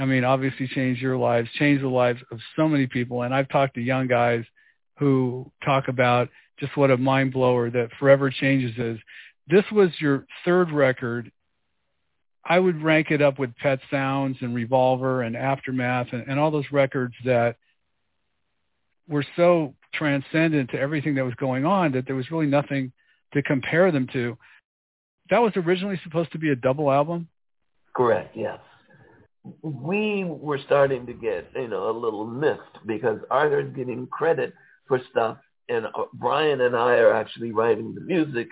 I 0.00 0.04
mean, 0.04 0.24
obviously 0.24 0.68
changed 0.68 1.02
your 1.02 1.16
lives, 1.16 1.48
changed 1.58 1.82
the 1.82 1.88
lives 1.88 2.20
of 2.30 2.38
so 2.56 2.68
many 2.68 2.86
people. 2.86 3.22
And 3.22 3.34
I've 3.34 3.48
talked 3.48 3.74
to 3.74 3.80
young 3.80 4.06
guys 4.06 4.44
who 4.98 5.50
talk 5.64 5.88
about 5.88 6.28
just 6.60 6.76
what 6.76 6.90
a 6.90 6.96
mind 6.96 7.32
blower 7.32 7.70
that 7.70 7.88
Forever 7.98 8.30
Changes 8.30 8.78
is. 8.78 8.98
This 9.48 9.64
was 9.72 9.90
your 9.98 10.26
third 10.44 10.70
record. 10.70 11.32
I 12.44 12.58
would 12.58 12.82
rank 12.82 13.10
it 13.10 13.20
up 13.20 13.38
with 13.38 13.56
Pet 13.56 13.80
Sounds 13.90 14.36
and 14.40 14.54
Revolver 14.54 15.22
and 15.22 15.36
Aftermath 15.36 16.08
and, 16.12 16.24
and 16.28 16.38
all 16.38 16.50
those 16.50 16.70
records 16.70 17.14
that 17.24 17.56
were 19.12 19.24
so 19.36 19.74
transcendent 19.94 20.70
to 20.70 20.80
everything 20.80 21.14
that 21.14 21.24
was 21.24 21.34
going 21.34 21.64
on 21.64 21.92
that 21.92 22.06
there 22.06 22.16
was 22.16 22.30
really 22.30 22.46
nothing 22.46 22.92
to 23.34 23.42
compare 23.42 23.92
them 23.92 24.08
to. 24.12 24.36
That 25.30 25.38
was 25.38 25.52
originally 25.56 26.00
supposed 26.02 26.32
to 26.32 26.38
be 26.38 26.50
a 26.50 26.56
double 26.56 26.90
album? 26.90 27.28
Correct, 27.94 28.36
yes. 28.36 28.58
We 29.62 30.24
were 30.24 30.58
starting 30.66 31.06
to 31.06 31.12
get, 31.12 31.50
you 31.54 31.68
know, 31.68 31.90
a 31.90 31.96
little 31.96 32.26
missed 32.26 32.86
because 32.86 33.18
Arthur's 33.30 33.74
getting 33.76 34.06
credit 34.06 34.54
for 34.88 35.00
stuff 35.10 35.38
and 35.68 35.86
uh, 35.86 36.04
Bryan 36.14 36.60
and 36.60 36.76
I 36.76 36.96
are 36.96 37.12
actually 37.12 37.52
writing 37.52 37.94
the 37.94 38.00
music 38.00 38.48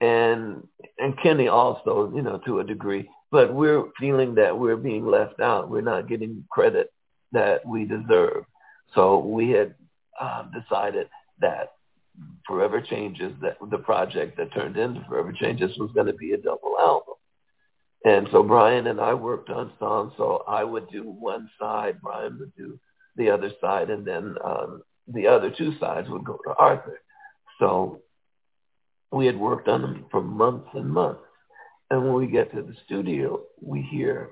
and 0.00 0.66
and 0.98 1.18
Kenny 1.22 1.48
also, 1.48 2.12
you 2.14 2.22
know, 2.22 2.38
to 2.46 2.60
a 2.60 2.64
degree. 2.64 3.08
But 3.30 3.52
we're 3.52 3.84
feeling 3.98 4.34
that 4.36 4.58
we're 4.58 4.76
being 4.76 5.06
left 5.06 5.40
out. 5.40 5.68
We're 5.68 5.80
not 5.80 6.08
getting 6.08 6.44
credit 6.50 6.92
that 7.32 7.66
we 7.66 7.84
deserve. 7.84 8.44
So 8.94 9.18
we 9.18 9.50
had 9.50 9.74
uh, 10.20 10.44
decided 10.58 11.08
that 11.40 11.72
Forever 12.46 12.80
Changes, 12.80 13.32
that 13.42 13.58
the 13.70 13.78
project 13.78 14.36
that 14.38 14.52
turned 14.52 14.76
into 14.76 15.04
Forever 15.08 15.32
Changes 15.32 15.76
was 15.78 15.90
going 15.92 16.06
to 16.06 16.14
be 16.14 16.32
a 16.32 16.38
double 16.38 16.76
album. 16.78 17.14
And 18.04 18.28
so 18.32 18.42
Bryan 18.42 18.86
and 18.86 19.00
I 19.00 19.14
worked 19.14 19.50
on 19.50 19.72
songs. 19.78 20.12
So 20.16 20.44
I 20.48 20.64
would 20.64 20.88
do 20.90 21.02
one 21.02 21.50
side, 21.58 22.00
Bryan 22.00 22.38
would 22.38 22.54
do 22.56 22.78
the 23.16 23.30
other 23.30 23.50
side, 23.60 23.90
and 23.90 24.06
then 24.06 24.36
um, 24.44 24.82
the 25.08 25.26
other 25.26 25.50
two 25.50 25.72
sides 25.78 26.08
would 26.08 26.24
go 26.24 26.38
to 26.44 26.54
Arthur. 26.54 27.00
So 27.58 28.02
we 29.10 29.26
had 29.26 29.38
worked 29.38 29.68
on 29.68 29.82
them 29.82 30.06
for 30.10 30.20
months 30.20 30.68
and 30.74 30.88
months. 30.88 31.20
And 31.90 32.04
when 32.04 32.14
we 32.14 32.26
get 32.26 32.52
to 32.52 32.62
the 32.62 32.74
studio, 32.84 33.40
we 33.60 33.82
hear 33.82 34.30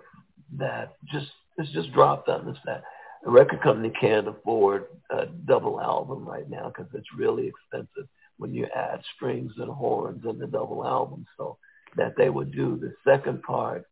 that 0.59 0.97
just 1.11 1.27
it's 1.59 1.73
just 1.73 1.93
dropped 1.93 2.29
on 2.29 2.49
us 2.49 2.59
that 2.67 2.83
the 3.25 3.31
record 3.31 3.63
company 3.63 3.93
can't 4.01 4.29
afford 4.29 4.87
a 5.11 5.27
double 5.27 5.81
album 5.81 6.25
right 6.25 6.49
now 6.49 6.69
because 6.69 6.91
it's 6.95 7.09
really 7.17 7.49
expensive 7.49 8.09
when 8.39 8.53
you 8.53 8.67
add 8.75 9.01
strings 9.15 9.53
and 9.59 9.71
horns 9.71 10.25
in 10.29 10.39
the 10.39 10.47
double 10.47 10.87
album. 10.87 11.27
So 11.37 11.59
that 11.97 12.15
they 12.17 12.31
would 12.31 12.53
do 12.53 12.77
the 12.77 12.95
second 13.11 13.43
part 13.43 13.87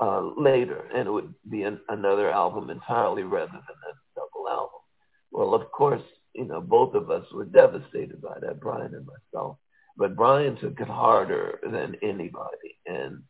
uh, 0.00 0.22
later, 0.36 0.84
and 0.94 1.06
it 1.06 1.10
would 1.10 1.32
be 1.48 1.62
an, 1.62 1.80
another 1.88 2.30
album 2.30 2.70
entirely 2.70 3.22
rather 3.22 3.52
than 3.52 3.60
a 3.60 3.94
double 4.16 4.48
album. 4.48 4.80
Well, 5.30 5.54
of 5.54 5.70
course, 5.70 6.02
you 6.34 6.46
know, 6.46 6.60
both 6.60 6.94
of 6.94 7.10
us 7.10 7.24
were 7.32 7.44
devastated 7.44 8.20
by 8.20 8.38
that, 8.40 8.60
Bryan 8.60 8.94
and 8.94 9.06
myself. 9.06 9.56
But 9.96 10.16
Bryan 10.16 10.56
took 10.56 10.80
it 10.80 10.88
harder 10.88 11.60
than 11.62 11.96
anybody. 12.02 12.76
And 12.86 13.22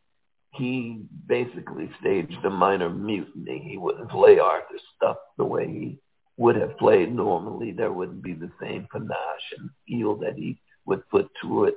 he 0.56 1.02
basically 1.26 1.90
staged 2.00 2.44
a 2.44 2.50
minor 2.50 2.90
mutiny. 2.90 3.66
He 3.68 3.76
wouldn't 3.76 4.10
play 4.10 4.38
Arthur's 4.38 4.82
stuff 4.96 5.16
the 5.36 5.44
way 5.44 5.66
he 5.66 5.98
would 6.36 6.56
have 6.56 6.78
played 6.78 7.14
normally. 7.14 7.72
There 7.72 7.92
wouldn't 7.92 8.22
be 8.22 8.34
the 8.34 8.50
same 8.60 8.86
panache 8.90 9.52
and 9.58 9.70
feel 9.86 10.16
that 10.16 10.36
he 10.36 10.58
would 10.86 11.08
put 11.08 11.28
to 11.42 11.64
it. 11.64 11.74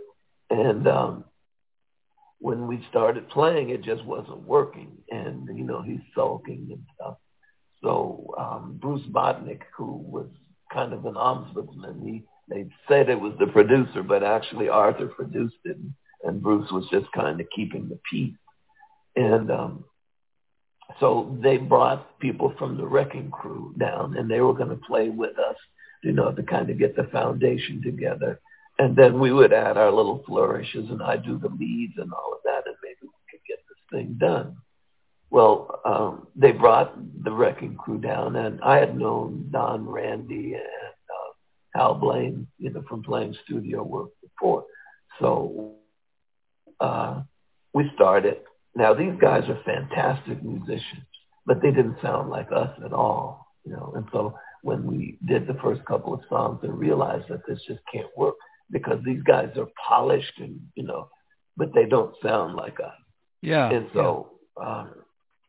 And 0.50 0.88
um, 0.88 1.26
when 2.40 2.68
we 2.68 2.86
started 2.90 3.30
playing, 3.30 3.70
it 3.70 3.84
just 3.84 4.04
wasn't 4.06 4.42
working. 4.42 4.98
And, 5.12 5.48
you 5.58 5.64
know, 5.64 5.82
he's 5.82 6.02
sulking 6.16 6.68
and 6.72 6.86
stuff. 6.96 7.18
So 7.82 8.34
um, 8.38 8.78
Bruce 8.82 9.06
Botnick, 9.12 9.62
who 9.76 9.98
was 9.98 10.28
kind 10.72 10.94
of 10.94 11.06
an 11.06 11.14
ombudsman. 11.14 12.04
He 12.04 12.24
they 12.50 12.66
said 12.88 13.10
it 13.10 13.20
was 13.20 13.34
the 13.40 13.48
producer, 13.48 14.04
but 14.04 14.24
actually 14.24 14.70
Arthur 14.70 15.08
produced 15.08 15.58
it, 15.66 15.78
and 16.24 16.42
Bruce 16.42 16.72
was 16.72 16.86
just 16.90 17.12
kind 17.12 17.42
of 17.42 17.48
keeping 17.54 17.90
the 17.90 18.00
peace. 18.10 18.36
And 19.18 19.50
um, 19.50 19.84
so 21.00 21.36
they 21.42 21.58
brought 21.58 22.20
people 22.20 22.54
from 22.60 22.78
the 22.78 22.86
Wrecking 22.86 23.32
Crew 23.32 23.74
down, 23.80 24.16
and 24.16 24.30
they 24.30 24.42
were 24.42 24.54
going 24.54 24.70
to 24.70 24.88
play 24.88 25.10
with 25.10 25.38
us, 25.40 25.56
you 26.04 26.12
know, 26.12 26.32
to 26.32 26.44
kind 26.44 26.70
of 26.70 26.78
get 26.78 26.96
the 26.96 27.06
foundation 27.06 27.82
together. 27.84 28.40
And 28.78 28.96
then 28.96 29.20
we 29.20 29.32
would 29.32 29.54
add 29.54 29.76
our 29.76 29.92
little 29.92 30.24
flourishes, 30.28 30.92
and 30.92 31.02
I 31.02 31.18
do 31.18 31.40
the 31.40 31.50
leads 31.50 31.94
and 31.98 32.14
all 32.14 32.32
of 32.34 32.40
that, 32.46 32.68
and 32.68 32.76
maybe 32.84 33.02
we 33.02 33.10
could 33.32 33.42
get 33.48 33.58
this 33.68 34.00
thing 34.00 34.18
done. 34.20 34.58
Well, 35.32 35.82
um, 35.84 36.28
they 36.36 36.52
brought 36.52 36.94
the 37.24 37.32
Wrecking 37.32 37.76
Crew 37.76 37.98
down, 37.98 38.36
and 38.36 38.62
I 38.62 38.78
had 38.78 38.96
known 38.96 39.50
Don 39.52 39.84
Randi 39.84 40.54
and 40.54 40.64
uh, 40.64 41.32
Hal 41.74 41.96
Blaine, 41.96 42.48
you 42.60 42.70
know, 42.70 42.84
from 42.88 43.02
playing 43.02 43.36
studio 43.46 43.82
work 43.84 44.10
before. 44.22 44.66
So 45.20 45.74
uh, 46.80 47.22
we 47.74 47.92
started. 47.96 48.38
Now 48.78 48.94
these 48.94 49.14
guys 49.20 49.44
are 49.50 49.60
fantastic 49.66 50.44
musicians, 50.44 51.08
but 51.46 51.62
they 51.62 51.72
didn't 51.72 51.98
sound 52.02 52.30
like 52.30 52.48
us 52.52 52.70
at 52.86 52.94
all, 52.94 53.48
you 53.66 53.72
know. 53.72 53.94
And 53.96 54.06
so 54.12 54.36
when 54.62 54.86
we 54.86 55.18
did 55.28 55.48
the 55.48 55.60
first 55.62 55.84
couple 55.86 56.14
of 56.14 56.22
songs, 56.30 56.60
I 56.64 56.68
realized 56.68 57.26
that 57.30 57.42
this 57.48 57.60
just 57.68 57.82
can't 57.92 58.08
work 58.16 58.36
because 58.72 59.00
these 59.04 59.24
guys 59.24 59.50
are 59.58 59.68
polished 59.88 60.40
and 60.40 60.60
you 60.76 60.84
know, 60.84 61.10
but 61.58 61.74
they 61.74 61.86
don't 61.86 62.16
sound 62.24 62.56
like 62.56 62.80
us. 62.80 62.96
Yeah. 63.42 63.70
And 63.70 63.88
so. 63.94 64.32
Yeah. 64.32 64.34
Um, 64.66 64.90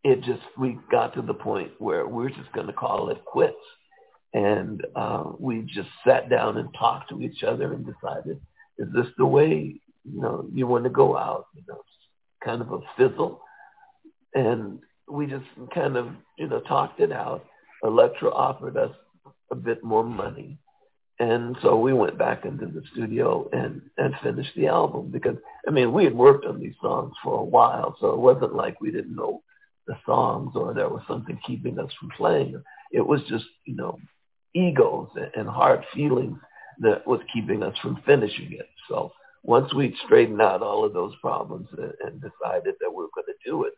it 0.04 0.22
just 0.22 0.42
we 0.56 0.78
got 0.90 1.14
to 1.14 1.22
the 1.22 1.34
point 1.34 1.72
where 1.78 2.06
we're 2.06 2.28
just 2.28 2.52
going 2.52 2.66
to 2.66 2.72
call 2.72 3.10
it 3.10 3.24
quits 3.24 3.56
and 4.34 4.84
uh, 4.94 5.24
we 5.38 5.62
just 5.62 5.88
sat 6.06 6.28
down 6.28 6.58
and 6.58 6.68
talked 6.78 7.10
to 7.10 7.20
each 7.22 7.42
other 7.42 7.72
and 7.72 7.86
decided 7.86 8.40
is 8.78 8.88
this 8.94 9.06
the 9.16 9.26
way 9.26 9.80
you 10.04 10.20
know 10.20 10.46
you 10.52 10.66
want 10.66 10.84
to 10.84 10.90
go 10.90 11.16
out 11.16 11.46
you 11.54 11.62
know 11.68 11.80
kind 12.44 12.62
of 12.62 12.72
a 12.72 12.80
fizzle 12.96 13.40
and 14.34 14.80
we 15.10 15.26
just 15.26 15.44
kind 15.74 15.96
of 15.96 16.08
you 16.38 16.48
know 16.48 16.60
talked 16.60 17.00
it 17.00 17.12
out 17.12 17.44
Elektra 17.84 18.30
offered 18.30 18.76
us 18.76 18.90
a 19.50 19.54
bit 19.54 19.82
more 19.82 20.04
money 20.04 20.58
and 21.20 21.56
so 21.62 21.78
we 21.78 21.92
went 21.92 22.18
back 22.18 22.44
into 22.44 22.66
the 22.66 22.82
studio 22.92 23.48
and 23.52 23.82
and 23.96 24.14
finished 24.22 24.54
the 24.56 24.66
album 24.66 25.10
because 25.10 25.36
i 25.66 25.70
mean 25.70 25.92
we 25.92 26.04
had 26.04 26.14
worked 26.14 26.44
on 26.46 26.60
these 26.60 26.74
songs 26.82 27.12
for 27.22 27.40
a 27.40 27.44
while 27.44 27.96
so 28.00 28.10
it 28.10 28.18
wasn't 28.18 28.54
like 28.54 28.80
we 28.80 28.90
didn't 28.90 29.16
know 29.16 29.42
the 29.88 29.96
songs 30.06 30.52
or 30.54 30.72
there 30.72 30.88
was 30.88 31.02
something 31.08 31.40
keeping 31.44 31.78
us 31.80 31.90
from 31.98 32.10
playing. 32.16 32.62
It 32.92 33.04
was 33.04 33.20
just, 33.28 33.46
you 33.64 33.74
know, 33.74 33.98
egos 34.54 35.08
and 35.34 35.48
hard 35.48 35.84
feelings 35.92 36.38
that 36.80 37.06
was 37.06 37.20
keeping 37.32 37.62
us 37.62 37.76
from 37.82 38.00
finishing 38.06 38.52
it. 38.52 38.68
So 38.88 39.10
once 39.42 39.72
we 39.74 39.96
straightened 40.04 40.42
out 40.42 40.62
all 40.62 40.84
of 40.84 40.92
those 40.92 41.14
problems 41.20 41.68
and 41.72 42.20
decided 42.20 42.74
that 42.80 42.90
we 42.90 42.96
were 42.96 43.10
going 43.14 43.26
to 43.26 43.50
do 43.50 43.64
it, 43.64 43.72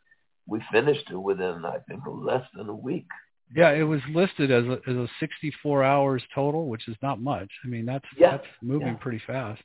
we 0.47 0.63
finished 0.73 1.11
it 1.11 1.17
within, 1.17 1.65
I 1.65 1.79
think, 1.89 2.03
less 2.07 2.45
than 2.55 2.69
a 2.69 2.75
week. 2.75 3.07
Yeah, 3.55 3.71
it 3.71 3.83
was 3.83 4.01
listed 4.15 4.53
as 4.53 4.65
a, 4.65 4.79
as 4.89 4.97
a 4.97 5.09
64 5.19 5.83
hours 5.83 6.23
total, 6.35 6.69
which 6.69 6.87
is 6.87 6.97
not 7.03 7.21
much. 7.21 7.51
I 7.65 7.69
mean, 7.69 7.85
that's 7.85 8.05
yeah, 8.17 8.33
that's 8.33 8.47
moving 8.63 8.89
yeah. 8.89 8.95
pretty 8.95 9.21
fast. 9.27 9.61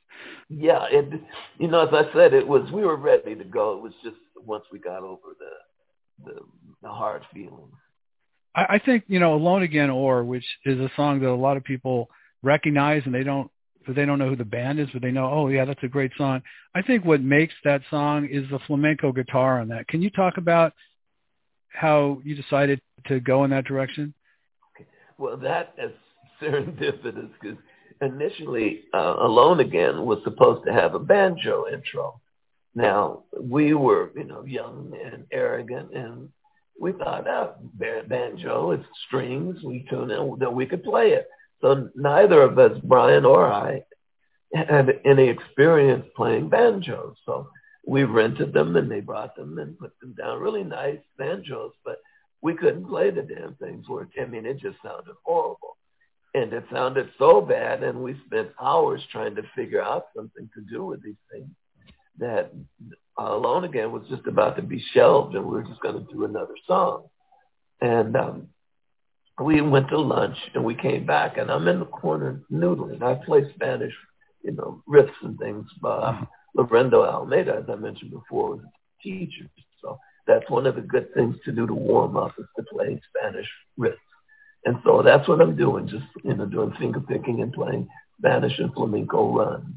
Yeah, 0.48 0.86
it 0.90 1.20
you 1.58 1.68
know, 1.68 1.86
as 1.86 1.94
I 1.94 2.12
said, 2.12 2.34
it 2.34 2.46
was 2.46 2.68
we 2.72 2.84
were 2.84 2.96
ready 2.96 3.36
to 3.36 3.44
go. 3.44 3.76
It 3.76 3.82
was 3.82 3.92
just 4.02 4.16
once 4.44 4.64
we 4.72 4.80
got 4.80 5.04
over 5.04 5.36
the 5.38 6.24
the, 6.24 6.40
the 6.82 6.88
hard 6.88 7.22
feelings. 7.32 7.74
I, 8.56 8.66
I 8.70 8.78
think 8.80 9.04
you 9.06 9.20
know 9.20 9.34
"Alone 9.34 9.62
Again" 9.62 9.90
or 9.90 10.24
which 10.24 10.44
is 10.64 10.80
a 10.80 10.90
song 10.96 11.20
that 11.20 11.28
a 11.28 11.34
lot 11.34 11.56
of 11.56 11.62
people 11.62 12.10
recognize 12.42 13.02
and 13.04 13.14
they 13.14 13.22
don't 13.22 13.50
they 13.92 14.04
don't 14.04 14.18
know 14.18 14.28
who 14.28 14.36
the 14.36 14.44
band 14.44 14.80
is, 14.80 14.88
but 14.92 15.02
they 15.02 15.10
know, 15.10 15.30
oh 15.30 15.48
yeah, 15.48 15.64
that's 15.64 15.82
a 15.82 15.88
great 15.88 16.12
song. 16.16 16.42
I 16.74 16.82
think 16.82 17.04
what 17.04 17.20
makes 17.20 17.54
that 17.64 17.82
song 17.90 18.28
is 18.30 18.48
the 18.50 18.58
flamenco 18.66 19.12
guitar 19.12 19.60
on 19.60 19.68
that. 19.68 19.88
Can 19.88 20.02
you 20.02 20.10
talk 20.10 20.36
about 20.38 20.72
how 21.68 22.20
you 22.24 22.34
decided 22.34 22.80
to 23.06 23.20
go 23.20 23.44
in 23.44 23.50
that 23.50 23.64
direction? 23.64 24.14
Well, 25.18 25.36
that 25.38 25.74
is 25.78 25.92
serendipitous 26.42 27.30
because 27.40 27.58
initially 28.02 28.84
uh, 28.92 29.16
Alone 29.18 29.60
Again 29.60 30.04
was 30.04 30.18
supposed 30.24 30.64
to 30.66 30.72
have 30.72 30.94
a 30.94 30.98
banjo 30.98 31.66
intro. 31.72 32.20
Now, 32.74 33.24
we 33.40 33.72
were, 33.72 34.10
you 34.14 34.24
know, 34.24 34.44
young 34.44 34.92
and 35.02 35.24
arrogant, 35.32 35.94
and 35.94 36.28
we 36.78 36.92
thought, 36.92 37.26
oh, 37.26 37.54
banjo, 38.06 38.72
it's 38.72 38.84
strings, 39.06 39.56
we 39.64 39.86
tune 39.88 40.10
in, 40.10 40.36
that 40.40 40.52
we 40.52 40.66
could 40.66 40.84
play 40.84 41.12
it. 41.12 41.26
So 41.66 41.90
neither 41.96 42.42
of 42.42 42.60
us, 42.60 42.78
Bryan 42.84 43.24
or 43.24 43.52
I, 43.52 43.82
had 44.54 45.00
any 45.04 45.28
experience 45.28 46.06
playing 46.14 46.48
banjos. 46.48 47.16
So 47.26 47.48
we 47.84 48.04
rented 48.04 48.52
them 48.52 48.76
and 48.76 48.88
they 48.88 49.00
brought 49.00 49.34
them 49.34 49.58
and 49.58 49.76
put 49.76 49.98
them 50.00 50.14
down. 50.16 50.38
Really 50.38 50.62
nice 50.62 51.00
banjos, 51.18 51.72
but 51.84 51.96
we 52.40 52.54
couldn't 52.54 52.86
play 52.86 53.10
the 53.10 53.22
damn 53.22 53.56
things. 53.56 53.88
Were, 53.88 54.08
I 54.20 54.26
mean, 54.26 54.46
it 54.46 54.60
just 54.60 54.76
sounded 54.80 55.16
horrible. 55.24 55.76
And 56.34 56.52
it 56.52 56.66
sounded 56.70 57.10
so 57.18 57.40
bad, 57.40 57.82
and 57.82 58.00
we 58.00 58.14
spent 58.26 58.50
hours 58.60 59.02
trying 59.10 59.34
to 59.34 59.42
figure 59.56 59.82
out 59.82 60.06
something 60.14 60.48
to 60.54 60.60
do 60.72 60.84
with 60.84 61.02
these 61.02 61.14
things 61.32 61.48
that 62.18 62.52
Alone 63.18 63.64
Again 63.64 63.90
was 63.90 64.04
just 64.08 64.26
about 64.28 64.54
to 64.54 64.62
be 64.62 64.84
shelved, 64.92 65.34
and 65.34 65.44
we 65.44 65.56
were 65.56 65.64
just 65.64 65.80
going 65.80 66.06
to 66.06 66.12
do 66.12 66.26
another 66.26 66.54
song. 66.66 67.06
And 67.80 68.14
um, 68.14 68.48
we 69.40 69.60
went 69.60 69.88
to 69.88 69.98
lunch, 69.98 70.36
and 70.54 70.64
we 70.64 70.74
came 70.74 71.04
back, 71.04 71.36
and 71.36 71.50
I'm 71.50 71.68
in 71.68 71.80
the 71.80 71.86
corner 71.86 72.40
noodling. 72.50 73.02
I 73.02 73.14
play 73.14 73.50
Spanish, 73.54 73.92
you 74.42 74.52
know, 74.52 74.82
riffs 74.88 75.10
and 75.22 75.38
things. 75.38 75.66
But 75.80 76.02
um, 76.02 76.28
Laurindo 76.56 77.06
Almeida, 77.06 77.56
as 77.56 77.64
I 77.68 77.74
mentioned 77.74 78.12
before, 78.12 78.50
was 78.50 78.60
a 78.60 79.02
teacher. 79.02 79.46
So 79.82 79.98
that's 80.26 80.48
one 80.48 80.66
of 80.66 80.76
the 80.76 80.80
good 80.80 81.12
things 81.14 81.36
to 81.44 81.52
do 81.52 81.66
to 81.66 81.74
warm 81.74 82.16
up 82.16 82.32
is 82.38 82.46
to 82.56 82.62
play 82.62 83.00
Spanish 83.14 83.48
riffs. 83.78 83.96
And 84.64 84.78
so 84.84 85.02
that's 85.02 85.28
what 85.28 85.40
I'm 85.40 85.54
doing, 85.54 85.86
just, 85.86 86.06
you 86.24 86.34
know, 86.34 86.46
doing 86.46 86.72
finger 86.78 87.00
picking 87.00 87.42
and 87.42 87.52
playing 87.52 87.88
Spanish 88.18 88.58
and 88.58 88.72
flamenco 88.72 89.32
runs. 89.32 89.74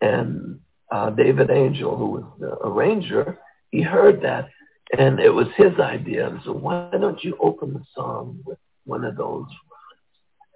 And 0.00 0.60
uh, 0.90 1.10
David 1.10 1.50
Angel, 1.50 1.96
who 1.96 2.06
was 2.06 2.24
the 2.38 2.58
arranger, 2.66 3.38
he 3.70 3.80
heard 3.80 4.22
that 4.22 4.48
and 4.96 5.20
it 5.20 5.30
was 5.30 5.48
his 5.56 5.78
idea. 5.78 6.28
And 6.28 6.40
so 6.44 6.52
why 6.52 6.90
don't 6.92 7.22
you 7.22 7.36
open 7.40 7.74
the 7.74 7.84
song 7.94 8.40
with 8.44 8.58
one 8.84 9.04
of 9.04 9.16
those 9.16 9.46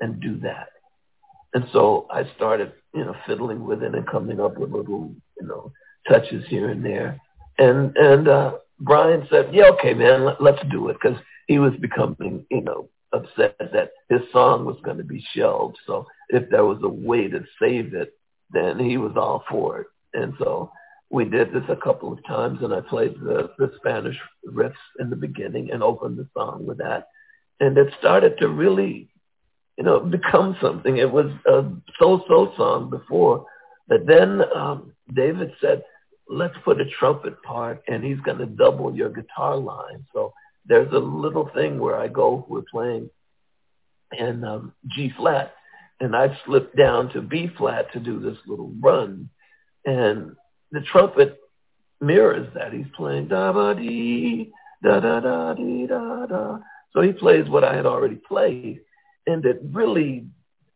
and 0.01 0.20
do 0.20 0.39
that? 0.41 0.68
And 1.55 1.65
so 1.73 2.07
I 2.10 2.25
started, 2.36 2.73
you 2.94 3.05
know, 3.05 3.15
fiddling 3.26 3.65
with 3.65 3.83
it 3.83 3.94
and 3.94 4.07
coming 4.07 4.41
up 4.41 4.57
with 4.59 4.70
little, 4.70 5.15
you 5.41 5.47
know, 5.47 5.73
touches 6.09 6.44
here 6.49 6.70
and 6.70 6.84
there. 6.84 7.20
And 7.59 7.97
and 7.97 8.28
uh, 8.28 8.52
Bryan 8.81 9.26
said, 9.31 9.51
"Yeah, 9.52 9.70
okay, 9.75 9.94
man, 9.94 10.25
let, 10.25 10.42
let's 10.42 10.62
do 10.70 10.89
it," 10.89 10.97
because 11.01 11.18
he 11.47 11.59
was 11.59 11.75
becoming, 11.81 12.47
you 12.51 12.62
know, 12.62 12.89
upset 13.12 13.57
that 13.59 13.91
his 14.09 14.23
song 14.33 14.65
was 14.65 14.78
going 14.83 14.97
to 14.97 15.05
be 15.05 15.25
shelved. 15.34 15.76
So 15.86 16.07
if 16.31 16.49
there 16.51 16.65
was 16.65 16.78
a 16.83 16.89
way 16.89 17.28
to 17.28 17.44
save 17.60 17.94
it, 17.94 18.15
then 18.51 18.78
he 18.78 18.97
was 18.97 19.12
all 19.17 19.44
for 19.51 19.81
it. 19.81 19.86
And 20.15 20.34
so 20.39 20.70
we 21.10 21.25
did 21.25 21.52
this 21.52 21.65
a 21.68 21.76
couple 21.76 22.12
of 22.12 22.25
times, 22.26 22.60
and 22.62 22.73
I 22.73 22.81
played 22.81 23.15
the, 23.20 23.51
the 23.59 23.73
Spanish 23.76 24.17
riffs 24.49 24.75
in 24.99 25.10
the 25.10 25.17
beginning 25.17 25.70
and 25.70 25.83
opened 25.83 26.18
the 26.18 26.28
song 26.34 26.67
with 26.67 26.78
that. 26.78 27.09
And 27.62 27.78
it 27.78 27.91
started 27.99 28.32
to 28.41 28.49
really, 28.49 29.08
you 29.78 29.84
know, 29.84 30.00
become 30.00 30.57
something. 30.60 30.94
It 30.97 31.10
was 31.18 31.31
a 31.47 31.58
so-so 31.99 32.52
song 32.57 32.91
before, 32.91 33.47
but 33.89 34.07
then 34.07 34.42
um, 34.55 34.92
David 35.12 35.50
said, 35.60 35.78
let's 36.28 36.55
put 36.65 36.81
a 36.81 36.84
trumpet 36.99 37.41
part, 37.42 37.82
and 37.89 38.02
he's 38.02 38.20
going 38.20 38.39
to 38.39 38.47
double 38.47 38.94
your 38.94 39.10
guitar 39.10 39.57
line. 39.57 40.05
So 40.12 40.32
there's 40.66 40.92
a 40.92 40.99
little 40.99 41.50
thing 41.55 41.78
where 41.78 41.97
I 41.97 42.08
go, 42.08 42.44
we're 42.49 42.70
playing 42.70 43.10
in 44.12 44.44
um, 44.44 44.73
G 44.94 45.12
flat, 45.16 45.55
and 46.00 46.16
I 46.16 46.36
slip 46.44 46.76
down 46.76 47.12
to 47.12 47.23
B 47.23 47.50
flat 47.57 47.92
to 47.92 48.00
do 48.00 48.20
this 48.20 48.39
little 48.47 48.73
run. 48.81 49.31
And 49.84 50.36
the 50.70 50.81
trumpet 50.81 51.39
mirrors 52.00 52.49
that. 52.55 52.73
He's 52.73 52.86
playing 52.97 53.28
da 53.28 53.52
ba 53.52 53.74
dee 53.74 54.52
da 54.82 55.00
da 55.00 55.20
da 55.20 55.55
dee 55.55 55.86
da 55.86 56.26
da. 56.26 56.58
So 56.93 57.01
he 57.01 57.12
plays 57.12 57.49
what 57.49 57.65
I 57.65 57.75
had 57.75 57.87
already 57.87 58.17
played, 58.17 58.81
and 59.27 59.45
it 59.45 59.61
really. 59.62 60.27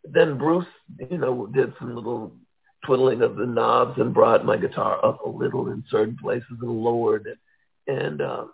Then 0.08 0.38
Bruce, 0.38 0.66
you 1.10 1.18
know, 1.18 1.48
did 1.48 1.74
some 1.80 1.96
little 1.96 2.36
twiddling 2.84 3.22
of 3.22 3.34
the 3.34 3.44
knobs 3.44 3.98
and 3.98 4.14
brought 4.14 4.44
my 4.44 4.56
guitar 4.56 5.04
up 5.04 5.20
a 5.26 5.28
little 5.28 5.68
in 5.72 5.82
certain 5.90 6.16
places 6.16 6.46
and 6.60 6.70
lowered 6.70 7.26
it, 7.26 7.38
and 7.92 8.22
um, 8.22 8.52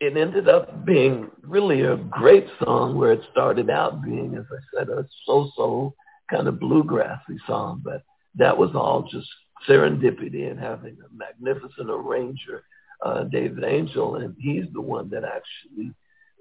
it 0.00 0.16
ended 0.16 0.48
up 0.48 0.84
being 0.84 1.30
really 1.42 1.82
a 1.82 1.96
great 1.96 2.46
song 2.64 2.96
where 2.96 3.12
it 3.12 3.20
started 3.30 3.68
out 3.68 4.02
being, 4.02 4.34
as 4.34 4.44
I 4.50 4.78
said, 4.78 4.88
a 4.88 5.06
so-so 5.26 5.94
kind 6.30 6.48
of 6.48 6.54
bluegrassy 6.54 7.38
song, 7.46 7.82
but 7.84 8.02
that 8.36 8.56
was 8.56 8.70
all 8.74 9.08
just 9.10 9.28
serendipity 9.68 10.50
and 10.50 10.58
having 10.58 10.96
a 11.04 11.14
magnificent 11.14 11.90
arranger, 11.90 12.64
uh, 13.04 13.24
David 13.24 13.62
Angel, 13.64 14.16
and 14.16 14.34
he's 14.38 14.64
the 14.72 14.80
one 14.80 15.10
that 15.10 15.24
actually, 15.24 15.92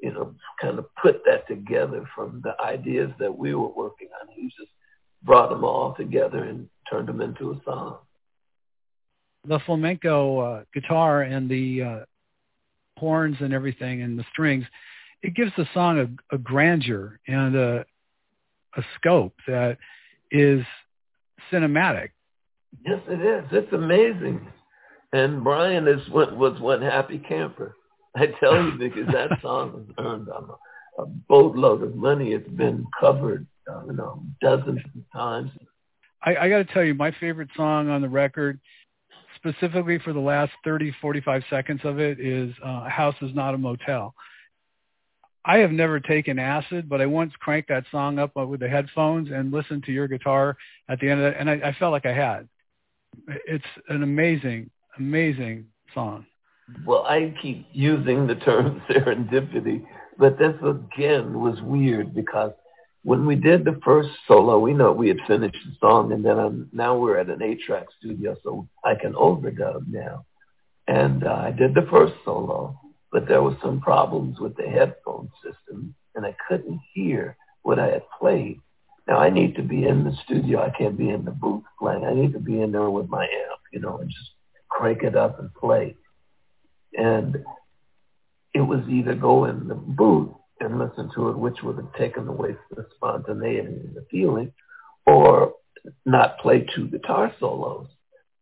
you 0.02 0.12
know, 0.14 0.36
kind 0.62 0.80
of 0.80 0.86
put 0.96 1.22
that 1.26 1.48
together 1.48 2.08
from 2.16 2.42
the 2.44 2.60
ideas 2.62 3.12
that 3.20 3.36
we 3.36 3.54
were 3.54 3.70
working 3.70 4.10
on. 4.22 4.28
He 4.34 4.44
just 4.58 4.72
brought 5.24 5.50
them 5.50 5.64
all 5.64 5.94
together 5.96 6.44
and 6.44 6.70
turned 6.90 7.08
them 7.08 7.22
into 7.22 7.52
a 7.52 7.62
song. 7.66 7.98
The 9.48 9.60
flamenco 9.66 10.40
uh, 10.40 10.64
guitar 10.74 11.24
and 11.24 11.50
the 11.50 11.84
uh, 11.84 12.00
horns 12.98 13.38
and 13.40 13.54
everything 13.54 14.02
and 14.02 14.18
the 14.18 14.26
strings, 14.32 14.66
it 15.22 15.36
gives 15.36 15.52
the 15.58 15.68
song 15.74 16.00
a, 16.32 16.36
a 16.36 16.38
grandeur 16.38 17.20
and 17.28 17.56
a, 17.56 17.86
a 18.76 18.84
scope 18.96 19.36
that 19.48 19.78
is 20.32 20.64
cinematic. 21.52 22.10
Yes, 22.86 23.02
it 23.08 23.22
is. 23.22 23.46
It's 23.52 23.74
amazing. 23.74 24.48
And 25.12 25.44
Bryan 25.44 25.88
is 25.88 26.08
what 26.10 26.38
was 26.38 26.60
one 26.60 26.82
happy 26.82 27.18
camper. 27.18 27.76
I 28.20 28.28
tell 28.40 28.64
you 28.64 28.72
because 28.78 29.08
that 29.14 29.42
song 29.42 29.86
has 29.98 30.06
earned 30.06 30.28
a, 30.28 31.02
a 31.02 31.06
boatload 31.06 31.84
of 31.84 31.96
money. 31.96 32.34
It's 32.34 32.50
been 32.50 32.86
covered, 33.00 33.48
uh, 33.70 33.86
you 33.86 33.94
know, 33.94 34.24
dozens 34.42 34.80
of 34.80 35.12
times. 35.14 35.52
I, 36.24 36.36
I 36.36 36.50
got 36.50 36.58
to 36.58 36.66
tell 36.66 36.84
you, 36.84 36.94
my 36.94 37.16
favorite 37.20 37.50
song 37.56 37.90
on 37.90 38.02
the 38.02 38.10
record, 38.10 38.60
specifically 39.36 40.00
for 40.00 40.12
the 40.12 40.20
last 40.20 40.52
30, 40.66 40.94
45 41.02 41.44
seconds 41.50 41.82
of 41.84 42.00
it, 42.00 42.20
is 42.20 42.54
uh, 42.64 42.90
"House 42.90 43.16
Is 43.22 43.34
Not 43.34 43.54
a 43.54 43.58
Motel." 43.58 44.14
I 45.46 45.60
have 45.60 45.72
never 45.72 46.00
taken 46.02 46.38
acid, 46.38 46.90
but 46.90 47.00
I 47.00 47.06
once 47.06 47.32
cranked 47.40 47.70
that 47.70 47.86
song 47.90 48.20
up 48.20 48.36
with 48.36 48.60
the 48.60 48.68
headphones 48.68 49.30
and 49.32 49.52
listened 49.52 49.84
to 49.86 49.92
your 49.92 50.08
guitar 50.08 50.58
at 50.90 51.00
the 51.00 51.10
end 51.10 51.22
of 51.22 51.28
it, 51.28 51.38
and 51.40 51.50
I, 51.50 51.54
I 51.54 51.76
felt 51.80 51.94
like 51.94 52.06
I 52.06 52.14
had. 52.14 52.50
It's 53.48 53.66
an 53.88 54.04
amazing, 54.04 54.70
amazing 54.98 55.66
song. 55.94 56.26
Well, 56.86 57.04
I 57.04 57.34
keep 57.42 57.68
using 57.72 58.28
the 58.28 58.36
term 58.36 58.82
serendipity, 58.90 59.86
but 60.18 60.38
this 60.38 60.56
again 60.64 61.40
was 61.40 61.62
weird 61.62 62.14
because 62.14 62.52
when 63.04 63.26
we 63.26 63.36
did 63.36 63.64
the 63.64 63.80
first 63.84 64.10
solo, 64.28 64.60
we 64.60 64.74
know 64.74 64.92
we 64.92 65.08
had 65.08 65.20
finished 65.28 65.58
the 65.66 65.76
song, 65.80 66.12
and 66.12 66.24
then 66.24 66.38
I'm, 66.38 66.70
now 66.74 66.98
we're 66.98 67.18
at 67.18 67.30
an 67.30 67.42
eight-track 67.42 67.86
studio, 67.98 68.36
so 68.44 68.68
I 68.84 68.96
can 68.96 69.14
overdub 69.14 69.88
now. 69.88 70.26
And 70.88 71.24
uh, 71.24 71.34
I 71.34 71.52
did 71.52 71.74
the 71.74 71.88
first 71.90 72.14
solo, 72.26 72.80
but 73.12 73.28
there 73.28 73.42
was 73.42 73.56
some 73.64 73.80
problems 73.80 74.40
with 74.40 74.56
the 74.58 74.68
headphone 74.68 75.30
system, 75.44 75.96
and 76.16 76.26
I 76.26 76.36
couldn't 76.48 76.80
hear 76.94 77.38
what 77.62 77.80
I 77.80 77.88
had 77.88 78.04
played. 78.20 78.60
Now 79.08 79.20
I 79.20 79.30
need 79.30 79.56
to 79.56 79.64
be 79.64 79.88
in 79.88 80.04
the 80.04 80.16
studio. 80.26 80.62
I 80.62 80.70
can't 80.78 80.98
be 80.98 81.10
in 81.10 81.26
the 81.26 81.32
booth 81.32 81.64
playing. 81.80 82.04
I 82.04 82.14
need 82.14 82.34
to 82.34 82.40
be 82.40 82.62
in 82.62 82.72
there 82.72 82.90
with 82.90 83.10
my 83.10 83.24
amp, 83.24 83.62
you 83.72 83.80
know, 83.80 83.98
and 83.98 84.10
just 84.10 84.32
crank 84.70 85.04
it 85.04 85.16
up 85.16 85.40
and 85.40 85.54
play. 85.54 85.96
And 86.94 87.38
it 88.54 88.62
was 88.62 88.82
either 88.90 89.16
go 89.16 89.46
in 89.46 89.68
the 89.68 89.76
booth 89.76 90.32
and 90.60 90.80
listen 90.80 91.10
to 91.16 91.30
it, 91.30 91.38
which 91.38 91.58
would 91.64 91.78
have 91.78 91.94
taken 91.94 92.28
away 92.28 92.56
the 92.72 92.86
spontaneity 92.96 93.68
and 93.68 93.96
the 93.96 94.06
feeling, 94.12 94.52
or 95.06 95.54
not 96.06 96.40
play 96.40 96.68
two 96.76 96.88
guitar 96.88 97.34
solos. 97.40 97.88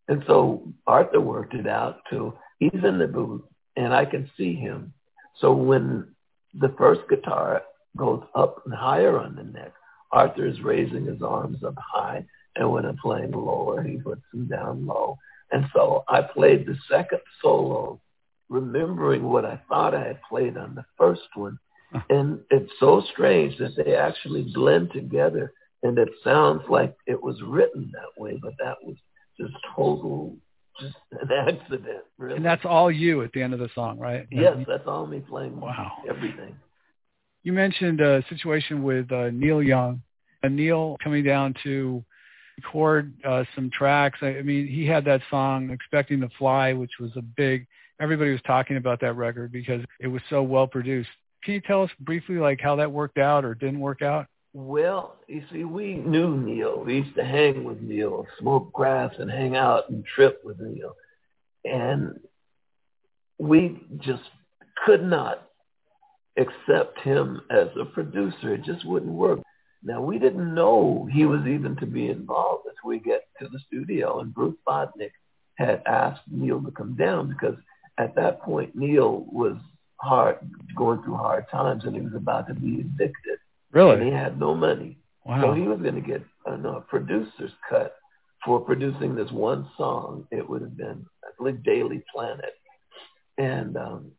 And 0.07 0.23
so 0.25 0.73
Arthur 0.85 1.19
worked 1.19 1.53
it 1.53 1.67
out 1.67 1.99
to 2.09 2.33
he's 2.59 2.83
in 2.83 2.97
the 2.97 3.07
booth 3.07 3.41
and 3.75 3.93
I 3.93 4.05
can 4.05 4.29
see 4.37 4.55
him. 4.55 4.93
So 5.39 5.53
when 5.53 6.15
the 6.53 6.73
first 6.77 7.01
guitar 7.09 7.61
goes 7.95 8.23
up 8.33 8.63
and 8.65 8.73
higher 8.73 9.19
on 9.19 9.35
the 9.35 9.43
neck, 9.43 9.73
Arthur 10.11 10.47
is 10.47 10.61
raising 10.61 11.05
his 11.05 11.21
arms 11.21 11.63
up 11.63 11.75
high, 11.77 12.25
and 12.55 12.71
when 12.71 12.85
I'm 12.85 12.97
playing 12.97 13.31
lower, 13.31 13.83
he 13.83 13.97
puts 13.97 14.21
them 14.33 14.47
down 14.47 14.85
low. 14.85 15.17
And 15.51 15.65
so 15.73 16.03
I 16.07 16.21
played 16.21 16.65
the 16.65 16.77
second 16.89 17.19
solo, 17.41 17.99
remembering 18.49 19.23
what 19.23 19.45
I 19.45 19.61
thought 19.67 19.95
I 19.95 20.07
had 20.07 20.21
played 20.29 20.57
on 20.57 20.75
the 20.75 20.85
first 20.97 21.27
one. 21.35 21.59
And 22.09 22.39
it's 22.49 22.71
so 22.79 23.01
strange 23.13 23.57
that 23.59 23.75
they 23.77 23.95
actually 23.95 24.43
blend 24.53 24.91
together, 24.91 25.53
and 25.83 25.97
it 25.97 26.09
sounds 26.23 26.63
like 26.69 26.95
it 27.05 27.21
was 27.21 27.41
written 27.41 27.91
that 27.93 28.21
way, 28.21 28.37
but 28.41 28.53
that 28.59 28.75
was 28.83 28.97
just 29.39 29.53
total, 29.73 30.35
just 30.81 30.95
an 31.11 31.31
accident, 31.31 32.03
really. 32.17 32.35
And 32.35 32.45
that's 32.45 32.65
all 32.65 32.91
you 32.91 33.23
at 33.23 33.31
the 33.31 33.41
end 33.41 33.53
of 33.53 33.59
the 33.59 33.69
song, 33.73 33.99
right? 33.99 34.27
Yes, 34.29 34.57
that's 34.67 34.85
all 34.85 35.07
me 35.07 35.21
playing 35.21 35.59
wow. 35.59 35.93
everything. 36.09 36.57
You 37.43 37.53
mentioned 37.53 38.01
a 38.01 38.21
situation 38.29 38.83
with 38.83 39.09
uh, 39.11 39.29
Neil 39.31 39.63
Young. 39.63 40.01
Uh, 40.43 40.49
Neil 40.49 40.97
coming 41.01 41.23
down 41.23 41.55
to 41.63 42.03
record 42.57 43.13
uh, 43.25 43.45
some 43.55 43.69
tracks. 43.71 44.19
I, 44.21 44.39
I 44.39 44.41
mean, 44.41 44.67
he 44.67 44.85
had 44.85 45.05
that 45.05 45.21
song 45.29 45.69
"Expecting 45.69 46.19
to 46.19 46.29
Fly," 46.37 46.73
which 46.73 46.91
was 46.99 47.11
a 47.15 47.21
big. 47.21 47.65
Everybody 47.99 48.31
was 48.31 48.41
talking 48.45 48.77
about 48.77 49.01
that 49.01 49.13
record 49.15 49.51
because 49.51 49.83
it 49.99 50.07
was 50.07 50.21
so 50.29 50.43
well 50.43 50.67
produced. 50.67 51.09
Can 51.43 51.53
you 51.53 51.61
tell 51.61 51.83
us 51.83 51.89
briefly, 51.99 52.35
like 52.35 52.59
how 52.61 52.75
that 52.75 52.91
worked 52.91 53.17
out 53.17 53.43
or 53.45 53.55
didn't 53.55 53.79
work 53.79 54.01
out? 54.01 54.27
Well, 54.53 55.17
you 55.27 55.43
see, 55.51 55.63
we 55.63 55.95
knew 55.95 56.37
Neil. 56.37 56.83
We 56.83 56.95
used 56.95 57.15
to 57.15 57.23
hang 57.23 57.63
with 57.63 57.81
Neil, 57.81 58.25
smoke 58.39 58.71
grass, 58.73 59.13
and 59.19 59.29
hang 59.29 59.55
out 59.55 59.89
and 59.89 60.03
trip 60.05 60.41
with 60.43 60.59
Neil, 60.59 60.95
and 61.63 62.19
we 63.39 63.83
just 63.99 64.23
could 64.85 65.03
not 65.03 65.47
accept 66.37 66.99
him 66.99 67.41
as 67.49 67.67
a 67.79 67.85
producer. 67.85 68.53
It 68.53 68.63
just 68.63 68.85
wouldn't 68.85 69.11
work. 69.11 69.39
Now 69.83 70.01
we 70.01 70.17
didn't 70.19 70.53
know 70.53 71.07
he 71.11 71.25
was 71.25 71.45
even 71.47 71.75
to 71.77 71.85
be 71.85 72.09
involved 72.09 72.67
as 72.67 72.75
we 72.83 72.99
get 72.99 73.27
to 73.39 73.47
the 73.47 73.59
studio, 73.67 74.19
and 74.19 74.33
Bruce 74.33 74.57
Botnick 74.67 75.11
had 75.55 75.81
asked 75.85 76.21
Neil 76.29 76.61
to 76.61 76.71
come 76.71 76.95
down 76.95 77.29
because 77.29 77.55
at 77.97 78.15
that 78.15 78.41
point 78.41 78.75
Neil 78.75 79.25
was 79.31 79.57
hard 79.99 80.37
going 80.75 81.01
through 81.03 81.15
hard 81.15 81.45
times 81.49 81.83
and 81.85 81.95
he 81.95 82.01
was 82.01 82.13
about 82.15 82.47
to 82.47 82.53
be 82.53 82.85
evicted. 82.85 83.39
Really? 83.71 83.95
And 83.95 84.03
he 84.03 84.11
had 84.11 84.39
no 84.39 84.55
money. 84.55 84.97
Wow. 85.25 85.41
So 85.41 85.53
he 85.53 85.63
was 85.63 85.79
going 85.79 85.95
to 85.95 86.01
get 86.01 86.23
a 86.45 86.81
producer's 86.81 87.51
cut 87.69 87.95
for 88.45 88.59
producing 88.61 89.15
this 89.15 89.31
one 89.31 89.67
song. 89.77 90.25
It 90.31 90.47
would 90.47 90.61
have 90.61 90.77
been, 90.77 91.05
I 91.23 91.29
believe, 91.37 91.63
Daily 91.63 92.03
Planet. 92.13 92.53
And 93.37 93.75
um, 93.75 94.11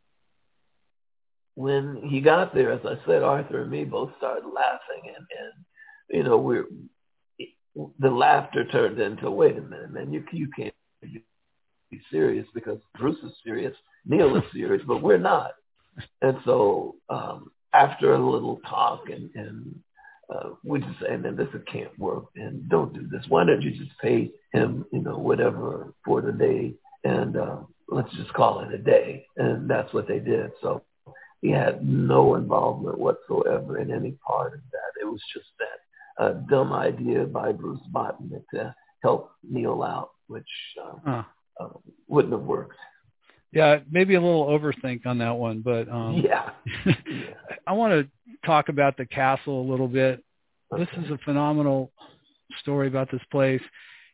when 1.55 2.03
he 2.05 2.21
got 2.21 2.55
there, 2.55 2.73
as 2.73 2.85
I 2.85 2.97
said, 3.07 3.23
Arthur 3.23 3.63
and 3.63 3.71
me 3.71 3.85
both 3.85 4.11
started 4.19 4.47
laughing, 4.47 5.03
and, 5.07 5.27
and 5.41 6.17
you 6.17 6.23
know, 6.23 6.39
we're 6.39 6.67
the 7.99 8.11
laughter 8.11 8.65
turned 8.65 8.99
into, 9.01 9.31
wait 9.31 9.57
a 9.57 9.61
minute, 9.61 9.93
man, 9.93 10.13
you 10.13 10.25
you 10.33 10.49
can't 10.57 10.75
be 11.91 12.01
serious 12.11 12.47
because 12.55 12.79
Bruce 12.99 13.19
is 13.23 13.33
serious, 13.45 13.75
Neil 14.07 14.37
is 14.37 14.45
serious, 14.53 14.83
but 14.87 15.03
we're 15.03 15.19
not. 15.19 15.53
And 16.23 16.37
so 16.45 16.97
um, 17.09 17.51
after 17.73 18.15
a 18.15 18.19
little 18.19 18.61
talk 18.69 19.09
and, 19.11 19.31
and 19.35 19.81
uh, 20.35 20.51
we 20.63 20.81
just 20.81 21.01
say, 21.01 21.17
man, 21.17 21.37
this 21.37 21.49
can't 21.73 21.97
work 21.99 22.25
and 22.37 22.69
don't 22.69 22.93
do 22.93 23.07
this. 23.11 23.25
Why 23.29 23.45
don't 23.45 23.63
you 23.63 23.71
just 23.71 23.97
pay 23.99 24.31
him, 24.53 24.85
you 24.93 25.01
know, 25.01 25.19
whatever 25.19 25.93
for 26.05 26.21
the 26.21 26.33
day 26.33 26.75
and 27.05 27.37
uh, 27.37 27.57
let's 27.89 28.15
just 28.17 28.33
call 28.33 28.61
it 28.61 28.75
a 28.75 28.79
day. 28.79 29.27
And 29.37 29.69
that's 29.69 29.93
what 29.93 30.07
they 30.07 30.19
did. 30.19 30.51
So 30.63 30.83
he 31.41 31.51
had 31.51 31.87
no 31.87 32.35
involvement 32.35 32.99
whatsoever 32.99 33.79
in 33.79 33.91
any 33.91 34.13
part 34.27 34.55
of 34.55 34.61
that. 34.73 35.01
It 35.01 35.07
was 35.07 35.23
just 35.33 35.47
that 35.59 36.25
uh, 36.25 36.33
dumb 36.49 36.73
idea 36.73 37.25
by 37.25 37.53
Bruce 37.53 37.81
Botnick 37.93 38.45
to 38.55 38.75
help 39.03 39.31
Neil 39.49 39.83
out, 39.83 40.11
which 40.27 40.49
uh, 40.83 40.95
huh. 41.05 41.23
Uh, 41.61 41.69
wouldn't 42.09 42.33
have 42.33 42.43
worked. 42.43 42.77
Yeah, 43.53 43.79
maybe 43.91 44.15
a 44.15 44.21
little 44.21 44.47
overthink 44.47 45.07
on 45.07 45.19
that 45.19 45.37
one, 45.37 45.61
but 45.61 45.89
um, 45.89 46.23
yeah. 46.25 46.51
yeah. 46.87 46.95
I 47.67 47.73
want 47.73 47.93
to 47.93 48.47
talk 48.47 48.69
about 48.69 48.97
the 48.97 49.07
castle 49.07 49.61
a 49.63 49.67
little 49.71 49.89
bit. 49.89 50.23
Okay. 50.73 50.85
This 50.85 51.05
is 51.05 51.11
a 51.11 51.19
phenomenal 51.25 51.91
story 52.61 52.89
about 52.89 53.11
this 53.11 53.23
place. 53.31 53.63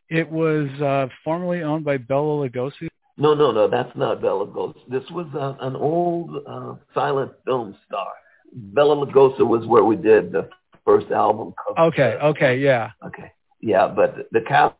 It 0.08 0.31
was 0.31 0.68
uh, 0.81 1.08
formerly 1.24 1.62
owned 1.62 1.84
by 1.84 1.97
Bela 1.97 2.48
Lugosi. 2.48 2.89
No, 3.16 3.34
no, 3.34 3.50
no, 3.50 3.68
that's 3.68 3.97
not 3.97 4.20
Bela 4.20 4.47
Lugosi. 4.47 4.89
This 4.89 5.08
was 5.10 5.26
uh, 5.34 5.55
an 5.66 5.74
old 5.74 6.44
uh, 6.47 6.74
silent 6.94 7.32
film 7.44 7.76
star. 7.86 8.12
Bela 8.52 8.94
Lugosi 9.05 9.47
was 9.47 9.66
where 9.66 9.84
we 9.84 9.97
did 9.97 10.31
the 10.31 10.48
first 10.84 11.10
album 11.10 11.55
cover. 11.64 11.89
Okay, 11.89 12.16
okay, 12.23 12.58
yeah. 12.58 12.90
Okay, 13.05 13.32
yeah, 13.60 13.89
but 13.89 14.28
the 14.31 14.42
castle 14.42 14.76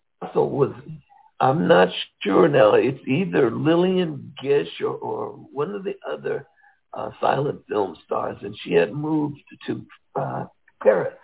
was 0.51 0.73
I'm 1.41 1.67
not 1.67 1.89
sure 2.23 2.49
now. 2.49 2.75
It's 2.75 3.07
either 3.07 3.51
Lillian 3.51 4.35
Gish 4.41 4.81
or, 4.81 4.95
or 4.95 5.29
one 5.53 5.75
of 5.75 5.85
the 5.85 5.95
other 6.09 6.47
uh, 6.93 7.11
silent 7.21 7.61
film 7.69 7.97
stars, 8.05 8.39
and 8.43 8.57
she 8.63 8.73
had 8.73 8.93
moved 8.93 9.41
to 9.67 9.85
uh, 10.17 10.45
Paris, 10.83 11.15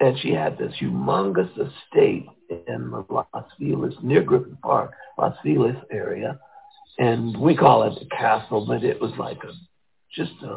and 0.00 0.18
she 0.18 0.32
had 0.32 0.58
this 0.58 0.74
humongous 0.80 1.50
estate 1.52 2.26
in 2.48 2.90
the 2.90 3.04
Los 3.08 3.26
Feliz, 3.58 3.94
near 4.02 4.22
Griffith 4.22 4.60
Park, 4.62 4.92
Los 5.18 5.36
Feliz 5.42 5.76
area, 5.90 6.38
and 6.98 7.36
we 7.38 7.56
call 7.56 7.84
it 7.84 7.98
the 8.00 8.06
castle, 8.16 8.66
but 8.66 8.82
it 8.82 9.00
was 9.00 9.12
like 9.18 9.42
a 9.44 9.52
just 10.12 10.32
a 10.42 10.56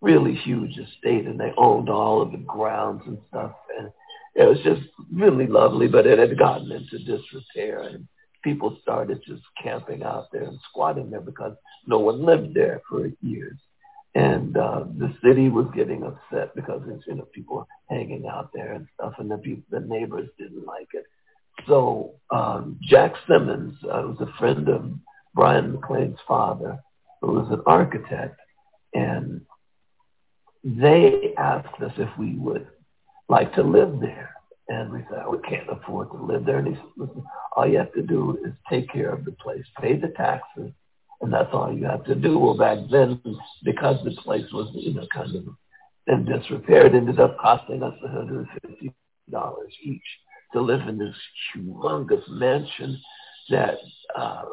really 0.00 0.34
huge 0.34 0.78
estate, 0.78 1.26
and 1.26 1.40
they 1.40 1.52
owned 1.56 1.88
all 1.88 2.22
of 2.22 2.30
the 2.30 2.38
grounds 2.38 3.02
and 3.06 3.18
stuff, 3.28 3.52
and 3.78 3.90
it 4.34 4.44
was 4.44 4.58
just 4.62 4.82
really 5.12 5.46
lovely, 5.46 5.88
but 5.88 6.06
it 6.06 6.18
had 6.18 6.38
gotten 6.38 6.70
into 6.70 6.98
disrepair. 6.98 7.82
And 7.82 8.06
people 8.42 8.76
started 8.82 9.22
just 9.26 9.42
camping 9.62 10.02
out 10.02 10.26
there 10.32 10.44
and 10.44 10.58
squatting 10.70 11.10
there 11.10 11.20
because 11.20 11.54
no 11.86 11.98
one 11.98 12.24
lived 12.24 12.54
there 12.54 12.80
for 12.88 13.10
years. 13.20 13.56
And 14.14 14.56
uh, 14.56 14.84
the 14.96 15.14
city 15.22 15.48
was 15.48 15.66
getting 15.74 16.02
upset 16.02 16.54
because 16.54 16.82
there's, 16.86 17.02
you 17.06 17.14
know, 17.14 17.28
people 17.32 17.66
hanging 17.88 18.26
out 18.26 18.50
there 18.54 18.72
and 18.72 18.86
stuff, 18.94 19.12
and 19.18 19.30
the 19.30 19.38
people, 19.38 19.64
the 19.70 19.80
neighbors 19.80 20.28
didn't 20.38 20.64
like 20.64 20.88
it. 20.92 21.04
So 21.66 22.14
um, 22.30 22.78
Jack 22.82 23.14
Simmons 23.28 23.74
uh, 23.84 24.02
was 24.06 24.16
a 24.20 24.38
friend 24.38 24.68
of 24.68 24.90
Bryan 25.34 25.72
MacLean's 25.72 26.18
father, 26.26 26.78
who 27.20 27.32
was 27.32 27.48
an 27.50 27.62
architect, 27.66 28.40
and 28.94 29.42
they 30.64 31.34
asked 31.36 31.80
us 31.82 31.92
if 31.98 32.08
we 32.18 32.34
would 32.34 32.66
like 33.28 33.54
to 33.54 33.62
live 33.62 34.00
there. 34.00 34.34
And 34.68 34.92
we 34.92 35.00
said, 35.10 35.22
we 35.30 35.38
can't 35.48 35.68
afford 35.70 36.10
to 36.10 36.22
live 36.22 36.44
there. 36.44 36.58
And 36.58 36.68
he 36.68 36.74
said, 36.74 36.84
listen, 36.96 37.24
all 37.56 37.66
you 37.66 37.78
have 37.78 37.92
to 37.94 38.02
do 38.02 38.38
is 38.44 38.52
take 38.68 38.92
care 38.92 39.10
of 39.10 39.24
the 39.24 39.32
place, 39.32 39.64
pay 39.80 39.96
the 39.96 40.08
taxes, 40.08 40.70
and 41.22 41.32
that's 41.32 41.48
all 41.52 41.72
you 41.72 41.86
have 41.86 42.04
to 42.04 42.14
do. 42.14 42.38
Well, 42.38 42.56
back 42.56 42.78
then, 42.90 43.20
because 43.64 43.96
the 44.04 44.14
place 44.22 44.44
was, 44.52 44.70
you 44.74 44.94
know, 44.94 45.06
kind 45.12 45.34
of 45.34 45.44
in 46.06 46.24
disrepair, 46.26 46.86
it 46.86 46.94
ended 46.94 47.18
up 47.18 47.38
costing 47.38 47.82
us 47.82 47.94
$150 48.04 48.92
each 49.82 50.02
to 50.52 50.60
live 50.60 50.86
in 50.86 50.98
this 50.98 51.16
humongous 51.56 52.28
mansion 52.28 53.00
that 53.48 53.78
uh, 54.14 54.44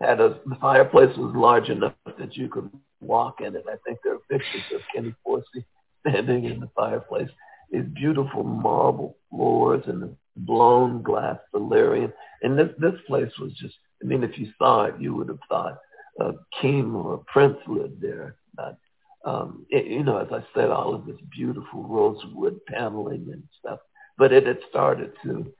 had 0.00 0.20
a, 0.20 0.38
the 0.46 0.56
fireplace 0.60 1.16
was 1.16 1.34
large 1.34 1.68
enough 1.68 1.94
that 2.18 2.36
you 2.36 2.48
could 2.48 2.70
walk 3.00 3.40
in 3.40 3.56
it. 3.56 3.64
I 3.68 3.76
think 3.84 3.98
there 4.04 4.14
are 4.14 4.20
pictures 4.30 4.62
of 4.74 4.80
Kenny 4.94 5.14
Forssi 5.26 5.64
standing 6.06 6.44
in 6.44 6.60
the 6.60 6.70
fireplace 6.76 7.30
these 7.70 7.84
beautiful 7.94 8.44
marble 8.44 9.16
floors 9.36 9.82
and 9.86 10.02
the 10.02 10.16
blown 10.36 11.02
glass 11.02 11.38
valerian. 11.52 12.12
And 12.42 12.58
this 12.58 12.70
this 12.78 12.94
place 13.06 13.32
was 13.38 13.52
just 13.52 13.74
I 14.02 14.06
mean 14.06 14.24
if 14.24 14.38
you 14.38 14.48
saw 14.58 14.84
it 14.84 14.94
you 14.98 15.14
would 15.14 15.28
have 15.28 15.38
thought 15.48 15.78
a 16.18 16.32
king 16.60 16.94
or 16.94 17.14
a 17.14 17.32
prince 17.32 17.58
lived 17.66 18.00
there. 18.00 18.36
But 18.54 18.78
um 19.24 19.66
it, 19.70 19.86
you 19.86 20.02
know, 20.02 20.18
as 20.18 20.28
I 20.32 20.44
said, 20.54 20.70
all 20.70 20.94
of 20.94 21.06
this 21.06 21.20
beautiful 21.30 21.84
rosewood 21.84 22.60
paneling 22.66 23.28
and 23.32 23.42
stuff. 23.60 23.80
But 24.18 24.32
it 24.32 24.46
had 24.46 24.58
started 24.70 25.12
to 25.24 25.52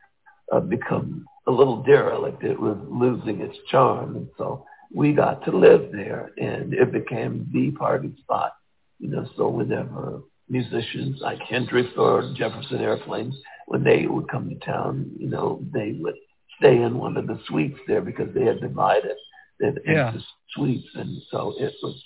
uh, 0.53 0.61
become 0.61 1.27
a 1.47 1.51
little 1.51 1.83
derelict. 1.83 2.43
It 2.43 2.59
was 2.59 2.79
losing 2.89 3.41
its 3.41 3.57
charm. 3.71 4.17
And 4.17 4.29
so 4.39 4.65
we 4.95 5.13
got 5.13 5.45
to 5.45 5.57
live 5.57 5.91
there 5.93 6.31
and 6.39 6.73
it 6.73 6.93
became 6.93 7.49
the 7.53 7.71
party 7.73 8.13
spot. 8.21 8.53
You 8.99 9.09
know, 9.09 9.29
so 9.37 9.49
whenever 9.49 10.23
musicians 10.49 11.19
like 11.21 11.41
Hendrix 11.41 11.91
or 11.97 12.33
Jefferson 12.37 12.79
Airplane, 12.81 13.35
when 13.67 13.85
they 13.85 14.07
would 14.07 14.28
come 14.28 14.49
to 14.49 14.57
town, 14.57 15.11
you 15.19 15.28
know, 15.28 15.62
they 15.73 15.93
would 16.01 16.15
stay 16.59 16.83
in 16.83 16.99
one 16.99 17.17
of 17.17 17.27
the 17.27 17.39
suites 17.47 17.78
there 17.86 18.01
because 18.01 18.33
they 18.35 18.45
had 18.45 18.61
divided 18.61 19.17
it 19.59 19.83
yeah. 19.86 20.09
into 20.09 20.25
suites, 20.55 20.89
and 20.95 21.23
so 21.31 21.55
it 21.59 21.75
was, 21.83 22.03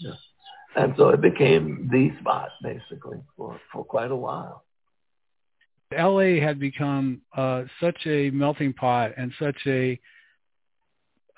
yeah. 0.00 0.12
and 0.76 0.94
so 0.96 1.10
it 1.10 1.20
became 1.20 1.88
the 1.90 2.10
spot 2.20 2.50
basically 2.62 3.18
for 3.36 3.60
for 3.72 3.84
quite 3.84 4.10
a 4.10 4.16
while. 4.16 4.64
LA 5.92 6.40
had 6.44 6.58
become 6.58 7.20
uh, 7.36 7.62
such 7.80 7.98
a 8.06 8.30
melting 8.30 8.72
pot 8.72 9.12
and 9.16 9.32
such 9.38 9.56
a 9.66 9.98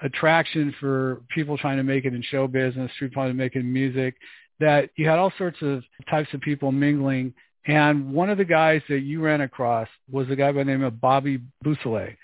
attraction 0.01 0.75
for 0.81 1.23
people 1.35 1.59
trying 1.59 1.77
to 1.77 1.83
make 1.83 2.05
it 2.05 2.15
in 2.15 2.23
show 2.23 2.47
business, 2.47 2.91
people 2.99 3.13
trying 3.13 3.31
to 3.31 3.35
make 3.35 3.57
it 3.57 3.61
in 3.61 3.73
music, 3.73 4.15
that 4.61 4.91
you 4.97 5.09
had 5.09 5.19
all 5.19 5.33
sorts 5.37 5.59
of 5.61 5.83
types 6.09 6.33
of 6.33 6.41
people 6.41 6.73
mingling. 6.73 7.35
And 7.67 8.13
one 8.13 8.31
of 8.31 8.39
the 8.39 8.45
guys 8.45 8.83
that 8.89 9.01
you 9.01 9.21
ran 9.21 9.43
across 9.43 9.89
was 10.11 10.29
a 10.31 10.37
guy 10.37 10.53
by 10.53 10.59
the 10.59 10.65
name 10.65 10.83
of 10.83 11.01
Bobby 11.01 11.41
Beausoleil. 11.63 12.15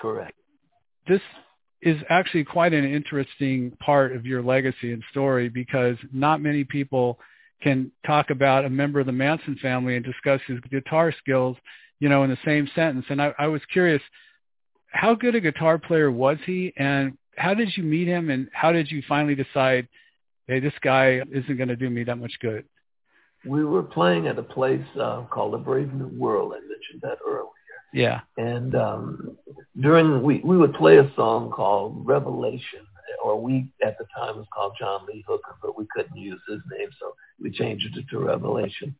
Correct. 0.00 0.32
This 1.06 1.20
is 1.82 2.00
actually 2.08 2.44
quite 2.44 2.72
an 2.72 2.84
interesting 2.84 3.76
part 3.80 4.16
of 4.16 4.24
your 4.24 4.42
legacy 4.42 4.92
and 4.92 5.02
story 5.10 5.48
because 5.50 5.96
not 6.12 6.40
many 6.40 6.64
people 6.64 7.18
can 7.62 7.92
talk 8.06 8.30
about 8.30 8.64
a 8.64 8.70
member 8.70 9.00
of 9.00 9.06
the 9.06 9.12
Manson 9.12 9.56
family 9.60 9.96
and 9.96 10.04
discuss 10.04 10.40
his 10.46 10.58
guitar 10.70 11.12
skills, 11.18 11.56
you 12.00 12.08
know, 12.08 12.24
in 12.24 12.30
the 12.30 12.38
same 12.44 12.68
sentence. 12.74 13.04
And 13.10 13.20
I, 13.20 13.34
I 13.38 13.46
was 13.48 13.60
curious, 13.72 14.02
how 14.88 15.14
good 15.14 15.34
a 15.34 15.40
guitar 15.40 15.78
player 15.78 16.10
was 16.10 16.38
he, 16.46 16.72
and 16.76 17.18
how 17.36 17.52
did 17.52 17.76
you 17.76 17.82
meet 17.82 18.06
him, 18.06 18.30
and 18.30 18.48
how 18.52 18.72
did 18.72 18.90
you 18.90 19.02
finally 19.06 19.34
decide– 19.34 19.88
hey, 20.46 20.60
this 20.60 20.74
guy 20.82 21.22
isn't 21.32 21.56
going 21.56 21.68
to 21.68 21.76
do 21.76 21.90
me 21.90 22.04
that 22.04 22.16
much 22.16 22.32
good? 22.40 22.64
We 23.46 23.64
were 23.64 23.82
playing 23.82 24.26
at 24.26 24.38
a 24.38 24.42
place 24.42 24.84
uh, 25.00 25.22
called 25.30 25.54
the 25.54 25.58
Brave 25.58 25.92
New 25.92 26.08
World. 26.18 26.52
I 26.54 26.60
mentioned 26.60 27.02
that 27.02 27.18
earlier. 27.26 27.48
Yeah. 27.92 28.20
And 28.36 28.74
um, 28.74 29.38
during 29.80 30.22
we 30.22 30.40
we 30.44 30.56
would 30.56 30.74
play 30.74 30.98
a 30.98 31.12
song 31.14 31.50
called 31.50 32.06
Revelation, 32.06 32.80
or 33.22 33.40
we 33.40 33.68
at 33.84 33.96
the 33.98 34.06
time 34.16 34.36
was 34.36 34.46
called 34.52 34.74
John 34.78 35.06
Lee 35.06 35.24
Hooker, 35.28 35.56
but 35.62 35.78
we 35.78 35.86
couldn't 35.94 36.16
use 36.16 36.40
his 36.48 36.60
name, 36.76 36.88
so 37.00 37.14
we 37.40 37.50
changed 37.50 37.96
it 37.96 38.04
to 38.10 38.18
Revelation. 38.18 38.96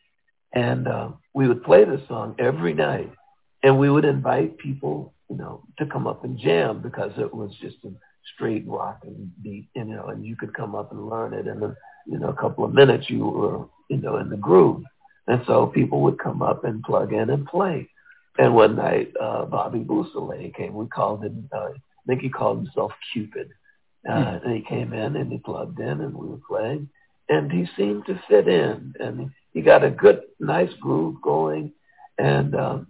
And 0.52 0.86
uh, 0.86 1.08
we 1.34 1.48
would 1.48 1.64
play 1.64 1.84
this 1.84 2.06
song 2.06 2.36
every 2.38 2.72
night, 2.72 3.10
and 3.64 3.78
we 3.78 3.90
would 3.90 4.04
invite 4.04 4.58
people, 4.58 5.12
you 5.28 5.36
know, 5.36 5.64
to 5.78 5.86
come 5.86 6.06
up 6.06 6.24
and 6.24 6.38
jam 6.38 6.80
because 6.80 7.10
it 7.18 7.34
was 7.34 7.50
just 7.60 7.76
a 7.84 7.90
straight 8.34 8.64
rock 8.66 9.00
and 9.02 9.30
beat, 9.42 9.68
you 9.74 9.84
know, 9.84 10.06
and 10.06 10.24
you 10.24 10.36
could 10.36 10.54
come 10.54 10.74
up 10.74 10.92
and 10.92 11.08
learn 11.08 11.34
it 11.34 11.48
in 11.48 11.62
a, 11.62 11.74
you 12.06 12.18
know, 12.18 12.28
a 12.28 12.40
couple 12.40 12.64
of 12.64 12.72
minutes 12.72 13.10
you 13.10 13.26
were, 13.26 13.66
you 13.88 13.98
know, 13.98 14.16
in 14.16 14.30
the 14.30 14.36
groove. 14.36 14.82
And 15.26 15.42
so 15.46 15.66
people 15.66 16.02
would 16.02 16.18
come 16.18 16.42
up 16.42 16.64
and 16.64 16.82
plug 16.82 17.12
in 17.12 17.30
and 17.30 17.46
play. 17.46 17.88
And 18.38 18.54
one 18.54 18.76
night, 18.76 19.12
uh, 19.20 19.44
Bobby 19.46 19.78
Beausoleil 19.80 20.50
came. 20.50 20.74
We 20.74 20.86
called 20.86 21.24
him, 21.24 21.48
uh, 21.54 21.68
I 21.68 22.06
think 22.06 22.20
he 22.20 22.28
called 22.28 22.58
himself 22.58 22.92
Cupid. 23.12 23.50
Uh, 24.08 24.38
hmm. 24.38 24.46
And 24.46 24.56
he 24.56 24.62
came 24.62 24.92
in 24.92 25.16
and 25.16 25.32
he 25.32 25.38
plugged 25.38 25.78
in 25.78 26.00
and 26.00 26.14
we 26.14 26.28
were 26.28 26.40
playing. 26.48 26.88
And 27.28 27.50
he 27.50 27.66
seemed 27.76 28.06
to 28.06 28.20
fit 28.28 28.48
in. 28.48 28.94
And 29.00 29.30
he 29.52 29.62
got 29.62 29.84
a 29.84 29.90
good, 29.90 30.22
nice 30.38 30.72
groove 30.80 31.22
going. 31.22 31.72
And 32.18 32.54
um, 32.54 32.88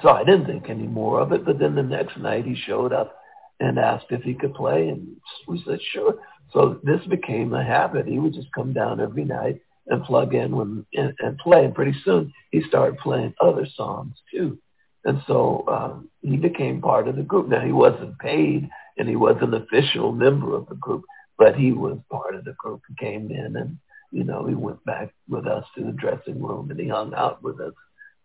so 0.00 0.08
I 0.08 0.24
didn't 0.24 0.46
think 0.46 0.70
any 0.70 0.86
more 0.86 1.20
of 1.20 1.32
it. 1.32 1.44
But 1.44 1.58
then 1.58 1.74
the 1.74 1.82
next 1.82 2.16
night 2.16 2.46
he 2.46 2.54
showed 2.54 2.92
up 2.92 3.16
and 3.60 3.78
asked 3.78 4.06
if 4.10 4.22
he 4.22 4.34
could 4.34 4.54
play. 4.54 4.88
And 4.88 5.16
we 5.46 5.62
said, 5.66 5.80
sure. 5.92 6.14
So 6.52 6.80
this 6.82 7.04
became 7.06 7.52
a 7.52 7.62
habit. 7.62 8.06
He 8.06 8.18
would 8.18 8.32
just 8.32 8.52
come 8.54 8.72
down 8.72 9.00
every 9.00 9.24
night 9.24 9.60
and 9.88 10.04
plug 10.04 10.34
in 10.34 10.54
when, 10.54 10.86
and, 10.94 11.14
and 11.20 11.38
play. 11.38 11.64
And 11.64 11.74
pretty 11.74 11.94
soon 12.04 12.32
he 12.50 12.62
started 12.62 12.98
playing 12.98 13.34
other 13.40 13.66
songs 13.76 14.14
too. 14.32 14.58
And 15.04 15.22
so 15.26 15.64
um, 15.68 16.08
he 16.22 16.36
became 16.36 16.80
part 16.80 17.08
of 17.08 17.16
the 17.16 17.22
group. 17.22 17.48
Now 17.48 17.64
he 17.64 17.72
wasn't 17.72 18.18
paid 18.18 18.68
and 18.96 19.08
he 19.08 19.16
was 19.16 19.36
an 19.40 19.54
official 19.54 20.12
member 20.12 20.54
of 20.54 20.68
the 20.68 20.74
group, 20.74 21.04
but 21.38 21.54
he 21.54 21.72
was 21.72 21.98
part 22.10 22.34
of 22.34 22.44
the 22.44 22.54
group. 22.58 22.82
He 22.88 22.94
came 23.04 23.30
in 23.30 23.56
and, 23.56 23.78
you 24.10 24.24
know, 24.24 24.46
he 24.46 24.54
went 24.54 24.84
back 24.84 25.14
with 25.28 25.46
us 25.46 25.64
to 25.76 25.84
the 25.84 25.92
dressing 25.92 26.42
room 26.42 26.70
and 26.70 26.78
he 26.78 26.88
hung 26.88 27.14
out 27.14 27.42
with 27.42 27.60
us. 27.60 27.72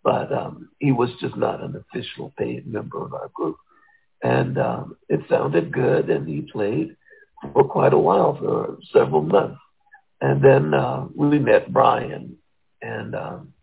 But 0.04 0.34
um, 0.34 0.70
he 0.80 0.92
was 0.92 1.10
just 1.22 1.38
not 1.38 1.64
an 1.64 1.76
official 1.76 2.34
paid 2.38 2.68
member 2.68 3.02
of 3.02 3.14
our 3.14 3.30
group. 3.34 3.56
And 4.22 4.58
um, 4.58 4.98
it 5.10 5.22
sounded 5.30 5.72
good 5.72 6.10
and 6.10 6.28
he 6.28 6.42
played 6.42 6.96
for 7.54 7.64
quite 7.64 7.94
a 7.94 7.98
while, 7.98 8.38
for 8.38 8.78
several 8.92 9.22
months. 9.22 9.60
And 10.24 10.42
then 10.42 10.74
uh, 10.74 11.08
we 11.14 11.38
met 11.38 11.74
Bryan, 11.74 12.38
and 12.82 13.14
um, 13.14 13.54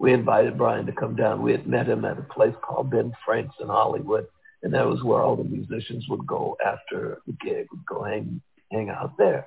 we 0.00 0.12
invited 0.12 0.58
Bryan 0.58 0.84
to 0.86 0.92
come 0.92 1.14
down. 1.14 1.42
We 1.42 1.52
had 1.52 1.68
met 1.68 1.88
him 1.88 2.04
at 2.04 2.18
a 2.18 2.22
place 2.22 2.56
called 2.60 2.90
Ben 2.90 3.12
Frank's 3.24 3.54
in 3.60 3.68
Hollywood, 3.68 4.26
and 4.64 4.74
that 4.74 4.84
was 4.84 5.04
where 5.04 5.22
all 5.22 5.36
the 5.36 5.44
musicians 5.44 6.04
would 6.08 6.26
go 6.26 6.56
after 6.66 7.22
the 7.24 7.34
gig, 7.34 7.68
would 7.70 7.86
go 7.86 8.02
hang 8.02 8.42
hang 8.72 8.90
out 8.90 9.16
there. 9.16 9.46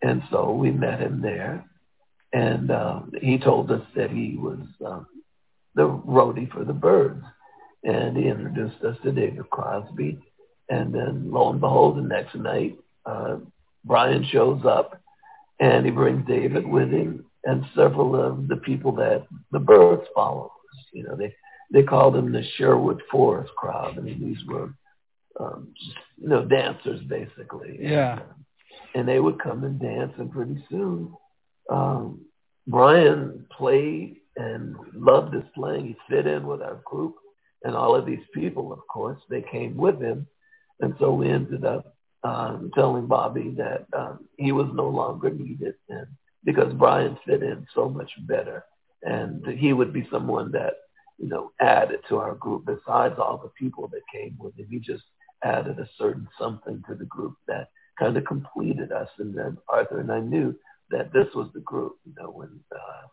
And 0.00 0.22
so 0.30 0.52
we 0.52 0.70
met 0.70 0.98
him 0.98 1.20
there, 1.20 1.62
and 2.32 2.70
um, 2.70 3.12
he 3.20 3.36
told 3.36 3.70
us 3.70 3.82
that 3.94 4.10
he 4.10 4.38
was 4.38 4.60
um, 4.82 5.06
the 5.74 5.86
roadie 5.86 6.50
for 6.50 6.64
the 6.64 6.72
Byrds, 6.72 7.22
and 7.84 8.16
he 8.16 8.28
introduced 8.28 8.82
us 8.82 8.96
to 9.02 9.12
David 9.12 9.50
Crosby. 9.50 10.18
And 10.70 10.94
then 10.94 11.30
lo 11.30 11.50
and 11.50 11.60
behold, 11.60 11.98
the 11.98 12.00
next 12.00 12.34
night, 12.34 12.78
uh, 13.04 13.36
Bryan 13.84 14.24
shows 14.32 14.62
up 14.64 15.01
and 15.62 15.86
he 15.86 15.92
brings 15.92 16.26
David 16.26 16.66
with 16.66 16.90
him 16.90 17.24
and 17.44 17.64
several 17.74 18.20
of 18.20 18.48
the 18.48 18.56
people 18.56 18.92
that 18.96 19.26
the 19.52 19.60
Byrds 19.60 20.06
followers. 20.14 20.50
You 20.92 21.04
know, 21.04 21.16
they 21.16 21.34
they 21.72 21.84
called 21.84 22.14
them 22.14 22.32
the 22.32 22.42
Sherwood 22.56 23.00
Forest 23.10 23.52
crowd. 23.56 23.96
I 23.96 24.00
mean, 24.00 24.20
these 24.20 24.44
were 24.46 24.74
um, 25.38 25.68
you 26.20 26.28
know 26.28 26.44
dancers 26.44 27.00
basically. 27.08 27.78
Yeah. 27.80 28.18
And, 28.18 28.22
and 28.94 29.08
they 29.08 29.20
would 29.20 29.40
come 29.40 29.64
and 29.64 29.80
dance, 29.80 30.12
and 30.18 30.30
pretty 30.30 30.62
soon, 30.68 31.14
um, 31.70 32.20
Bryan 32.66 33.46
played 33.56 34.16
and 34.36 34.74
loved 34.94 35.32
his 35.32 35.44
playing. 35.54 35.86
He 35.86 35.96
fit 36.10 36.26
in 36.26 36.46
with 36.46 36.60
our 36.60 36.80
group, 36.84 37.14
and 37.62 37.74
all 37.74 37.94
of 37.94 38.04
these 38.04 38.24
people, 38.34 38.72
of 38.72 38.80
course, 38.92 39.18
they 39.30 39.42
came 39.50 39.76
with 39.76 40.00
him, 40.00 40.26
and 40.80 40.94
so 40.98 41.12
we 41.14 41.30
ended 41.30 41.64
up 41.64 41.94
um, 42.24 42.70
telling 42.74 43.06
Bobby 43.06 43.54
that 43.56 43.86
um, 43.92 44.28
he 44.36 44.52
was 44.52 44.68
no 44.72 44.88
longer 44.88 45.30
needed 45.30 45.74
and 45.88 46.06
because 46.44 46.72
Bryan 46.74 47.16
fit 47.24 47.42
in 47.42 47.66
so 47.74 47.88
much 47.88 48.10
better 48.26 48.64
and 49.02 49.44
he 49.58 49.72
would 49.72 49.92
be 49.92 50.08
someone 50.10 50.50
that, 50.52 50.74
you 51.18 51.28
know, 51.28 51.52
added 51.60 52.00
to 52.08 52.18
our 52.18 52.34
group 52.34 52.66
besides 52.66 53.14
all 53.18 53.38
the 53.38 53.50
people 53.50 53.88
that 53.88 54.02
came 54.12 54.36
with 54.38 54.56
him. 54.56 54.66
He 54.70 54.78
just 54.78 55.04
added 55.44 55.78
a 55.78 55.88
certain 55.98 56.28
something 56.38 56.82
to 56.88 56.94
the 56.94 57.04
group 57.04 57.34
that 57.48 57.68
kind 57.98 58.16
of 58.16 58.24
completed 58.24 58.92
us. 58.92 59.08
And 59.18 59.36
then 59.36 59.58
Arthur 59.68 60.00
and 60.00 60.10
I 60.10 60.20
knew 60.20 60.54
that 60.90 61.12
this 61.12 61.28
was 61.34 61.48
the 61.54 61.60
group, 61.60 61.96
you 62.04 62.12
know, 62.18 62.30
when 62.30 62.60
uh, 62.74 63.06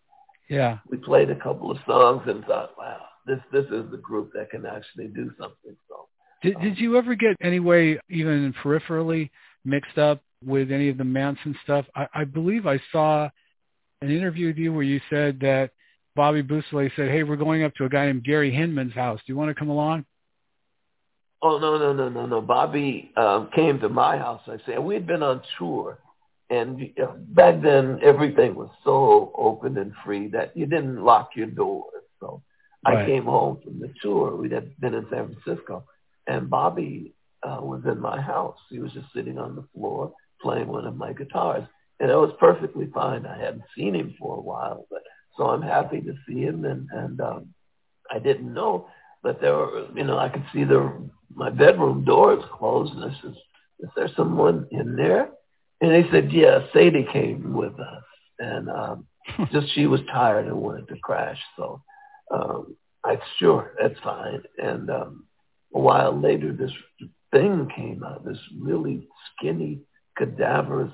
yeah. 0.50 0.78
we 0.90 0.98
played 0.98 1.30
a 1.30 1.36
couple 1.36 1.72
of 1.72 1.78
songs 1.86 2.24
and 2.28 2.44
thought, 2.46 2.78
wow, 2.78 3.02
this 3.26 3.40
this 3.52 3.66
is 3.66 3.90
the 3.92 3.98
group 4.02 4.32
that 4.34 4.50
can 4.50 4.66
actually 4.66 5.08
do 5.08 5.32
something. 5.40 5.76
So 5.88 6.08
did, 6.42 6.59
did 6.61 6.77
you 6.77 6.98
ever 6.98 7.16
get 7.16 7.35
any 7.42 7.59
way, 7.59 8.00
even 8.09 8.53
peripherally, 8.64 9.30
mixed 9.66 9.98
up 9.98 10.22
with 10.43 10.72
any 10.72 10.90
of 10.90 10.98
the 10.98 11.03
Manson 11.03 11.56
stuff? 11.64 11.85
I, 11.95 12.08
I 12.14 12.24
believe 12.24 12.66
I 12.66 12.80
saw 12.92 13.30
an 14.01 14.11
interview 14.11 14.48
with 14.48 14.58
you 14.58 14.74
where 14.74 14.84
you 14.84 15.01
said 15.09 15.40
that 15.42 15.72
Bobby 16.16 16.42
Beausoleil 16.42 16.90
said, 16.95 17.09
"Hey, 17.09 17.24
we're 17.24 17.35
going 17.35 17.64
up 17.64 17.74
to 17.76 17.85
a 17.85 17.90
guy 17.90 18.06
named 18.06 18.24
Gary 18.24 18.51
Hinman's 18.51 18.93
house. 18.93 19.19
Do 19.26 19.34
you 19.34 19.38
want 19.38 19.50
to 19.50 19.56
come 19.56 19.69
along?" 19.69 20.06
Oh 21.42 21.58
no 21.58 21.77
no 21.77 21.93
no 21.93 22.09
no 22.09 22.26
no! 22.26 22.42
Bobby 22.42 23.11
um, 23.16 23.50
came 23.56 23.80
to 23.80 23.90
my 23.90 24.18
house. 24.18 24.42
I 24.48 24.58
said 24.66 24.80
we 24.80 24.93
had 24.93 25.08
been 25.08 25.24
on 25.24 25.42
tour, 25.58 26.00
and 26.50 26.82
uh, 27.01 27.14
back 27.30 27.61
then 27.61 28.00
everything 28.03 28.56
was 28.56 28.69
so 28.84 29.32
open 29.38 29.77
and 29.77 29.93
free 30.06 30.27
that 30.30 30.56
you 30.56 30.66
didn't 30.66 31.03
lock 31.03 31.32
your 31.35 31.48
doors. 31.48 32.03
So 32.19 32.42
right. 32.85 33.03
I 33.03 33.06
came 33.06 33.26
home 33.26 33.59
from 33.64 33.80
the 33.80 33.93
tour. 34.01 34.35
We 34.35 34.50
had 34.50 34.77
been 34.82 34.93
in 34.93 35.06
San 35.09 35.34
Francisco, 35.43 35.85
and 36.30 36.49
Bobby 36.49 37.14
uh, 37.43 37.59
was 37.61 37.82
in 37.85 37.99
my 37.99 38.22
house. 38.22 38.58
He 38.69 38.80
was 38.80 38.93
just 38.93 39.11
sitting 39.14 39.38
on 39.40 39.56
the 39.56 39.66
floor 39.74 40.14
playing 40.41 40.67
one 40.67 40.85
of 40.85 40.95
my 40.95 41.11
guitars, 41.11 41.64
and 41.99 42.09
it 42.11 42.16
was 42.16 42.32
perfectly 42.40 42.88
fine. 42.93 43.25
I 43.25 43.38
hadn't 43.38 43.64
seen 43.75 43.95
him 43.95 44.16
for 44.19 44.38
a 44.38 44.41
while, 44.41 44.85
but 44.91 45.01
so 45.35 45.48
I'm 45.48 45.61
happy 45.61 46.01
to 46.01 46.14
see 46.27 46.41
him, 46.41 46.66
and 46.66 46.88
and 46.91 47.19
um, 47.19 47.53
I 48.11 48.19
didn't 48.19 48.53
know, 48.53 48.88
but 49.24 49.41
there 49.41 49.56
were, 49.56 49.88
you 49.95 50.03
know, 50.03 50.17
I 50.17 50.30
could 50.30 50.45
see 50.53 50.64
the 50.64 50.93
my 51.33 51.49
bedroom 51.49 52.06
doors 52.06 52.43
closed, 52.53 52.93
and 52.93 53.03
I 53.06 53.17
said, 53.22 53.35
"Is 53.80 53.90
there 53.95 54.09
someone 54.16 54.67
in 54.72 54.95
there?" 54.95 55.30
And 55.82 55.91
he 56.06 56.09
said, 56.11 56.32
"Yeah, 56.32 56.59
Sadie 56.74 57.08
came 57.11 57.53
with 57.53 57.74
us, 57.80 58.03
and 58.38 58.69
um, 58.69 59.08
just 59.51 59.74
she 59.74 59.88
was 59.88 60.01
tired 60.14 60.45
and 60.45 60.61
wanted 60.61 60.88
to 60.90 60.98
crash, 60.99 61.40
so." 61.58 61.82
Um, 62.32 62.75
I 63.03 63.17
sure 63.40 63.74
that's 63.82 63.99
fine, 64.03 64.43
and 64.59 64.90
um, 64.91 65.24
a 65.73 65.80
while 65.80 66.19
later, 66.19 66.53
this 66.53 66.72
thing 67.31 67.69
came 67.75 68.03
out, 68.03 68.25
this 68.25 68.39
really 68.59 69.07
skinny, 69.38 69.81
cadaverous 70.17 70.91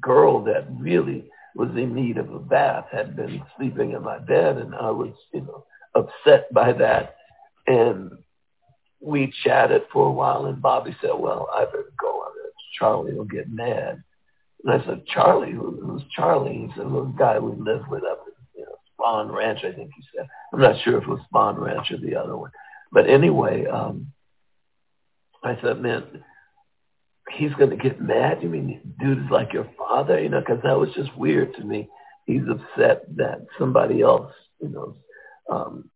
girl 0.00 0.42
that 0.44 0.66
really 0.78 1.30
was 1.54 1.70
in 1.76 1.94
need 1.94 2.18
of 2.18 2.32
a 2.32 2.38
bath, 2.38 2.86
had 2.90 3.14
been 3.14 3.42
sleeping 3.56 3.92
in 3.92 4.02
my 4.02 4.18
bed, 4.18 4.56
and 4.56 4.74
I 4.74 4.90
was, 4.90 5.14
you 5.32 5.42
know, 5.42 5.64
upset 5.94 6.52
by 6.52 6.72
that. 6.72 7.16
And 7.66 8.10
we 9.00 9.32
chatted 9.44 9.82
for 9.92 10.08
a 10.08 10.12
while, 10.12 10.46
and 10.46 10.62
Bobby 10.62 10.96
said, 11.00 11.12
well, 11.14 11.48
I 11.52 11.64
better 11.64 11.92
go. 12.00 12.08
on 12.08 12.32
it. 12.46 12.52
Charlie 12.78 13.14
will 13.14 13.24
get 13.24 13.50
mad. 13.50 14.02
And 14.64 14.72
I 14.72 14.84
said, 14.86 15.04
Charlie? 15.06 15.52
Who, 15.52 15.78
who's 15.84 16.02
Charlie? 16.14 16.54
He 16.54 16.68
said, 16.76 16.90
well, 16.90 17.04
the 17.04 17.18
guy 17.18 17.38
we 17.38 17.52
live 17.52 17.82
with 17.88 18.04
up 18.04 18.24
in 18.26 18.60
you 18.60 18.64
know, 18.64 18.76
Spahn 18.98 19.34
Ranch, 19.34 19.60
I 19.64 19.72
think 19.72 19.90
he 19.94 20.02
said. 20.16 20.26
I'm 20.52 20.60
not 20.60 20.76
sure 20.82 20.98
if 20.98 21.04
it 21.04 21.08
was 21.08 21.20
Spahn 21.32 21.58
Ranch 21.58 21.90
or 21.90 21.98
the 21.98 22.16
other 22.16 22.36
one. 22.36 22.50
But 22.92 23.08
anyway, 23.08 23.66
um, 23.66 24.12
I 25.42 25.58
said, 25.62 25.80
man, 25.80 26.04
he's 27.30 27.54
going 27.54 27.70
to 27.70 27.76
get 27.76 28.00
mad. 28.00 28.42
You 28.42 28.50
mean 28.50 28.94
dude 29.00 29.18
is 29.18 29.30
like 29.30 29.52
your 29.52 29.68
father? 29.78 30.20
You 30.20 30.28
know, 30.28 30.40
because 30.40 30.62
that 30.62 30.78
was 30.78 30.90
just 30.94 31.16
weird 31.16 31.54
to 31.54 31.64
me. 31.64 31.88
He's 32.26 32.42
upset 32.48 33.04
that 33.16 33.46
somebody 33.58 34.02
else, 34.02 34.32
you 34.60 34.68
know, 34.68 34.96
um, 35.50 35.90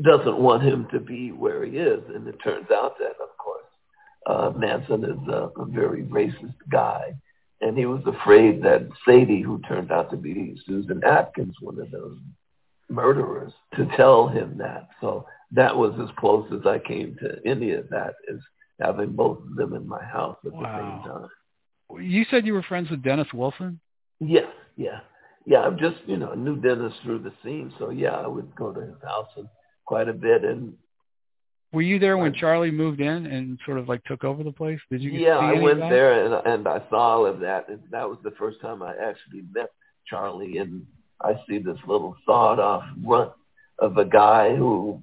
doesn't 0.00 0.38
want 0.38 0.62
him 0.62 0.86
to 0.92 1.00
be 1.00 1.32
where 1.32 1.64
he 1.64 1.76
is. 1.76 2.02
And 2.14 2.26
it 2.26 2.36
turns 2.42 2.70
out 2.70 2.98
that, 2.98 3.16
of 3.20 3.36
course, 3.36 3.64
uh, 4.26 4.52
Manson 4.56 5.04
is 5.04 5.28
a, 5.28 5.50
a 5.60 5.66
very 5.66 6.04
racist 6.04 6.54
guy. 6.70 7.14
And 7.60 7.76
he 7.76 7.86
was 7.86 8.02
afraid 8.06 8.62
that 8.62 8.88
Sadie, 9.06 9.42
who 9.42 9.60
turned 9.60 9.92
out 9.92 10.10
to 10.10 10.16
be 10.16 10.60
Susan 10.66 11.02
Atkins, 11.04 11.54
one 11.60 11.78
of 11.78 11.90
those 11.90 12.18
murderers, 12.88 13.52
to 13.76 13.86
tell 13.96 14.28
him 14.28 14.58
that. 14.58 14.88
So 15.00 15.26
that 15.52 15.76
was 15.76 15.92
as 16.02 16.08
close 16.18 16.46
as 16.52 16.66
I 16.66 16.78
came 16.78 17.16
to 17.20 17.36
any 17.48 17.72
of 17.72 17.88
that 17.90 18.14
is 18.28 18.40
having 18.80 19.12
both 19.12 19.38
of 19.38 19.56
them 19.56 19.74
in 19.74 19.86
my 19.86 20.02
house 20.02 20.36
at 20.44 20.52
wow. 20.52 20.62
the 20.62 20.68
same 20.68 21.12
time. 21.12 22.04
You 22.04 22.24
said 22.30 22.46
you 22.46 22.54
were 22.54 22.62
friends 22.62 22.90
with 22.90 23.02
Dennis 23.02 23.28
Wilson? 23.34 23.78
Yes, 24.20 24.46
yeah. 24.76 25.00
Yeah, 25.44 25.60
I'm 25.60 25.78
just, 25.78 25.96
you 26.06 26.16
know, 26.16 26.34
knew 26.34 26.56
Dennis 26.56 26.92
through 27.02 27.18
the 27.20 27.32
scene. 27.44 27.72
So 27.78 27.90
yeah, 27.90 28.12
I 28.12 28.26
would 28.26 28.54
go 28.54 28.72
to 28.72 28.80
his 28.80 29.02
house 29.04 29.28
and 29.36 29.48
quite 29.84 30.08
a 30.08 30.12
bit 30.12 30.44
and 30.44 30.74
were 31.72 31.82
you 31.82 31.98
there 31.98 32.18
when 32.18 32.34
Charlie 32.34 32.70
moved 32.70 33.00
in 33.00 33.26
and 33.26 33.58
sort 33.64 33.78
of 33.78 33.88
like 33.88 34.04
took 34.04 34.24
over 34.24 34.44
the 34.44 34.52
place? 34.52 34.78
Did 34.90 35.00
you? 35.02 35.10
Get 35.10 35.18
the 35.18 35.24
biggest 35.24 35.40
thing? 35.40 35.54
Yeah, 35.54 35.58
I 35.58 35.62
went 35.62 35.80
there 35.80 36.24
and 36.26 36.46
and 36.46 36.68
I 36.68 36.82
saw 36.90 37.16
all 37.16 37.26
of 37.26 37.40
that, 37.40 37.68
and 37.70 37.80
that 37.90 38.06
was 38.06 38.18
the 38.22 38.32
first 38.32 38.60
time 38.60 38.82
I 38.82 38.90
actually 38.90 39.42
met 39.50 39.70
Charlie. 40.06 40.58
And 40.58 40.84
I 41.22 41.32
see 41.48 41.58
this 41.58 41.78
little 41.86 42.14
sawed 42.26 42.60
off 42.60 42.84
runt 43.02 43.32
of 43.78 43.96
a 43.96 44.04
guy 44.04 44.54
who 44.54 45.02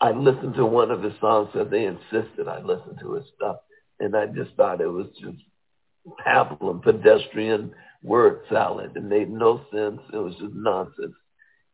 I 0.00 0.10
listened 0.10 0.54
to 0.54 0.66
one 0.66 0.90
of 0.90 1.02
his 1.02 1.14
songs 1.20 1.50
that 1.54 1.70
they 1.70 1.84
insisted 1.84 2.48
I 2.48 2.60
listen 2.60 2.96
to 3.00 3.14
his 3.14 3.24
stuff, 3.36 3.56
and 4.00 4.16
I 4.16 4.26
just 4.26 4.54
thought 4.56 4.80
it 4.80 4.86
was 4.86 5.06
just 5.20 5.38
pablum, 6.26 6.82
pedestrian 6.82 7.72
word 8.02 8.40
salad. 8.50 8.92
It 8.96 9.04
made 9.04 9.30
no 9.30 9.64
sense. 9.72 10.00
It 10.12 10.18
was 10.18 10.34
just 10.34 10.54
nonsense. 10.54 11.14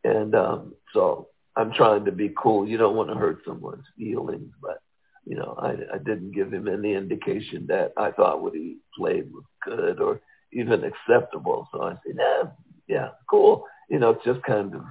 And 0.04 0.34
um, 0.34 0.74
so 0.94 1.28
I'm 1.56 1.72
trying 1.72 2.04
to 2.04 2.12
be 2.12 2.32
cool. 2.40 2.66
You 2.68 2.76
don't 2.78 2.96
want 2.96 3.10
to 3.10 3.16
hurt 3.16 3.40
someone's 3.46 3.84
feelings, 3.98 4.52
but 4.62 4.80
you 5.26 5.36
know, 5.36 5.56
I, 5.58 5.94
I 5.94 5.98
didn't 5.98 6.32
give 6.32 6.52
him 6.52 6.68
any 6.68 6.94
indication 6.94 7.66
that 7.68 7.92
I 7.96 8.10
thought 8.10 8.42
what 8.42 8.54
he 8.54 8.78
played 8.96 9.30
was 9.32 9.44
good 9.64 10.00
or 10.00 10.20
even 10.52 10.84
acceptable. 10.84 11.68
So 11.72 11.82
I 11.82 11.90
said, 12.06 12.16
yeah, 12.16 12.42
yeah, 12.88 13.08
cool. 13.28 13.64
You 13.88 13.98
know, 13.98 14.18
just 14.24 14.42
kind 14.42 14.74
of 14.74 14.82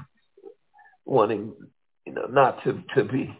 wanting, 1.05 1.53
you 2.09 2.15
know, 2.15 2.25
not 2.29 2.63
to 2.63 2.83
to 2.95 3.03
be 3.03 3.37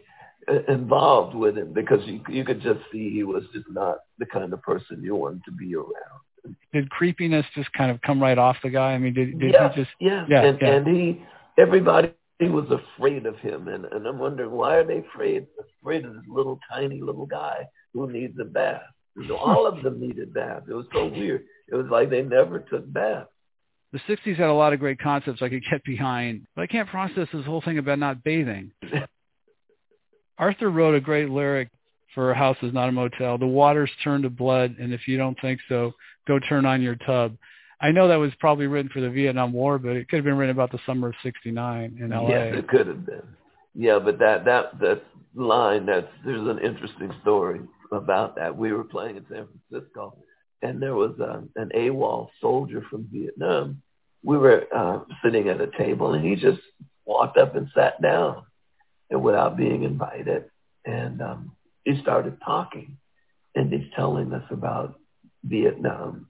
uh, 0.48 0.72
involved 0.72 1.34
with 1.34 1.58
him 1.58 1.72
because 1.72 2.00
you 2.06 2.20
you 2.28 2.44
could 2.44 2.60
just 2.60 2.80
see 2.92 3.10
he 3.10 3.24
was 3.24 3.42
just 3.52 3.66
not 3.70 3.98
the 4.18 4.26
kind 4.26 4.52
of 4.52 4.62
person 4.62 5.02
you 5.02 5.14
wanted 5.14 5.44
to 5.44 5.52
be 5.52 5.74
around. 5.74 6.56
Did 6.72 6.88
creepiness 6.90 7.44
just 7.54 7.72
kind 7.72 7.90
of 7.90 8.00
come 8.02 8.22
right 8.22 8.38
off 8.38 8.56
the 8.62 8.70
guy? 8.70 8.92
I 8.92 8.98
mean, 8.98 9.12
did, 9.12 9.38
did 9.38 9.52
yeah, 9.52 9.70
he 9.70 9.82
just? 9.82 9.90
Yeah, 10.00 10.24
yeah, 10.28 10.44
and, 10.44 10.58
yeah. 10.60 10.68
and 10.74 10.86
he 10.86 11.22
everybody 11.58 12.12
he 12.38 12.48
was 12.48 12.66
afraid 12.70 13.26
of 13.26 13.36
him, 13.38 13.68
and 13.68 13.84
and 13.86 14.06
I'm 14.06 14.18
wondering 14.18 14.50
why 14.50 14.76
are 14.76 14.84
they 14.84 14.98
afraid 14.98 15.46
afraid 15.80 16.04
of 16.04 16.14
this 16.14 16.24
little 16.28 16.58
tiny 16.72 17.00
little 17.00 17.26
guy 17.26 17.66
who 17.92 18.10
needs 18.10 18.38
a 18.40 18.44
bath? 18.44 18.82
You 19.16 19.26
know, 19.28 19.36
all 19.36 19.66
of 19.66 19.82
them 19.82 20.00
needed 20.00 20.32
baths. 20.32 20.66
It 20.70 20.74
was 20.74 20.86
so 20.92 21.08
weird. 21.08 21.44
It 21.68 21.74
was 21.74 21.86
like 21.90 22.08
they 22.08 22.22
never 22.22 22.60
took 22.60 22.90
baths. 22.92 23.28
The 23.92 23.98
60s 24.08 24.36
had 24.36 24.48
a 24.48 24.54
lot 24.54 24.72
of 24.72 24.78
great 24.78 25.00
concepts 25.00 25.42
I 25.42 25.48
could 25.48 25.64
get 25.68 25.82
behind, 25.84 26.46
but 26.54 26.62
I 26.62 26.66
can't 26.66 26.88
process 26.88 27.28
this 27.32 27.44
whole 27.44 27.60
thing 27.60 27.78
about 27.78 27.98
not 27.98 28.22
bathing. 28.22 28.70
Arthur 30.38 30.70
wrote 30.70 30.94
a 30.94 31.00
great 31.00 31.28
lyric 31.28 31.68
for 32.14 32.30
A 32.30 32.34
House 32.34 32.56
is 32.62 32.72
Not 32.72 32.88
a 32.88 32.92
Motel. 32.92 33.38
The 33.38 33.46
waters 33.46 33.90
turn 34.02 34.22
to 34.22 34.30
blood, 34.30 34.76
and 34.80 34.92
if 34.92 35.06
you 35.06 35.16
don't 35.16 35.38
think 35.40 35.60
so, 35.68 35.92
go 36.26 36.38
turn 36.38 36.66
on 36.66 36.82
your 36.82 36.96
tub. 36.96 37.36
I 37.80 37.90
know 37.90 38.08
that 38.08 38.16
was 38.16 38.32
probably 38.40 38.66
written 38.66 38.90
for 38.92 39.00
the 39.00 39.10
Vietnam 39.10 39.52
War, 39.52 39.78
but 39.78 39.96
it 39.96 40.08
could 40.08 40.16
have 40.16 40.24
been 40.24 40.36
written 40.36 40.54
about 40.54 40.70
the 40.70 40.80
summer 40.84 41.08
of 41.08 41.14
'69 41.22 41.98
in 42.00 42.10
LA. 42.10 42.28
Yes, 42.28 42.54
it 42.58 42.68
could 42.68 42.86
have 42.86 43.06
been. 43.06 43.22
Yeah, 43.74 43.98
but 43.98 44.18
that 44.18 44.44
that 44.44 44.78
that 44.80 45.02
line 45.34 45.86
that's 45.86 46.08
there's 46.24 46.46
an 46.46 46.58
interesting 46.58 47.10
story 47.22 47.60
about 47.92 48.36
that. 48.36 48.54
We 48.54 48.72
were 48.72 48.84
playing 48.84 49.16
in 49.16 49.26
San 49.30 49.46
Francisco, 49.68 50.16
and 50.62 50.82
there 50.82 50.94
was 50.94 51.12
um, 51.20 51.50
an 51.56 51.70
AWOL 51.74 52.28
soldier 52.40 52.84
from 52.90 53.08
Vietnam. 53.12 53.82
We 54.22 54.36
were 54.36 54.66
uh, 54.74 55.00
sitting 55.24 55.48
at 55.48 55.60
a 55.60 55.70
table, 55.78 56.12
and 56.12 56.24
he 56.24 56.36
just 56.36 56.60
walked 57.04 57.38
up 57.38 57.56
and 57.56 57.68
sat 57.74 58.00
down, 58.02 58.44
and 59.10 59.22
without 59.22 59.56
being 59.56 59.82
invited, 59.82 60.44
and 60.84 61.22
um, 61.22 61.52
he 61.84 62.00
started 62.02 62.38
talking, 62.44 62.98
and 63.54 63.72
he's 63.72 63.90
telling 63.96 64.32
us 64.32 64.44
about 64.50 64.98
Vietnam 65.44 66.26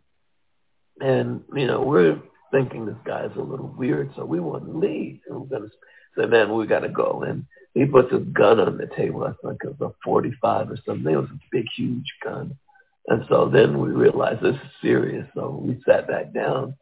and, 1.01 1.43
you 1.55 1.67
know, 1.67 1.83
we're 1.83 2.21
thinking 2.51 2.85
this 2.85 2.97
guy's 3.05 3.31
a 3.37 3.41
little 3.41 3.75
weird, 3.77 4.13
so 4.17 4.25
we 4.25 4.39
want 4.39 4.67
to 4.67 4.79
leave. 4.79 5.21
And 5.29 5.49
we're 5.49 5.59
to 5.59 5.71
say, 6.17 6.27
man, 6.27 6.55
we 6.55 6.67
got 6.67 6.81
to 6.81 6.89
go. 6.89 7.25
And 7.27 7.47
he 7.75 7.87
puts 7.87 8.13
a 8.13 8.19
gun 8.19 8.61
on 8.61 8.77
the 8.77 8.89
table. 8.97 9.25
I 9.25 9.33
think 9.47 9.61
it 9.65 9.81
was 9.81 9.93
a 9.93 9.95
45 10.05 10.71
or 10.71 10.79
something. 10.85 11.13
It 11.13 11.17
was 11.17 11.31
a 11.31 11.41
big, 11.51 11.67
huge 11.75 12.13
gun. 12.23 12.57
And 13.09 13.25
so 13.29 13.49
then 13.53 13.81
we 13.81 13.91
realized 13.91 14.43
this 14.43 14.55
is 14.55 14.71
serious. 14.83 15.27
So 15.35 15.61
we 15.63 15.83
sat 15.87 16.07
back 16.07 16.33
down 16.33 16.75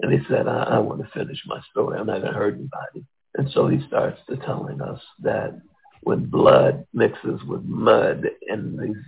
and 0.00 0.12
he 0.12 0.20
said, 0.28 0.48
I, 0.48 0.62
I 0.64 0.78
want 0.78 1.00
to 1.00 1.18
finish 1.18 1.38
my 1.46 1.60
story. 1.70 1.98
I'm 1.98 2.06
not 2.06 2.20
going 2.20 2.32
to 2.32 2.38
hurt 2.38 2.54
anybody. 2.54 3.06
And 3.36 3.50
so 3.52 3.68
he 3.68 3.84
starts 3.86 4.20
to 4.28 4.36
telling 4.38 4.80
us 4.80 5.00
that 5.20 5.60
when 6.02 6.26
blood 6.26 6.86
mixes 6.92 7.42
with 7.44 7.62
mud 7.64 8.24
in 8.48 8.78
these 8.80 9.02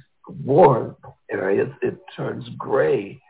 war 0.45 0.97
areas, 1.31 1.70
it 1.83 1.97
turns 2.17 2.49
gray 2.59 3.20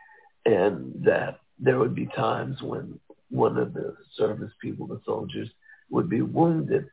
and 0.45 0.93
that 1.03 1.39
there 1.59 1.77
would 1.77 1.93
be 1.93 2.07
times 2.15 2.61
when 2.61 2.99
one 3.29 3.57
of 3.57 3.73
the 3.73 3.95
service 4.15 4.51
people, 4.61 4.87
the 4.87 5.01
soldiers, 5.05 5.49
would 5.89 6.09
be 6.09 6.21
wounded 6.21 6.87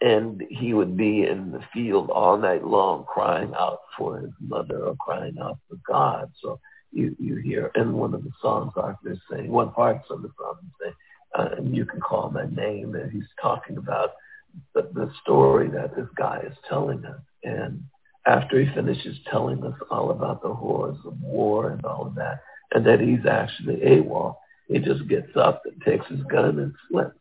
and 0.00 0.42
he 0.48 0.72
would 0.72 0.96
be 0.96 1.26
in 1.26 1.52
the 1.52 1.62
field 1.72 2.10
all 2.10 2.36
night 2.36 2.64
long 2.64 3.04
crying 3.04 3.52
out 3.56 3.80
for 3.96 4.18
his 4.18 4.32
mother 4.40 4.84
or 4.84 4.96
crying 4.96 5.36
out 5.42 5.58
for 5.68 5.76
God. 5.86 6.30
So 6.40 6.58
you, 6.92 7.14
you 7.18 7.36
hear 7.36 7.70
in 7.74 7.92
one 7.94 8.14
of 8.14 8.24
the 8.24 8.32
songs 8.40 8.72
Arthur 8.76 9.16
saying, 9.30 9.50
one 9.50 9.72
part 9.72 10.02
of 10.10 10.22
the 10.22 10.30
song 10.38 10.56
is 10.62 10.72
saying, 10.80 10.94
uh, 11.34 11.62
you 11.62 11.84
can 11.84 12.00
call 12.00 12.30
my 12.30 12.46
name, 12.46 12.96
and 12.96 13.12
he's 13.12 13.28
talking 13.40 13.76
about 13.76 14.10
the, 14.74 14.82
the 14.94 15.12
story 15.22 15.68
that 15.68 15.94
this 15.94 16.08
guy 16.16 16.42
is 16.44 16.56
telling 16.68 17.04
us. 17.04 17.20
And 17.44 17.84
after 18.26 18.60
he 18.60 18.74
finishes 18.74 19.16
telling 19.30 19.64
us 19.64 19.78
all 19.90 20.10
about 20.10 20.42
the 20.42 20.52
horrors 20.52 20.98
of 21.04 21.20
war 21.20 21.70
and 21.70 21.84
all 21.84 22.06
of 22.06 22.16
that, 22.16 22.40
and 22.72 22.86
that 22.86 23.00
he's 23.00 23.26
actually 23.26 23.76
AWOL. 23.76 24.36
He 24.68 24.78
just 24.78 25.08
gets 25.08 25.36
up 25.36 25.62
and 25.66 25.80
takes 25.82 26.06
his 26.06 26.22
gun 26.22 26.58
and 26.58 26.72
slips. 26.88 27.18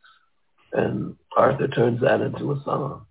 And 0.74 1.16
Arthur 1.36 1.68
turns 1.68 2.02
that 2.02 2.22
into 2.22 2.52
a 2.52 2.62
song. 2.64 3.06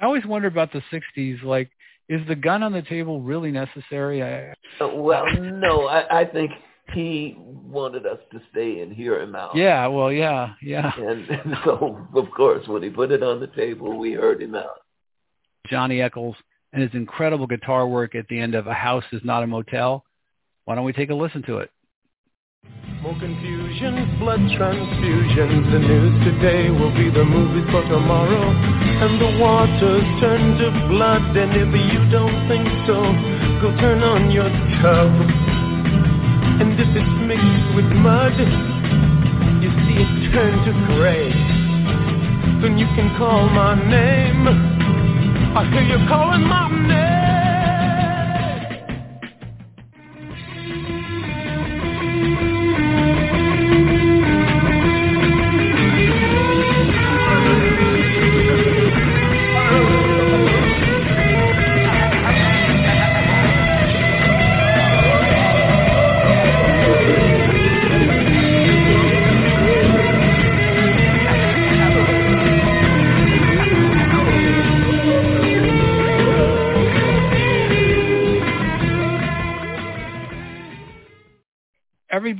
I 0.00 0.04
always 0.04 0.24
wonder 0.24 0.48
about 0.48 0.72
the 0.72 0.82
60s. 0.92 1.42
Like, 1.42 1.70
is 2.08 2.26
the 2.26 2.34
gun 2.34 2.62
on 2.62 2.72
the 2.72 2.82
table 2.82 3.20
really 3.20 3.50
necessary? 3.50 4.22
I... 4.22 4.54
Well, 4.80 5.26
no. 5.40 5.86
I, 5.86 6.20
I 6.20 6.24
think 6.24 6.52
he 6.94 7.36
wanted 7.38 8.06
us 8.06 8.18
to 8.32 8.40
stay 8.50 8.80
and 8.80 8.92
hear 8.92 9.20
him 9.20 9.34
out. 9.34 9.56
Yeah, 9.56 9.86
well, 9.88 10.10
yeah, 10.10 10.54
yeah. 10.62 10.92
And, 10.96 11.28
and 11.28 11.56
so, 11.64 12.06
of 12.14 12.30
course, 12.36 12.66
when 12.66 12.82
he 12.82 12.90
put 12.90 13.10
it 13.10 13.22
on 13.22 13.40
the 13.40 13.48
table, 13.48 13.98
we 13.98 14.12
heard 14.12 14.42
him 14.42 14.54
out. 14.54 14.80
Johnny 15.66 16.00
Echols 16.00 16.36
and 16.72 16.82
his 16.82 16.90
incredible 16.94 17.46
guitar 17.46 17.86
work 17.86 18.14
at 18.14 18.26
the 18.28 18.38
end 18.38 18.54
of 18.54 18.66
A 18.66 18.74
House 18.74 19.04
is 19.12 19.20
Not 19.24 19.42
a 19.42 19.46
Motel 19.46 20.04
why 20.68 20.74
don't 20.74 20.84
we 20.84 20.92
take 20.92 21.08
a 21.08 21.14
listen 21.14 21.42
to 21.44 21.60
it? 21.60 21.70
More 23.02 23.14
confusion, 23.14 24.18
blood 24.18 24.40
transfusions. 24.58 25.70
The 25.70 25.78
news 25.78 26.18
today 26.26 26.66
will 26.68 26.90
be 26.90 27.06
the 27.14 27.22
movies 27.22 27.70
for 27.70 27.82
tomorrow. 27.86 28.50
And 28.50 29.22
the 29.22 29.38
waters 29.38 30.02
turn 30.18 30.58
to 30.58 30.66
blood. 30.90 31.22
And 31.38 31.54
if 31.54 31.70
you 31.70 32.02
don't 32.10 32.34
think 32.50 32.66
so, 32.90 32.98
go 33.62 33.70
turn 33.78 34.02
on 34.02 34.32
your 34.34 34.50
tub. 34.82 35.14
And 36.58 36.74
if 36.74 36.90
it's 36.90 37.16
mixed 37.22 37.70
with 37.78 37.86
mud, 38.02 38.34
you 39.62 39.70
see 39.86 40.02
it 40.02 40.34
turn 40.34 40.58
to 40.66 40.72
gray. 40.98 41.30
Then 42.66 42.78
you 42.78 42.86
can 42.98 43.14
call 43.16 43.48
my 43.48 43.78
name. 43.78 44.42
I 45.54 45.70
hear 45.70 45.86
you 45.86 46.02
calling 46.08 46.42
my 46.42 46.66
name. 46.66 47.27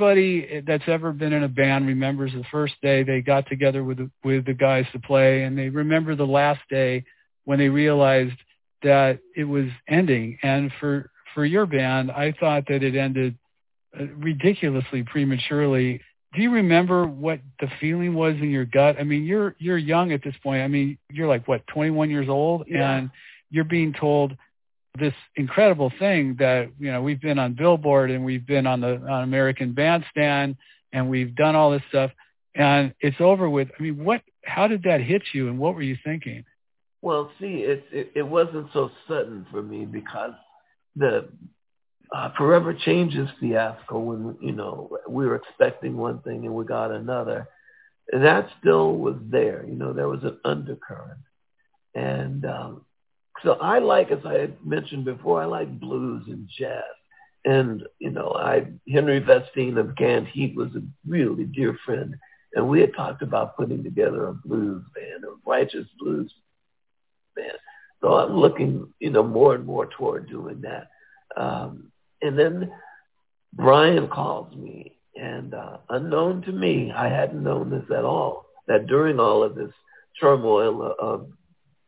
Everybody 0.00 0.62
that's 0.64 0.84
ever 0.86 1.12
been 1.12 1.32
in 1.32 1.42
a 1.42 1.48
band 1.48 1.86
remembers 1.86 2.32
the 2.32 2.44
first 2.52 2.74
day 2.82 3.02
they 3.02 3.20
got 3.20 3.48
together 3.48 3.82
with 3.82 3.98
the, 3.98 4.10
with 4.22 4.46
the 4.46 4.54
guys 4.54 4.84
to 4.92 4.98
play, 5.00 5.42
and 5.42 5.58
they 5.58 5.68
remember 5.68 6.14
the 6.14 6.24
last 6.24 6.60
day 6.70 7.04
when 7.44 7.58
they 7.58 7.68
realized 7.68 8.36
that 8.84 9.18
it 9.34 9.42
was 9.42 9.66
ending. 9.88 10.38
And 10.42 10.70
for 10.78 11.10
for 11.34 11.44
your 11.44 11.66
band, 11.66 12.12
I 12.12 12.32
thought 12.38 12.64
that 12.68 12.84
it 12.84 12.94
ended 12.94 13.36
uh, 13.98 14.04
ridiculously 14.16 15.02
prematurely. 15.02 16.00
Do 16.34 16.42
you 16.42 16.52
remember 16.52 17.06
what 17.06 17.40
the 17.58 17.68
feeling 17.80 18.14
was 18.14 18.34
in 18.36 18.50
your 18.50 18.66
gut? 18.66 18.96
I 19.00 19.02
mean, 19.02 19.24
you're 19.24 19.56
you're 19.58 19.78
young 19.78 20.12
at 20.12 20.22
this 20.22 20.34
point. 20.44 20.62
I 20.62 20.68
mean, 20.68 20.96
you're 21.10 21.28
like 21.28 21.48
what, 21.48 21.66
21 21.66 22.08
years 22.08 22.28
old, 22.28 22.66
yeah. 22.68 22.98
and 22.98 23.10
you're 23.50 23.64
being 23.64 23.92
told 23.92 24.36
this 24.98 25.14
incredible 25.36 25.92
thing 25.98 26.36
that 26.38 26.70
you 26.78 26.90
know 26.90 27.02
we've 27.02 27.20
been 27.20 27.38
on 27.38 27.54
Billboard 27.54 28.10
and 28.10 28.24
we've 28.24 28.46
been 28.46 28.66
on 28.66 28.80
the 28.80 28.96
on 28.96 29.22
American 29.24 29.72
Bandstand 29.72 30.56
and 30.92 31.08
we've 31.08 31.34
done 31.34 31.54
all 31.54 31.70
this 31.70 31.82
stuff 31.88 32.10
and 32.58 32.92
it's 33.00 33.20
over 33.20 33.48
with. 33.48 33.68
I 33.78 33.82
mean, 33.82 34.04
what? 34.04 34.22
How 34.44 34.66
did 34.66 34.82
that 34.82 35.00
hit 35.00 35.22
you 35.32 35.48
and 35.48 35.58
what 35.58 35.74
were 35.74 35.82
you 35.82 35.96
thinking? 36.04 36.44
Well, 37.00 37.30
see, 37.40 37.58
it 37.58 37.84
it, 37.92 38.12
it 38.16 38.22
wasn't 38.22 38.68
so 38.72 38.90
sudden 39.06 39.46
for 39.50 39.62
me 39.62 39.84
because 39.84 40.32
the 40.96 41.28
uh, 42.14 42.30
Forever 42.36 42.74
Changes 42.74 43.28
fiasco 43.38 43.98
when 43.98 44.36
you 44.40 44.52
know 44.52 44.90
we 45.08 45.26
were 45.26 45.36
expecting 45.36 45.96
one 45.96 46.20
thing 46.20 46.44
and 46.44 46.54
we 46.54 46.64
got 46.64 46.90
another, 46.90 47.48
that 48.12 48.48
still 48.60 48.96
was 48.96 49.16
there. 49.22 49.64
You 49.66 49.74
know, 49.74 49.92
there 49.92 50.08
was 50.08 50.24
an 50.24 50.38
undercurrent, 50.44 51.20
and 51.94 52.44
um, 52.44 52.84
so 53.42 53.52
I 53.54 53.78
like, 53.78 54.10
as 54.10 54.24
I 54.24 54.50
mentioned 54.64 55.04
before, 55.04 55.42
I 55.42 55.46
like 55.46 55.80
blues 55.80 56.24
and 56.26 56.48
jazz. 56.58 56.82
And, 57.44 57.82
you 57.98 58.10
know, 58.10 58.34
I 58.34 58.66
Henry 58.92 59.20
Vestine 59.20 59.78
of 59.78 59.94
Canned 59.96 60.28
Heat 60.28 60.56
was 60.56 60.68
a 60.74 60.82
really 61.06 61.44
dear 61.44 61.78
friend. 61.84 62.16
And 62.54 62.68
we 62.68 62.80
had 62.80 62.94
talked 62.94 63.22
about 63.22 63.56
putting 63.56 63.84
together 63.84 64.26
a 64.26 64.34
blues 64.34 64.82
band, 64.94 65.24
a 65.24 65.48
righteous 65.48 65.86
blues 65.98 66.32
band. 67.36 67.58
So 68.00 68.14
I'm 68.14 68.36
looking, 68.36 68.92
you 69.00 69.10
know, 69.10 69.22
more 69.22 69.54
and 69.54 69.64
more 69.64 69.86
toward 69.86 70.28
doing 70.28 70.62
that. 70.62 70.88
Um, 71.36 71.92
and 72.22 72.38
then 72.38 72.72
Bryan 73.52 74.08
calls 74.08 74.54
me, 74.54 74.96
and 75.16 75.54
uh, 75.54 75.78
unknown 75.88 76.42
to 76.42 76.52
me, 76.52 76.92
I 76.94 77.08
hadn't 77.08 77.42
known 77.42 77.70
this 77.70 77.84
at 77.96 78.04
all, 78.04 78.46
that 78.66 78.86
during 78.86 79.18
all 79.20 79.42
of 79.42 79.54
this 79.54 79.72
turmoil 80.20 80.94
of 80.98 81.28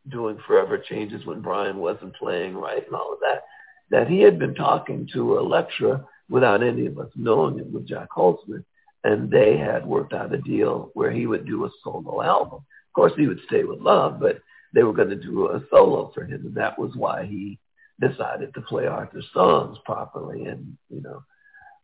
doing 0.09 0.37
Forever 0.47 0.77
Changes 0.77 1.25
when 1.25 1.41
Bryan 1.41 1.77
wasn't 1.77 2.15
playing 2.15 2.55
right 2.55 2.85
and 2.85 2.95
all 2.95 3.13
of 3.13 3.19
that, 3.19 3.43
that 3.89 4.07
he 4.07 4.21
had 4.21 4.39
been 4.39 4.55
talking 4.55 5.07
to 5.13 5.37
Elektra 5.37 6.05
without 6.29 6.63
any 6.63 6.85
of 6.85 6.97
us 6.97 7.09
knowing 7.15 7.59
it 7.59 7.67
with 7.67 7.87
Jac 7.87 8.09
Holzman. 8.09 8.63
And 9.03 9.31
they 9.31 9.57
had 9.57 9.85
worked 9.85 10.13
out 10.13 10.33
a 10.33 10.37
deal 10.37 10.91
where 10.93 11.11
he 11.11 11.25
would 11.25 11.45
do 11.45 11.65
a 11.65 11.71
solo 11.83 12.21
album. 12.21 12.59
Of 12.59 12.93
course, 12.93 13.13
he 13.17 13.27
would 13.27 13.41
stay 13.47 13.63
with 13.63 13.79
Love, 13.79 14.19
but 14.19 14.41
they 14.73 14.83
were 14.83 14.93
going 14.93 15.09
to 15.09 15.15
do 15.15 15.47
a 15.47 15.63
solo 15.69 16.11
for 16.13 16.23
him. 16.23 16.45
And 16.45 16.55
that 16.55 16.77
was 16.77 16.91
why 16.95 17.25
he 17.25 17.59
decided 17.99 18.53
to 18.53 18.61
play 18.61 18.87
Arthur's 18.87 19.27
songs 19.33 19.77
properly. 19.85 20.45
And, 20.45 20.77
you 20.89 21.01
know, 21.01 21.23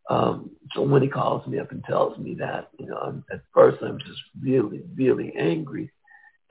um, 0.10 0.52
so 0.74 0.82
when 0.82 1.02
he 1.02 1.10
calls 1.10 1.46
me 1.48 1.60
up 1.60 1.72
and 1.72 1.84
tells 1.84 2.18
me 2.18 2.36
that, 2.36 2.70
you 2.80 2.86
know, 2.86 2.98
I'm, 2.98 3.26
at 3.32 3.42
first 3.54 3.82
I'm 3.82 4.00
just 4.00 4.22
really, 4.42 4.82
really 4.96 5.34
angry. 5.38 5.92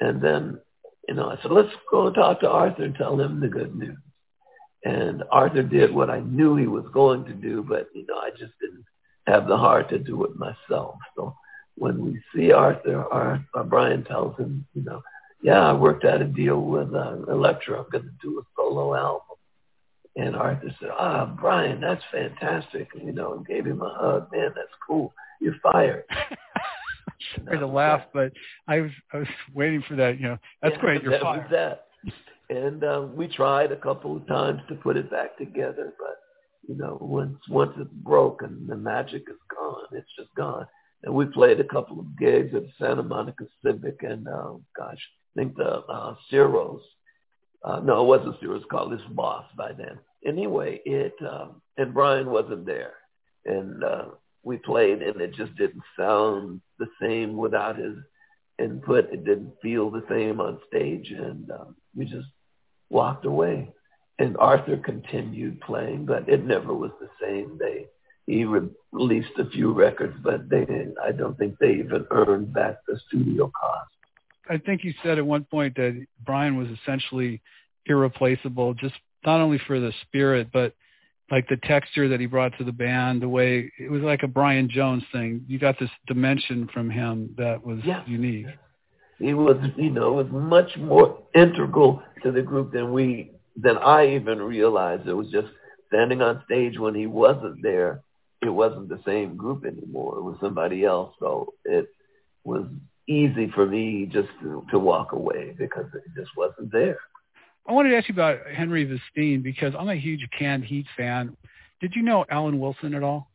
And 0.01 0.21
then, 0.21 0.61
you 1.09 1.15
know, 1.15 1.37
said, 1.43 1.53
let's 1.53 1.73
go 1.91 2.11
talk 2.11 2.41
to 2.41 2.49
Arthur 2.49 2.85
and 2.85 2.95
tell 2.95 3.19
him 3.21 3.41
the 3.41 3.49
good 3.49 3.77
news. 3.77 3.99
And 4.85 5.25
Arthur 5.31 5.63
did 5.63 5.95
what 5.95 6.11
I 6.11 6.21
knew 6.21 6.57
he 6.57 6.67
was 6.67 6.85
going 6.93 7.25
to 7.25 7.33
do, 7.33 7.65
but, 7.69 7.89
you 7.95 8.07
know, 8.07 8.17
I 8.17 8.31
just 8.31 8.53
didn't 8.61 8.85
have 9.27 9.49
the 9.49 9.57
heart 9.57 9.89
to 9.91 9.99
do 9.99 10.25
it 10.25 10.37
myself. 10.37 10.97
So 11.17 11.35
when 11.77 12.05
we 12.05 12.21
see 12.35 12.53
Arthur, 12.53 13.05
our, 13.13 13.45
our 13.55 13.65
Bryan 13.65 14.05
tells 14.05 14.37
him, 14.37 14.67
you 14.75 14.83
know, 14.83 15.03
yeah, 15.43 15.61
I 15.61 15.73
worked 15.73 16.05
out 16.05 16.23
a 16.23 16.25
deal 16.25 16.61
with 16.61 16.95
uh, 16.95 17.17
Elektra. 17.29 17.79
I'm 17.79 17.91
going 17.91 18.05
to 18.05 18.11
do 18.23 18.39
a 18.39 18.43
solo 18.57 18.95
album. 18.95 19.23
And 20.17 20.35
Arthur 20.35 20.75
said, 20.81 20.91
ah, 20.99 21.27
Bryan, 21.27 21.81
that's 21.81 22.03
fantastic. 22.11 22.89
You 22.95 23.13
know, 23.13 23.35
and 23.35 23.47
gave 23.47 23.67
him 23.67 23.83
a 23.83 23.89
hug. 23.89 24.33
Man, 24.33 24.53
that's 24.55 24.69
cool. 24.87 25.13
You're 25.41 25.57
fired. 25.63 26.05
Sorry 27.45 27.59
to 27.59 27.67
laugh, 27.67 28.03
but 28.13 28.33
I 28.69 28.81
was 28.81 28.91
I 29.13 29.19
was 29.19 29.29
waiting 29.55 29.83
for 29.89 29.97
that. 29.97 30.19
You 30.19 30.29
know, 30.29 30.39
that's 30.63 30.75
yeah, 30.75 30.81
great. 30.81 31.03
You're 31.03 31.13
that 31.13 31.23
fired. 31.23 31.43
Was 31.43 31.51
that. 31.51 31.83
And 32.49 32.85
um, 32.85 33.17
we 33.17 33.27
tried 33.27 33.73
a 33.73 33.77
couple 33.77 34.17
of 34.17 34.27
times 34.29 34.61
to 34.69 34.77
put 34.77 34.97
it 34.97 35.11
back 35.11 35.37
together, 35.37 35.93
but 35.99 36.17
you 36.69 36.77
know, 36.77 36.99
once 37.01 37.39
once 37.49 37.73
it's 37.77 37.91
broken, 37.93 38.67
the 38.69 38.77
magic 38.77 39.25
is 39.29 39.37
gone. 39.55 39.87
It's 39.93 40.11
just 40.17 40.35
gone. 40.37 40.67
And 41.03 41.15
we 41.15 41.27
played 41.27 41.61
a 41.61 41.65
couple 41.65 42.01
of 42.01 42.19
gigs 42.19 42.55
at 42.55 42.63
Santa 42.79 43.03
Monica 43.03 43.45
Civic, 43.65 44.03
and 44.03 44.27
uh, 44.29 44.53
gosh, 44.77 44.99
I 45.37 45.41
think 45.41 45.57
the 45.57 45.81
uh, 45.85 46.15
Ciro's 46.31 46.83
uh, 47.67 47.81
no, 47.81 48.01
it 48.01 48.07
wasn't 48.07 48.49
was 48.49 48.63
called 48.71 48.93
It's 48.93 49.03
Boss 49.11 49.45
by 49.57 49.73
then. 49.73 49.99
Anyway, 50.25 50.81
it 50.85 51.15
um, 51.29 51.61
and 51.77 51.93
Bryan 51.93 52.31
wasn't 52.31 52.65
there, 52.65 52.95
and 53.45 53.83
uh, 53.83 54.05
we 54.47 54.57
played, 54.59 55.03
and 55.03 55.21
it 55.21 55.35
just 55.35 55.55
didn't 55.57 55.83
sound 55.99 56.61
the 56.79 56.87
same 57.03 57.37
without 57.37 57.77
his 57.77 57.97
input. 58.61 59.13
It 59.13 59.25
didn't 59.25 59.55
feel 59.61 59.91
the 59.91 60.05
same 60.09 60.41
on 60.41 60.61
stage, 60.69 61.11
and 61.11 61.51
uh, 61.51 61.65
we 61.97 62.05
just 62.05 62.29
walked 62.89 63.27
away. 63.27 63.73
And 64.21 64.37
Arthur 64.39 64.77
continued 64.77 65.61
playing, 65.61 66.07
but 66.07 66.29
it 66.29 66.45
never 66.45 66.73
was 66.73 66.93
the 67.01 67.09
same. 67.21 67.59
They 67.59 67.87
he 68.27 68.45
re- 68.45 68.71
released 68.93 69.37
a 69.39 69.51
few 69.51 69.73
records, 69.73 70.17
but 70.23 70.49
they 70.49 70.61
didn't, 70.61 70.97
I 71.05 71.11
don't 71.13 71.37
think 71.37 71.59
they 71.59 71.75
even 71.75 72.07
earned 72.11 72.53
back 72.53 72.77
the 72.87 72.99
studio 73.09 73.51
cost. 73.61 73.91
I 74.49 74.59
think 74.59 74.85
you 74.85 74.95
said 75.03 75.19
at 75.19 75.27
one 75.27 75.45
point 75.45 75.75
that 75.77 76.07
Bryan 76.25 76.57
was 76.57 76.69
essentially 76.69 77.43
irreplaceable, 77.87 78.75
just 78.75 78.95
not 79.25 79.41
only 79.41 79.61
for 79.67 79.81
the 79.81 79.93
spirit, 80.03 80.49
but 80.53 80.73
like 81.31 81.49
the 81.49 81.57
texture 81.57 82.09
that 82.09 82.21
he 82.21 82.27
brought 82.27 82.57
to 82.59 82.65
the 82.65 82.73
band, 82.73 83.21
the 83.21 83.29
way 83.29 83.73
it 83.79 83.91
was 83.91 84.03
like 84.03 84.23
a 84.23 84.29
Brian 84.29 84.69
Jones 84.69 85.03
thing. 85.13 85.45
You 85.49 85.59
got 85.59 85.79
this 85.79 85.91
dimension 86.07 86.69
from 86.73 86.89
him 86.89 87.35
that 87.37 87.65
was 87.65 87.81
yeah. 87.85 88.03
unique. 88.07 88.47
He 89.19 89.35
was, 89.35 89.57
you 89.77 89.91
know, 89.91 90.13
was 90.13 90.29
much 90.31 90.77
more 90.77 91.23
integral 91.35 92.03
to 92.23 92.31
the 92.31 92.43
group 92.43 92.73
than 92.73 92.93
we, 92.93 93.33
than 93.57 93.79
I 93.79 94.15
even 94.15 94.41
realized. 94.41 95.09
It 95.09 95.15
was 95.15 95.29
just 95.31 95.49
standing 95.89 96.21
on 96.23 96.43
stage 96.45 96.79
when 96.79 96.95
he 96.95 97.07
wasn't 97.07 97.63
there. 97.63 98.03
It 98.43 98.51
wasn't 98.51 98.89
the 98.89 99.01
same 99.07 99.37
group 99.37 99.65
anymore. 99.65 100.19
It 100.19 100.23
was 100.23 100.37
somebody 100.41 100.85
else. 100.85 101.15
So 101.19 101.55
it 101.65 101.89
was 102.45 102.67
easy 103.09 103.51
for 103.55 103.67
me 103.67 104.09
just 104.13 104.29
to, 104.43 104.65
to 104.71 104.79
walk 104.79 105.13
away 105.13 105.55
because 105.57 105.87
it 105.95 106.03
just 106.15 106.31
wasn't 106.37 106.71
there. 106.71 106.99
I 107.69 107.73
wanted 107.73 107.91
to 107.91 107.97
ask 107.97 108.09
you 108.09 108.15
about 108.15 108.39
Henry 108.55 108.85
Vestine 108.85 109.43
because 109.43 109.75
I'm 109.79 109.89
a 109.89 109.97
huge 109.97 110.27
Canned 110.39 110.65
Heat 110.65 110.87
fan. 110.97 111.37
Did 111.81 111.95
you 111.95 112.03
know 112.03 112.25
Alan 112.31 112.61
Wilson 112.61 112.95
at 112.95 113.03
all? 113.03 113.31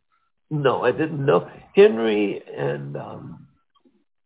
No, 0.49 0.83
I 0.83 0.91
didn't 0.91 1.25
know 1.25 1.49
Henry 1.75 2.41
and 2.57 2.95
um, 2.97 3.47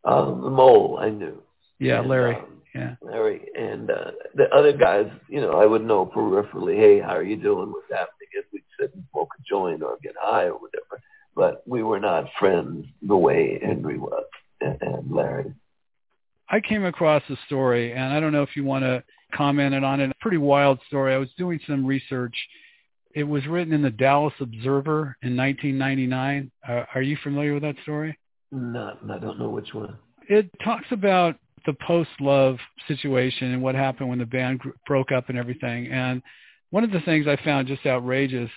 um, 0.04 0.40
the 0.42 0.50
Mole. 0.50 0.98
I 1.00 1.10
knew. 1.10 1.42
Yeah, 1.78 2.00
and, 2.00 2.08
Larry. 2.08 2.36
Um, 2.36 2.62
yeah, 2.74 2.94
Larry 3.00 3.48
and 3.58 3.90
uh, 3.90 4.10
the 4.34 4.48
other 4.54 4.72
guys. 4.72 5.06
You 5.28 5.40
know, 5.40 5.52
I 5.52 5.66
would 5.66 5.84
know 5.84 6.06
peripherally. 6.06 6.76
Hey, 6.76 7.00
how 7.00 7.16
are 7.16 7.22
you 7.22 7.36
doing? 7.36 7.72
What's 7.72 7.90
happening? 7.90 8.28
If 8.32 8.44
we'd 8.52 8.62
sit 8.78 8.94
and 8.94 9.04
smoke 9.12 9.30
a 9.38 9.42
joint 9.48 9.82
or 9.82 9.98
get 10.02 10.14
high 10.20 10.44
or 10.44 10.54
whatever. 10.54 11.02
But 11.34 11.62
we 11.66 11.82
were 11.82 12.00
not 12.00 12.26
friends 12.38 12.86
the 13.02 13.16
way 13.16 13.60
Henry 13.62 13.98
was 13.98 14.24
and, 14.60 14.80
and 14.80 15.10
Larry. 15.10 15.52
I 16.48 16.60
came 16.60 16.84
across 16.84 17.22
a 17.28 17.36
story, 17.46 17.92
and 17.92 18.12
I 18.12 18.20
don't 18.20 18.32
know 18.32 18.42
if 18.42 18.56
you 18.56 18.64
want 18.64 18.84
to 18.84 19.02
comment 19.34 19.74
on 19.74 20.00
it. 20.00 20.10
A 20.10 20.14
pretty 20.20 20.38
wild 20.38 20.78
story. 20.86 21.14
I 21.14 21.18
was 21.18 21.28
doing 21.38 21.60
some 21.66 21.84
research. 21.84 22.34
It 23.14 23.24
was 23.24 23.46
written 23.46 23.72
in 23.72 23.82
the 23.82 23.90
Dallas 23.90 24.34
Observer 24.40 25.16
in 25.22 25.36
1999. 25.36 26.50
Uh, 26.66 26.84
are 26.94 27.02
you 27.02 27.16
familiar 27.22 27.54
with 27.54 27.62
that 27.62 27.76
story? 27.82 28.18
No, 28.52 28.96
I 29.10 29.18
don't 29.18 29.38
know 29.38 29.50
which 29.50 29.72
one. 29.72 29.96
It 30.28 30.50
talks 30.62 30.86
about 30.90 31.36
the 31.64 31.74
post-love 31.86 32.58
situation 32.86 33.52
and 33.52 33.62
what 33.62 33.74
happened 33.74 34.08
when 34.08 34.18
the 34.18 34.26
band 34.26 34.60
broke 34.86 35.12
up 35.12 35.28
and 35.28 35.38
everything. 35.38 35.88
And 35.88 36.22
one 36.70 36.84
of 36.84 36.90
the 36.90 37.00
things 37.00 37.26
I 37.26 37.36
found 37.44 37.68
just 37.68 37.86
outrageous 37.86 38.50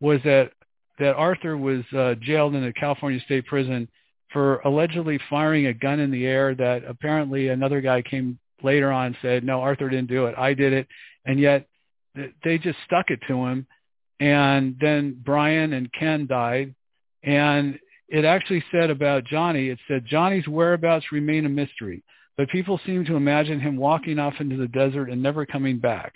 was 0.00 0.20
that 0.24 0.52
that 0.98 1.16
Arthur 1.16 1.56
was 1.56 1.82
uh, 1.96 2.14
jailed 2.20 2.54
in 2.54 2.64
a 2.64 2.72
California 2.72 3.18
state 3.24 3.46
prison 3.46 3.88
for 4.32 4.58
allegedly 4.58 5.18
firing 5.28 5.66
a 5.66 5.74
gun 5.74 6.00
in 6.00 6.10
the 6.10 6.26
air 6.26 6.54
that 6.54 6.84
apparently 6.84 7.48
another 7.48 7.80
guy 7.80 8.02
came 8.02 8.38
later 8.64 8.92
on 8.92 9.16
said, 9.22 9.44
no, 9.44 9.60
Arthur 9.60 9.88
didn't 9.88 10.08
do 10.08 10.26
it. 10.26 10.34
I 10.36 10.54
did 10.54 10.72
it. 10.72 10.86
And 11.24 11.38
yet 11.38 11.66
they 12.44 12.58
just 12.58 12.78
stuck 12.84 13.06
it 13.10 13.20
to 13.28 13.34
him. 13.46 13.66
And 14.20 14.76
then 14.80 15.20
Bryan 15.24 15.72
and 15.72 15.92
Ken 15.92 16.26
died. 16.26 16.74
And 17.22 17.78
it 18.08 18.24
actually 18.24 18.62
said 18.70 18.90
about 18.90 19.24
Johnny, 19.24 19.68
it 19.68 19.78
said, 19.88 20.04
Johnny's 20.06 20.46
whereabouts 20.46 21.12
remain 21.12 21.46
a 21.46 21.48
mystery, 21.48 22.02
but 22.36 22.48
people 22.50 22.78
seem 22.84 23.04
to 23.06 23.16
imagine 23.16 23.58
him 23.58 23.76
walking 23.76 24.18
off 24.18 24.34
into 24.38 24.56
the 24.56 24.68
desert 24.68 25.08
and 25.08 25.22
never 25.22 25.46
coming 25.46 25.78
back. 25.78 26.12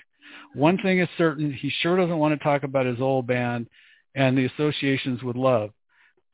One 0.54 0.78
thing 0.78 1.00
is 1.00 1.08
certain, 1.16 1.52
he 1.52 1.70
sure 1.80 1.96
doesn't 1.96 2.18
want 2.18 2.38
to 2.38 2.44
talk 2.44 2.64
about 2.64 2.86
his 2.86 3.00
old 3.00 3.26
band 3.26 3.68
and 4.14 4.36
the 4.36 4.44
associations 4.44 5.22
with 5.22 5.36
love 5.36 5.70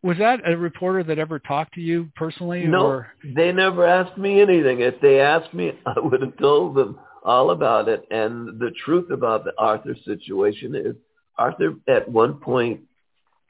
was 0.03 0.19
that 0.19 0.41
a 0.45 0.57
reporter 0.57 1.05
that 1.05 1.19
ever 1.19 1.39
talked 1.39 1.75
to 1.75 1.81
you 1.81 2.11
personally? 2.17 2.65
No, 2.65 2.87
or? 2.87 3.13
they 3.25 3.53
never 3.53 3.87
asked 3.87 4.19
me 4.19 4.41
anything. 4.41 4.81
If 4.81 5.01
they 5.01 5.21
asked 5.21 5.55
me, 5.55 5.73
I 5.87 5.95
would 5.99 6.21
have 6.21 6.37
told 6.39 6.75
them 6.75 6.99
all 7.25 7.51
about 7.51 7.89
it. 7.89 8.05
And 8.11 8.59
the 8.59 8.73
truth 8.85 9.11
about 9.11 9.45
the 9.45 9.53
Arthur 9.59 9.97
situation 10.05 10.75
is 10.75 10.97
Arthur 11.39 11.75
at 11.89 12.11
one 12.11 12.35
point 12.35 12.81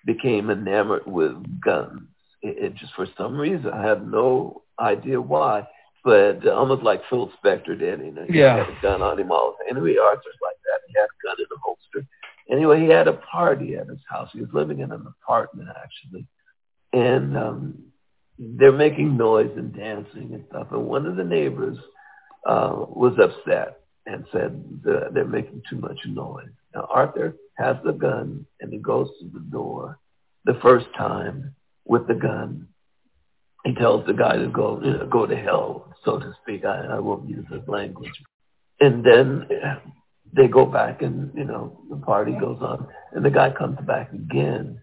became 0.05 0.51
enamored 0.51 1.07
with 1.07 1.33
guns. 1.61 2.03
It, 2.43 2.59
it 2.59 2.75
just 2.75 2.93
for 2.95 3.07
some 3.17 3.37
reason, 3.37 3.71
I 3.71 3.83
have 3.87 4.07
no 4.07 4.63
idea 4.79 5.21
why, 5.21 5.67
but 6.05 6.47
almost 6.47 6.83
like 6.83 7.01
Phil 7.09 7.33
Spector 7.43 7.79
did. 7.79 8.01
You 8.01 8.13
know, 8.13 8.27
he 8.29 8.41
yeah. 8.41 8.59
had 8.59 8.77
a 8.77 8.83
gun 8.83 9.01
on 9.01 9.19
him 9.19 9.33
all 9.33 9.57
the 9.57 9.65
time. 9.65 9.77
Anyway, 9.79 9.97
Arthur's 10.03 10.35
like 10.43 10.57
that. 10.65 10.81
He 10.87 10.95
had 10.99 11.07
a 11.07 11.27
gun 11.27 11.37
in 11.39 11.47
a 11.47 11.61
holster. 11.63 12.07
Anyway, 12.51 12.83
he 12.83 12.89
had 12.89 13.09
a 13.09 13.15
party 13.15 13.77
at 13.77 13.87
his 13.87 14.01
house. 14.11 14.29
He 14.35 14.41
was 14.41 14.51
living 14.53 14.81
in 14.81 14.93
an 14.93 15.07
apartment 15.23 15.71
actually 15.83 16.27
and 16.93 17.37
um, 17.37 17.79
they're 18.39 18.73
making 18.73 19.17
noise 19.17 19.51
and 19.57 19.75
dancing 19.75 20.35
and 20.35 20.45
stuff. 20.49 20.69
And 20.71 20.87
one 20.87 21.07
of 21.07 21.17
the 21.17 21.25
neighbors 21.25 21.79
uh, 22.47 22.85
was 22.89 23.19
upset 23.19 23.81
and 24.07 24.25
said 24.33 24.83
they're 24.85 25.25
making 25.25 25.63
too 25.71 25.77
much 25.77 25.99
noise. 26.07 26.51
Now 26.75 26.89
Arthur 26.91 27.37
has 27.57 27.77
the 27.85 27.93
gun 27.93 28.47
and 28.61 28.73
he 28.73 28.79
goes 28.79 29.09
to 29.21 29.31
the 29.33 29.41
door 29.41 29.99
the 30.45 30.59
first 30.63 30.87
time 30.97 31.55
with 31.85 32.07
the 32.09 32.15
gun. 32.15 32.69
He 33.65 33.75
tells 33.75 34.05
the 34.07 34.13
guy 34.13 34.37
to 34.37 34.49
go, 34.49 34.81
you 34.83 34.91
know, 34.91 35.07
go 35.07 35.25
to 35.27 35.37
hell, 35.37 35.95
so 36.05 36.19
to 36.19 36.35
speak. 36.43 36.65
I, 36.65 36.97
I 36.97 36.99
won't 36.99 37.29
use 37.29 37.47
his 37.49 37.63
language. 37.69 38.11
And 38.81 39.05
then 39.05 39.47
they 40.33 40.49
go 40.49 40.67
back 40.67 41.03
and, 41.03 41.31
you 41.37 41.45
know, 41.45 41.81
the 41.89 41.97
party 41.97 42.33
goes 42.33 42.59
on. 42.61 42.89
And 43.13 43.25
the 43.25 43.31
guy 43.31 43.51
comes 43.51 43.79
back 43.87 44.13
again. 44.13 44.81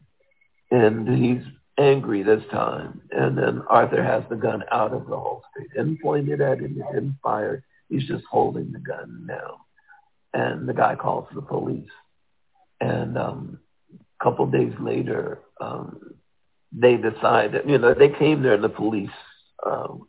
And 0.72 1.10
he's 1.10 1.44
angry 1.80 2.24
this 2.24 2.44
time. 2.52 3.02
And 3.12 3.38
then 3.38 3.64
Arthur 3.70 4.04
has 4.04 4.24
the 4.30 4.36
gun 4.36 4.64
out 4.72 4.94
of 4.94 5.08
the 5.08 5.18
holster. 5.18 5.66
Didn't 5.76 6.02
point 6.02 6.30
it 6.30 6.42
at 6.42 6.60
him. 6.60 6.76
He 6.76 6.94
didn't 6.94 7.18
fire. 7.24 7.64
He's 7.90 8.08
just 8.08 8.26
holding 8.26 8.72
the 8.72 8.80
gun 8.80 9.26
now. 9.26 9.62
And 10.34 10.68
the 10.68 10.74
guy 10.74 10.96
calls 10.96 11.28
the 11.34 11.42
police. 11.42 11.90
And 12.82 13.18
um, 13.18 13.60
a 13.94 14.24
couple 14.24 14.46
of 14.46 14.52
days 14.52 14.74
later, 14.80 15.40
um, 15.60 16.16
they 16.72 16.98
decided, 16.98 17.68
you 17.68 17.78
know, 17.78 17.94
they 17.94 18.10
came 18.10 18.44
there 18.44 18.54
and 18.54 18.64
the 18.64 18.70
police 18.70 19.10
um, 19.66 20.08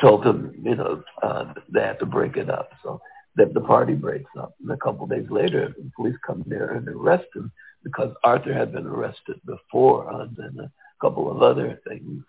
told 0.00 0.24
them, 0.24 0.54
you 0.62 0.74
know, 0.74 1.04
uh, 1.22 1.54
they 1.72 1.80
had 1.80 2.00
to 2.00 2.06
break 2.06 2.36
it 2.36 2.50
up. 2.50 2.70
So 2.82 3.00
that 3.36 3.54
the 3.54 3.60
party 3.60 3.94
breaks 3.94 4.30
up. 4.38 4.54
And 4.60 4.70
a 4.70 4.76
couple 4.76 5.04
of 5.04 5.10
days 5.10 5.28
later, 5.30 5.74
the 5.76 5.90
police 5.96 6.16
come 6.26 6.44
there 6.46 6.72
and 6.72 6.88
arrest 6.88 7.26
him 7.34 7.52
because 7.82 8.14
Arthur 8.22 8.54
had 8.54 8.72
been 8.72 8.86
arrested 8.86 9.40
before 9.44 10.10
on 10.10 10.34
couple 11.04 11.30
of 11.30 11.42
other 11.42 11.80
things. 11.86 12.24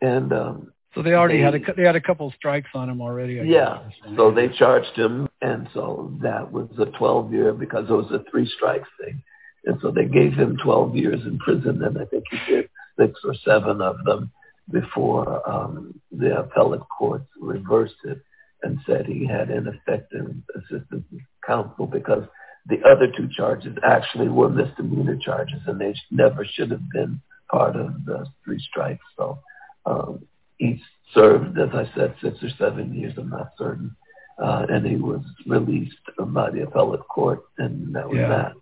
And 0.00 0.32
um, 0.32 0.72
so 0.94 1.02
they 1.02 1.12
already 1.12 1.38
they, 1.38 1.42
had 1.42 1.54
a 1.54 1.74
they 1.76 1.82
had 1.82 1.96
a 1.96 2.00
couple 2.00 2.26
of 2.26 2.34
strikes 2.34 2.70
on 2.74 2.88
him 2.88 3.02
already. 3.02 3.40
I 3.40 3.44
yeah. 3.44 3.78
So 4.16 4.30
they 4.30 4.48
charged 4.48 4.96
him, 4.96 5.28
and 5.42 5.68
so 5.74 6.14
that 6.22 6.50
was 6.50 6.68
a 6.78 6.86
12 6.98 7.32
year 7.32 7.52
because 7.52 7.84
it 7.88 7.92
was 7.92 8.10
a 8.12 8.24
three 8.30 8.50
strikes 8.56 8.88
thing, 9.02 9.22
and 9.66 9.78
so 9.82 9.90
they 9.90 10.06
gave 10.06 10.32
him 10.32 10.56
12 10.64 10.96
years 10.96 11.20
in 11.26 11.38
prison, 11.38 11.82
and 11.82 11.98
I 11.98 12.06
think 12.06 12.24
he 12.30 12.52
did 12.52 12.70
six 12.98 13.20
or 13.24 13.34
seven 13.44 13.82
of 13.82 13.96
them 14.04 14.32
before 14.72 15.48
um, 15.48 16.00
the 16.10 16.38
appellate 16.38 16.88
courts 16.98 17.28
reversed 17.40 18.02
it 18.04 18.18
and 18.62 18.78
said 18.86 19.06
he 19.06 19.26
had 19.26 19.50
ineffective 19.50 20.34
assistance 20.56 21.04
of 21.12 21.20
counsel 21.46 21.86
because 21.86 22.24
the 22.66 22.78
other 22.90 23.06
two 23.16 23.28
charges 23.36 23.76
actually 23.84 24.28
were 24.28 24.48
misdemeanor 24.48 25.16
charges 25.16 25.60
and 25.66 25.80
they 25.80 25.94
never 26.10 26.44
should 26.44 26.70
have 26.70 26.90
been 26.92 27.20
part 27.50 27.76
of 27.76 28.04
the 28.04 28.26
three 28.44 28.58
strikes. 28.58 29.04
So 29.16 29.38
um, 29.84 30.26
he 30.58 30.82
served, 31.14 31.58
as 31.58 31.70
I 31.72 31.90
said, 31.94 32.14
six 32.22 32.42
or 32.42 32.50
seven 32.58 32.94
years, 32.94 33.14
I'm 33.16 33.30
not 33.30 33.52
certain. 33.58 33.94
Uh, 34.42 34.66
and 34.68 34.84
he 34.84 34.96
was 34.96 35.22
released 35.46 35.96
by 36.18 36.50
the 36.50 36.62
appellate 36.62 37.06
court, 37.08 37.44
and 37.58 37.94
that 37.94 38.08
was 38.08 38.18
yeah. 38.18 38.28
that. 38.28 38.52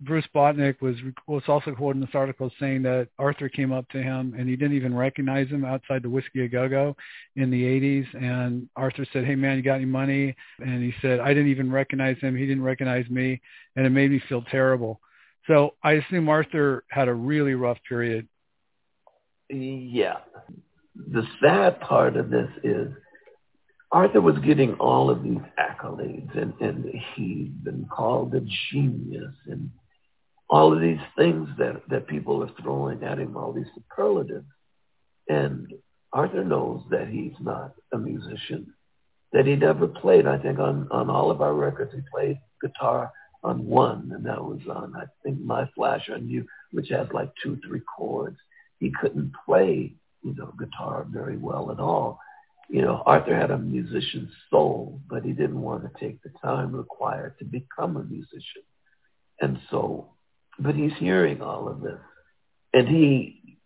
Bruce 0.00 0.26
Botnick 0.34 0.82
was 0.82 0.96
was 1.26 1.42
also 1.48 1.74
quoted 1.74 1.96
in 1.96 2.00
this 2.02 2.14
article 2.14 2.50
saying 2.60 2.82
that 2.82 3.08
Arthur 3.18 3.48
came 3.48 3.72
up 3.72 3.88
to 3.90 4.02
him 4.02 4.34
and 4.38 4.46
he 4.46 4.54
didn't 4.54 4.76
even 4.76 4.94
recognize 4.94 5.48
him 5.48 5.64
outside 5.64 6.02
the 6.02 6.10
Whisky 6.10 6.42
a 6.42 6.48
Go 6.48 6.68
Go 6.68 6.96
in 7.36 7.50
the 7.50 7.62
80s. 7.62 8.06
And 8.14 8.68
Arthur 8.76 9.06
said, 9.10 9.24
"Hey 9.24 9.36
man, 9.36 9.56
you 9.56 9.62
got 9.62 9.76
any 9.76 9.86
money?" 9.86 10.36
And 10.58 10.82
he 10.82 10.92
said, 11.00 11.20
"I 11.20 11.28
didn't 11.28 11.48
even 11.48 11.72
recognize 11.72 12.18
him. 12.18 12.36
He 12.36 12.46
didn't 12.46 12.62
recognize 12.62 13.08
me, 13.08 13.40
and 13.74 13.86
it 13.86 13.90
made 13.90 14.10
me 14.10 14.20
feel 14.28 14.42
terrible." 14.42 15.00
So 15.46 15.74
I 15.82 15.92
assume 15.92 16.28
Arthur 16.28 16.84
had 16.88 17.08
a 17.08 17.14
really 17.14 17.54
rough 17.54 17.78
period. 17.88 18.28
Yeah. 19.48 20.18
The 20.96 21.22
sad 21.40 21.80
part 21.80 22.16
of 22.16 22.30
this 22.30 22.48
is 22.64 22.88
Arthur 23.92 24.20
was 24.20 24.36
getting 24.44 24.74
all 24.74 25.08
of 25.10 25.22
these 25.22 25.40
accolades 25.58 26.36
and, 26.36 26.52
and 26.60 26.84
he'd 27.14 27.62
been 27.62 27.86
called 27.90 28.34
a 28.34 28.40
genius 28.70 29.34
and 29.46 29.70
all 30.50 30.72
of 30.72 30.80
these 30.80 31.00
things 31.16 31.48
that, 31.58 31.82
that 31.88 32.06
people 32.06 32.42
are 32.42 32.50
throwing 32.62 33.02
at 33.04 33.18
him, 33.18 33.36
all 33.36 33.52
these 33.52 33.66
superlatives. 33.74 34.46
And 35.28 35.72
Arthur 36.12 36.44
knows 36.44 36.82
that 36.90 37.08
he's 37.08 37.34
not 37.40 37.74
a 37.92 37.98
musician, 37.98 38.72
that 39.32 39.46
he 39.46 39.56
never 39.56 39.86
played. 39.86 40.26
I 40.26 40.38
think 40.38 40.58
on, 40.58 40.88
on 40.90 41.10
all 41.10 41.30
of 41.30 41.40
our 41.40 41.54
records, 41.54 41.92
he 41.94 42.00
played 42.12 42.38
guitar 42.62 43.12
on 43.46 43.64
one, 43.66 44.10
and 44.14 44.26
that 44.26 44.42
was 44.42 44.60
on, 44.68 44.94
I 44.96 45.04
think, 45.22 45.40
My 45.40 45.68
Flash 45.74 46.08
on 46.12 46.28
You, 46.28 46.46
which 46.72 46.88
has 46.90 47.06
like 47.12 47.30
two, 47.42 47.58
three 47.66 47.82
chords. 47.96 48.36
He 48.78 48.92
couldn't 49.00 49.32
play, 49.46 49.94
you 50.22 50.34
know, 50.34 50.52
guitar 50.58 51.06
very 51.08 51.36
well 51.36 51.70
at 51.70 51.78
all. 51.78 52.18
You 52.68 52.82
know, 52.82 53.02
Arthur 53.06 53.36
had 53.36 53.50
a 53.50 53.58
musician's 53.58 54.32
soul, 54.50 55.00
but 55.08 55.24
he 55.24 55.32
didn't 55.32 55.60
want 55.60 55.82
to 55.84 56.00
take 56.00 56.22
the 56.22 56.30
time 56.42 56.74
required 56.74 57.38
to 57.38 57.44
become 57.44 57.96
a 57.96 58.02
musician. 58.02 58.62
And 59.40 59.58
so 59.70 60.16
but 60.58 60.74
he's 60.74 60.92
hearing 60.98 61.42
all 61.42 61.68
of 61.68 61.80
this. 61.80 61.98
And 62.72 62.88
he 62.88 63.58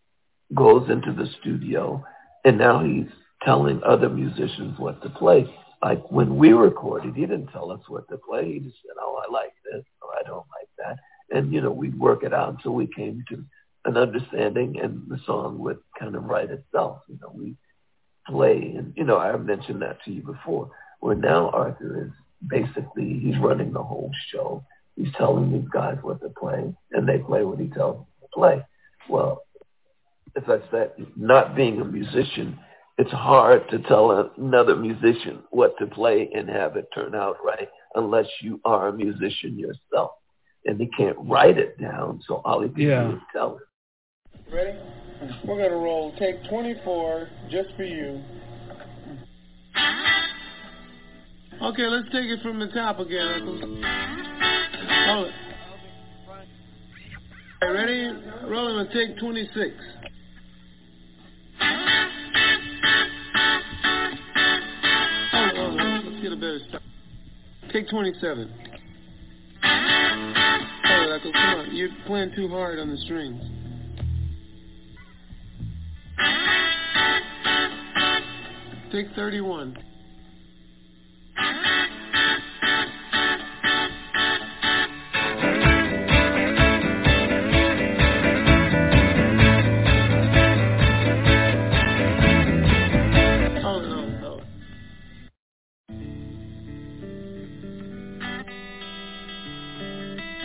goes 0.54 0.90
into 0.90 1.12
the 1.12 1.28
studio 1.40 2.04
and 2.44 2.58
now 2.58 2.82
he's 2.84 3.10
telling 3.44 3.80
other 3.84 4.08
musicians 4.08 4.78
what 4.78 5.02
to 5.02 5.10
play. 5.10 5.46
Like 5.82 6.10
when 6.10 6.36
we 6.36 6.52
recorded, 6.52 7.14
he 7.14 7.22
didn't 7.22 7.48
tell 7.48 7.70
us 7.70 7.80
what 7.88 8.08
to 8.08 8.18
play. 8.18 8.52
He 8.52 8.58
just 8.60 8.76
said, 8.82 8.96
oh, 9.00 9.22
I 9.26 9.32
like 9.32 9.52
this 9.70 9.84
or 10.02 10.08
I 10.18 10.22
don't 10.26 10.46
like 10.58 10.68
that. 10.78 10.98
And, 11.30 11.52
you 11.52 11.60
know, 11.60 11.70
we'd 11.70 11.98
work 11.98 12.22
it 12.22 12.34
out 12.34 12.50
until 12.50 12.72
we 12.72 12.86
came 12.86 13.24
to 13.28 13.44
an 13.84 13.96
understanding 13.96 14.78
and 14.80 15.08
the 15.08 15.18
song 15.24 15.58
would 15.60 15.78
kind 15.98 16.14
of 16.14 16.24
write 16.24 16.50
itself. 16.50 17.02
You 17.08 17.18
know, 17.20 17.32
we 17.34 17.56
play 18.26 18.74
and, 18.76 18.92
you 18.96 19.04
know, 19.04 19.18
I 19.18 19.36
mentioned 19.36 19.82
that 19.82 20.02
to 20.04 20.12
you 20.12 20.22
before, 20.22 20.70
where 21.00 21.16
now 21.16 21.50
Arthur 21.50 22.04
is 22.04 22.10
basically, 22.46 23.18
he's 23.18 23.38
running 23.38 23.72
the 23.72 23.82
whole 23.82 24.10
show 24.32 24.64
he's 25.00 25.12
telling 25.16 25.52
these 25.52 25.68
guys 25.70 25.98
what 26.02 26.20
to 26.20 26.28
play, 26.28 26.72
and 26.92 27.08
they 27.08 27.18
play 27.18 27.44
what 27.44 27.58
he 27.58 27.68
tells 27.68 27.96
them 27.96 28.06
to 28.22 28.28
play. 28.34 28.64
Well, 29.08 29.42
as 30.36 30.44
I 30.46 30.58
said, 30.70 30.92
not 31.16 31.56
being 31.56 31.80
a 31.80 31.84
musician, 31.84 32.58
it's 33.00 33.10
hard 33.12 33.66
to 33.70 33.78
tell 33.78 34.30
another 34.36 34.76
musician 34.76 35.42
what 35.52 35.74
to 35.78 35.86
play 35.86 36.28
and 36.34 36.50
have 36.50 36.76
it 36.76 36.86
turn 36.94 37.14
out 37.14 37.36
right 37.42 37.66
unless 37.94 38.26
you 38.42 38.60
are 38.66 38.88
a 38.88 38.92
musician 38.92 39.58
yourself. 39.58 40.10
And 40.66 40.78
they 40.78 40.90
can't 40.98 41.16
write 41.18 41.56
it 41.56 41.80
down, 41.80 42.20
so 42.28 42.42
all 42.44 42.60
he 42.60 42.68
can 42.68 42.82
yeah. 42.82 43.04
do 43.04 43.16
is 43.16 43.22
tell 43.32 43.56
it. 43.56 44.54
Ready? 44.54 44.78
We're 45.46 45.56
going 45.56 45.70
to 45.70 45.76
roll 45.76 46.14
take 46.18 46.46
24 46.50 47.28
just 47.50 47.70
for 47.74 47.84
you. 47.84 48.22
Okay, 51.62 51.86
let's 51.86 52.08
take 52.12 52.26
it 52.26 52.42
from 52.42 52.60
the 52.60 52.68
top 52.68 52.98
again, 52.98 53.46
Hold 55.06 55.26
it. 55.26 55.34
Right, 57.62 57.70
ready? 57.70 58.10
Rolling 58.46 58.76
on 58.76 58.88
take 58.92 59.18
26. 59.18 59.74
Get 66.30 66.38
a 66.38 66.40
better 66.40 66.60
start. 66.68 66.82
Take 67.72 67.88
27. 67.88 68.48
Hold 70.84 71.08
it, 71.08 71.20
Echo. 71.20 71.32
Come 71.32 71.60
on. 71.60 71.74
You're 71.74 71.88
playing 72.06 72.32
too 72.36 72.48
hard 72.48 72.78
on 72.78 72.90
the 72.90 72.96
strings. 72.98 73.42
Take 78.92 79.06
31. 79.14 79.76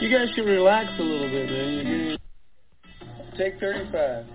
You 0.05 0.15
guys 0.15 0.27
should 0.35 0.45
relax 0.45 0.91
a 0.99 1.01
little 1.01 1.27
bit, 1.27 1.49
man. 1.49 2.17
Take 3.39 3.59
35. 3.59 4.25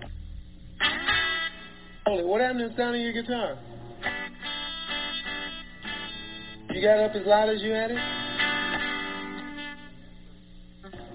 Holy, 2.05 2.25
what 2.25 2.41
happened 2.41 2.59
to 2.59 2.67
the 2.67 2.75
sound 2.75 2.95
of 2.97 3.01
your 3.01 3.13
guitar? 3.13 3.57
You 6.71 6.81
got 6.81 6.99
up 6.99 7.15
as 7.15 7.25
loud 7.25 7.47
as 7.47 7.61
you 7.61 7.71
had 7.71 7.91
it? 7.91 7.97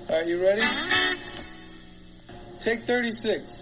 Are 0.09 0.23
you 0.23 0.43
ready? 0.43 0.63
Take 2.65 2.87
36. 2.87 3.56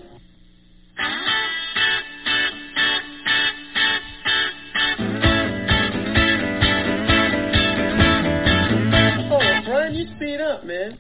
Speed 10.16 10.40
up, 10.40 10.64
man. 10.64 10.98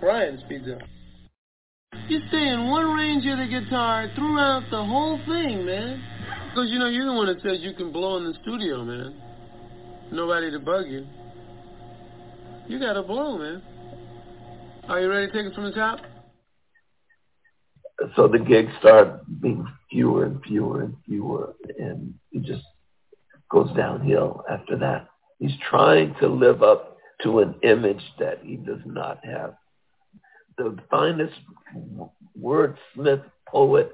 Bryan 0.00 0.40
speeds 0.44 0.66
up. 0.68 0.80
You 2.08 2.20
stay 2.28 2.48
in 2.48 2.68
one 2.68 2.86
range 2.92 3.24
of 3.26 3.38
the 3.38 3.46
guitar 3.46 4.10
throughout 4.14 4.64
the 4.70 4.84
whole 4.84 5.18
thing, 5.26 5.64
man. 5.64 6.02
Because, 6.48 6.70
you 6.70 6.78
know, 6.78 6.88
you're 6.88 7.06
the 7.06 7.12
one 7.12 7.26
that 7.26 7.40
says 7.42 7.58
you 7.60 7.72
can 7.72 7.92
blow 7.92 8.16
in 8.16 8.24
the 8.24 8.34
studio, 8.42 8.84
man. 8.84 9.14
Nobody 10.10 10.50
to 10.50 10.58
bug 10.58 10.86
you. 10.88 11.06
You 12.66 12.78
got 12.78 12.94
to 12.94 13.02
blow, 13.02 13.38
man. 13.38 13.62
Are 14.88 15.00
you 15.00 15.08
ready 15.08 15.28
to 15.28 15.32
take 15.32 15.46
it 15.46 15.54
from 15.54 15.64
the 15.64 15.72
top? 15.72 16.00
So 18.16 18.26
the 18.26 18.38
gigs 18.38 18.72
start 18.80 19.22
being 19.40 19.66
fewer 19.90 20.24
and 20.24 20.42
fewer 20.42 20.82
and 20.82 20.96
fewer, 21.06 21.54
and 21.78 22.14
it 22.32 22.42
just 22.42 22.64
goes 23.50 23.70
downhill 23.76 24.44
after 24.50 24.76
that. 24.78 25.08
He's 25.38 25.56
trying 25.70 26.14
to 26.20 26.28
live 26.28 26.62
up 26.62 26.91
to 27.22 27.40
an 27.40 27.54
image 27.62 28.02
that 28.18 28.40
he 28.42 28.56
does 28.56 28.80
not 28.84 29.24
have. 29.24 29.54
The 30.58 30.76
finest 30.90 31.34
wordsmith 32.40 33.24
poet 33.48 33.92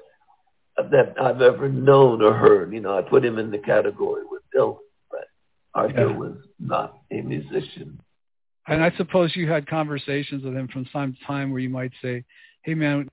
that 0.77 1.15
I've 1.21 1.41
ever 1.41 1.69
known 1.69 2.21
or 2.21 2.33
heard. 2.33 2.73
You 2.73 2.79
know, 2.81 2.97
I 2.97 3.01
put 3.01 3.23
him 3.23 3.37
in 3.37 3.51
the 3.51 3.57
category 3.57 4.23
with 4.29 4.41
Dylan, 4.55 4.77
but 5.11 5.27
Arthur 5.73 6.09
yeah. 6.09 6.17
was 6.17 6.37
not 6.59 6.99
a 7.11 7.21
musician. 7.21 7.99
And 8.67 8.83
I 8.83 8.91
suppose 8.97 9.35
you 9.35 9.49
had 9.49 9.67
conversations 9.67 10.43
with 10.43 10.55
him 10.55 10.67
from 10.67 10.85
time 10.85 11.13
to 11.13 11.25
time 11.25 11.51
where 11.51 11.59
you 11.59 11.69
might 11.69 11.91
say, 12.01 12.23
"Hey, 12.63 12.75
man, 12.75 13.09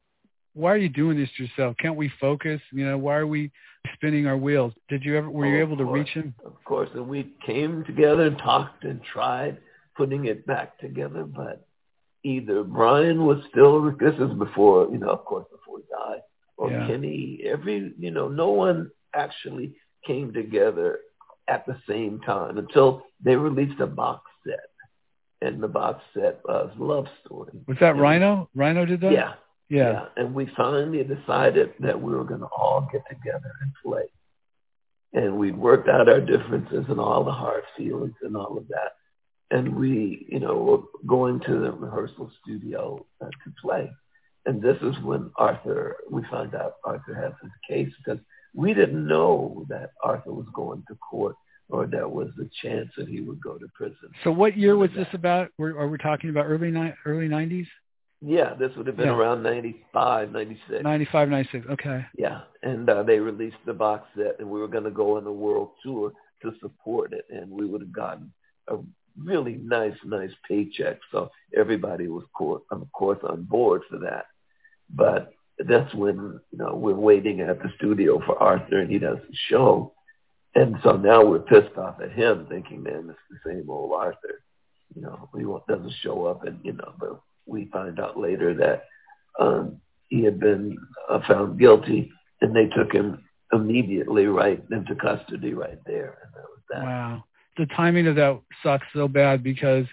why 0.53 0.73
are 0.73 0.77
you 0.77 0.89
doing 0.89 1.17
this 1.17 1.31
to 1.37 1.45
yourself? 1.45 1.77
Can't 1.79 1.97
we 1.97 2.11
focus? 2.21 2.61
You 2.73 2.85
know, 2.85 2.99
why 2.99 3.17
are 3.17 3.27
we 3.27 3.51
spinning 3.95 4.27
our 4.27 4.37
wheels?" 4.37 4.75
Did 4.89 5.05
you 5.05 5.17
ever 5.17 5.31
were 5.31 5.47
oh, 5.47 5.49
you 5.49 5.61
able 5.61 5.77
to 5.79 5.85
course, 5.85 5.99
reach 5.99 6.09
him? 6.09 6.35
Of 6.45 6.63
course, 6.65 6.91
and 6.95 7.09
we 7.09 7.33
came 7.45 7.85
together 7.85 8.27
and 8.27 8.39
talked 8.39 8.85
and 8.85 9.03
tried 9.03 9.59
putting 9.97 10.27
it 10.27 10.47
back 10.47 10.79
together, 10.79 11.25
but 11.25 11.67
either 12.23 12.63
Bryan 12.63 13.25
was 13.25 13.39
still 13.51 13.91
this 13.99 14.15
is 14.19 14.35
before 14.39 14.89
you 14.91 14.99
know, 14.99 15.11
of 15.11 15.25
course, 15.25 15.47
before 15.51 15.79
he 15.79 15.85
died, 15.91 16.23
or 16.57 16.71
yeah. 16.71 16.87
Kenny. 16.87 17.41
Every 17.45 17.93
you 17.99 18.11
know, 18.11 18.29
no 18.29 18.51
one 18.51 18.91
actually 19.15 19.75
came 20.07 20.33
together 20.33 21.01
at 21.49 21.65
the 21.67 21.77
same 21.89 22.21
time 22.21 22.59
until 22.59 23.05
they 23.23 23.37
released 23.37 23.81
a 23.81 23.87
box 23.87 24.29
set 24.45 24.61
and 25.43 25.63
the 25.63 25.69
box 25.69 26.03
set 26.15 26.41
was 26.45 26.71
Love 26.79 27.07
Story. 27.25 27.53
Was 27.67 27.77
that 27.81 27.93
and 27.93 28.01
Rhino? 28.01 28.49
Rhino 28.55 28.85
did 28.85 29.01
that? 29.03 29.13
Yeah. 29.13 29.35
yeah. 29.69 29.93
Yeah. 29.93 30.05
And 30.17 30.35
we 30.35 30.51
finally 30.57 31.05
decided 31.05 31.75
that 31.81 32.01
we 32.01 32.15
were 32.15 32.25
going 32.25 32.41
to 32.41 32.47
all 32.47 32.89
get 32.93 33.03
together 33.09 33.51
and 33.61 33.73
play. 33.85 34.05
And 35.13 35.39
we 35.39 35.53
worked 35.53 35.89
out 35.89 36.09
our 36.09 36.21
differences 36.21 36.85
and 36.89 37.01
all 37.01 37.25
the 37.25 37.33
hard 37.33 37.65
feelings 37.77 38.15
and 38.23 38.37
all 38.37 38.59
of 38.59 38.69
that. 38.69 38.93
And 39.51 39.77
we, 39.77 40.27
you 40.29 40.41
know, 40.41 40.57
were 40.57 40.83
going 41.07 41.41
to 41.41 41.61
the 41.61 41.73
rehearsal 41.73 42.31
studio 42.43 43.05
uh, 43.21 43.27
to 43.27 43.53
play. 43.61 43.91
And 44.45 44.63
this 44.63 44.77
is 44.83 44.95
when 45.03 45.31
Arthur, 45.37 45.97
we 46.11 46.23
found 46.31 46.55
out 46.55 46.77
Arthur 46.85 47.15
has 47.15 47.33
his 47.43 47.51
case 47.69 47.93
because 47.99 48.21
we 48.55 48.75
didn't 48.75 49.07
know 49.07 49.67
that 49.69 49.91
Arthur 50.03 50.33
was 50.33 50.47
going 50.55 50.83
to 50.89 50.95
court 50.97 51.37
or 51.69 51.87
there 51.87 52.09
was 52.09 52.29
a 52.41 52.49
chance 52.67 52.89
that 52.97 53.09
he 53.09 53.21
would 53.21 53.41
go 53.41 53.59
to 53.59 53.67
prison. 53.75 54.11
So 54.25 54.31
what 54.31 54.57
year 54.57 54.77
was 54.77 54.91
this 54.97 55.09
about? 55.13 55.51
We're, 55.59 55.79
are 55.79 55.89
we 55.89 55.99
talking 55.99 56.31
about 56.31 56.47
early 56.47 56.71
ni- 56.71 56.95
early 57.05 57.29
90s? 57.29 57.67
Yeah, 58.23 58.55
this 58.55 58.71
would 58.77 58.87
have 58.87 58.97
been 58.97 59.07
yeah. 59.09 59.15
around 59.15 59.43
95, 59.43 60.33
96. 60.33 60.83
95, 60.83 61.29
96, 61.29 61.67
okay. 61.73 62.07
Yeah, 62.17 62.43
and 62.63 62.89
uh, 62.89 63.03
they 63.03 63.19
released 63.19 63.57
the 63.67 63.75
box 63.75 64.09
set, 64.17 64.37
and 64.39 64.49
we 64.49 64.59
were 64.59 64.69
going 64.69 64.85
to 64.85 64.91
go 64.91 65.17
on 65.17 65.27
a 65.27 65.33
world 65.33 65.71
tour 65.83 66.13
to 66.43 66.53
support 66.61 67.13
it, 67.13 67.27
and 67.31 67.51
we 67.51 67.67
would 67.67 67.83
have 67.83 67.93
gotten 67.93 68.33
a 68.69 68.79
really 69.19 69.59
nice, 69.63 69.97
nice 70.05 70.33
paycheck. 70.49 70.99
So 71.11 71.31
everybody 71.57 72.09
was, 72.09 72.25
of 72.71 72.93
course, 72.93 73.19
on 73.23 73.43
board 73.45 73.83
for 73.89 73.99
that. 73.99 74.27
But 74.91 75.33
that's 75.59 75.93
when, 75.95 76.41
you 76.51 76.59
know, 76.59 76.75
we're 76.75 76.95
waiting 76.95 77.41
at 77.41 77.59
the 77.61 77.71
studio 77.77 78.21
for 78.25 78.41
Arthur, 78.43 78.79
and 78.79 78.91
he 78.91 78.99
doesn't 78.99 79.37
show 79.49 79.93
and 80.57 80.77
so 80.83 80.93
now 80.93 81.23
we're 81.23 81.41
pissed 81.41 81.77
off 81.77 82.01
at 82.03 82.13
him, 82.13 82.47
thinking, 82.49 82.83
man, 82.83 83.11
it's 83.11 83.43
the 83.45 83.51
same 83.51 83.69
old 83.69 83.93
Arthur. 83.93 84.43
You 84.95 85.03
know, 85.03 85.29
he 85.37 85.43
doesn't 85.73 85.93
show 86.01 86.25
up, 86.25 86.45
and 86.45 86.59
you 86.65 86.73
know, 86.73 86.95
but 86.99 87.21
we 87.45 87.67
find 87.67 88.01
out 88.01 88.19
later 88.19 88.55
that 88.55 88.85
um, 89.39 89.83
he 90.09 90.25
had 90.25 90.41
been 90.41 90.79
uh, 91.11 91.21
found 91.29 91.61
guilty, 91.61 92.11
and 92.41 92.57
they 92.57 92.69
took 92.69 92.91
him 92.91 93.23
immediately 93.53 94.27
right 94.27 94.65
into 94.73 94.95
custody 94.95 95.53
right 95.53 95.79
there, 95.85 96.19
and 96.25 96.33
that 96.35 96.49
was 96.49 96.63
that. 96.71 96.85
Wow, 96.85 97.25
the 97.57 97.67
timing 97.67 98.07
of 98.07 98.17
that 98.17 98.41
sucks 98.63 98.87
so 98.93 99.09
bad 99.09 99.43
because 99.43 99.87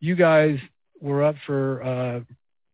you 0.00 0.16
guys 0.16 0.58
were 1.00 1.24
up 1.24 1.36
for 1.46 1.82
uh, 1.82 2.20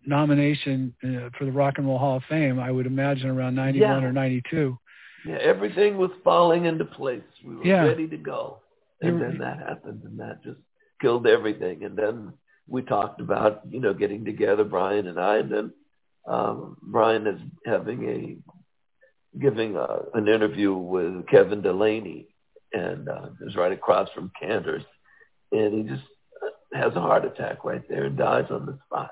nomination 0.07 0.95
uh, 1.05 1.31
for 1.39 1.45
the 1.45 1.53
Rock 1.53 1.75
and 1.79 1.87
Roll 1.87 1.99
Hall 1.99 2.17
of 2.17 2.23
Fame. 2.29 2.59
I 2.59 2.71
would 2.71 2.87
imagine 2.87 3.29
around 3.29 3.55
ninety 3.55 3.81
one 3.81 4.03
yeah. 4.03 4.09
or 4.09 4.13
ninety 4.13 4.43
two 4.51 4.79
yeah, 5.25 5.39
everything 5.43 5.97
was 5.97 6.11
falling 6.25 6.65
into 6.65 6.85
place. 6.85 7.23
We 7.45 7.57
were 7.57 7.65
yeah. 7.65 7.83
ready 7.83 8.07
to 8.09 8.17
go. 8.17 8.61
And 9.01 9.21
then 9.21 9.39
that 9.39 9.59
happened 9.59 10.03
and 10.05 10.19
that 10.19 10.43
just 10.43 10.59
killed 11.01 11.27
everything. 11.27 11.85
And 11.85 11.97
then 11.97 12.33
we 12.67 12.83
talked 12.83 13.21
about, 13.21 13.63
you 13.71 13.81
know, 13.81 13.95
getting 13.95 14.25
together, 14.25 14.65
Bryan 14.65 15.07
and 15.07 15.21
I, 15.21 15.37
and 15.37 15.53
then 15.53 15.73
um, 16.27 16.77
Bryan 16.83 17.27
is 17.27 17.41
having 17.65 18.09
a, 18.09 19.39
giving 19.39 19.77
a, 19.77 19.87
an 20.15 20.27
interview 20.27 20.75
with 20.75 21.29
Kevin 21.29 21.63
Delaney 21.63 22.27
and 22.73 23.09
uh, 23.09 23.29
is 23.47 23.57
right 23.57 23.73
across 23.73 24.09
from 24.15 24.33
Canter's. 24.41 24.85
And 25.53 25.75
he 25.75 25.83
just 25.95 26.07
has 26.73 26.95
a 26.95 27.01
heart 27.01 27.25
attack 27.25 27.65
right 27.65 27.83
there 27.89 28.05
and 28.05 28.17
dies 28.17 28.47
on 28.51 28.67
the 28.67 28.79
spot. 28.87 29.11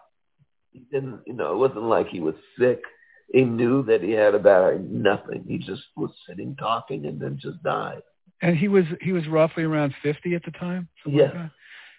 He 0.73 0.81
didn't, 0.93 1.20
you 1.26 1.33
know, 1.33 1.52
it 1.52 1.57
wasn't 1.57 1.85
like 1.85 2.09
he 2.09 2.20
was 2.20 2.35
sick 2.59 2.83
he 3.28 3.43
knew 3.43 3.83
that 3.85 4.02
he 4.02 4.12
had 4.12 4.35
about 4.35 4.81
nothing. 4.81 5.44
He 5.49 5.59
just 5.59 5.83
was 5.97 6.10
sitting 6.28 6.57
talking 6.57 7.07
and 7.07 7.20
then 7.20 7.39
just 7.41 7.62
died. 7.62 8.02
And 8.43 8.57
he 8.57 8.68
was 8.68 8.85
he 9.01 9.12
was 9.12 9.26
roughly 9.26 9.65
around 9.65 9.94
fifty 10.02 10.35
at 10.35 10.44
the 10.44 10.52
time. 10.52 10.89
Yeah. 11.07 11.25
Like 11.25 11.51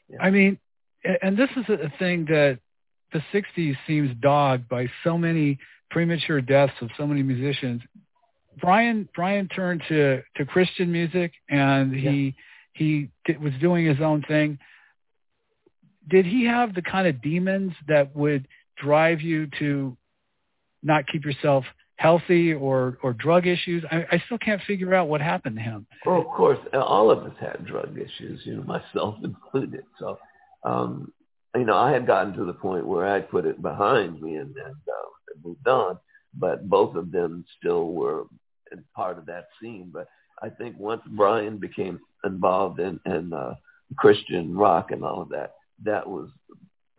yeah. 0.10 0.18
I 0.22 0.30
mean, 0.30 0.60
and 1.22 1.38
this 1.38 1.50
is 1.58 1.66
a 1.70 1.92
thing 1.98 2.26
that 2.26 2.60
the 3.12 3.22
'60s 3.34 3.76
seems 3.88 4.16
dogged 4.22 4.70
by 4.70 4.88
so 5.04 5.18
many 5.18 5.60
premature 5.90 6.42
deaths 6.42 6.74
of 6.82 6.90
so 6.98 7.08
many 7.08 7.24
musicians. 7.24 7.82
Bryan 8.60 9.08
Bryan 9.16 9.48
turned 9.48 9.84
to 9.90 10.22
to 10.36 10.46
Christian 10.46 10.92
music 10.92 11.34
and 11.50 11.94
he 11.94 12.00
yeah. 12.00 12.32
he 12.74 13.10
did, 13.26 13.42
was 13.42 13.54
doing 13.62 13.86
his 13.86 14.02
own 14.02 14.24
thing. 14.28 14.60
Did 16.10 16.26
he 16.26 16.46
have 16.46 16.74
the 16.74 16.82
kind 16.82 17.08
of 17.08 17.22
demons 17.22 17.74
that 17.88 18.16
would 18.16 18.48
drive 18.78 19.22
you 19.22 19.48
to 19.60 19.98
not 20.84 21.06
keep 21.08 21.26
yourself 21.26 21.66
healthy 21.98 22.54
or 22.54 22.98
or 23.04 23.14
drug 23.14 23.46
issues. 23.46 23.84
I, 23.92 24.06
I 24.12 24.24
still 24.26 24.38
can't 24.38 24.62
figure 24.64 24.94
out 24.94 25.08
what 25.08 25.22
happened 25.22 25.58
to 25.58 25.62
him. 25.62 25.88
Well, 26.06 26.20
of 26.22 26.28
course, 26.28 26.60
all 26.74 27.12
of 27.12 27.20
us 27.20 27.34
had 27.40 27.66
drug 27.66 27.98
issues, 27.98 28.42
you 28.44 28.56
know, 28.56 28.64
myself 28.64 29.16
included. 29.24 29.84
So, 30.00 30.18
um, 30.64 31.12
you 31.56 31.66
know, 31.66 31.78
I 31.78 31.92
had 31.92 32.08
gotten 32.08 32.34
to 32.34 32.46
the 32.46 32.54
point 32.54 32.88
where 32.88 33.06
I 33.06 33.20
put 33.20 33.46
it 33.46 33.62
behind 33.62 34.22
me 34.22 34.36
and, 34.36 34.56
and 34.56 34.76
uh, 34.76 35.44
moved 35.44 35.68
on. 35.68 35.98
But 36.34 36.70
both 36.70 36.96
of 36.96 37.12
them 37.12 37.46
still 37.58 37.92
were 37.92 38.26
part 38.96 39.18
of 39.18 39.26
that 39.28 39.48
scene. 39.62 39.90
But 39.94 40.08
I 40.42 40.50
think 40.50 40.78
once 40.78 41.02
Bryan 41.08 41.58
became 41.58 42.00
involved 42.24 42.80
in, 42.80 43.00
in 43.06 43.34
uh, 43.34 43.56
Christian 43.98 44.56
rock 44.56 44.92
and 44.92 45.04
all 45.04 45.22
of 45.22 45.30
that, 45.30 45.56
that 45.84 46.08
was, 46.08 46.30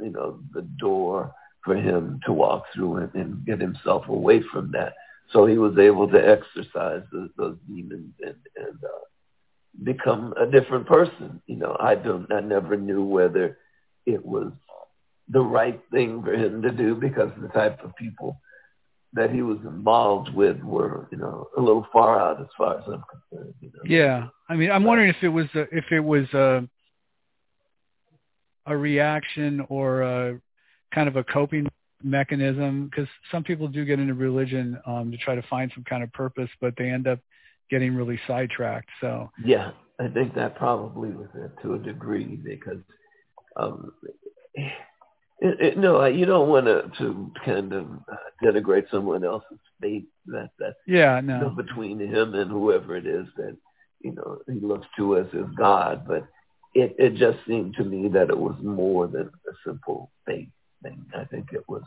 you 0.01 0.11
know, 0.11 0.41
the 0.53 0.63
door 0.63 1.35
for 1.65 1.75
him 1.75 2.21
to 2.27 2.33
walk 2.33 2.65
through 2.75 2.97
and, 2.97 3.15
and 3.15 3.47
get 3.47 3.61
himself 3.61 4.09
away 4.09 4.43
from 4.53 4.73
that. 4.73 4.95
So 5.33 5.45
he 5.47 5.59
was 5.59 5.77
able 5.79 6.09
to 6.09 6.19
exercise 6.19 7.03
those, 7.13 7.31
those 7.37 7.57
demons 7.69 8.15
and, 8.23 8.37
and 8.57 8.79
uh, 8.83 9.05
become 9.85 10.35
a 10.41 10.47
different 10.47 10.87
person. 10.87 11.43
You 11.47 11.57
know, 11.57 11.77
I 11.79 11.95
don't, 11.95 12.33
I 12.33 12.41
never 12.41 12.77
knew 12.77 13.05
whether 13.05 13.59
it 14.07 14.25
was 14.25 14.53
the 15.29 15.41
right 15.41 15.81
thing 15.93 16.23
for 16.23 16.33
him 16.33 16.63
to 16.63 16.71
do 16.71 16.95
because 16.95 17.31
the 17.41 17.49
type 17.49 17.85
of 17.85 17.95
people 17.97 18.41
that 19.15 19.31
he 19.31 19.43
was 19.43 19.59
involved 19.65 20.35
with 20.35 20.61
were, 20.62 21.09
you 21.11 21.19
know, 21.19 21.49
a 21.57 21.61
little 21.61 21.87
far 21.93 22.20
out 22.20 22.41
as 22.41 22.47
far 22.57 22.78
as 22.78 22.85
I'm 22.87 23.03
concerned. 23.11 23.55
You 23.61 23.69
know? 23.69 23.83
Yeah, 23.85 24.28
I 24.49 24.57
mean, 24.57 24.70
I'm 24.70 24.85
wondering 24.85 25.09
if 25.11 25.23
it 25.23 25.28
was 25.28 25.47
a, 25.55 25.62
if 25.77 25.85
it 25.91 26.01
was 26.01 26.27
a 26.35 26.69
a 28.67 28.77
reaction 28.77 29.65
or 29.70 30.03
a 30.03 30.41
kind 30.95 31.09
of 31.09 31.17
a 31.17 31.25
coping 31.25 31.67
mechanism 32.03 32.87
because 32.87 33.09
some 33.33 33.43
people 33.43 33.67
do 33.67 33.85
get 33.85 33.99
into 33.99 34.15
religion 34.15 34.78
um, 34.87 35.11
to 35.11 35.17
try 35.17 35.35
to 35.35 35.43
find 35.49 35.73
some 35.75 35.85
kind 35.85 36.03
of 36.03 36.12
purpose, 36.12 36.51
but 36.61 36.75
they 36.77 36.91
end 36.91 37.07
up 37.07 37.19
getting 37.70 37.95
really 37.95 38.20
sidetracked. 38.27 38.89
So 39.01 39.31
yeah, 39.45 39.70
I 39.99 40.09
think 40.09 40.35
that 40.35 40.55
probably 40.57 41.11
was 41.11 41.28
it 41.35 41.51
to 41.62 41.75
a 41.75 41.78
degree 41.78 42.39
because 42.45 42.78
um, 43.57 43.93
it, 45.41 45.60
it, 45.60 45.78
no, 45.78 46.05
you 46.07 46.26
don't 46.26 46.49
want 46.49 46.67
to 46.67 46.91
to 46.99 47.33
kind 47.44 47.73
of 47.73 47.86
uh, 48.10 48.17
denigrate 48.42 48.91
someone 48.91 49.25
else's 49.25 49.58
faith. 49.81 50.05
That 50.26 50.50
that's 50.58 50.75
yeah, 50.86 51.20
no. 51.20 51.34
You 51.34 51.41
know, 51.42 51.50
between 51.50 52.00
him 52.00 52.34
and 52.34 52.50
whoever 52.50 52.97
it 52.97 53.07
is 53.07 53.26
that 53.36 53.57
you 54.00 54.12
know 54.12 54.39
he 54.47 54.60
looks 54.60 54.86
to 54.97 55.17
as 55.18 55.26
his 55.33 55.47
God, 55.57 56.05
but 56.07 56.26
it 56.75 56.94
it 56.99 57.15
just 57.15 57.39
seemed 57.47 57.75
to 57.76 57.84
me 57.84 58.08
that 58.08 58.31
it 58.31 58.39
was 58.39 58.57
more 58.62 59.07
than 59.07 59.31
a 59.49 59.52
simple 59.65 60.10
faith 60.26 60.49
thing. 60.83 61.05
I 61.17 61.25
think 61.25 61.52
it 61.52 61.68
was, 61.68 61.83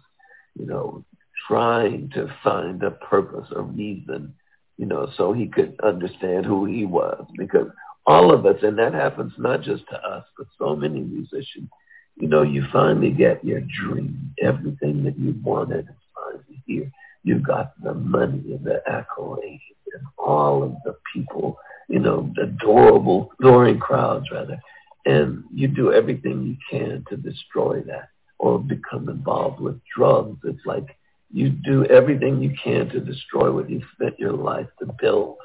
you 0.57 0.65
know, 0.65 1.03
trying 1.47 2.09
to 2.11 2.33
find 2.43 2.81
a 2.83 2.91
purpose, 2.91 3.47
a 3.55 3.61
reason, 3.61 4.33
you 4.77 4.85
know, 4.85 5.09
so 5.17 5.33
he 5.33 5.47
could 5.47 5.79
understand 5.83 6.45
who 6.45 6.65
he 6.65 6.85
was. 6.85 7.25
Because 7.37 7.67
all 8.05 8.33
of 8.33 8.45
us, 8.45 8.57
and 8.63 8.77
that 8.79 8.93
happens 8.93 9.33
not 9.37 9.61
just 9.61 9.83
to 9.89 9.97
us, 9.97 10.25
but 10.37 10.47
so 10.57 10.75
many 10.75 11.01
musicians, 11.01 11.69
you 12.17 12.27
know, 12.27 12.43
you 12.43 12.65
finally 12.71 13.11
get 13.11 13.43
your 13.43 13.61
dream, 13.61 14.33
everything 14.41 15.03
that 15.03 15.17
you 15.17 15.35
wanted 15.43 15.87
is 15.89 15.95
finally 16.15 16.63
here. 16.65 16.91
You've 17.23 17.43
got 17.43 17.73
the 17.81 17.93
money 17.93 18.53
and 18.53 18.63
the 18.63 18.81
accolades 18.89 19.61
and 19.93 20.03
all 20.17 20.63
of 20.63 20.75
the 20.85 20.95
people, 21.13 21.57
you 21.87 21.99
know, 21.99 22.31
the 22.35 22.43
adorable, 22.43 23.31
adoring 23.39 23.79
crowds 23.79 24.27
rather. 24.31 24.59
and 25.05 25.43
you 25.53 25.67
do 25.67 25.91
everything 25.93 26.43
you 26.43 26.57
can 26.69 27.03
to 27.09 27.17
destroy 27.17 27.81
that 27.81 28.09
or 28.39 28.59
become 28.59 29.09
involved 29.09 29.59
with 29.59 29.79
drugs. 29.95 30.39
It's 30.43 30.65
like 30.65 30.85
you 31.31 31.49
do 31.49 31.85
everything 31.85 32.41
you 32.41 32.53
can 32.61 32.89
to 32.89 32.99
destroy 32.99 33.51
what 33.51 33.69
you 33.69 33.81
spent 33.93 34.19
your 34.19 34.33
life 34.33 34.67
to 34.79 34.87
build. 34.99 35.37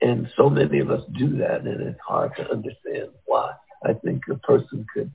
And 0.00 0.28
so 0.36 0.50
many 0.50 0.80
of 0.80 0.90
us 0.90 1.02
do 1.18 1.38
that, 1.38 1.62
and 1.62 1.80
it's 1.80 2.00
hard 2.06 2.36
to 2.36 2.50
understand 2.50 3.10
why. 3.26 3.52
I 3.84 3.94
think 3.94 4.22
a 4.30 4.36
person 4.38 4.86
could, 4.92 5.10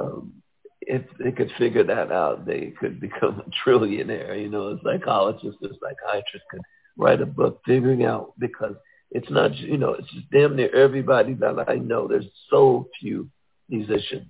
um, 0.00 0.42
if 0.86 1.02
they 1.18 1.32
could 1.32 1.50
figure 1.58 1.84
that 1.84 2.12
out, 2.12 2.46
they 2.46 2.72
could 2.78 3.00
become 3.08 3.42
a 3.46 3.68
trillionaire. 3.68 4.40
You 4.40 4.48
know, 4.48 4.68
a 4.68 4.78
psychologist 4.82 5.58
or 5.62 5.68
psychiatrist 5.68 6.44
could 6.50 6.62
write 6.96 7.20
a 7.20 7.26
book 7.26 7.60
figuring 7.66 8.04
out 8.04 8.32
because 8.38 8.74
it's 9.10 9.30
not, 9.30 9.54
you 9.56 9.76
know, 9.76 9.92
it's 9.92 10.10
just 10.12 10.30
damn 10.30 10.56
near 10.56 10.74
everybody 10.74 11.34
that 11.34 11.64
I 11.68 11.76
know. 11.76 12.08
There's 12.08 12.26
so 12.50 12.88
few 13.00 13.28
musicians 13.68 14.26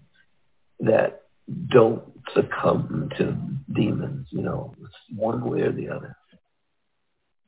that 0.81 1.23
don't 1.68 2.02
succumb 2.35 3.09
to 3.18 3.36
demons, 3.75 4.26
you 4.31 4.43
know, 4.43 4.75
one 5.15 5.49
way 5.49 5.60
or 5.60 5.73
the 5.73 5.89
other. 5.89 6.17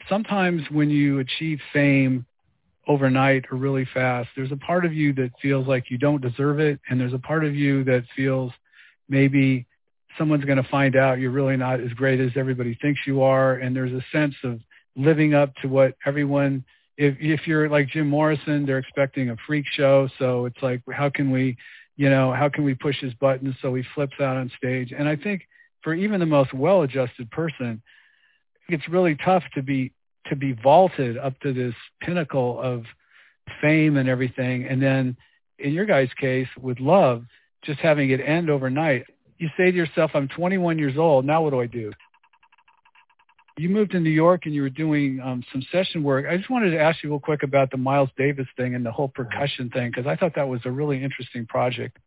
Sometimes 0.08 0.62
when 0.70 0.88
you 0.88 1.18
achieve 1.18 1.58
fame 1.72 2.24
overnight 2.86 3.44
or 3.50 3.58
really 3.58 3.86
fast, 3.92 4.28
there's 4.34 4.52
a 4.52 4.56
part 4.56 4.86
of 4.86 4.94
you 4.94 5.12
that 5.14 5.30
feels 5.42 5.66
like 5.66 5.90
you 5.90 5.98
don't 5.98 6.22
deserve 6.22 6.60
it, 6.60 6.80
and 6.88 6.98
there's 6.98 7.12
a 7.12 7.18
part 7.18 7.44
of 7.44 7.54
you 7.54 7.84
that 7.84 8.04
feels 8.16 8.52
maybe 9.08 9.66
someone's 10.16 10.44
going 10.44 10.62
to 10.62 10.68
find 10.68 10.96
out 10.96 11.18
you're 11.18 11.30
really 11.30 11.56
not 11.56 11.80
as 11.80 11.92
great 11.92 12.20
as 12.20 12.32
everybody 12.36 12.76
thinks 12.80 13.00
you 13.06 13.22
are, 13.22 13.54
and 13.54 13.74
there's 13.74 13.92
a 13.92 14.04
sense 14.12 14.34
of 14.44 14.60
living 14.96 15.34
up 15.34 15.54
to 15.62 15.68
what 15.68 15.94
everyone 16.06 16.64
if 16.96 17.16
if 17.20 17.46
you're 17.46 17.68
like 17.68 17.88
Jim 17.88 18.08
Morrison, 18.08 18.66
they're 18.66 18.78
expecting 18.78 19.30
a 19.30 19.36
freak 19.46 19.64
show, 19.72 20.08
so 20.18 20.46
it's 20.46 20.60
like 20.62 20.82
how 20.90 21.08
can 21.08 21.30
we 21.30 21.56
you 21.98 22.08
know, 22.08 22.32
how 22.32 22.48
can 22.48 22.62
we 22.62 22.74
push 22.74 22.98
his 23.00 23.12
buttons 23.14 23.56
so 23.60 23.74
he 23.74 23.82
flips 23.94 24.14
out 24.20 24.36
on 24.36 24.50
stage? 24.56 24.94
And 24.96 25.08
I 25.08 25.16
think 25.16 25.42
for 25.82 25.94
even 25.94 26.20
the 26.20 26.26
most 26.26 26.54
well-adjusted 26.54 27.28
person, 27.32 27.82
it's 28.68 28.88
really 28.88 29.16
tough 29.24 29.42
to 29.54 29.62
be 29.62 29.92
to 30.26 30.36
be 30.36 30.52
vaulted 30.52 31.16
up 31.18 31.38
to 31.40 31.52
this 31.52 31.74
pinnacle 32.02 32.60
of 32.60 32.84
fame 33.62 33.96
and 33.96 34.08
everything, 34.08 34.66
and 34.66 34.80
then 34.80 35.16
in 35.58 35.72
your 35.72 35.86
guys' 35.86 36.10
case 36.20 36.48
with 36.60 36.78
love, 36.78 37.24
just 37.64 37.80
having 37.80 38.10
it 38.10 38.20
end 38.20 38.50
overnight. 38.50 39.06
You 39.38 39.48
say 39.56 39.70
to 39.70 39.76
yourself, 39.76 40.12
"I'm 40.14 40.28
21 40.28 40.78
years 40.78 40.96
old. 40.96 41.24
Now 41.24 41.42
what 41.42 41.50
do 41.50 41.60
I 41.60 41.66
do?" 41.66 41.92
you 43.58 43.68
moved 43.68 43.90
to 43.92 44.00
New 44.00 44.10
York 44.10 44.46
and 44.46 44.54
you 44.54 44.62
were 44.62 44.70
doing 44.70 45.20
um, 45.20 45.42
some 45.52 45.62
session 45.72 46.02
work. 46.02 46.26
I 46.30 46.36
just 46.36 46.48
wanted 46.48 46.70
to 46.70 46.80
ask 46.80 47.02
you 47.02 47.10
real 47.10 47.20
quick 47.20 47.42
about 47.42 47.70
the 47.70 47.76
Miles 47.76 48.10
Davis 48.16 48.46
thing 48.56 48.74
and 48.74 48.86
the 48.86 48.92
whole 48.92 49.08
percussion 49.08 49.68
thing 49.70 49.90
because 49.90 50.06
I 50.06 50.16
thought 50.16 50.34
that 50.36 50.48
was 50.48 50.60
a 50.64 50.70
really 50.70 51.02
interesting 51.02 51.44
project. 51.46 51.98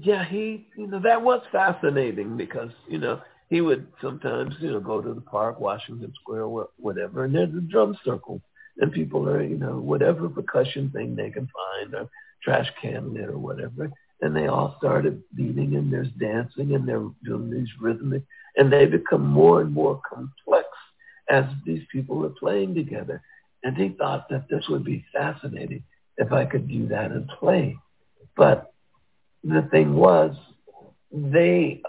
Yeah, 0.00 0.24
he, 0.24 0.68
you 0.76 0.86
know, 0.86 1.00
that 1.00 1.22
was 1.22 1.42
fascinating 1.50 2.36
because, 2.36 2.70
you 2.86 2.98
know, 2.98 3.20
he 3.48 3.60
would 3.60 3.86
sometimes, 4.02 4.54
you 4.60 4.70
know, 4.70 4.80
go 4.80 5.00
to 5.00 5.14
the 5.14 5.22
park, 5.22 5.58
Washington 5.58 6.12
Square, 6.20 6.48
whatever, 6.76 7.24
and 7.24 7.34
there's 7.34 7.54
a 7.54 7.60
drum 7.60 7.96
circle, 8.04 8.42
and 8.76 8.92
people 8.92 9.26
are, 9.28 9.42
you 9.42 9.56
know, 9.56 9.78
whatever 9.78 10.28
percussion 10.28 10.90
thing 10.90 11.16
they 11.16 11.30
can 11.30 11.48
find, 11.48 11.94
or 11.94 12.10
trash 12.44 12.70
can 12.80 13.14
lid 13.14 13.24
or 13.24 13.38
whatever, 13.38 13.90
and 14.20 14.34
they 14.34 14.46
all 14.46 14.74
started 14.78 15.22
beating, 15.34 15.76
and 15.76 15.92
there's 15.92 16.10
dancing, 16.18 16.74
and 16.74 16.88
they're 16.88 17.06
doing 17.24 17.50
these 17.50 17.68
rhythmic 17.80 18.22
and 18.58 18.72
they 18.72 18.84
become 18.86 19.24
more 19.24 19.60
and 19.60 19.72
more 19.72 20.00
complex 20.06 20.66
as 21.30 21.44
these 21.64 21.82
people 21.90 22.26
are 22.26 22.34
playing 22.40 22.74
together. 22.74 23.22
And 23.62 23.76
he 23.76 23.90
thought 23.90 24.28
that 24.30 24.48
this 24.50 24.68
would 24.68 24.84
be 24.84 25.04
fascinating 25.12 25.84
if 26.16 26.32
I 26.32 26.44
could 26.44 26.68
do 26.68 26.88
that 26.88 27.12
and 27.12 27.28
play. 27.38 27.76
But 28.36 28.72
the 29.44 29.68
thing 29.70 29.94
was, 29.94 30.36
they 31.12 31.82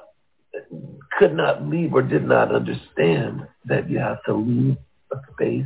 could 1.18 1.36
not 1.36 1.68
leave 1.68 1.94
or 1.94 2.04
did 2.04 2.26
not 2.26 2.54
understand 2.54 3.48
that 3.66 3.90
you 3.90 3.98
have 3.98 4.24
to 4.26 4.36
leave 4.36 4.78
a 5.12 5.18
space 5.34 5.66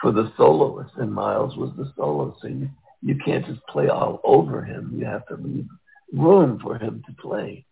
for 0.00 0.12
the 0.12 0.32
soloist. 0.36 0.92
And 0.96 1.12
Miles 1.12 1.56
was 1.56 1.70
the 1.76 1.90
soloist. 1.96 2.42
So 2.42 2.48
you, 2.48 2.68
you 3.02 3.16
can't 3.24 3.46
just 3.46 3.66
play 3.68 3.88
all 3.88 4.20
over 4.22 4.62
him. 4.62 4.92
You 4.98 5.06
have 5.06 5.26
to 5.28 5.36
leave 5.36 5.66
room 6.12 6.58
for 6.62 6.78
him 6.78 7.02
to 7.06 7.12
play. 7.14 7.64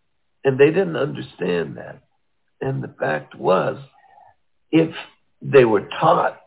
And 0.43 0.57
they 0.59 0.67
didn't 0.67 0.95
understand 0.95 1.77
that. 1.77 2.01
And 2.61 2.83
the 2.83 2.93
fact 2.99 3.35
was, 3.35 3.77
if 4.71 4.93
they 5.41 5.65
were 5.65 5.87
taught 5.99 6.41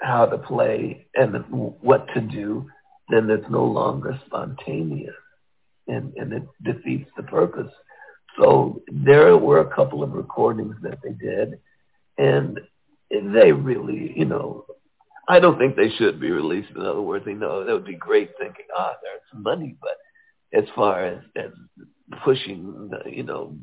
how 0.00 0.26
to 0.26 0.38
play 0.38 1.06
and 1.14 1.34
what 1.80 2.06
to 2.14 2.20
do, 2.20 2.68
then 3.08 3.30
it's 3.30 3.48
no 3.50 3.64
longer 3.64 4.18
spontaneous 4.26 5.14
and, 5.86 6.12
and 6.16 6.32
it 6.32 6.42
defeats 6.62 7.10
the 7.16 7.22
purpose. 7.22 7.72
So 8.40 8.82
there 8.90 9.36
were 9.36 9.60
a 9.60 9.74
couple 9.74 10.02
of 10.02 10.12
recordings 10.12 10.76
that 10.82 10.98
they 11.02 11.12
did 11.12 11.60
and 12.18 12.58
they 13.10 13.52
really, 13.52 14.12
you 14.16 14.24
know, 14.24 14.64
I 15.28 15.38
don't 15.38 15.58
think 15.58 15.76
they 15.76 15.90
should 15.90 16.20
be 16.20 16.30
released. 16.30 16.70
In 16.74 16.82
other 16.82 17.00
words, 17.00 17.24
you 17.26 17.34
know, 17.34 17.64
that 17.64 17.72
would 17.72 17.84
be 17.84 17.94
great 17.94 18.30
thinking, 18.38 18.64
ah, 18.76 18.92
there's 19.02 19.42
money, 19.42 19.76
but 19.80 19.96
as 20.54 20.64
far 20.74 21.04
as, 21.04 21.18
as 21.36 21.50
pushing, 22.24 22.90
the, 22.90 23.10
you 23.10 23.22
know, 23.22 23.56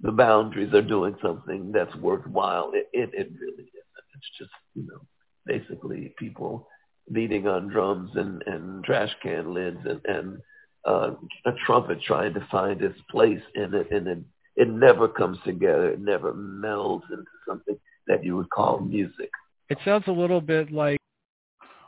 the 0.00 0.12
boundaries 0.12 0.72
are 0.74 0.82
doing 0.82 1.16
something 1.22 1.72
that's 1.72 1.94
worthwhile. 1.96 2.72
It, 2.74 2.88
it, 2.92 3.10
it 3.12 3.32
really 3.40 3.64
isn't. 3.64 4.06
It's 4.14 4.38
just, 4.38 4.50
you 4.74 4.86
know, 4.86 5.00
basically 5.46 6.14
people 6.18 6.68
beating 7.12 7.46
on 7.46 7.68
drums 7.68 8.10
and, 8.14 8.42
and 8.46 8.84
trash 8.84 9.10
can 9.22 9.54
lids 9.54 9.78
and, 9.84 10.00
and 10.04 10.38
uh, 10.84 11.12
a 11.46 11.52
trumpet 11.66 12.02
trying 12.02 12.34
to 12.34 12.46
find 12.50 12.82
its 12.82 12.98
place 13.10 13.42
in 13.54 13.74
it. 13.74 13.90
And 13.90 14.06
it, 14.08 14.18
it 14.56 14.68
never 14.68 15.08
comes 15.08 15.38
together. 15.44 15.90
It 15.90 16.00
never 16.00 16.32
melds 16.32 17.10
into 17.10 17.24
something 17.46 17.78
that 18.06 18.24
you 18.24 18.36
would 18.36 18.50
call 18.50 18.80
music. 18.80 19.30
It 19.68 19.78
sounds 19.84 20.04
a 20.06 20.12
little 20.12 20.40
bit 20.40 20.72
like. 20.72 20.98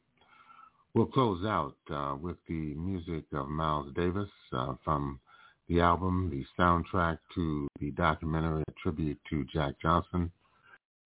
We'll 0.94 1.06
close 1.08 1.44
out 1.46 1.76
uh, 1.92 2.16
with 2.22 2.38
the 2.48 2.76
music 2.76 3.24
of 3.34 3.50
Miles 3.50 3.92
Davis 3.96 4.30
uh, 4.56 4.76
from 4.84 5.20
the 5.68 5.82
album, 5.82 6.30
the 6.30 6.46
soundtrack 6.62 7.18
to 7.36 7.68
the 7.80 7.92
documentary, 7.92 8.64
a 8.68 8.72
tribute 8.82 9.20
to 9.30 9.46
Jack 9.52 9.76
Johnson. 9.82 10.32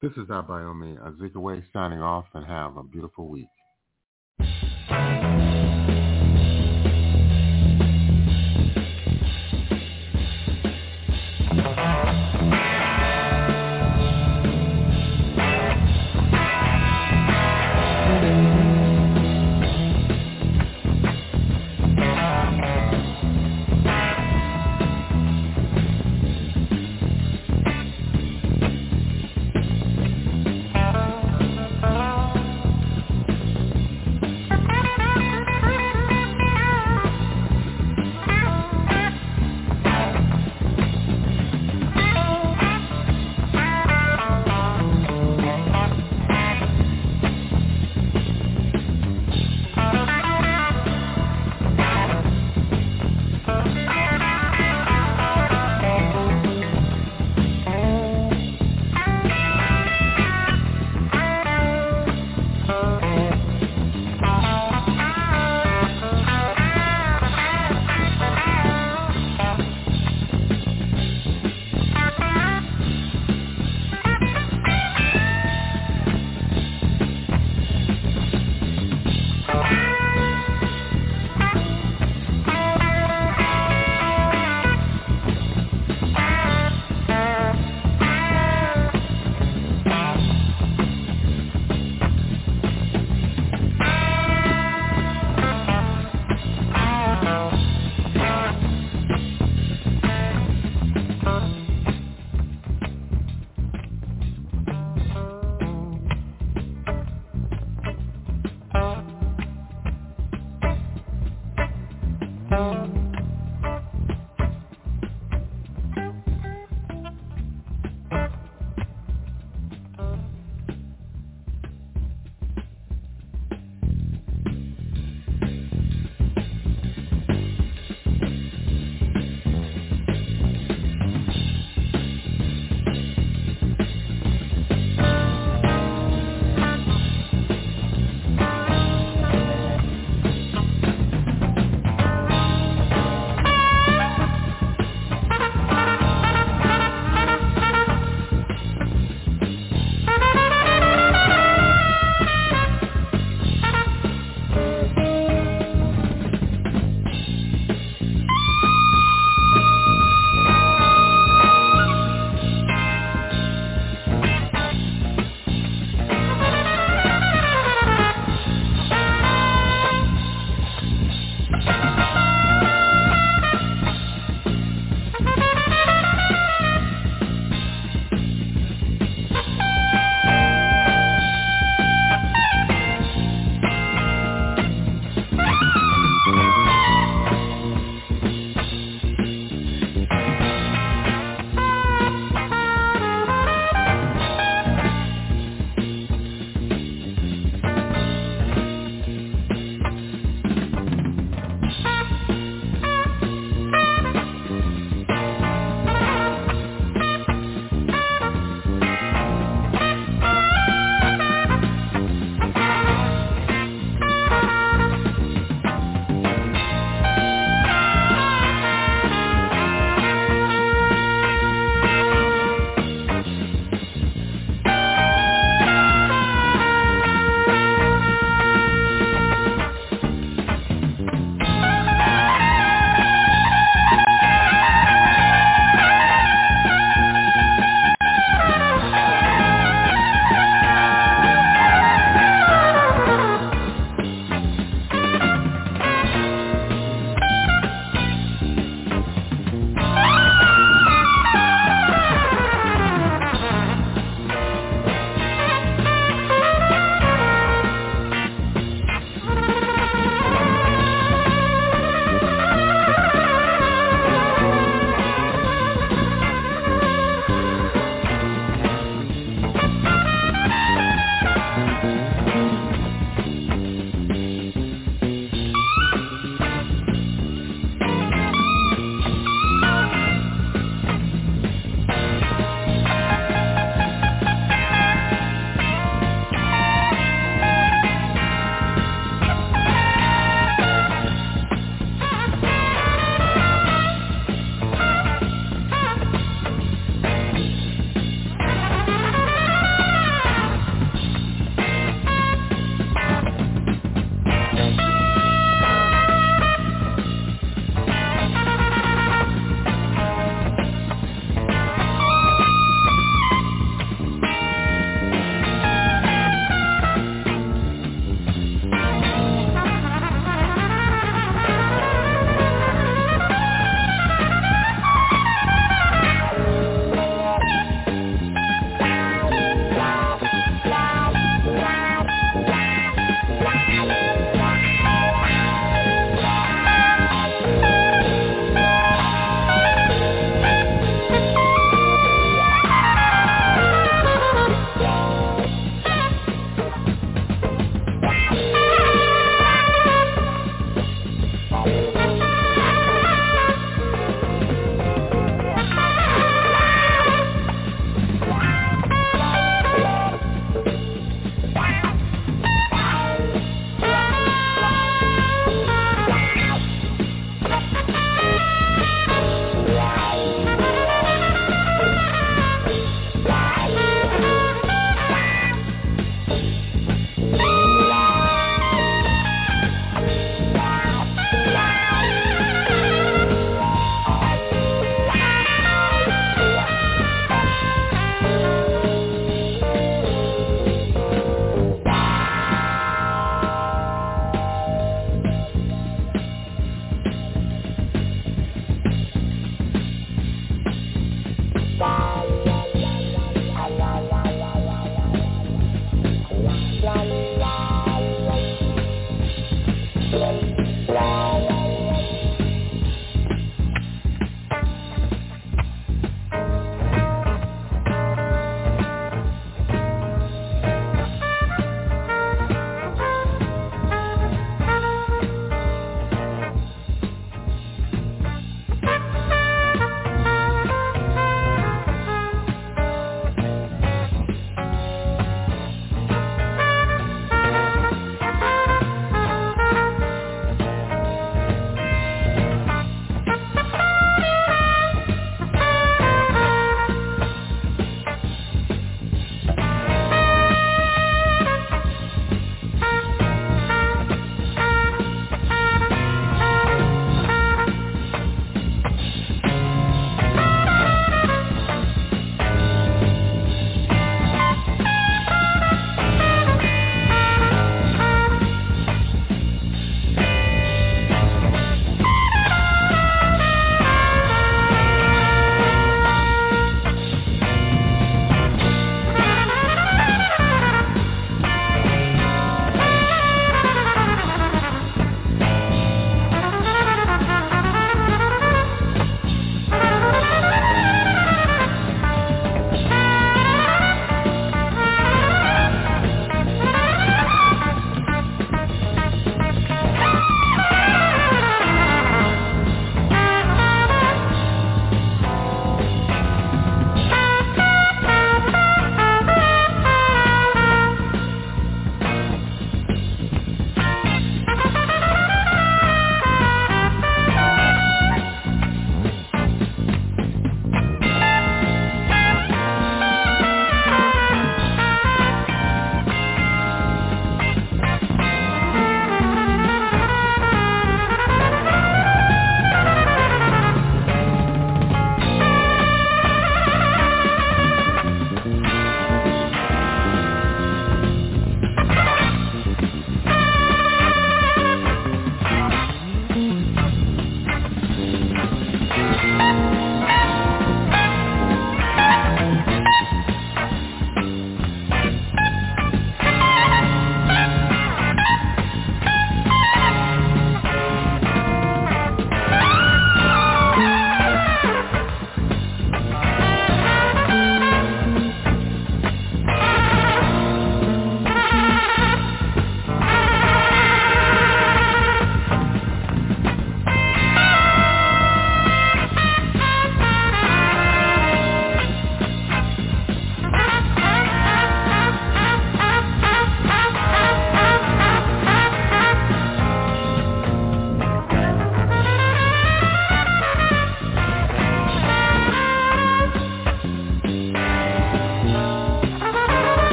This 0.00 0.12
is 0.12 0.28
Abayomi 0.28 0.96
Azikiwe 0.98 1.62
signing 1.72 2.00
off 2.00 2.26
and 2.34 2.46
have 2.46 2.76
a 2.76 2.82
beautiful 2.82 3.28
week. 3.28 3.48